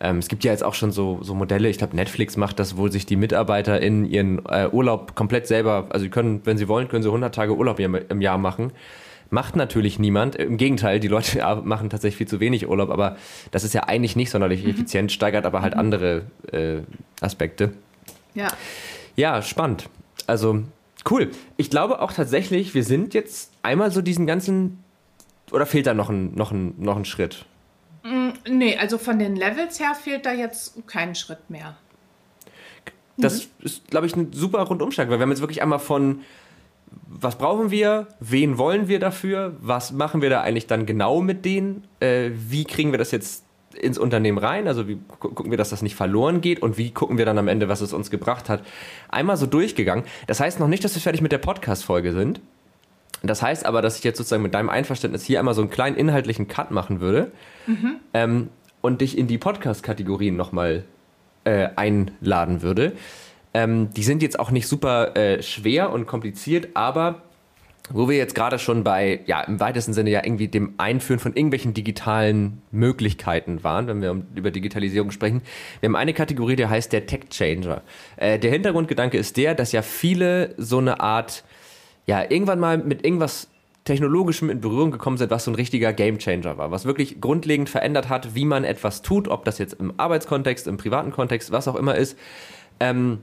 ähm, 0.00 0.18
es 0.18 0.28
gibt 0.28 0.44
ja 0.44 0.52
jetzt 0.52 0.62
auch 0.62 0.74
schon 0.74 0.92
so, 0.92 1.18
so 1.22 1.34
Modelle, 1.34 1.68
ich 1.68 1.78
glaube 1.78 1.96
Netflix 1.96 2.36
macht 2.36 2.58
das, 2.58 2.76
wo 2.76 2.88
sich 2.88 3.06
die 3.06 3.16
Mitarbeiter 3.16 3.80
in 3.80 4.04
ihren 4.04 4.44
äh, 4.46 4.68
Urlaub 4.70 5.14
komplett 5.14 5.46
selber, 5.46 5.86
also 5.90 6.04
sie 6.04 6.10
können, 6.10 6.42
wenn 6.44 6.58
sie 6.58 6.68
wollen, 6.68 6.88
können 6.88 7.02
sie 7.02 7.08
100 7.08 7.34
Tage 7.34 7.56
Urlaub 7.56 7.80
im, 7.80 7.94
im 7.94 8.20
Jahr 8.20 8.38
machen. 8.38 8.72
Macht 9.30 9.56
natürlich 9.56 9.98
niemand. 9.98 10.36
Im 10.36 10.56
Gegenteil, 10.56 11.00
die 11.00 11.08
Leute 11.08 11.38
machen 11.64 11.90
tatsächlich 11.90 12.16
viel 12.16 12.28
zu 12.28 12.40
wenig 12.40 12.68
Urlaub, 12.68 12.90
aber 12.90 13.16
das 13.50 13.64
ist 13.64 13.74
ja 13.74 13.84
eigentlich 13.84 14.16
nicht 14.16 14.30
sonderlich 14.30 14.66
effizient, 14.66 15.12
steigert 15.12 15.44
aber 15.44 15.60
halt 15.60 15.74
andere 15.74 16.22
äh, 16.50 16.80
Aspekte. 17.20 17.72
Ja. 18.34 18.48
Ja, 19.16 19.42
spannend. 19.42 19.88
Also 20.26 20.62
cool. 21.10 21.30
Ich 21.56 21.70
glaube 21.70 22.00
auch 22.00 22.12
tatsächlich, 22.12 22.74
wir 22.74 22.84
sind 22.84 23.12
jetzt 23.12 23.52
einmal 23.62 23.90
so 23.90 24.00
diesen 24.00 24.26
ganzen. 24.26 24.82
Oder 25.50 25.66
fehlt 25.66 25.86
da 25.86 25.94
noch 25.94 26.10
ein, 26.10 26.34
noch 26.34 26.52
ein, 26.52 26.74
noch 26.78 26.96
ein 26.96 27.04
Schritt? 27.04 27.44
Nee, 28.48 28.76
also 28.76 28.98
von 28.98 29.18
den 29.18 29.36
Levels 29.36 29.80
her 29.80 29.94
fehlt 29.94 30.24
da 30.24 30.32
jetzt 30.32 30.86
kein 30.86 31.14
Schritt 31.14 31.50
mehr. 31.50 31.76
Das 33.16 33.48
ist, 33.60 33.88
glaube 33.88 34.06
ich, 34.06 34.14
ein 34.14 34.32
super 34.32 34.60
Rundumschlag, 34.60 35.10
weil 35.10 35.18
wir 35.18 35.22
haben 35.22 35.30
jetzt 35.30 35.40
wirklich 35.40 35.60
einmal 35.60 35.80
von, 35.80 36.20
was 37.06 37.36
brauchen 37.38 37.70
wir, 37.70 38.06
wen 38.20 38.58
wollen 38.58 38.88
wir 38.88 38.98
dafür, 39.00 39.56
was 39.60 39.92
machen 39.92 40.22
wir 40.22 40.30
da 40.30 40.42
eigentlich 40.42 40.66
dann 40.66 40.86
genau 40.86 41.20
mit 41.20 41.44
denen, 41.44 41.84
äh, 42.00 42.30
wie 42.32 42.64
kriegen 42.64 42.92
wir 42.92 42.98
das 42.98 43.10
jetzt 43.10 43.44
ins 43.74 43.98
Unternehmen 43.98 44.38
rein, 44.38 44.66
also 44.66 44.88
wie 44.88 44.96
gu- 45.20 45.28
gucken 45.30 45.50
wir, 45.50 45.58
dass 45.58 45.70
das 45.70 45.82
nicht 45.82 45.94
verloren 45.94 46.40
geht? 46.40 46.60
Und 46.62 46.78
wie 46.78 46.90
gucken 46.90 47.16
wir 47.18 47.24
dann 47.24 47.38
am 47.38 47.48
Ende, 47.48 47.68
was 47.68 47.80
es 47.80 47.92
uns 47.92 48.10
gebracht 48.10 48.48
hat, 48.48 48.62
einmal 49.08 49.36
so 49.36 49.46
durchgegangen. 49.46 50.04
Das 50.26 50.40
heißt 50.40 50.58
noch 50.58 50.68
nicht, 50.68 50.82
dass 50.84 50.94
wir 50.94 51.02
fertig 51.02 51.20
mit 51.22 51.30
der 51.32 51.38
Podcast-Folge 51.38 52.12
sind. 52.12 52.40
Das 53.22 53.42
heißt 53.42 53.66
aber, 53.66 53.82
dass 53.82 53.98
ich 53.98 54.04
jetzt 54.04 54.16
sozusagen 54.18 54.42
mit 54.42 54.54
deinem 54.54 54.68
Einverständnis 54.68 55.24
hier 55.24 55.38
einmal 55.38 55.54
so 55.54 55.60
einen 55.60 55.70
kleinen 55.70 55.96
inhaltlichen 55.96 56.48
Cut 56.48 56.70
machen 56.70 57.00
würde 57.00 57.32
ähm, 58.14 58.48
und 58.80 59.00
dich 59.00 59.18
in 59.18 59.26
die 59.26 59.38
Podcast-Kategorien 59.38 60.36
nochmal 60.36 60.84
äh, 61.44 61.68
einladen 61.76 62.62
würde. 62.62 62.92
Ähm, 63.54 63.90
die 63.94 64.02
sind 64.02 64.22
jetzt 64.22 64.38
auch 64.38 64.50
nicht 64.50 64.66
super 64.66 65.16
äh, 65.16 65.42
schwer 65.42 65.90
und 65.90 66.06
kompliziert, 66.06 66.68
aber 66.74 67.22
wo 67.90 68.08
wir 68.08 68.16
jetzt 68.16 68.34
gerade 68.34 68.58
schon 68.58 68.84
bei, 68.84 69.20
ja, 69.26 69.40
im 69.42 69.60
weitesten 69.60 69.92
Sinne 69.92 70.10
ja 70.10 70.22
irgendwie 70.24 70.48
dem 70.48 70.74
Einführen 70.76 71.18
von 71.18 71.34
irgendwelchen 71.34 71.74
digitalen 71.74 72.62
Möglichkeiten 72.70 73.64
waren, 73.64 73.86
wenn 73.86 74.02
wir 74.02 74.22
über 74.34 74.50
Digitalisierung 74.50 75.10
sprechen. 75.10 75.42
Wir 75.80 75.88
haben 75.88 75.96
eine 75.96 76.12
Kategorie, 76.12 76.56
die 76.56 76.66
heißt 76.66 76.92
der 76.92 77.06
Tech 77.06 77.30
Changer. 77.30 77.82
Äh, 78.16 78.38
der 78.38 78.50
Hintergrundgedanke 78.50 79.16
ist 79.16 79.36
der, 79.36 79.54
dass 79.54 79.72
ja 79.72 79.82
viele 79.82 80.54
so 80.58 80.78
eine 80.78 81.00
Art, 81.00 81.44
ja, 82.06 82.22
irgendwann 82.28 82.60
mal 82.60 82.78
mit 82.78 83.04
irgendwas 83.04 83.48
Technologischem 83.84 84.50
in 84.50 84.60
Berührung 84.60 84.90
gekommen 84.90 85.16
sind, 85.16 85.30
was 85.30 85.44
so 85.44 85.50
ein 85.50 85.54
richtiger 85.54 85.94
Gamechanger 85.94 86.58
war, 86.58 86.70
was 86.70 86.84
wirklich 86.84 87.22
grundlegend 87.22 87.70
verändert 87.70 88.10
hat, 88.10 88.34
wie 88.34 88.44
man 88.44 88.64
etwas 88.64 89.00
tut, 89.00 89.28
ob 89.28 89.46
das 89.46 89.56
jetzt 89.56 89.74
im 89.74 89.94
Arbeitskontext, 89.96 90.66
im 90.66 90.76
privaten 90.76 91.10
Kontext, 91.10 91.52
was 91.52 91.66
auch 91.68 91.74
immer 91.74 91.94
ist. 91.94 92.18
Ähm, 92.80 93.20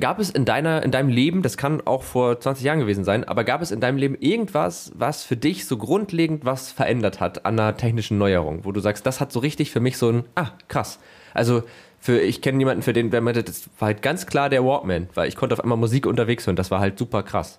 Gab 0.00 0.18
es 0.18 0.30
in 0.30 0.44
deiner, 0.44 0.82
in 0.82 0.90
deinem 0.90 1.08
Leben, 1.08 1.42
das 1.42 1.56
kann 1.56 1.80
auch 1.86 2.02
vor 2.02 2.40
20 2.40 2.64
Jahren 2.64 2.80
gewesen 2.80 3.04
sein, 3.04 3.24
aber 3.24 3.44
gab 3.44 3.62
es 3.62 3.70
in 3.70 3.80
deinem 3.80 3.98
Leben 3.98 4.16
irgendwas, 4.18 4.92
was 4.94 5.24
für 5.24 5.36
dich 5.36 5.66
so 5.66 5.76
grundlegend 5.76 6.44
was 6.44 6.72
verändert 6.72 7.20
hat 7.20 7.44
an 7.46 7.58
einer 7.58 7.76
technischen 7.76 8.18
Neuerung, 8.18 8.64
wo 8.64 8.72
du 8.72 8.80
sagst, 8.80 9.06
das 9.06 9.20
hat 9.20 9.32
so 9.32 9.40
richtig 9.40 9.70
für 9.70 9.80
mich 9.80 9.98
so 9.98 10.10
ein, 10.10 10.24
ah, 10.34 10.50
krass. 10.68 10.98
Also 11.32 11.62
für, 11.98 12.20
ich 12.20 12.42
kenne 12.42 12.58
jemanden, 12.58 12.82
für 12.82 12.92
den, 12.92 13.10
der 13.10 13.20
meinte, 13.20 13.42
das 13.42 13.68
war 13.78 13.86
halt 13.86 14.02
ganz 14.02 14.26
klar 14.26 14.48
der 14.48 14.64
Walkman, 14.64 15.08
weil 15.14 15.28
ich 15.28 15.36
konnte 15.36 15.54
auf 15.54 15.60
einmal 15.60 15.78
Musik 15.78 16.06
unterwegs 16.06 16.46
hören, 16.46 16.56
das 16.56 16.70
war 16.70 16.80
halt 16.80 16.98
super 16.98 17.22
krass. 17.22 17.58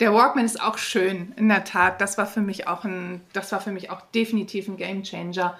Der 0.00 0.14
Walkman 0.14 0.46
ist 0.46 0.62
auch 0.62 0.78
schön, 0.78 1.34
in 1.36 1.48
der 1.48 1.64
Tat. 1.64 2.00
Das 2.00 2.16
war 2.16 2.26
für 2.26 2.40
mich 2.40 2.66
auch 2.66 2.84
ein, 2.84 3.20
das 3.34 3.52
war 3.52 3.60
für 3.60 3.70
mich 3.70 3.90
auch 3.90 4.00
definitiv 4.14 4.66
ein 4.66 4.78
Gamechanger. 4.78 5.58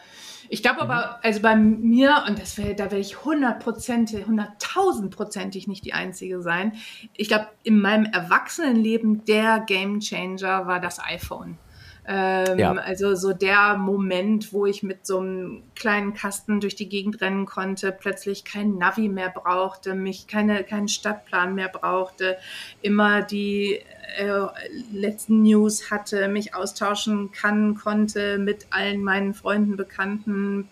Ich 0.53 0.65
glaube 0.65 0.83
aber, 0.83 1.25
also 1.25 1.41
bei 1.41 1.55
mir, 1.55 2.25
und 2.27 2.37
das 2.41 2.59
wär, 2.59 2.75
da 2.75 2.85
werde 2.85 2.99
ich 2.99 3.25
hundertprozentig, 3.25 4.27
hunderttausendprozentig 4.27 5.69
nicht 5.69 5.85
die 5.85 5.93
Einzige 5.93 6.43
sein. 6.43 6.73
Ich 7.17 7.29
glaube, 7.29 7.47
in 7.63 7.81
meinem 7.81 8.07
Erwachsenenleben 8.07 9.25
der 9.25 9.61
Gamechanger 9.61 10.67
war 10.67 10.81
das 10.81 10.99
iPhone. 10.99 11.57
Ähm, 12.05 12.59
Ja. 12.59 12.73
Also 12.73 13.15
so 13.15 13.33
der 13.33 13.77
Moment, 13.77 14.53
wo 14.53 14.67
ich 14.67 14.83
mit 14.83 15.07
so 15.07 15.21
einem 15.21 15.63
kleinen 15.77 16.15
Kasten 16.15 16.59
durch 16.59 16.75
die 16.75 16.89
Gegend 16.89 17.21
rennen 17.21 17.47
konnte, 17.47 17.93
plötzlich 17.93 18.45
kein 18.45 18.77
Navi 18.77 19.09
mehr 19.09 19.31
brauchte, 19.31 19.95
mich 19.95 20.27
keine, 20.27 20.65
keinen 20.65 20.89
Stadtplan 20.89 21.55
mehr 21.55 21.69
brauchte, 21.69 22.39
immer 22.83 23.23
die 23.23 23.79
äh, 24.17 24.49
letzten 24.93 25.43
News 25.43 25.91
hatte, 25.91 26.29
mich 26.29 26.55
austauschen 26.55 27.33
kann, 27.33 27.75
konnte 27.75 28.39
mit 28.39 28.67
allen 28.71 29.03
meinen 29.03 29.35
Freunden, 29.35 29.77
Bekannten, 29.77 30.69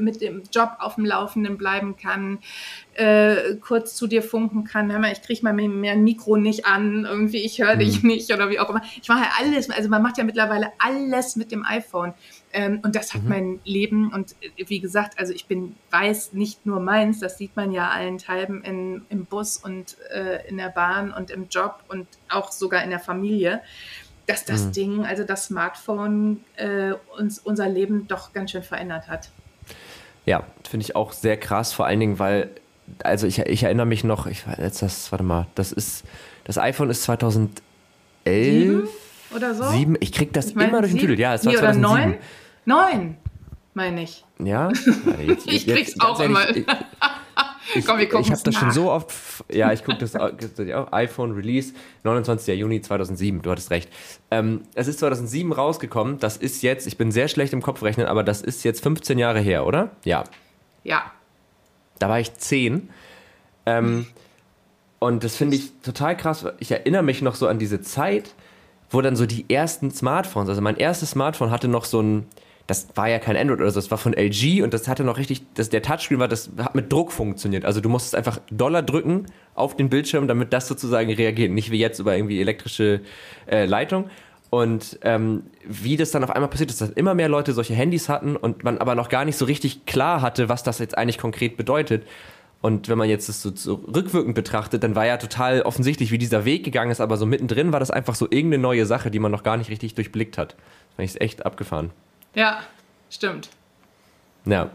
mit 0.00 0.20
dem 0.20 0.42
Job 0.52 0.76
auf 0.78 0.96
dem 0.96 1.04
Laufenden 1.04 1.58
bleiben 1.58 1.96
kann, 1.96 2.38
äh, 2.94 3.56
kurz 3.60 3.94
zu 3.94 4.06
dir 4.06 4.22
funken 4.22 4.64
kann, 4.64 4.90
hör 4.90 4.98
mal, 4.98 5.12
ich 5.12 5.22
kriege 5.22 5.42
mal 5.42 5.52
mein 5.52 6.04
Mikro 6.04 6.36
nicht 6.36 6.66
an, 6.66 7.04
irgendwie 7.04 7.44
ich 7.44 7.60
höre 7.60 7.76
dich 7.76 8.02
nicht 8.02 8.32
oder 8.32 8.50
wie 8.50 8.58
auch 8.58 8.70
immer. 8.70 8.82
Ich 9.00 9.08
mache 9.08 9.24
ja 9.24 9.30
alles, 9.40 9.70
also 9.70 9.88
man 9.88 10.02
macht 10.02 10.18
ja 10.18 10.24
mittlerweile 10.24 10.68
alles 10.78 11.36
mit 11.36 11.50
dem 11.52 11.64
iPhone. 11.64 12.14
Ähm, 12.52 12.80
und 12.84 12.94
das 12.94 13.14
hat 13.14 13.24
mein 13.24 13.58
Leben 13.64 14.12
und 14.12 14.36
äh, 14.40 14.68
wie 14.68 14.78
gesagt, 14.78 15.18
also 15.18 15.32
ich 15.32 15.46
bin 15.46 15.74
weiß 15.90 16.34
nicht 16.34 16.66
nur 16.66 16.78
meins, 16.78 17.18
das 17.18 17.36
sieht 17.36 17.56
man 17.56 17.72
ja 17.72 17.88
allenthalben 17.88 18.62
in, 18.62 19.02
im 19.08 19.24
Bus 19.24 19.56
und 19.56 19.96
äh, 20.12 20.46
in 20.48 20.58
der 20.58 20.68
Bahn 20.68 21.12
und 21.12 21.32
im 21.32 21.48
Job 21.48 21.82
und 21.88 22.06
auch 22.28 22.52
sogar 22.52 22.84
in 22.84 22.90
der 22.90 23.00
Familie, 23.00 23.60
dass 24.26 24.44
das 24.44 24.70
Ding, 24.70 25.04
also 25.04 25.24
das 25.24 25.46
Smartphone, 25.46 26.44
äh, 26.56 26.92
uns 27.18 27.38
unser 27.38 27.68
Leben 27.68 28.08
doch 28.08 28.32
ganz 28.32 28.52
schön 28.52 28.62
verändert 28.62 29.08
hat. 29.08 29.30
Ja, 30.26 30.44
finde 30.68 30.84
ich 30.84 30.96
auch 30.96 31.12
sehr 31.12 31.36
krass, 31.36 31.72
vor 31.72 31.86
allen 31.86 32.00
Dingen, 32.00 32.18
weil, 32.18 32.50
also 33.02 33.26
ich, 33.26 33.38
ich 33.40 33.62
erinnere 33.62 33.86
mich 33.86 34.04
noch, 34.04 34.26
ich 34.26 34.46
war 34.46 34.58
jetzt 34.58 34.80
das, 34.82 35.12
warte 35.12 35.24
mal, 35.24 35.46
das 35.54 35.72
ist, 35.72 36.04
das 36.44 36.58
iPhone 36.58 36.90
ist 36.90 37.02
2011. 37.04 37.50
Sieben 38.26 38.88
oder 39.34 39.54
so? 39.54 39.64
Sieben? 39.64 39.96
Ich 40.00 40.12
krieg 40.12 40.32
das 40.32 40.46
Ich 40.46 40.56
immer 40.56 40.80
durch 40.80 40.92
den? 40.92 41.00
Tüdel. 41.00 41.18
Ja, 41.18 41.34
es 41.34 41.44
war 41.44 41.52
Nee, 41.52 41.58
oder 41.58 41.72
2007. 41.72 42.10
neun? 42.64 42.88
Neun, 42.92 43.16
meine 43.74 44.02
ich. 44.04 44.24
Ja? 44.38 44.68
Warte, 45.04 45.22
jetzt- 45.22 45.46
Ich 45.46 45.66
jetzt- 45.66 45.76
krieg's 45.76 46.00
auch 46.00 46.18
ehrlich, 46.20 46.56
immer. 46.66 46.76
Ich, 47.74 47.86
Komm, 47.86 47.98
wir 47.98 48.06
gucken's 48.08 48.26
ich 48.28 48.32
habe 48.32 48.42
das 48.44 48.54
schon 48.54 48.70
so 48.70 48.90
oft. 48.90 49.12
Ja, 49.52 49.72
ich 49.72 49.84
gucke 49.84 49.98
das 49.98 50.14
auch. 50.16 50.30
auch, 50.30 50.92
iPhone 50.92 51.32
Release 51.32 51.74
29. 52.04 52.58
Juni 52.58 52.80
2007. 52.80 53.42
Du 53.42 53.50
hattest 53.50 53.70
recht. 53.70 53.90
Ähm, 54.30 54.62
es 54.74 54.88
ist 54.88 55.00
2007 55.00 55.52
rausgekommen. 55.52 56.18
Das 56.18 56.36
ist 56.36 56.62
jetzt. 56.62 56.86
Ich 56.86 56.96
bin 56.96 57.10
sehr 57.12 57.28
schlecht 57.28 57.52
im 57.52 57.62
Kopfrechnen, 57.62 58.06
aber 58.06 58.22
das 58.22 58.42
ist 58.42 58.64
jetzt 58.64 58.82
15 58.82 59.18
Jahre 59.18 59.40
her, 59.40 59.66
oder? 59.66 59.90
Ja. 60.04 60.24
Ja, 60.84 61.12
Da 61.98 62.08
war 62.08 62.20
ich 62.20 62.34
10. 62.34 62.90
Ähm, 63.66 64.06
und 64.98 65.24
das 65.24 65.36
finde 65.36 65.56
ich 65.56 65.72
total 65.82 66.16
krass. 66.16 66.46
Ich 66.58 66.70
erinnere 66.70 67.02
mich 67.02 67.22
noch 67.22 67.34
so 67.34 67.48
an 67.48 67.58
diese 67.58 67.80
Zeit, 67.80 68.34
wo 68.90 69.00
dann 69.00 69.16
so 69.16 69.26
die 69.26 69.46
ersten 69.48 69.90
Smartphones, 69.90 70.48
also 70.48 70.60
mein 70.60 70.76
erstes 70.76 71.10
Smartphone 71.10 71.50
hatte 71.50 71.68
noch 71.68 71.84
so 71.84 72.00
ein, 72.00 72.26
das 72.66 72.88
war 72.94 73.08
ja 73.08 73.18
kein 73.18 73.36
Android 73.36 73.60
oder 73.60 73.70
so, 73.70 73.78
das 73.78 73.90
war 73.90 73.98
von 73.98 74.14
LG 74.14 74.62
und 74.62 74.72
das 74.72 74.88
hatte 74.88 75.04
noch 75.04 75.18
richtig, 75.18 75.42
das, 75.54 75.68
der 75.68 75.82
Touchscreen 75.82 76.18
war, 76.18 76.28
das 76.28 76.50
hat 76.56 76.74
mit 76.74 76.90
Druck 76.90 77.12
funktioniert. 77.12 77.64
Also 77.64 77.80
du 77.80 77.88
musstest 77.90 78.14
einfach 78.14 78.40
Dollar 78.50 78.82
drücken 78.82 79.26
auf 79.54 79.76
den 79.76 79.90
Bildschirm, 79.90 80.28
damit 80.28 80.52
das 80.52 80.66
sozusagen 80.66 81.12
reagiert. 81.12 81.52
Nicht 81.52 81.70
wie 81.70 81.78
jetzt 81.78 81.98
über 81.98 82.16
irgendwie 82.16 82.40
elektrische 82.40 83.02
äh, 83.46 83.66
Leitung. 83.66 84.08
Und 84.48 84.98
ähm, 85.02 85.42
wie 85.66 85.96
das 85.96 86.12
dann 86.12 86.22
auf 86.24 86.30
einmal 86.30 86.48
passiert 86.48 86.70
ist, 86.70 86.80
dass 86.80 86.90
immer 86.90 87.14
mehr 87.14 87.28
Leute 87.28 87.52
solche 87.52 87.74
Handys 87.74 88.08
hatten 88.08 88.36
und 88.36 88.64
man 88.64 88.78
aber 88.78 88.94
noch 88.94 89.08
gar 89.08 89.24
nicht 89.24 89.36
so 89.36 89.44
richtig 89.44 89.84
klar 89.84 90.22
hatte, 90.22 90.48
was 90.48 90.62
das 90.62 90.78
jetzt 90.78 90.96
eigentlich 90.96 91.18
konkret 91.18 91.56
bedeutet. 91.56 92.04
Und 92.62 92.88
wenn 92.88 92.96
man 92.96 93.10
jetzt 93.10 93.28
das 93.28 93.42
so, 93.42 93.50
so 93.54 93.74
rückwirkend 93.74 94.34
betrachtet, 94.34 94.82
dann 94.84 94.94
war 94.94 95.04
ja 95.04 95.18
total 95.18 95.62
offensichtlich, 95.62 96.12
wie 96.12 96.18
dieser 96.18 96.46
Weg 96.46 96.64
gegangen 96.64 96.90
ist, 96.90 97.00
aber 97.00 97.18
so 97.18 97.26
mittendrin 97.26 97.72
war 97.72 97.80
das 97.80 97.90
einfach 97.90 98.14
so 98.14 98.26
irgendeine 98.30 98.62
neue 98.62 98.86
Sache, 98.86 99.10
die 99.10 99.18
man 99.18 99.30
noch 99.30 99.42
gar 99.42 99.58
nicht 99.58 99.68
richtig 99.68 99.96
durchblickt 99.96 100.38
hat. 100.38 100.52
Das 100.52 100.96
fand 100.96 101.10
ich 101.10 101.20
echt 101.20 101.44
abgefahren. 101.44 101.90
Ja, 102.34 102.60
stimmt. 103.10 103.48
Ja. 104.44 104.70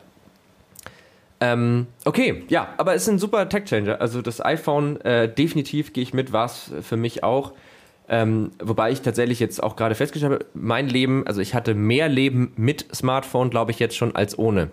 Ähm, 1.42 1.88
okay, 2.06 2.44
ja, 2.50 2.70
aber 2.78 2.96
es 2.96 3.04
ist 3.04 3.08
ein 3.10 3.20
super 3.20 3.48
Tech-Changer. 3.48 4.02
Also 4.02 4.22
das 4.22 4.44
iPhone, 4.44 5.00
äh, 5.02 5.34
definitiv 5.34 5.94
gehe 5.94 6.04
ich 6.04 6.14
mit, 6.14 6.34
war 6.34 6.46
es 6.46 6.72
für 6.82 6.98
mich 6.98 7.24
auch. 7.24 7.54
Ähm, 8.10 8.52
wobei 8.62 8.92
ich 8.92 9.02
tatsächlich 9.02 9.40
jetzt 9.40 9.62
auch 9.62 9.76
gerade 9.76 9.94
festgestellt 9.96 10.34
habe, 10.34 10.46
mein 10.54 10.90
Leben, 10.90 11.26
also 11.28 11.40
ich 11.42 11.54
hatte 11.54 11.76
mehr 11.76 12.10
Leben 12.10 12.52
mit 12.58 12.88
Smartphone, 12.94 13.52
glaube 13.52 13.72
ich, 13.72 13.80
jetzt 13.80 13.96
schon 13.96 14.16
als 14.16 14.38
ohne. 14.38 14.72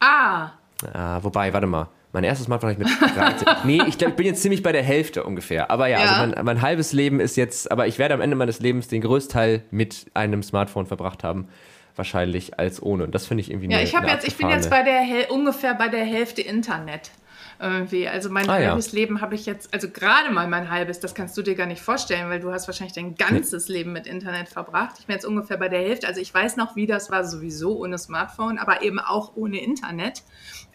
Ah, 0.00 0.50
Ah, 0.92 1.20
wobei, 1.22 1.54
warte 1.54 1.66
mal. 1.66 1.88
Mein 2.12 2.22
erstes 2.24 2.44
Smartphone 2.46 2.72
habe 2.74 2.82
ich 2.82 2.88
mit 3.00 3.16
13. 3.16 3.48
nee, 3.64 3.80
ich 3.86 3.96
glaube, 3.96 4.10
ich 4.10 4.16
bin 4.16 4.26
jetzt 4.26 4.42
ziemlich 4.42 4.62
bei 4.62 4.72
der 4.72 4.82
Hälfte 4.82 5.24
ungefähr. 5.24 5.70
Aber 5.70 5.86
ja, 5.86 5.96
also 5.98 6.12
Ja. 6.14 6.20
also 6.20 6.34
mein, 6.36 6.44
mein 6.44 6.62
halbes 6.62 6.92
Leben 6.92 7.18
ist 7.18 7.36
jetzt, 7.36 7.70
aber 7.72 7.86
ich 7.86 7.98
werde 7.98 8.12
am 8.12 8.20
Ende 8.20 8.36
meines 8.36 8.60
Lebens 8.60 8.86
den 8.88 9.00
Größteil 9.00 9.62
mit 9.70 10.04
einem 10.12 10.42
Smartphone 10.42 10.84
verbracht 10.86 11.24
haben. 11.24 11.48
Wahrscheinlich 11.96 12.58
als 12.58 12.82
ohne. 12.82 13.04
Und 13.04 13.14
das 13.14 13.26
finde 13.26 13.40
ich 13.42 13.50
irgendwie 13.50 13.70
Ja, 13.70 13.78
eine, 13.78 13.86
ich 13.86 13.96
eine 13.96 14.08
jetzt, 14.08 14.26
ich 14.28 14.36
bin 14.36 14.48
jetzt 14.50 14.70
bei 14.70 14.82
der 14.82 15.30
ungefähr 15.30 15.74
bei 15.74 15.88
der 15.88 16.04
Hälfte 16.04 16.42
Internet. 16.42 17.10
Irgendwie. 17.58 18.06
Also 18.06 18.28
mein 18.28 18.48
Ah, 18.50 18.60
ja. 18.60 18.68
halbes 18.70 18.92
Leben 18.92 19.22
habe 19.22 19.34
ich 19.34 19.46
jetzt, 19.46 19.72
also 19.72 19.88
gerade 19.88 20.30
mal 20.30 20.46
mein 20.46 20.70
halbes, 20.70 21.00
das 21.00 21.14
kannst 21.14 21.38
du 21.38 21.42
dir 21.42 21.54
gar 21.54 21.64
nicht 21.66 21.80
vorstellen, 21.80 22.28
weil 22.28 22.38
du 22.38 22.52
hast 22.52 22.68
wahrscheinlich 22.68 22.92
dein 22.92 23.14
ganzes 23.14 23.68
Leben 23.68 23.94
mit 23.94 24.06
Internet 24.06 24.50
verbracht. 24.50 24.96
Ich 24.98 25.06
bin 25.06 25.14
jetzt 25.14 25.24
ungefähr 25.24 25.56
bei 25.56 25.68
der 25.70 25.80
Hälfte. 25.80 26.06
Also 26.06 26.20
ich 26.20 26.32
weiß 26.34 26.56
noch, 26.56 26.76
wie 26.76 26.86
das 26.86 27.10
war 27.10 27.24
sowieso 27.24 27.78
ohne 27.78 27.96
Smartphone, 27.96 28.58
aber 28.58 28.82
eben 28.82 28.98
auch 28.98 29.32
ohne 29.36 29.58
Internet. 29.58 30.22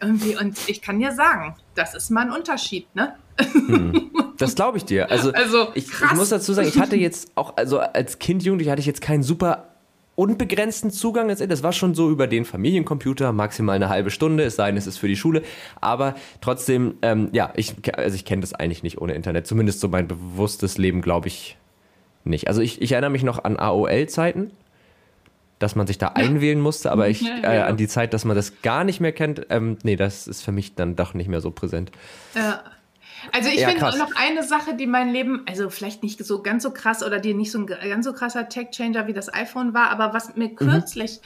Irgendwie. 0.00 0.36
Und 0.36 0.58
ich 0.68 0.82
kann 0.82 0.98
dir 0.98 1.12
sagen, 1.12 1.54
das 1.76 1.94
ist 1.94 2.10
mal 2.10 2.22
ein 2.22 2.32
Unterschied, 2.32 2.92
ne? 2.96 3.14
Das 4.38 4.56
glaube 4.56 4.76
ich 4.78 4.84
dir. 4.84 5.08
Also, 5.08 5.30
Also, 5.32 5.68
ich, 5.74 5.86
ich 5.88 6.12
muss 6.14 6.30
dazu 6.30 6.52
sagen, 6.52 6.66
ich 6.66 6.80
hatte 6.80 6.96
jetzt 6.96 7.30
auch, 7.36 7.56
also 7.56 7.78
als 7.78 8.18
Kind, 8.18 8.42
Jugendlich 8.42 8.70
hatte 8.70 8.80
ich 8.80 8.86
jetzt 8.86 9.00
keinen 9.00 9.22
super 9.22 9.71
unbegrenzten 10.14 10.90
Zugang. 10.90 11.28
Das 11.28 11.62
war 11.62 11.72
schon 11.72 11.94
so 11.94 12.10
über 12.10 12.26
den 12.26 12.44
Familiencomputer, 12.44 13.32
maximal 13.32 13.76
eine 13.76 13.88
halbe 13.88 14.10
Stunde, 14.10 14.44
es 14.44 14.56
sei 14.56 14.66
denn, 14.66 14.76
es 14.76 14.86
ist 14.86 14.98
für 14.98 15.08
die 15.08 15.16
Schule. 15.16 15.42
Aber 15.80 16.14
trotzdem, 16.40 16.94
ähm, 17.02 17.28
ja, 17.32 17.52
ich, 17.56 17.74
also 17.96 18.14
ich 18.14 18.24
kenne 18.24 18.40
das 18.40 18.52
eigentlich 18.52 18.82
nicht 18.82 19.00
ohne 19.00 19.14
Internet. 19.14 19.46
Zumindest 19.46 19.80
so 19.80 19.88
mein 19.88 20.08
bewusstes 20.08 20.78
Leben, 20.78 21.00
glaube 21.00 21.28
ich, 21.28 21.56
nicht. 22.24 22.48
Also 22.48 22.60
ich, 22.60 22.80
ich 22.82 22.92
erinnere 22.92 23.10
mich 23.10 23.22
noch 23.22 23.42
an 23.42 23.56
AOL-Zeiten, 23.56 24.50
dass 25.58 25.76
man 25.76 25.86
sich 25.86 25.98
da 25.98 26.08
einwählen 26.08 26.60
musste, 26.60 26.92
aber 26.92 27.08
ich 27.08 27.24
äh, 27.42 27.46
an 27.46 27.76
die 27.76 27.88
Zeit, 27.88 28.12
dass 28.14 28.24
man 28.24 28.36
das 28.36 28.62
gar 28.62 28.84
nicht 28.84 29.00
mehr 29.00 29.12
kennt, 29.12 29.46
ähm, 29.50 29.78
nee, 29.82 29.96
das 29.96 30.26
ist 30.26 30.42
für 30.42 30.52
mich 30.52 30.74
dann 30.74 30.96
doch 30.96 31.14
nicht 31.14 31.28
mehr 31.28 31.40
so 31.40 31.50
präsent. 31.50 31.90
Ja. 32.34 32.62
Also 33.30 33.48
ich 33.50 33.60
Ja, 33.60 33.68
finde 33.68 33.80
krass. 33.80 33.98
noch 33.98 34.12
eine 34.16 34.42
Sache, 34.42 34.74
die 34.74 34.86
mein 34.86 35.12
Leben, 35.12 35.44
also 35.46 35.70
vielleicht 35.70 36.02
nicht 36.02 36.24
so 36.24 36.42
ganz 36.42 36.62
so 36.62 36.72
krass 36.72 37.02
oder 37.04 37.20
die 37.20 37.34
nicht 37.34 37.52
so 37.52 37.58
ein 37.58 37.66
ganz 37.66 38.04
so 38.04 38.12
krasser 38.12 38.48
Tech-Changer 38.48 39.06
wie 39.06 39.12
das 39.12 39.32
iPhone 39.32 39.74
war, 39.74 39.90
aber 39.90 40.12
was 40.12 40.34
Mhm. 40.34 40.38
mir 40.42 40.54
kürzlich, 40.54 41.20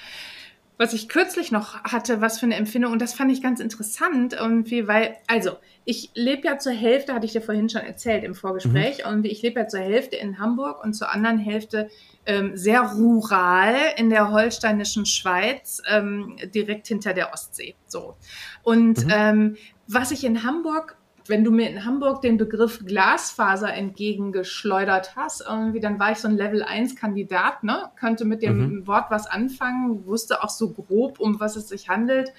was 0.78 0.92
ich 0.92 1.08
kürzlich 1.08 1.50
noch 1.52 1.82
hatte, 1.84 2.20
was 2.20 2.38
für 2.38 2.44
eine 2.46 2.56
Empfindung, 2.56 2.92
und 2.92 3.00
das 3.00 3.14
fand 3.14 3.32
ich 3.32 3.42
ganz 3.42 3.60
interessant 3.60 4.34
irgendwie, 4.34 4.86
weil, 4.86 5.16
also 5.26 5.52
ich 5.86 6.10
lebe 6.14 6.46
ja 6.46 6.58
zur 6.58 6.72
Hälfte, 6.72 7.14
hatte 7.14 7.24
ich 7.24 7.32
dir 7.32 7.40
vorhin 7.40 7.70
schon 7.70 7.80
erzählt 7.80 8.24
im 8.24 8.34
Vorgespräch, 8.34 8.98
Mhm. 8.98 9.04
irgendwie, 9.06 9.28
ich 9.30 9.40
lebe 9.40 9.60
ja 9.60 9.68
zur 9.68 9.80
Hälfte 9.80 10.16
in 10.16 10.38
Hamburg 10.38 10.82
und 10.84 10.92
zur 10.92 11.10
anderen 11.14 11.38
Hälfte 11.38 11.88
ähm, 12.26 12.56
sehr 12.56 12.82
rural 12.82 13.76
in 13.96 14.10
der 14.10 14.32
holsteinischen 14.32 15.06
Schweiz, 15.06 15.80
ähm, 15.88 16.36
direkt 16.54 16.88
hinter 16.88 17.14
der 17.14 17.32
Ostsee. 17.32 17.78
So. 17.86 18.18
Und 18.62 19.04
Mhm. 19.04 19.10
ähm, 19.10 19.56
was 19.86 20.10
ich 20.10 20.24
in 20.24 20.42
Hamburg 20.42 20.98
wenn 21.28 21.44
du 21.44 21.50
mir 21.50 21.68
in 21.68 21.84
Hamburg 21.84 22.22
den 22.22 22.36
Begriff 22.36 22.84
Glasfaser 22.84 23.72
entgegengeschleudert 23.72 25.16
hast, 25.16 25.44
irgendwie, 25.48 25.80
dann 25.80 25.98
war 25.98 26.12
ich 26.12 26.18
so 26.18 26.28
ein 26.28 26.36
Level 26.36 26.62
1 26.62 26.96
Kandidat, 26.96 27.62
ne? 27.62 27.90
Könnte 27.98 28.24
mit 28.24 28.42
dem 28.42 28.86
Wort 28.86 29.06
was 29.10 29.26
anfangen, 29.26 30.06
wusste 30.06 30.42
auch 30.42 30.50
so 30.50 30.70
grob, 30.70 31.20
um 31.20 31.40
was 31.40 31.56
es 31.56 31.68
sich 31.68 31.88
handelt. 31.88 32.32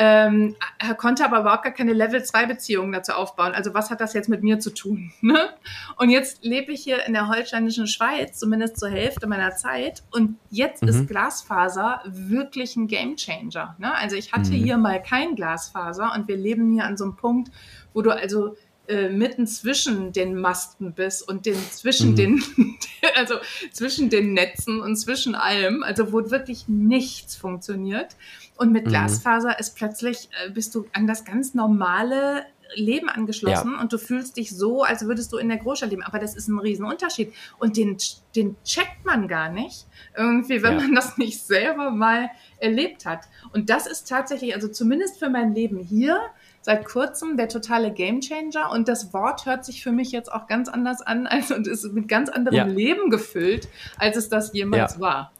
Ähm, 0.00 0.54
konnte 0.96 1.24
aber 1.24 1.40
überhaupt 1.40 1.64
gar 1.64 1.72
keine 1.72 1.92
Level 1.92 2.22
2 2.22 2.46
Beziehungen 2.46 2.92
dazu 2.92 3.12
aufbauen. 3.12 3.52
Also 3.52 3.74
was 3.74 3.90
hat 3.90 4.00
das 4.00 4.12
jetzt 4.12 4.28
mit 4.28 4.44
mir 4.44 4.60
zu 4.60 4.70
tun? 4.70 5.12
Ne? 5.20 5.50
Und 5.96 6.10
jetzt 6.10 6.44
lebe 6.44 6.70
ich 6.72 6.84
hier 6.84 7.04
in 7.04 7.12
der 7.12 7.28
holsteinischen 7.28 7.88
Schweiz, 7.88 8.38
zumindest 8.38 8.78
zur 8.78 8.88
Hälfte 8.88 9.26
meiner 9.26 9.56
Zeit. 9.56 10.04
Und 10.12 10.38
jetzt 10.50 10.82
ist 10.84 11.08
Glasfaser 11.08 12.00
wirklich 12.06 12.76
ein 12.76 12.86
Gamechanger. 12.86 13.74
Ne? 13.78 13.92
Also 13.94 14.14
ich 14.14 14.32
hatte 14.32 14.52
hier 14.52 14.78
mal 14.78 15.02
kein 15.02 15.34
Glasfaser 15.34 16.12
und 16.14 16.28
wir 16.28 16.36
leben 16.36 16.72
hier 16.72 16.84
an 16.84 16.96
so 16.96 17.04
einem 17.04 17.16
Punkt, 17.16 17.50
wo 17.98 18.02
du 18.02 18.12
also 18.12 18.54
äh, 18.86 19.08
mitten 19.08 19.48
zwischen 19.48 20.12
den 20.12 20.36
Masten 20.36 20.92
bist 20.92 21.28
und 21.28 21.46
den 21.46 21.56
zwischen 21.56 22.14
den, 22.14 22.40
also 23.16 23.34
zwischen 23.72 24.08
den 24.08 24.34
Netzen 24.34 24.80
und 24.80 24.94
zwischen 24.94 25.34
allem, 25.34 25.82
also 25.82 26.12
wo 26.12 26.30
wirklich 26.30 26.68
nichts 26.68 27.34
funktioniert. 27.34 28.14
Und 28.56 28.70
mit 28.70 28.86
Glasfaser 28.86 29.58
ist 29.58 29.74
plötzlich, 29.74 30.28
äh, 30.46 30.50
bist 30.50 30.76
du 30.76 30.86
an 30.92 31.08
das 31.08 31.24
ganz 31.24 31.54
normale 31.54 32.44
Leben 32.74 33.08
angeschlossen 33.08 33.74
und 33.76 33.92
du 33.92 33.98
fühlst 33.98 34.36
dich 34.36 34.50
so, 34.56 34.82
als 34.82 35.06
würdest 35.06 35.32
du 35.32 35.38
in 35.38 35.48
der 35.48 35.58
Großstadt 35.58 35.90
leben. 35.90 36.02
Aber 36.02 36.18
das 36.18 36.34
ist 36.36 36.48
ein 36.48 36.58
Riesenunterschied. 36.58 37.32
Und 37.58 37.76
den, 37.76 37.96
den 38.36 38.56
checkt 38.64 39.04
man 39.04 39.26
gar 39.28 39.48
nicht, 39.50 39.86
irgendwie, 40.16 40.62
wenn 40.62 40.74
Ja. 40.74 40.80
man 40.80 40.94
das 40.94 41.16
nicht 41.18 41.40
selber 41.42 41.90
mal 41.90 42.30
erlebt 42.58 43.06
hat. 43.06 43.20
Und 43.52 43.70
das 43.70 43.86
ist 43.86 44.08
tatsächlich, 44.08 44.54
also 44.54 44.68
zumindest 44.68 45.18
für 45.18 45.30
mein 45.30 45.54
Leben 45.54 45.78
hier, 45.78 46.20
seit 46.60 46.84
kurzem 46.84 47.36
der 47.36 47.48
totale 47.48 47.92
Gamechanger. 47.92 48.70
Und 48.72 48.88
das 48.88 49.12
Wort 49.14 49.46
hört 49.46 49.64
sich 49.64 49.82
für 49.82 49.92
mich 49.92 50.12
jetzt 50.12 50.30
auch 50.30 50.46
ganz 50.46 50.68
anders 50.68 51.00
an 51.00 51.26
als, 51.28 51.50
und 51.50 51.66
ist 51.66 51.84
mit 51.92 52.08
ganz 52.08 52.28
anderem 52.28 52.56
Ja. 52.56 52.64
Leben 52.64 53.10
gefüllt, 53.10 53.68
als 53.96 54.16
es 54.16 54.28
das 54.28 54.52
jemals 54.52 54.94
Ja. 54.96 55.00
war. 55.00 55.32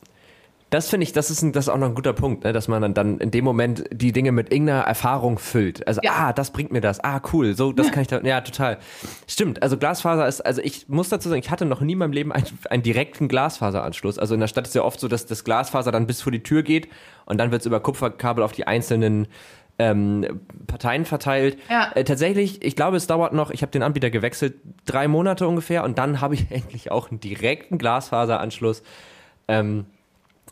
Das 0.71 0.91
finde 0.91 1.05
ich, 1.05 1.13
das 1.13 1.31
ist, 1.31 1.41
ein, 1.43 1.53
das 1.53 1.65
ist 1.65 1.69
auch 1.71 1.79
noch 1.79 1.89
ein 1.89 1.95
guter 1.95 2.13
Punkt, 2.13 2.45
ne? 2.45 2.53
dass 2.53 2.69
man 2.69 2.83
dann, 2.83 2.93
dann 2.95 3.19
in 3.19 3.31
dem 3.31 3.45
Moment 3.45 3.85
die 3.91 4.13
Dinge 4.13 4.33
mit 4.33 4.53
irgendeiner 4.53 4.83
Erfahrung 4.83 5.39
füllt. 5.39 5.87
Also, 5.89 6.01
Ja. 6.05 6.13
ah, 6.15 6.33
das 6.35 6.51
bringt 6.51 6.73
mir 6.73 6.81
das. 6.83 7.03
Ah, 7.03 7.21
cool, 7.33 7.55
so, 7.55 7.73
das 7.73 7.91
kann 7.91 8.03
ich 8.03 8.09
da. 8.09 8.21
Ja, 8.21 8.43
total. 8.43 8.77
Stimmt. 9.27 9.63
Also 9.63 9.79
Glasfaser 9.79 10.29
ist, 10.29 10.43
also 10.43 10.61
ich 10.63 10.89
muss 10.89 11.09
dazu 11.09 11.31
sagen, 11.31 11.41
ich 11.41 11.51
hatte 11.51 11.65
noch 11.65 11.81
nie 11.81 11.93
in 11.95 11.99
meinem 11.99 12.13
Leben 12.13 12.33
einen, 12.33 12.47
einen 12.69 12.83
direkten 12.83 13.29
Glasfaseranschluss. 13.29 14.19
Also 14.19 14.35
in 14.35 14.41
der 14.41 14.49
Stadt 14.49 14.67
ist 14.67 14.75
ja 14.75 14.83
oft 14.83 15.01
so, 15.01 15.09
dass 15.09 15.25
das 15.25 15.43
Glasfaser 15.45 15.91
dann 15.91 16.07
bis 16.07 16.21
vor 16.21 16.33
die 16.33 16.43
Tür 16.43 16.63
geht 16.63 16.89
und 17.25 17.39
dann 17.39 17.51
wird 17.51 17.63
es 17.63 17.67
über 17.67 17.81
Kupferkabel 17.81 18.45
auf 18.45 18.53
die 18.53 18.67
einzelnen 18.67 19.27
ähm, 19.79 20.41
Parteien 20.67 21.05
verteilt. 21.07 21.57
Ja. 21.71 21.93
Äh, 21.95 22.05
tatsächlich, 22.05 22.63
ich 22.65 22.77
glaube, 22.77 22.97
es 22.97 23.07
dauert 23.07 23.33
noch, 23.33 23.51
ich 23.51 23.63
habe 23.63 23.71
den 23.73 23.83
Anbieter 23.83 24.11
gewechselt, 24.11 24.57
drei 24.85 25.09
Monate 25.09 25.47
ungefähr 25.49 25.85
und 25.85 25.97
dann 25.99 26.21
habe 26.21 26.35
ich 26.35 26.47
endlich 26.51 26.91
auch 26.91 27.11
einen 27.11 27.21
direkten 27.21 27.79
Glasfaseranschluss. 27.79 28.83
Ähm, 29.47 29.87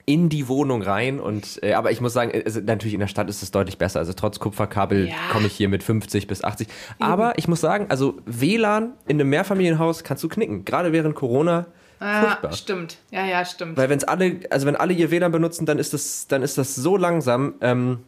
in 0.08 0.28
die 0.28 0.46
Wohnung 0.46 0.82
rein 0.82 1.18
und 1.18 1.58
äh, 1.64 1.72
aber 1.74 1.90
ich 1.90 2.00
muss 2.00 2.12
sagen, 2.12 2.30
also 2.44 2.60
natürlich 2.60 2.94
in 2.94 3.00
der 3.00 3.08
Stadt 3.08 3.28
ist 3.28 3.42
es 3.42 3.50
deutlich 3.50 3.76
besser. 3.76 3.98
Also 3.98 4.12
trotz 4.12 4.38
Kupferkabel 4.38 5.08
Ja. 5.08 5.14
komme 5.32 5.48
ich 5.48 5.52
hier 5.54 5.68
mit 5.68 5.82
50 5.82 6.28
bis 6.28 6.44
80. 6.44 6.68
Aber 7.00 7.36
ich 7.38 7.48
muss 7.48 7.60
sagen, 7.60 7.86
also 7.88 8.14
WLAN 8.24 8.92
in 9.08 9.20
einem 9.20 9.28
Mehrfamilienhaus 9.30 10.04
kannst 10.04 10.22
du 10.22 10.28
knicken. 10.28 10.64
Gerade 10.64 10.92
während 10.92 11.14
Corona 11.16 11.66
Ah, 11.98 12.20
furchtbar. 12.22 12.52
stimmt. 12.52 12.98
Ja, 13.10 13.26
ja, 13.26 13.44
stimmt. 13.44 13.76
Weil 13.76 13.88
wenn 13.88 13.98
es 13.98 14.04
alle, 14.04 14.40
also 14.50 14.66
wenn 14.66 14.76
alle 14.76 14.92
ihr 14.92 15.10
WLAN 15.10 15.32
benutzen, 15.32 15.66
dann 15.66 15.78
ist 15.78 15.92
das, 15.92 16.28
dann 16.28 16.42
ist 16.42 16.56
das 16.56 16.74
so 16.76 16.96
langsam. 16.96 17.54
Ähm, 17.60 17.98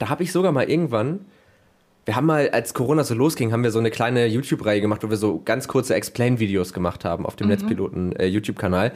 da 0.00 0.08
habe 0.08 0.22
ich 0.24 0.32
sogar 0.32 0.50
mal 0.50 0.68
irgendwann, 0.68 1.20
wir 2.04 2.16
haben 2.16 2.26
mal, 2.26 2.50
als 2.50 2.74
Corona 2.74 3.04
so 3.04 3.14
losging, 3.14 3.52
haben 3.52 3.62
wir 3.62 3.70
so 3.70 3.78
eine 3.78 3.90
kleine 3.92 4.26
YouTube-Reihe 4.26 4.80
gemacht, 4.80 5.04
wo 5.04 5.10
wir 5.10 5.16
so 5.18 5.40
ganz 5.44 5.68
kurze 5.68 5.94
Explain-Videos 5.94 6.72
gemacht 6.72 7.04
haben 7.04 7.26
auf 7.26 7.36
dem 7.36 7.46
Netzpiloten 7.46 8.16
äh, 8.16 8.26
YouTube-Kanal. 8.26 8.90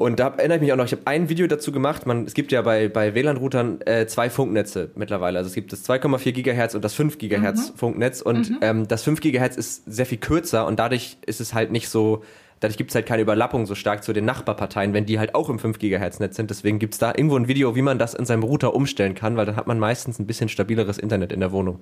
Und 0.00 0.18
da 0.18 0.28
erinnere 0.28 0.56
ich 0.56 0.62
mich 0.62 0.72
auch 0.72 0.78
noch, 0.78 0.86
ich 0.86 0.92
habe 0.92 1.02
ein 1.04 1.28
Video 1.28 1.46
dazu 1.46 1.72
gemacht. 1.72 2.06
Man, 2.06 2.24
es 2.24 2.32
gibt 2.32 2.52
ja 2.52 2.62
bei, 2.62 2.88
bei 2.88 3.14
WLAN-Routern 3.14 3.82
äh, 3.82 4.06
zwei 4.06 4.30
Funknetze 4.30 4.90
mittlerweile. 4.94 5.36
Also 5.36 5.48
es 5.48 5.54
gibt 5.54 5.74
das 5.74 5.86
2,4 5.86 6.32
Gigahertz 6.32 6.74
und 6.74 6.82
das 6.82 6.94
5 6.94 7.18
Gigahertz 7.18 7.74
Funknetz. 7.76 8.22
Und 8.22 8.50
ähm, 8.62 8.88
das 8.88 9.02
5 9.02 9.20
Gigahertz 9.20 9.58
ist 9.58 9.82
sehr 9.84 10.06
viel 10.06 10.16
kürzer 10.16 10.66
und 10.66 10.78
dadurch 10.78 11.18
ist 11.26 11.42
es 11.42 11.52
halt 11.52 11.70
nicht 11.70 11.90
so, 11.90 12.24
dadurch 12.60 12.78
gibt 12.78 12.92
es 12.92 12.94
halt 12.94 13.04
keine 13.04 13.20
Überlappung 13.20 13.66
so 13.66 13.74
stark 13.74 14.02
zu 14.02 14.14
den 14.14 14.24
Nachbarparteien, 14.24 14.94
wenn 14.94 15.04
die 15.04 15.18
halt 15.18 15.34
auch 15.34 15.50
im 15.50 15.58
5 15.58 15.78
Gigahertz 15.78 16.18
Netz 16.18 16.36
sind. 16.36 16.48
Deswegen 16.48 16.78
gibt 16.78 16.94
es 16.94 16.98
da 16.98 17.12
irgendwo 17.14 17.36
ein 17.36 17.46
Video, 17.46 17.76
wie 17.76 17.82
man 17.82 17.98
das 17.98 18.14
in 18.14 18.24
seinem 18.24 18.42
Router 18.42 18.74
umstellen 18.74 19.14
kann, 19.14 19.36
weil 19.36 19.44
dann 19.44 19.56
hat 19.56 19.66
man 19.66 19.78
meistens 19.78 20.18
ein 20.18 20.26
bisschen 20.26 20.48
stabileres 20.48 20.96
Internet 20.96 21.30
in 21.30 21.40
der 21.40 21.52
Wohnung. 21.52 21.78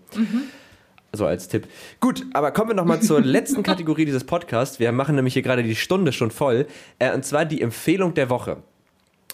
So 1.12 1.26
als 1.26 1.48
Tipp. 1.48 1.66
Gut, 2.00 2.26
aber 2.34 2.50
kommen 2.50 2.70
wir 2.70 2.74
nochmal 2.74 3.00
zur 3.00 3.20
letzten 3.22 3.62
Kategorie 3.62 4.04
dieses 4.04 4.24
Podcasts. 4.24 4.78
Wir 4.78 4.92
machen 4.92 5.14
nämlich 5.14 5.34
hier 5.34 5.42
gerade 5.42 5.62
die 5.62 5.76
Stunde 5.76 6.12
schon 6.12 6.30
voll. 6.30 6.66
Äh, 6.98 7.14
und 7.14 7.24
zwar 7.24 7.44
die 7.44 7.62
Empfehlung 7.62 8.14
der 8.14 8.28
Woche. 8.28 8.58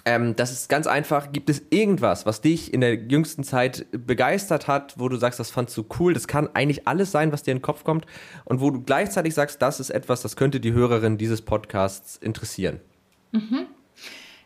Ähm, 0.04 0.36
das 0.36 0.52
ist 0.52 0.68
ganz 0.68 0.86
einfach. 0.86 1.32
Gibt 1.32 1.50
es 1.50 1.62
irgendwas, 1.70 2.26
was 2.26 2.40
dich 2.40 2.72
in 2.74 2.80
der 2.80 2.94
jüngsten 2.94 3.42
Zeit 3.42 3.86
begeistert 3.90 4.68
hat, 4.68 4.94
wo 4.98 5.08
du 5.08 5.16
sagst, 5.16 5.40
das 5.40 5.50
fandst 5.50 5.76
du 5.76 5.84
cool? 5.98 6.12
Das 6.12 6.28
kann 6.28 6.48
eigentlich 6.54 6.86
alles 6.86 7.10
sein, 7.10 7.32
was 7.32 7.42
dir 7.42 7.52
in 7.52 7.58
den 7.58 7.62
Kopf 7.62 7.84
kommt. 7.84 8.06
Und 8.44 8.60
wo 8.60 8.70
du 8.70 8.82
gleichzeitig 8.82 9.34
sagst, 9.34 9.60
das 9.62 9.80
ist 9.80 9.90
etwas, 9.90 10.22
das 10.22 10.36
könnte 10.36 10.60
die 10.60 10.72
Hörerin 10.72 11.18
dieses 11.18 11.42
Podcasts 11.42 12.16
interessieren. 12.16 12.80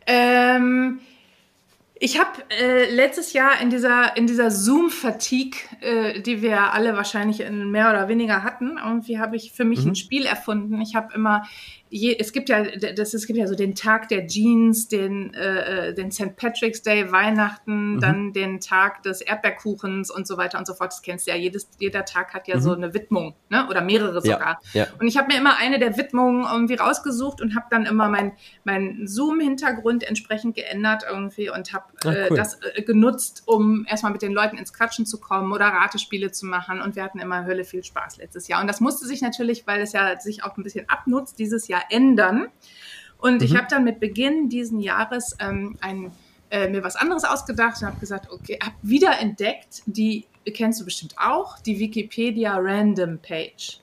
Ähm, 0.06 1.00
ich 2.00 2.18
habe 2.18 2.30
äh, 2.50 2.90
letztes 2.94 3.32
Jahr 3.32 3.60
in 3.60 3.70
dieser, 3.70 4.16
in 4.16 4.26
dieser 4.26 4.50
Zoom-Fatigue, 4.50 5.58
äh, 5.80 6.20
die 6.20 6.42
wir 6.42 6.72
alle 6.72 6.94
wahrscheinlich 6.94 7.40
in 7.40 7.70
mehr 7.70 7.90
oder 7.90 8.08
weniger 8.08 8.44
hatten, 8.44 8.78
irgendwie 8.78 9.18
habe 9.18 9.36
ich 9.36 9.52
für 9.52 9.64
mich 9.64 9.84
ein 9.84 9.96
Spiel 9.96 10.24
erfunden. 10.24 10.80
Ich 10.80 10.94
habe 10.94 11.12
immer 11.14 11.42
je, 11.90 12.16
es 12.18 12.32
gibt 12.32 12.48
ja, 12.48 12.64
das, 12.64 13.14
es 13.14 13.26
gibt 13.26 13.38
ja 13.38 13.46
so 13.46 13.54
den 13.54 13.74
Tag 13.74 14.08
der 14.08 14.26
Jeans, 14.26 14.88
den, 14.88 15.34
äh, 15.34 15.88
äh 15.88 15.94
den 15.94 16.10
St. 16.10 16.36
Patrick's 16.36 16.82
Day, 16.82 17.10
Weihnachten, 17.10 17.94
mhm. 17.94 18.00
dann 18.00 18.32
den 18.32 18.60
Tag 18.60 19.02
des 19.02 19.20
Erdbeerkuchens 19.20 20.10
und 20.10 20.26
so 20.26 20.36
weiter 20.36 20.58
und 20.58 20.66
so 20.66 20.74
fort. 20.74 20.92
Das 20.92 21.02
kennst 21.02 21.26
du 21.26 21.30
ja. 21.30 21.36
Jedes, 21.36 21.68
jeder 21.78 22.04
Tag 22.04 22.34
hat 22.34 22.48
ja 22.48 22.56
mhm. 22.56 22.60
so 22.60 22.72
eine 22.72 22.94
Widmung, 22.94 23.34
ne? 23.48 23.66
Oder 23.68 23.80
mehrere 23.80 24.20
sogar. 24.20 24.60
Ja, 24.72 24.84
ja. 24.84 24.86
Und 25.00 25.06
ich 25.06 25.16
habe 25.16 25.28
mir 25.28 25.38
immer 25.38 25.56
eine 25.56 25.78
der 25.78 25.96
Widmungen 25.96 26.46
irgendwie 26.50 26.74
rausgesucht 26.74 27.40
und 27.40 27.54
habe 27.54 27.66
dann 27.70 27.86
immer 27.86 28.08
mein, 28.08 28.32
mein 28.64 29.06
Zoom-Hintergrund 29.06 30.04
entsprechend 30.04 30.54
geändert 30.54 31.04
irgendwie 31.08 31.50
und 31.50 31.72
habe 31.72 31.84
ah, 32.04 32.12
äh, 32.12 32.26
cool. 32.30 32.36
das 32.36 32.58
äh, 32.74 32.82
genutzt, 32.82 33.42
um 33.46 33.86
erstmal 33.88 34.12
mit 34.12 34.22
den 34.22 34.32
Leuten 34.32 34.58
ins 34.58 34.72
Quatschen 34.72 35.06
zu 35.06 35.20
kommen 35.20 35.52
oder 35.52 35.66
Ratespiele 35.66 36.32
zu 36.32 36.46
machen. 36.46 36.80
Und 36.80 36.96
wir 36.96 37.02
hatten 37.02 37.18
immer 37.18 37.44
Hölle 37.44 37.64
viel 37.64 37.84
Spaß 37.84 38.18
letztes 38.18 38.48
Jahr. 38.48 38.60
Und 38.60 38.66
das 38.66 38.80
musste 38.80 39.06
sich 39.06 39.22
natürlich, 39.22 39.66
weil 39.66 39.80
es 39.80 39.92
ja 39.92 40.18
sich 40.20 40.44
auch 40.44 40.56
ein 40.56 40.62
bisschen 40.62 40.88
abnutzt, 40.88 41.38
dieses 41.38 41.68
Jahr 41.68 41.77
ändern. 41.90 42.48
Und 43.18 43.38
mhm. 43.38 43.42
ich 43.42 43.56
habe 43.56 43.66
dann 43.68 43.84
mit 43.84 44.00
Beginn 44.00 44.48
diesen 44.48 44.80
Jahres 44.80 45.36
ähm, 45.40 45.76
ein, 45.80 46.12
äh, 46.50 46.68
mir 46.68 46.82
was 46.84 46.96
anderes 46.96 47.24
ausgedacht 47.24 47.80
und 47.82 47.88
habe 47.88 48.00
gesagt, 48.00 48.30
okay, 48.30 48.58
habe 48.62 48.76
wieder 48.82 49.18
entdeckt, 49.20 49.82
die 49.86 50.26
kennst 50.52 50.80
du 50.80 50.84
bestimmt 50.84 51.14
auch, 51.18 51.58
die 51.58 51.78
Wikipedia 51.78 52.56
Random 52.56 53.18
Page. 53.18 53.80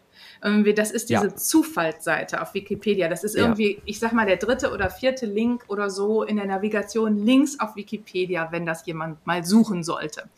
Das 0.75 0.91
ist 0.91 1.09
diese 1.09 1.27
ja. 1.27 1.35
Zufallsseite 1.35 2.39
auf 2.39 2.53
Wikipedia. 2.53 3.07
Das 3.07 3.23
ist 3.23 3.35
irgendwie, 3.35 3.75
ja. 3.75 3.81
ich 3.85 3.97
sag 3.97 4.13
mal, 4.13 4.27
der 4.27 4.37
dritte 4.37 4.71
oder 4.71 4.91
vierte 4.91 5.25
Link 5.25 5.63
oder 5.69 5.89
so 5.89 6.21
in 6.21 6.37
der 6.37 6.45
Navigation 6.45 7.25
links 7.25 7.59
auf 7.59 7.75
Wikipedia, 7.75 8.49
wenn 8.51 8.63
das 8.63 8.85
jemand 8.85 9.25
mal 9.25 9.43
suchen 9.43 9.83
sollte. 9.83 10.29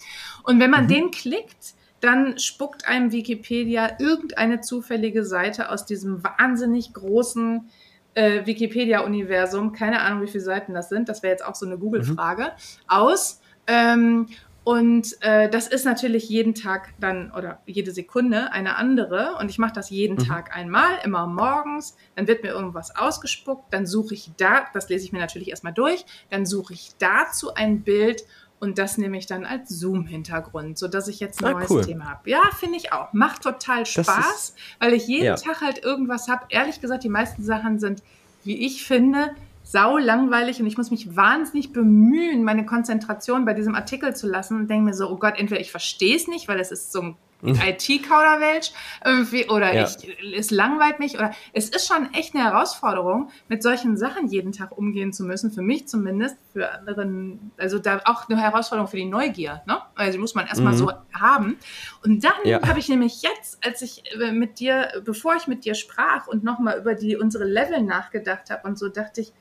Und 0.44 0.62
wenn 0.62 0.72
man 0.72 0.86
mhm. 0.86 0.90
den 0.90 1.12
klickt, 1.12 1.76
dann 2.00 2.38
spuckt 2.38 2.88
einem 2.88 3.12
Wikipedia 3.12 3.98
irgendeine 4.00 4.62
zufällige 4.62 5.26
Seite 5.26 5.72
aus 5.72 5.86
diesem 5.86 6.24
wahnsinnig 6.24 6.94
großen 6.94 7.70
äh, 8.14 8.46
Wikipedia-Universum, 8.46 9.74
keine 9.74 10.02
Ahnung, 10.02 10.24
wie 10.24 10.28
viele 10.28 10.44
Seiten 10.44 10.74
das 10.74 10.90
sind, 10.90 11.10
das 11.10 11.24
wäre 11.24 11.32
jetzt 11.32 11.46
auch 11.46 11.56
so 11.56 11.66
eine 11.66 11.78
Google-Frage, 11.78 12.44
mhm. 12.44 12.50
aus. 12.88 13.42
Ähm, 13.68 14.28
und 14.68 15.16
äh, 15.22 15.50
das 15.50 15.70
ist 15.70 15.86
natürlich 15.86 16.28
jeden 16.28 16.54
Tag 16.54 16.94
dann 17.00 17.32
oder 17.32 17.62
jede 17.66 17.92
Sekunde 17.92 18.52
eine 18.52 18.76
andere. 18.76 19.38
Und 19.40 19.50
ich 19.50 19.60
mache 19.60 19.72
das 19.72 19.90
jeden 19.90 20.18
mhm. 20.18 20.28
Tag 20.28 20.58
einmal, 20.58 20.90
immer 21.06 21.26
morgens. 21.26 21.96
Dann 22.18 22.28
wird 22.28 22.44
mir 22.44 22.50
irgendwas 22.50 22.94
ausgespuckt. 22.94 23.74
Dann 23.74 23.86
suche 23.86 24.14
ich 24.14 24.30
da, 24.36 24.66
das 24.74 24.90
lese 24.90 25.06
ich 25.06 25.14
mir 25.14 25.20
natürlich 25.20 25.52
erstmal 25.52 25.72
durch. 25.72 26.06
Dann 26.30 26.46
suche 26.46 26.74
ich 26.74 26.90
dazu 27.00 27.54
ein 27.54 27.84
Bild 27.84 28.26
und 28.60 28.78
das 28.80 28.98
nehme 28.98 29.18
ich 29.18 29.28
dann 29.28 29.46
als 29.46 29.70
Zoom-Hintergrund, 29.70 30.78
sodass 30.78 31.08
ich 31.08 31.20
jetzt 31.20 31.44
ein 31.44 31.54
ah, 31.54 31.60
neues 31.60 31.70
cool. 31.70 31.86
Thema 31.86 32.06
habe. 32.06 32.30
Ja, 32.30 32.42
finde 32.58 32.78
ich 32.78 32.92
auch. 32.92 33.14
Macht 33.14 33.44
total 33.44 33.86
Spaß, 33.86 34.56
weil 34.80 34.94
ich 34.94 35.08
jeden 35.08 35.26
ja. 35.26 35.36
Tag 35.36 35.62
halt 35.62 35.84
irgendwas 35.84 36.28
habe. 36.28 36.46
Ehrlich 36.50 36.82
gesagt, 36.82 37.04
die 37.04 37.10
meisten 37.10 37.44
Sachen 37.44 37.80
sind, 37.80 38.02
wie 38.44 38.66
ich 38.66 38.86
finde, 38.86 39.32
sau 39.64 39.98
langweilig 39.98 40.60
und 40.60 40.66
ich 40.66 40.78
muss 40.78 40.92
mich 40.92 41.16
wahnsinnig 41.16 41.74
bemühen, 41.74 42.44
meine 42.44 42.66
Konzentration 42.66 43.46
bei 43.46 43.54
diesem 43.54 43.76
Artikel 43.76 44.16
zu 44.16 44.28
lassen 44.28 44.58
und 44.58 44.70
denke 44.70 44.86
mir 44.86 44.94
so, 44.94 45.10
oh 45.10 45.18
Gott, 45.18 45.34
entweder 45.38 45.62
ich 45.62 45.72
verstehe 45.72 46.16
es 46.16 46.28
nicht, 46.28 46.48
weil 46.48 46.60
es 46.60 46.72
ist 46.72 46.92
so 46.92 47.02
ein 47.02 47.16
IT-Kauderwelsch 47.44 48.72
irgendwie 49.06 49.48
oder 49.48 49.74
ja. 49.74 49.86
ich, 49.86 50.36
es 50.36 50.52
langweilt 50.52 51.00
mich 51.00 51.16
oder 51.16 51.32
es 51.54 51.70
ist 51.70 51.88
schon 51.88 52.14
echt 52.14 52.34
eine 52.34 52.44
Herausforderung, 52.44 53.30
mit 53.48 53.62
solchen 53.62 53.98
Sachen 53.98 54.28
jeden 54.28 54.52
Tag 54.52 54.78
umgehen 54.78 55.14
zu 55.14 55.24
müssen, 55.24 55.52
für 55.52 55.62
mich 55.62 55.88
zumindest, 55.88 56.38
für 56.54 56.72
anderen, 56.72 57.52
also 57.58 57.80
da 57.80 58.02
auch 58.06 58.28
eine 58.28 58.42
Herausforderung 58.42 58.90
für 58.90 58.98
die 58.98 59.06
Neugier, 59.06 59.62
ne? 59.66 59.80
Also 59.96 60.14
die 60.14 60.18
muss 60.18 60.36
man 60.36 60.48
erstmal 60.48 60.74
mhm. 60.74 60.78
so 60.78 60.92
haben. 61.14 61.58
Und 62.04 62.24
dann 62.24 62.32
ja. 62.44 62.68
habe 62.68 62.80
ich 62.80 62.90
nämlich 62.90 63.22
jetzt, 63.22 63.64
als 63.66 63.82
ich 63.82 64.04
äh, 64.20 64.32
mit 64.32 64.60
dir, 64.60 64.90
bevor 65.06 65.36
ich 65.36 65.48
mit 65.48 65.66
dir 65.66 65.76
sprach 65.76 66.28
und 66.28 66.44
nochmal 66.44 66.80
über 66.80 66.96
die 66.96 67.18
unsere 67.18 67.46
Level 67.46 67.82
nachgedacht 67.82 68.50
habe 68.50 68.68
und 68.68 68.80
so, 68.80 68.90
dachte 68.90 69.22
ich, 69.22 69.34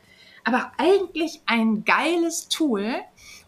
aber 0.45 0.71
eigentlich 0.79 1.43
ein 1.47 1.85
geiles 1.85 2.49
Tool, 2.49 2.95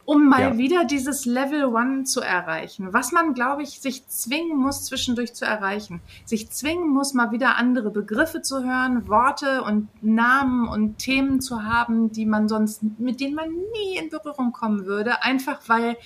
um 0.08 0.26
mal 0.26 0.40
ja. 0.40 0.56
wieder 0.56 0.84
dieses 0.86 1.26
Level 1.26 1.66
One 1.66 2.04
zu 2.04 2.22
erreichen. 2.22 2.94
Was 2.94 3.12
man, 3.12 3.34
glaube 3.34 3.62
ich, 3.62 3.80
sich 3.80 4.08
zwingen 4.08 4.56
muss, 4.56 4.86
zwischendurch 4.86 5.34
zu 5.34 5.44
erreichen. 5.44 6.00
Sich 6.24 6.50
zwingen 6.50 6.88
muss, 6.88 7.12
mal 7.12 7.30
wieder 7.30 7.58
andere 7.58 7.90
Begriffe 7.90 8.40
zu 8.40 8.64
hören, 8.64 9.06
Worte 9.06 9.62
und 9.64 9.90
Namen 10.02 10.66
und 10.66 10.96
Themen 10.96 11.42
zu 11.42 11.64
haben, 11.64 12.10
die 12.10 12.24
man 12.24 12.48
sonst, 12.48 12.80
mit 12.98 13.20
denen 13.20 13.34
man 13.34 13.50
nie 13.50 13.98
in 13.98 14.08
Berührung 14.08 14.52
kommen 14.52 14.86
würde. 14.86 15.22
Einfach 15.22 15.60
weil 15.66 15.98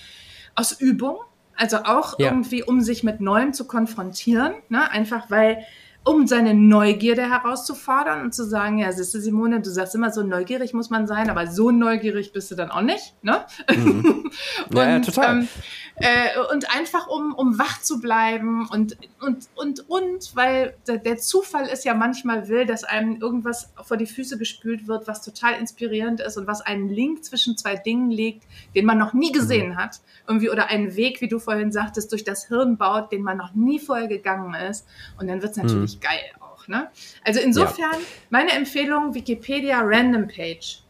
aus 0.57 0.73
Übung, 0.81 1.19
also 1.55 1.85
auch 1.85 2.19
ja. 2.19 2.27
irgendwie, 2.27 2.65
um 2.65 2.81
sich 2.81 3.05
mit 3.05 3.21
Neuem 3.21 3.53
zu 3.53 3.69
konfrontieren, 3.69 4.55
ne? 4.69 4.91
einfach 4.91 5.31
weil 5.31 5.63
um 6.05 6.27
seine 6.27 6.53
Neugierde 6.55 7.31
herauszufordern 7.31 8.23
und 8.23 8.35
zu 8.35 8.45
sagen, 8.45 8.79
ja, 8.79 8.91
siehst 8.91 9.15
du, 9.15 9.21
Simone, 9.21 9.61
du 9.61 9.71
sagst 9.71 9.95
immer, 9.95 10.11
so 10.11 10.23
neugierig 10.23 10.75
muss 10.75 10.91
man 10.91 11.07
sein, 11.07 11.31
aber 11.31 11.47
so 11.47 11.71
neugierig 11.71 12.33
bist 12.33 12.51
du 12.51 12.57
dann 12.57 12.71
auch 12.71 12.83
nicht, 12.83 13.15
ne? 13.23 13.45
Mhm. 13.73 14.31
und, 14.69 14.75
ja, 14.77 14.89
ja, 14.89 15.01
total. 15.01 15.39
Ähm, 15.39 15.49
äh, 15.97 16.53
und 16.53 16.75
einfach 16.75 17.07
um, 17.07 17.35
um 17.35 17.59
wach 17.59 17.81
zu 17.83 18.01
bleiben 18.01 18.69
und, 18.69 18.97
und, 19.21 19.49
und, 19.55 19.89
und, 19.89 20.35
weil 20.35 20.75
der, 20.89 20.97
der 20.99 21.19
Zufall 21.19 21.67
ist 21.67 21.85
ja 21.85 21.95
manchmal 21.95 22.49
will, 22.49 22.67
dass 22.67 22.83
einem 22.83 23.21
irgendwas 23.21 23.73
vor 23.85 23.97
die 23.97 24.07
Füße 24.07 24.39
gespült 24.39 24.89
wird, 24.89 25.07
was 25.07 25.23
total 25.23 25.55
inspirierend 25.61 26.21
ist 26.21 26.37
und 26.37 26.49
was 26.49 26.63
einen 26.63 26.89
Link 26.89 27.25
zwischen 27.25 27.57
zwei 27.57 27.77
Dingen 27.77 28.11
legt, 28.11 28.43
den 28.75 28.87
man 28.87 28.99
noch 28.99 29.13
nie 29.13 29.31
gesehen 29.31 29.71
mhm. 29.71 29.77
hat, 29.77 30.01
irgendwie, 30.27 30.51
oder 30.51 30.67
einen 30.67 30.97
Weg, 30.97 31.21
wie 31.21 31.29
du 31.29 31.39
vorhin 31.39 31.71
sagtest, 31.71 32.11
durch 32.11 32.25
das 32.25 32.49
Hirn 32.49 32.77
baut, 32.77 33.13
den 33.13 33.23
man 33.23 33.37
noch 33.37 33.55
nie 33.55 33.79
vorher 33.79 34.09
gegangen 34.09 34.55
ist. 34.55 34.85
Und 35.21 35.29
dann 35.29 35.43
wird 35.43 35.53
es 35.53 35.57
natürlich 35.59 35.92
mhm 35.92 35.92
geil 36.01 36.31
auch. 36.41 36.69
Ne? 36.69 36.91
Also 37.25 37.41
insofern, 37.41 37.93
ja. 37.93 38.07
meine 38.31 38.53
Empfehlung, 38.53 39.15
Wikipedia 39.15 39.81
Random 39.83 40.29
Page. 40.29 40.82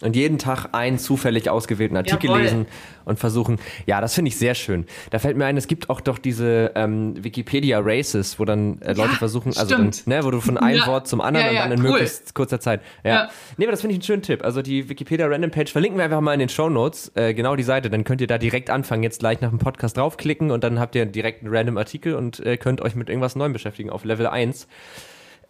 Und 0.00 0.14
jeden 0.14 0.38
Tag 0.38 0.68
einen 0.72 0.96
zufällig 0.96 1.50
ausgewählten 1.50 1.96
Artikel 1.96 2.26
Jawohl. 2.26 2.42
lesen 2.42 2.66
und 3.04 3.18
versuchen. 3.18 3.58
Ja, 3.86 4.00
das 4.00 4.14
finde 4.14 4.28
ich 4.28 4.36
sehr 4.36 4.54
schön. 4.54 4.86
Da 5.10 5.18
fällt 5.18 5.36
mir 5.36 5.46
ein, 5.46 5.56
es 5.56 5.66
gibt 5.66 5.90
auch 5.90 6.00
doch 6.00 6.18
diese 6.18 6.70
ähm, 6.76 7.14
Wikipedia 7.24 7.80
Races, 7.82 8.38
wo 8.38 8.44
dann 8.44 8.80
äh, 8.82 8.92
Leute 8.92 9.12
ja, 9.12 9.18
versuchen, 9.18 9.56
also 9.56 9.76
dann, 9.76 9.90
ne, 10.06 10.22
wo 10.22 10.30
du 10.30 10.40
von 10.40 10.56
einem 10.56 10.78
ja. 10.78 10.86
Wort 10.86 11.08
zum 11.08 11.20
anderen 11.20 11.46
ja, 11.52 11.64
und 11.64 11.70
dann 11.70 11.78
in 11.78 11.84
cool. 11.84 11.92
möglichst 11.92 12.32
kurzer 12.34 12.60
Zeit. 12.60 12.80
Ja. 13.02 13.10
ja. 13.10 13.30
Nee, 13.56 13.64
aber 13.64 13.72
das 13.72 13.80
finde 13.80 13.94
ich 13.94 13.96
einen 13.96 14.04
schönen 14.04 14.22
Tipp. 14.22 14.44
Also 14.44 14.62
die 14.62 14.88
Wikipedia 14.88 15.26
Random 15.26 15.50
Page 15.50 15.72
verlinken 15.72 15.98
wir 15.98 16.04
einfach 16.04 16.20
mal 16.20 16.34
in 16.34 16.40
den 16.40 16.48
Show 16.48 16.68
Notes, 16.68 17.10
äh, 17.16 17.34
genau 17.34 17.56
die 17.56 17.64
Seite. 17.64 17.90
Dann 17.90 18.04
könnt 18.04 18.20
ihr 18.20 18.28
da 18.28 18.38
direkt 18.38 18.70
anfangen, 18.70 19.02
jetzt 19.02 19.18
gleich 19.18 19.40
nach 19.40 19.50
dem 19.50 19.58
Podcast 19.58 19.96
draufklicken 19.96 20.52
und 20.52 20.62
dann 20.62 20.78
habt 20.78 20.94
ihr 20.94 21.06
direkt 21.06 21.42
einen 21.42 21.52
random 21.52 21.76
Artikel 21.76 22.14
und 22.14 22.38
äh, 22.38 22.56
könnt 22.56 22.80
euch 22.82 22.94
mit 22.94 23.08
irgendwas 23.08 23.34
Neuem 23.34 23.52
beschäftigen 23.52 23.90
auf 23.90 24.04
Level 24.04 24.28
1. 24.28 24.68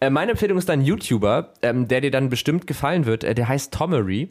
Äh, 0.00 0.10
meine 0.10 0.32
Empfehlung 0.32 0.58
ist 0.58 0.70
ein 0.70 0.82
YouTuber, 0.82 1.52
ähm, 1.62 1.88
der 1.88 2.00
dir 2.00 2.10
dann 2.10 2.28
bestimmt 2.28 2.66
gefallen 2.66 3.06
wird. 3.06 3.24
Äh, 3.24 3.34
der 3.34 3.48
heißt 3.48 3.74
Tomery. 3.74 4.28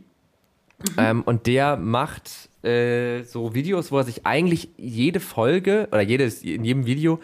Mhm. 0.80 0.96
Ähm, 0.98 1.22
und 1.24 1.48
der 1.48 1.78
macht 1.78 2.50
äh, 2.64 3.24
so 3.24 3.54
Videos, 3.56 3.92
wo 3.92 3.98
er 3.98 4.04
sich 4.04 4.26
eigentlich 4.26 4.70
jede 4.78 5.20
Folge 5.20 5.88
oder 5.92 6.02
jedes, 6.02 6.44
in 6.44 6.64
jedem 6.64 6.86
Video 6.86 7.20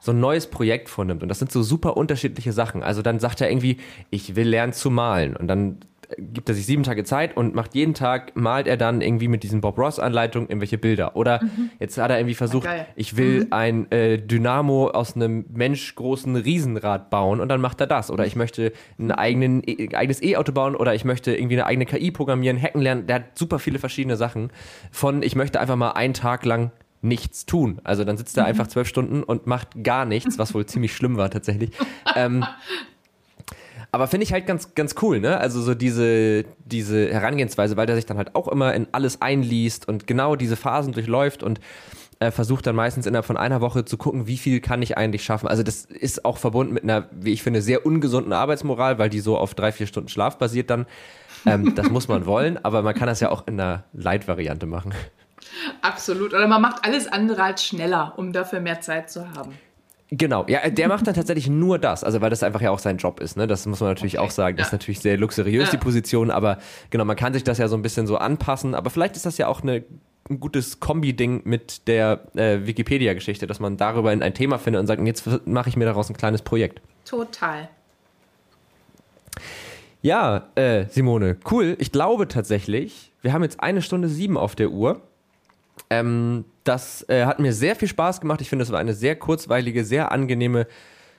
so 0.00 0.12
ein 0.12 0.20
neues 0.20 0.46
Projekt 0.46 0.88
vornimmt. 0.88 1.22
Und 1.22 1.28
das 1.28 1.38
sind 1.38 1.50
so 1.50 1.62
super 1.62 1.96
unterschiedliche 1.96 2.52
Sachen. 2.52 2.82
Also 2.82 3.02
dann 3.02 3.18
sagt 3.18 3.40
er 3.40 3.50
irgendwie, 3.50 3.78
ich 4.10 4.36
will 4.36 4.48
lernen 4.48 4.72
zu 4.72 4.90
malen. 4.90 5.36
Und 5.36 5.48
dann 5.48 5.78
gibt 6.16 6.48
er 6.48 6.54
sich 6.54 6.64
sieben 6.64 6.82
Tage 6.82 7.04
Zeit 7.04 7.36
und 7.36 7.54
macht 7.54 7.74
jeden 7.74 7.94
Tag, 7.94 8.34
malt 8.34 8.66
er 8.66 8.76
dann 8.76 9.00
irgendwie 9.00 9.28
mit 9.28 9.42
diesen 9.42 9.60
Bob 9.60 9.78
Ross-Anleitungen 9.78 10.48
irgendwelche 10.48 10.78
Bilder. 10.78 11.16
Oder 11.16 11.42
mhm. 11.42 11.70
jetzt 11.78 11.98
hat 11.98 12.10
er 12.10 12.18
irgendwie 12.18 12.34
versucht, 12.34 12.66
ah, 12.66 12.86
ich 12.96 13.16
will 13.16 13.44
mhm. 13.44 13.52
ein 13.52 13.92
äh, 13.92 14.18
Dynamo 14.18 14.88
aus 14.88 15.16
einem 15.16 15.44
menschgroßen 15.52 16.34
Riesenrad 16.36 17.10
bauen 17.10 17.40
und 17.40 17.48
dann 17.48 17.60
macht 17.60 17.80
er 17.80 17.86
das. 17.86 18.10
Oder 18.10 18.26
ich 18.26 18.36
möchte 18.36 18.72
ein 18.98 19.12
eigenen, 19.12 19.62
e 19.66 19.94
eigenes 19.94 20.22
E-Auto 20.22 20.52
bauen 20.52 20.76
oder 20.76 20.94
ich 20.94 21.04
möchte 21.04 21.34
irgendwie 21.34 21.56
eine 21.56 21.66
eigene 21.66 21.84
KI 21.84 22.10
programmieren, 22.10 22.60
hacken 22.60 22.80
lernen. 22.80 23.06
Der 23.06 23.16
hat 23.16 23.38
super 23.38 23.58
viele 23.58 23.78
verschiedene 23.78 24.16
Sachen. 24.16 24.50
Von 24.90 25.22
ich 25.22 25.36
möchte 25.36 25.60
einfach 25.60 25.76
mal 25.76 25.90
einen 25.90 26.14
Tag 26.14 26.44
lang 26.44 26.72
nichts 27.00 27.46
tun. 27.46 27.80
Also 27.84 28.04
dann 28.04 28.16
sitzt 28.16 28.36
er 28.36 28.44
mhm. 28.44 28.48
einfach 28.48 28.66
zwölf 28.66 28.88
Stunden 28.88 29.22
und 29.22 29.46
macht 29.46 29.84
gar 29.84 30.04
nichts, 30.04 30.38
was 30.38 30.54
wohl 30.54 30.66
ziemlich 30.66 30.94
schlimm 30.94 31.16
war 31.16 31.30
tatsächlich. 31.30 31.70
ähm, 32.16 32.44
aber 33.90 34.06
finde 34.06 34.24
ich 34.24 34.32
halt 34.32 34.46
ganz, 34.46 34.74
ganz 34.74 34.94
cool, 35.02 35.20
ne? 35.20 35.38
Also 35.38 35.62
so 35.62 35.74
diese, 35.74 36.44
diese 36.64 37.12
Herangehensweise, 37.12 37.76
weil 37.76 37.86
der 37.86 37.96
sich 37.96 38.06
dann 38.06 38.18
halt 38.18 38.34
auch 38.34 38.48
immer 38.48 38.74
in 38.74 38.86
alles 38.92 39.22
einliest 39.22 39.88
und 39.88 40.06
genau 40.06 40.36
diese 40.36 40.56
Phasen 40.56 40.92
durchläuft 40.92 41.42
und 41.42 41.60
äh, 42.20 42.30
versucht 42.30 42.66
dann 42.66 42.76
meistens 42.76 43.06
innerhalb 43.06 43.24
von 43.24 43.36
einer 43.36 43.60
Woche 43.60 43.84
zu 43.84 43.96
gucken, 43.96 44.26
wie 44.26 44.36
viel 44.36 44.60
kann 44.60 44.82
ich 44.82 44.98
eigentlich 44.98 45.24
schaffen. 45.24 45.48
Also 45.48 45.62
das 45.62 45.84
ist 45.84 46.24
auch 46.24 46.36
verbunden 46.36 46.74
mit 46.74 46.82
einer, 46.82 47.08
wie 47.12 47.32
ich 47.32 47.42
finde, 47.42 47.62
sehr 47.62 47.86
ungesunden 47.86 48.32
Arbeitsmoral, 48.32 48.98
weil 48.98 49.08
die 49.08 49.20
so 49.20 49.38
auf 49.38 49.54
drei, 49.54 49.72
vier 49.72 49.86
Stunden 49.86 50.08
Schlaf 50.08 50.36
basiert 50.36 50.68
dann. 50.70 50.86
Ähm, 51.46 51.74
das 51.74 51.88
muss 51.90 52.08
man 52.08 52.26
wollen, 52.26 52.62
aber 52.64 52.82
man 52.82 52.94
kann 52.94 53.06
das 53.06 53.20
ja 53.20 53.30
auch 53.30 53.46
in 53.46 53.58
einer 53.58 53.84
Light-Variante 53.92 54.66
machen. 54.66 54.92
Absolut. 55.80 56.34
Oder 56.34 56.48
man 56.48 56.60
macht 56.60 56.84
alles 56.84 57.06
andere 57.06 57.42
als 57.42 57.64
schneller, 57.64 58.14
um 58.16 58.32
dafür 58.32 58.60
mehr 58.60 58.80
Zeit 58.80 59.10
zu 59.10 59.30
haben. 59.30 59.52
Genau, 60.10 60.46
ja, 60.48 60.68
der 60.70 60.88
macht 60.88 61.06
dann 61.06 61.14
tatsächlich 61.14 61.48
nur 61.48 61.78
das, 61.78 62.04
also 62.04 62.20
weil 62.20 62.30
das 62.30 62.42
einfach 62.42 62.60
ja 62.60 62.70
auch 62.70 62.78
sein 62.78 62.96
Job 62.96 63.20
ist, 63.20 63.36
ne? 63.36 63.46
Das 63.46 63.66
muss 63.66 63.80
man 63.80 63.90
natürlich 63.90 64.18
okay. 64.18 64.26
auch 64.26 64.30
sagen. 64.30 64.56
Das 64.56 64.68
ist 64.68 64.72
natürlich 64.72 65.00
sehr 65.00 65.16
luxuriös, 65.18 65.66
ja. 65.66 65.70
die 65.72 65.76
Position, 65.76 66.30
aber 66.30 66.58
genau, 66.90 67.04
man 67.04 67.16
kann 67.16 67.34
sich 67.34 67.44
das 67.44 67.58
ja 67.58 67.68
so 67.68 67.76
ein 67.76 67.82
bisschen 67.82 68.06
so 68.06 68.16
anpassen, 68.16 68.74
aber 68.74 68.90
vielleicht 68.90 69.16
ist 69.16 69.26
das 69.26 69.38
ja 69.38 69.48
auch 69.48 69.62
eine, 69.62 69.84
ein 70.30 70.40
gutes 70.40 70.80
Kombi-Ding 70.80 71.42
mit 71.44 71.86
der 71.88 72.20
äh, 72.34 72.66
Wikipedia-Geschichte, 72.66 73.46
dass 73.46 73.60
man 73.60 73.76
darüber 73.76 74.10
ein 74.10 74.34
Thema 74.34 74.58
findet 74.58 74.80
und 74.80 74.86
sagt, 74.86 75.02
jetzt 75.06 75.46
mache 75.46 75.68
ich 75.68 75.76
mir 75.76 75.84
daraus 75.84 76.08
ein 76.08 76.16
kleines 76.16 76.42
Projekt. 76.42 76.80
Total. 77.04 77.68
Ja, 80.00 80.48
äh, 80.54 80.86
Simone, 80.88 81.36
cool. 81.50 81.76
Ich 81.78 81.90
glaube 81.90 82.28
tatsächlich, 82.28 83.12
wir 83.20 83.32
haben 83.32 83.42
jetzt 83.42 83.60
eine 83.60 83.82
Stunde 83.82 84.08
sieben 84.08 84.36
auf 84.36 84.54
der 84.54 84.70
Uhr. 84.70 85.02
Ähm, 85.90 86.44
das 86.64 87.08
äh, 87.08 87.24
hat 87.24 87.38
mir 87.38 87.52
sehr 87.52 87.76
viel 87.76 87.88
Spaß 87.88 88.20
gemacht. 88.20 88.40
Ich 88.40 88.48
finde, 88.48 88.62
es 88.62 88.72
war 88.72 88.78
eine 88.78 88.94
sehr 88.94 89.16
kurzweilige, 89.16 89.84
sehr 89.84 90.12
angenehme 90.12 90.66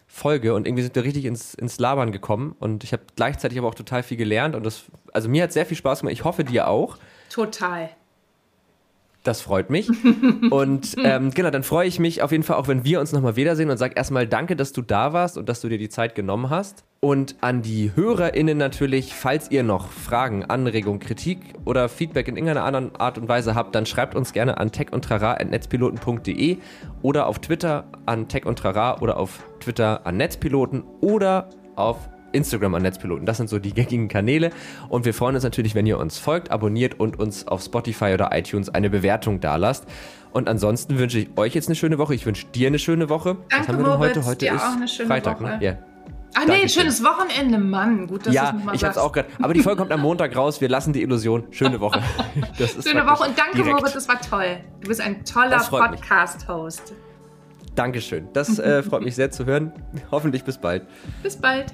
Folge 0.08 0.56
und 0.56 0.66
irgendwie 0.66 0.84
sind 0.84 0.96
wir 0.96 1.04
richtig 1.04 1.26
ins, 1.26 1.54
ins 1.54 1.80
Labern 1.80 2.12
gekommen 2.12 2.56
und 2.60 2.84
ich 2.84 2.94
habe 2.94 3.04
gleichzeitig 3.16 3.60
aber 3.60 3.68
auch 3.68 3.76
total 3.76 4.02
viel 4.02 4.18
gelernt 4.18 4.56
und 4.56 4.66
das, 4.66 4.86
also 5.14 5.30
mir 5.30 5.44
hat 5.44 5.54
sehr 5.54 5.68
viel 5.68 5.78
Spaß 5.78 6.00
gemacht. 6.00 6.14
Ich 6.14 6.24
hoffe 6.24 6.44
dir 6.44 6.68
auch. 6.68 6.98
Total. 7.30 7.92
Das 9.24 9.42
freut 9.42 9.70
mich. 9.70 9.90
Und 10.50 10.96
ähm, 11.04 11.32
genau, 11.32 11.50
dann 11.50 11.64
freue 11.64 11.88
ich 11.88 12.00
mich 12.00 12.22
auf 12.22 12.32
jeden 12.32 12.44
Fall 12.44 12.56
auch, 12.56 12.68
wenn 12.68 12.86
wir 12.86 13.00
uns 13.00 13.12
nochmal 13.12 13.36
wiedersehen 13.36 13.70
und 13.70 13.78
sag 13.78 13.98
erstmal 13.98 14.28
danke, 14.28 14.56
dass 14.56 14.72
du 14.72 14.82
da 14.82 15.12
warst 15.12 15.38
und 15.38 15.50
dass 15.50 15.60
du 15.60 15.68
dir 15.68 15.78
die 15.78 15.90
Zeit 15.90 16.16
genommen 16.16 16.50
hast. 16.50 16.86
Und 17.02 17.36
an 17.42 17.62
die 17.62 17.92
HörerInnen 17.96 18.58
natürlich, 18.58 19.14
falls 19.14 19.52
ihr 19.52 19.64
noch 19.64 19.90
Fragen, 19.90 20.46
Anregungen, 20.46 21.00
Kritik 21.00 21.40
oder 21.66 21.90
Feedback 21.90 22.28
in 22.28 22.36
irgendeiner 22.36 22.64
anderen 22.64 22.96
Art 22.96 23.18
und 23.18 23.28
Weise 23.28 23.56
habt, 23.56 23.76
dann 23.76 23.86
schreibt 23.86 24.16
uns 24.16 24.34
gerne 24.34 24.58
an 24.58 24.72
techundtrara.netzpiloten.de 24.72 26.58
oder 27.02 27.28
auf 27.28 27.40
Twitter 27.40 27.86
an 28.06 28.28
techundtrara 28.28 29.00
oder 29.02 29.18
auf 29.18 29.46
Twitter 29.60 30.06
an 30.06 30.18
Netzpiloten 30.18 30.84
oder 31.02 31.50
auf 31.76 32.10
Instagram 32.32 32.76
an 32.76 32.82
Netzpiloten. 32.84 33.26
Das 33.26 33.38
sind 33.38 33.50
so 33.50 33.60
die 33.60 33.74
gängigen 33.74 34.08
Kanäle. 34.08 34.50
Und 34.90 35.06
wir 35.06 35.14
freuen 35.14 35.36
uns 35.36 35.44
natürlich, 35.44 35.76
wenn 35.76 35.86
ihr 35.86 35.98
uns 35.98 36.18
folgt, 36.18 36.52
abonniert 36.52 37.00
und 37.00 37.20
uns 37.20 37.48
auf 37.48 37.62
Spotify 37.64 38.14
oder 38.14 38.30
iTunes 38.34 38.70
eine 38.70 38.90
Bewertung 38.90 39.40
dalasst. 39.40 39.86
Und 40.32 40.48
ansonsten 40.48 41.00
wünsche 41.00 41.20
ich 41.20 41.30
euch 41.38 41.56
jetzt 41.56 41.68
eine 41.68 41.76
schöne 41.76 41.98
Woche. 41.98 42.14
Ich 42.14 42.26
wünsche 42.26 42.46
dir 42.48 42.68
eine 42.68 42.80
schöne 42.80 43.10
Woche. 43.10 43.38
Danke, 43.50 43.50
Was 43.50 43.68
haben 43.68 43.78
wir 43.80 43.84
denn 43.90 43.98
Moritz, 44.00 44.16
heute? 44.18 44.26
Heute 44.26 44.46
ist 44.48 44.62
auch 44.62 44.76
eine 44.76 44.88
schöne 44.88 45.08
Freitag, 45.08 45.42
Woche. 45.42 45.50
ne? 45.50 45.58
Ja. 45.62 45.78
Ach 46.36 46.42
nee, 46.46 46.52
Dankeschön. 46.52 46.82
schönes 46.84 47.04
Wochenende, 47.04 47.58
Mann. 47.58 48.06
Gut, 48.06 48.28
dass 48.28 48.34
Ja, 48.36 48.56
ich 48.72 48.84
hab's 48.84 49.00
auch 49.00 49.12
gerade. 49.12 49.30
Aber 49.42 49.56
die 49.56 49.62
Folge 49.62 49.80
kommt 49.80 49.92
am 49.92 50.02
Montag 50.02 50.36
raus. 50.38 50.62
Wir 50.62 50.70
lassen 50.70 50.94
die 50.94 51.02
Illusion. 51.02 51.46
Schöne 51.50 51.80
Woche. 51.80 52.02
Das 52.60 52.76
ist 52.76 52.88
Schöne 52.88 53.04
Woche 53.08 53.28
und 53.30 53.38
danke, 53.40 53.56
direkt. 53.58 53.78
Moritz, 53.80 53.94
das 53.94 54.08
war 54.08 54.22
toll. 54.22 54.58
Du 54.82 54.88
bist 54.90 55.02
ein 55.02 55.26
toller. 55.26 55.58
Podcast-Host. 55.58 56.94
Dankeschön. 57.74 58.28
Das 58.34 58.60
äh, 58.60 58.84
freut 58.84 59.02
mich 59.02 59.16
sehr 59.16 59.32
zu 59.32 59.46
hören. 59.46 59.72
Hoffentlich 60.12 60.44
bis 60.44 60.58
bald. 60.60 60.86
Bis 61.24 61.36
bald. 61.36 61.74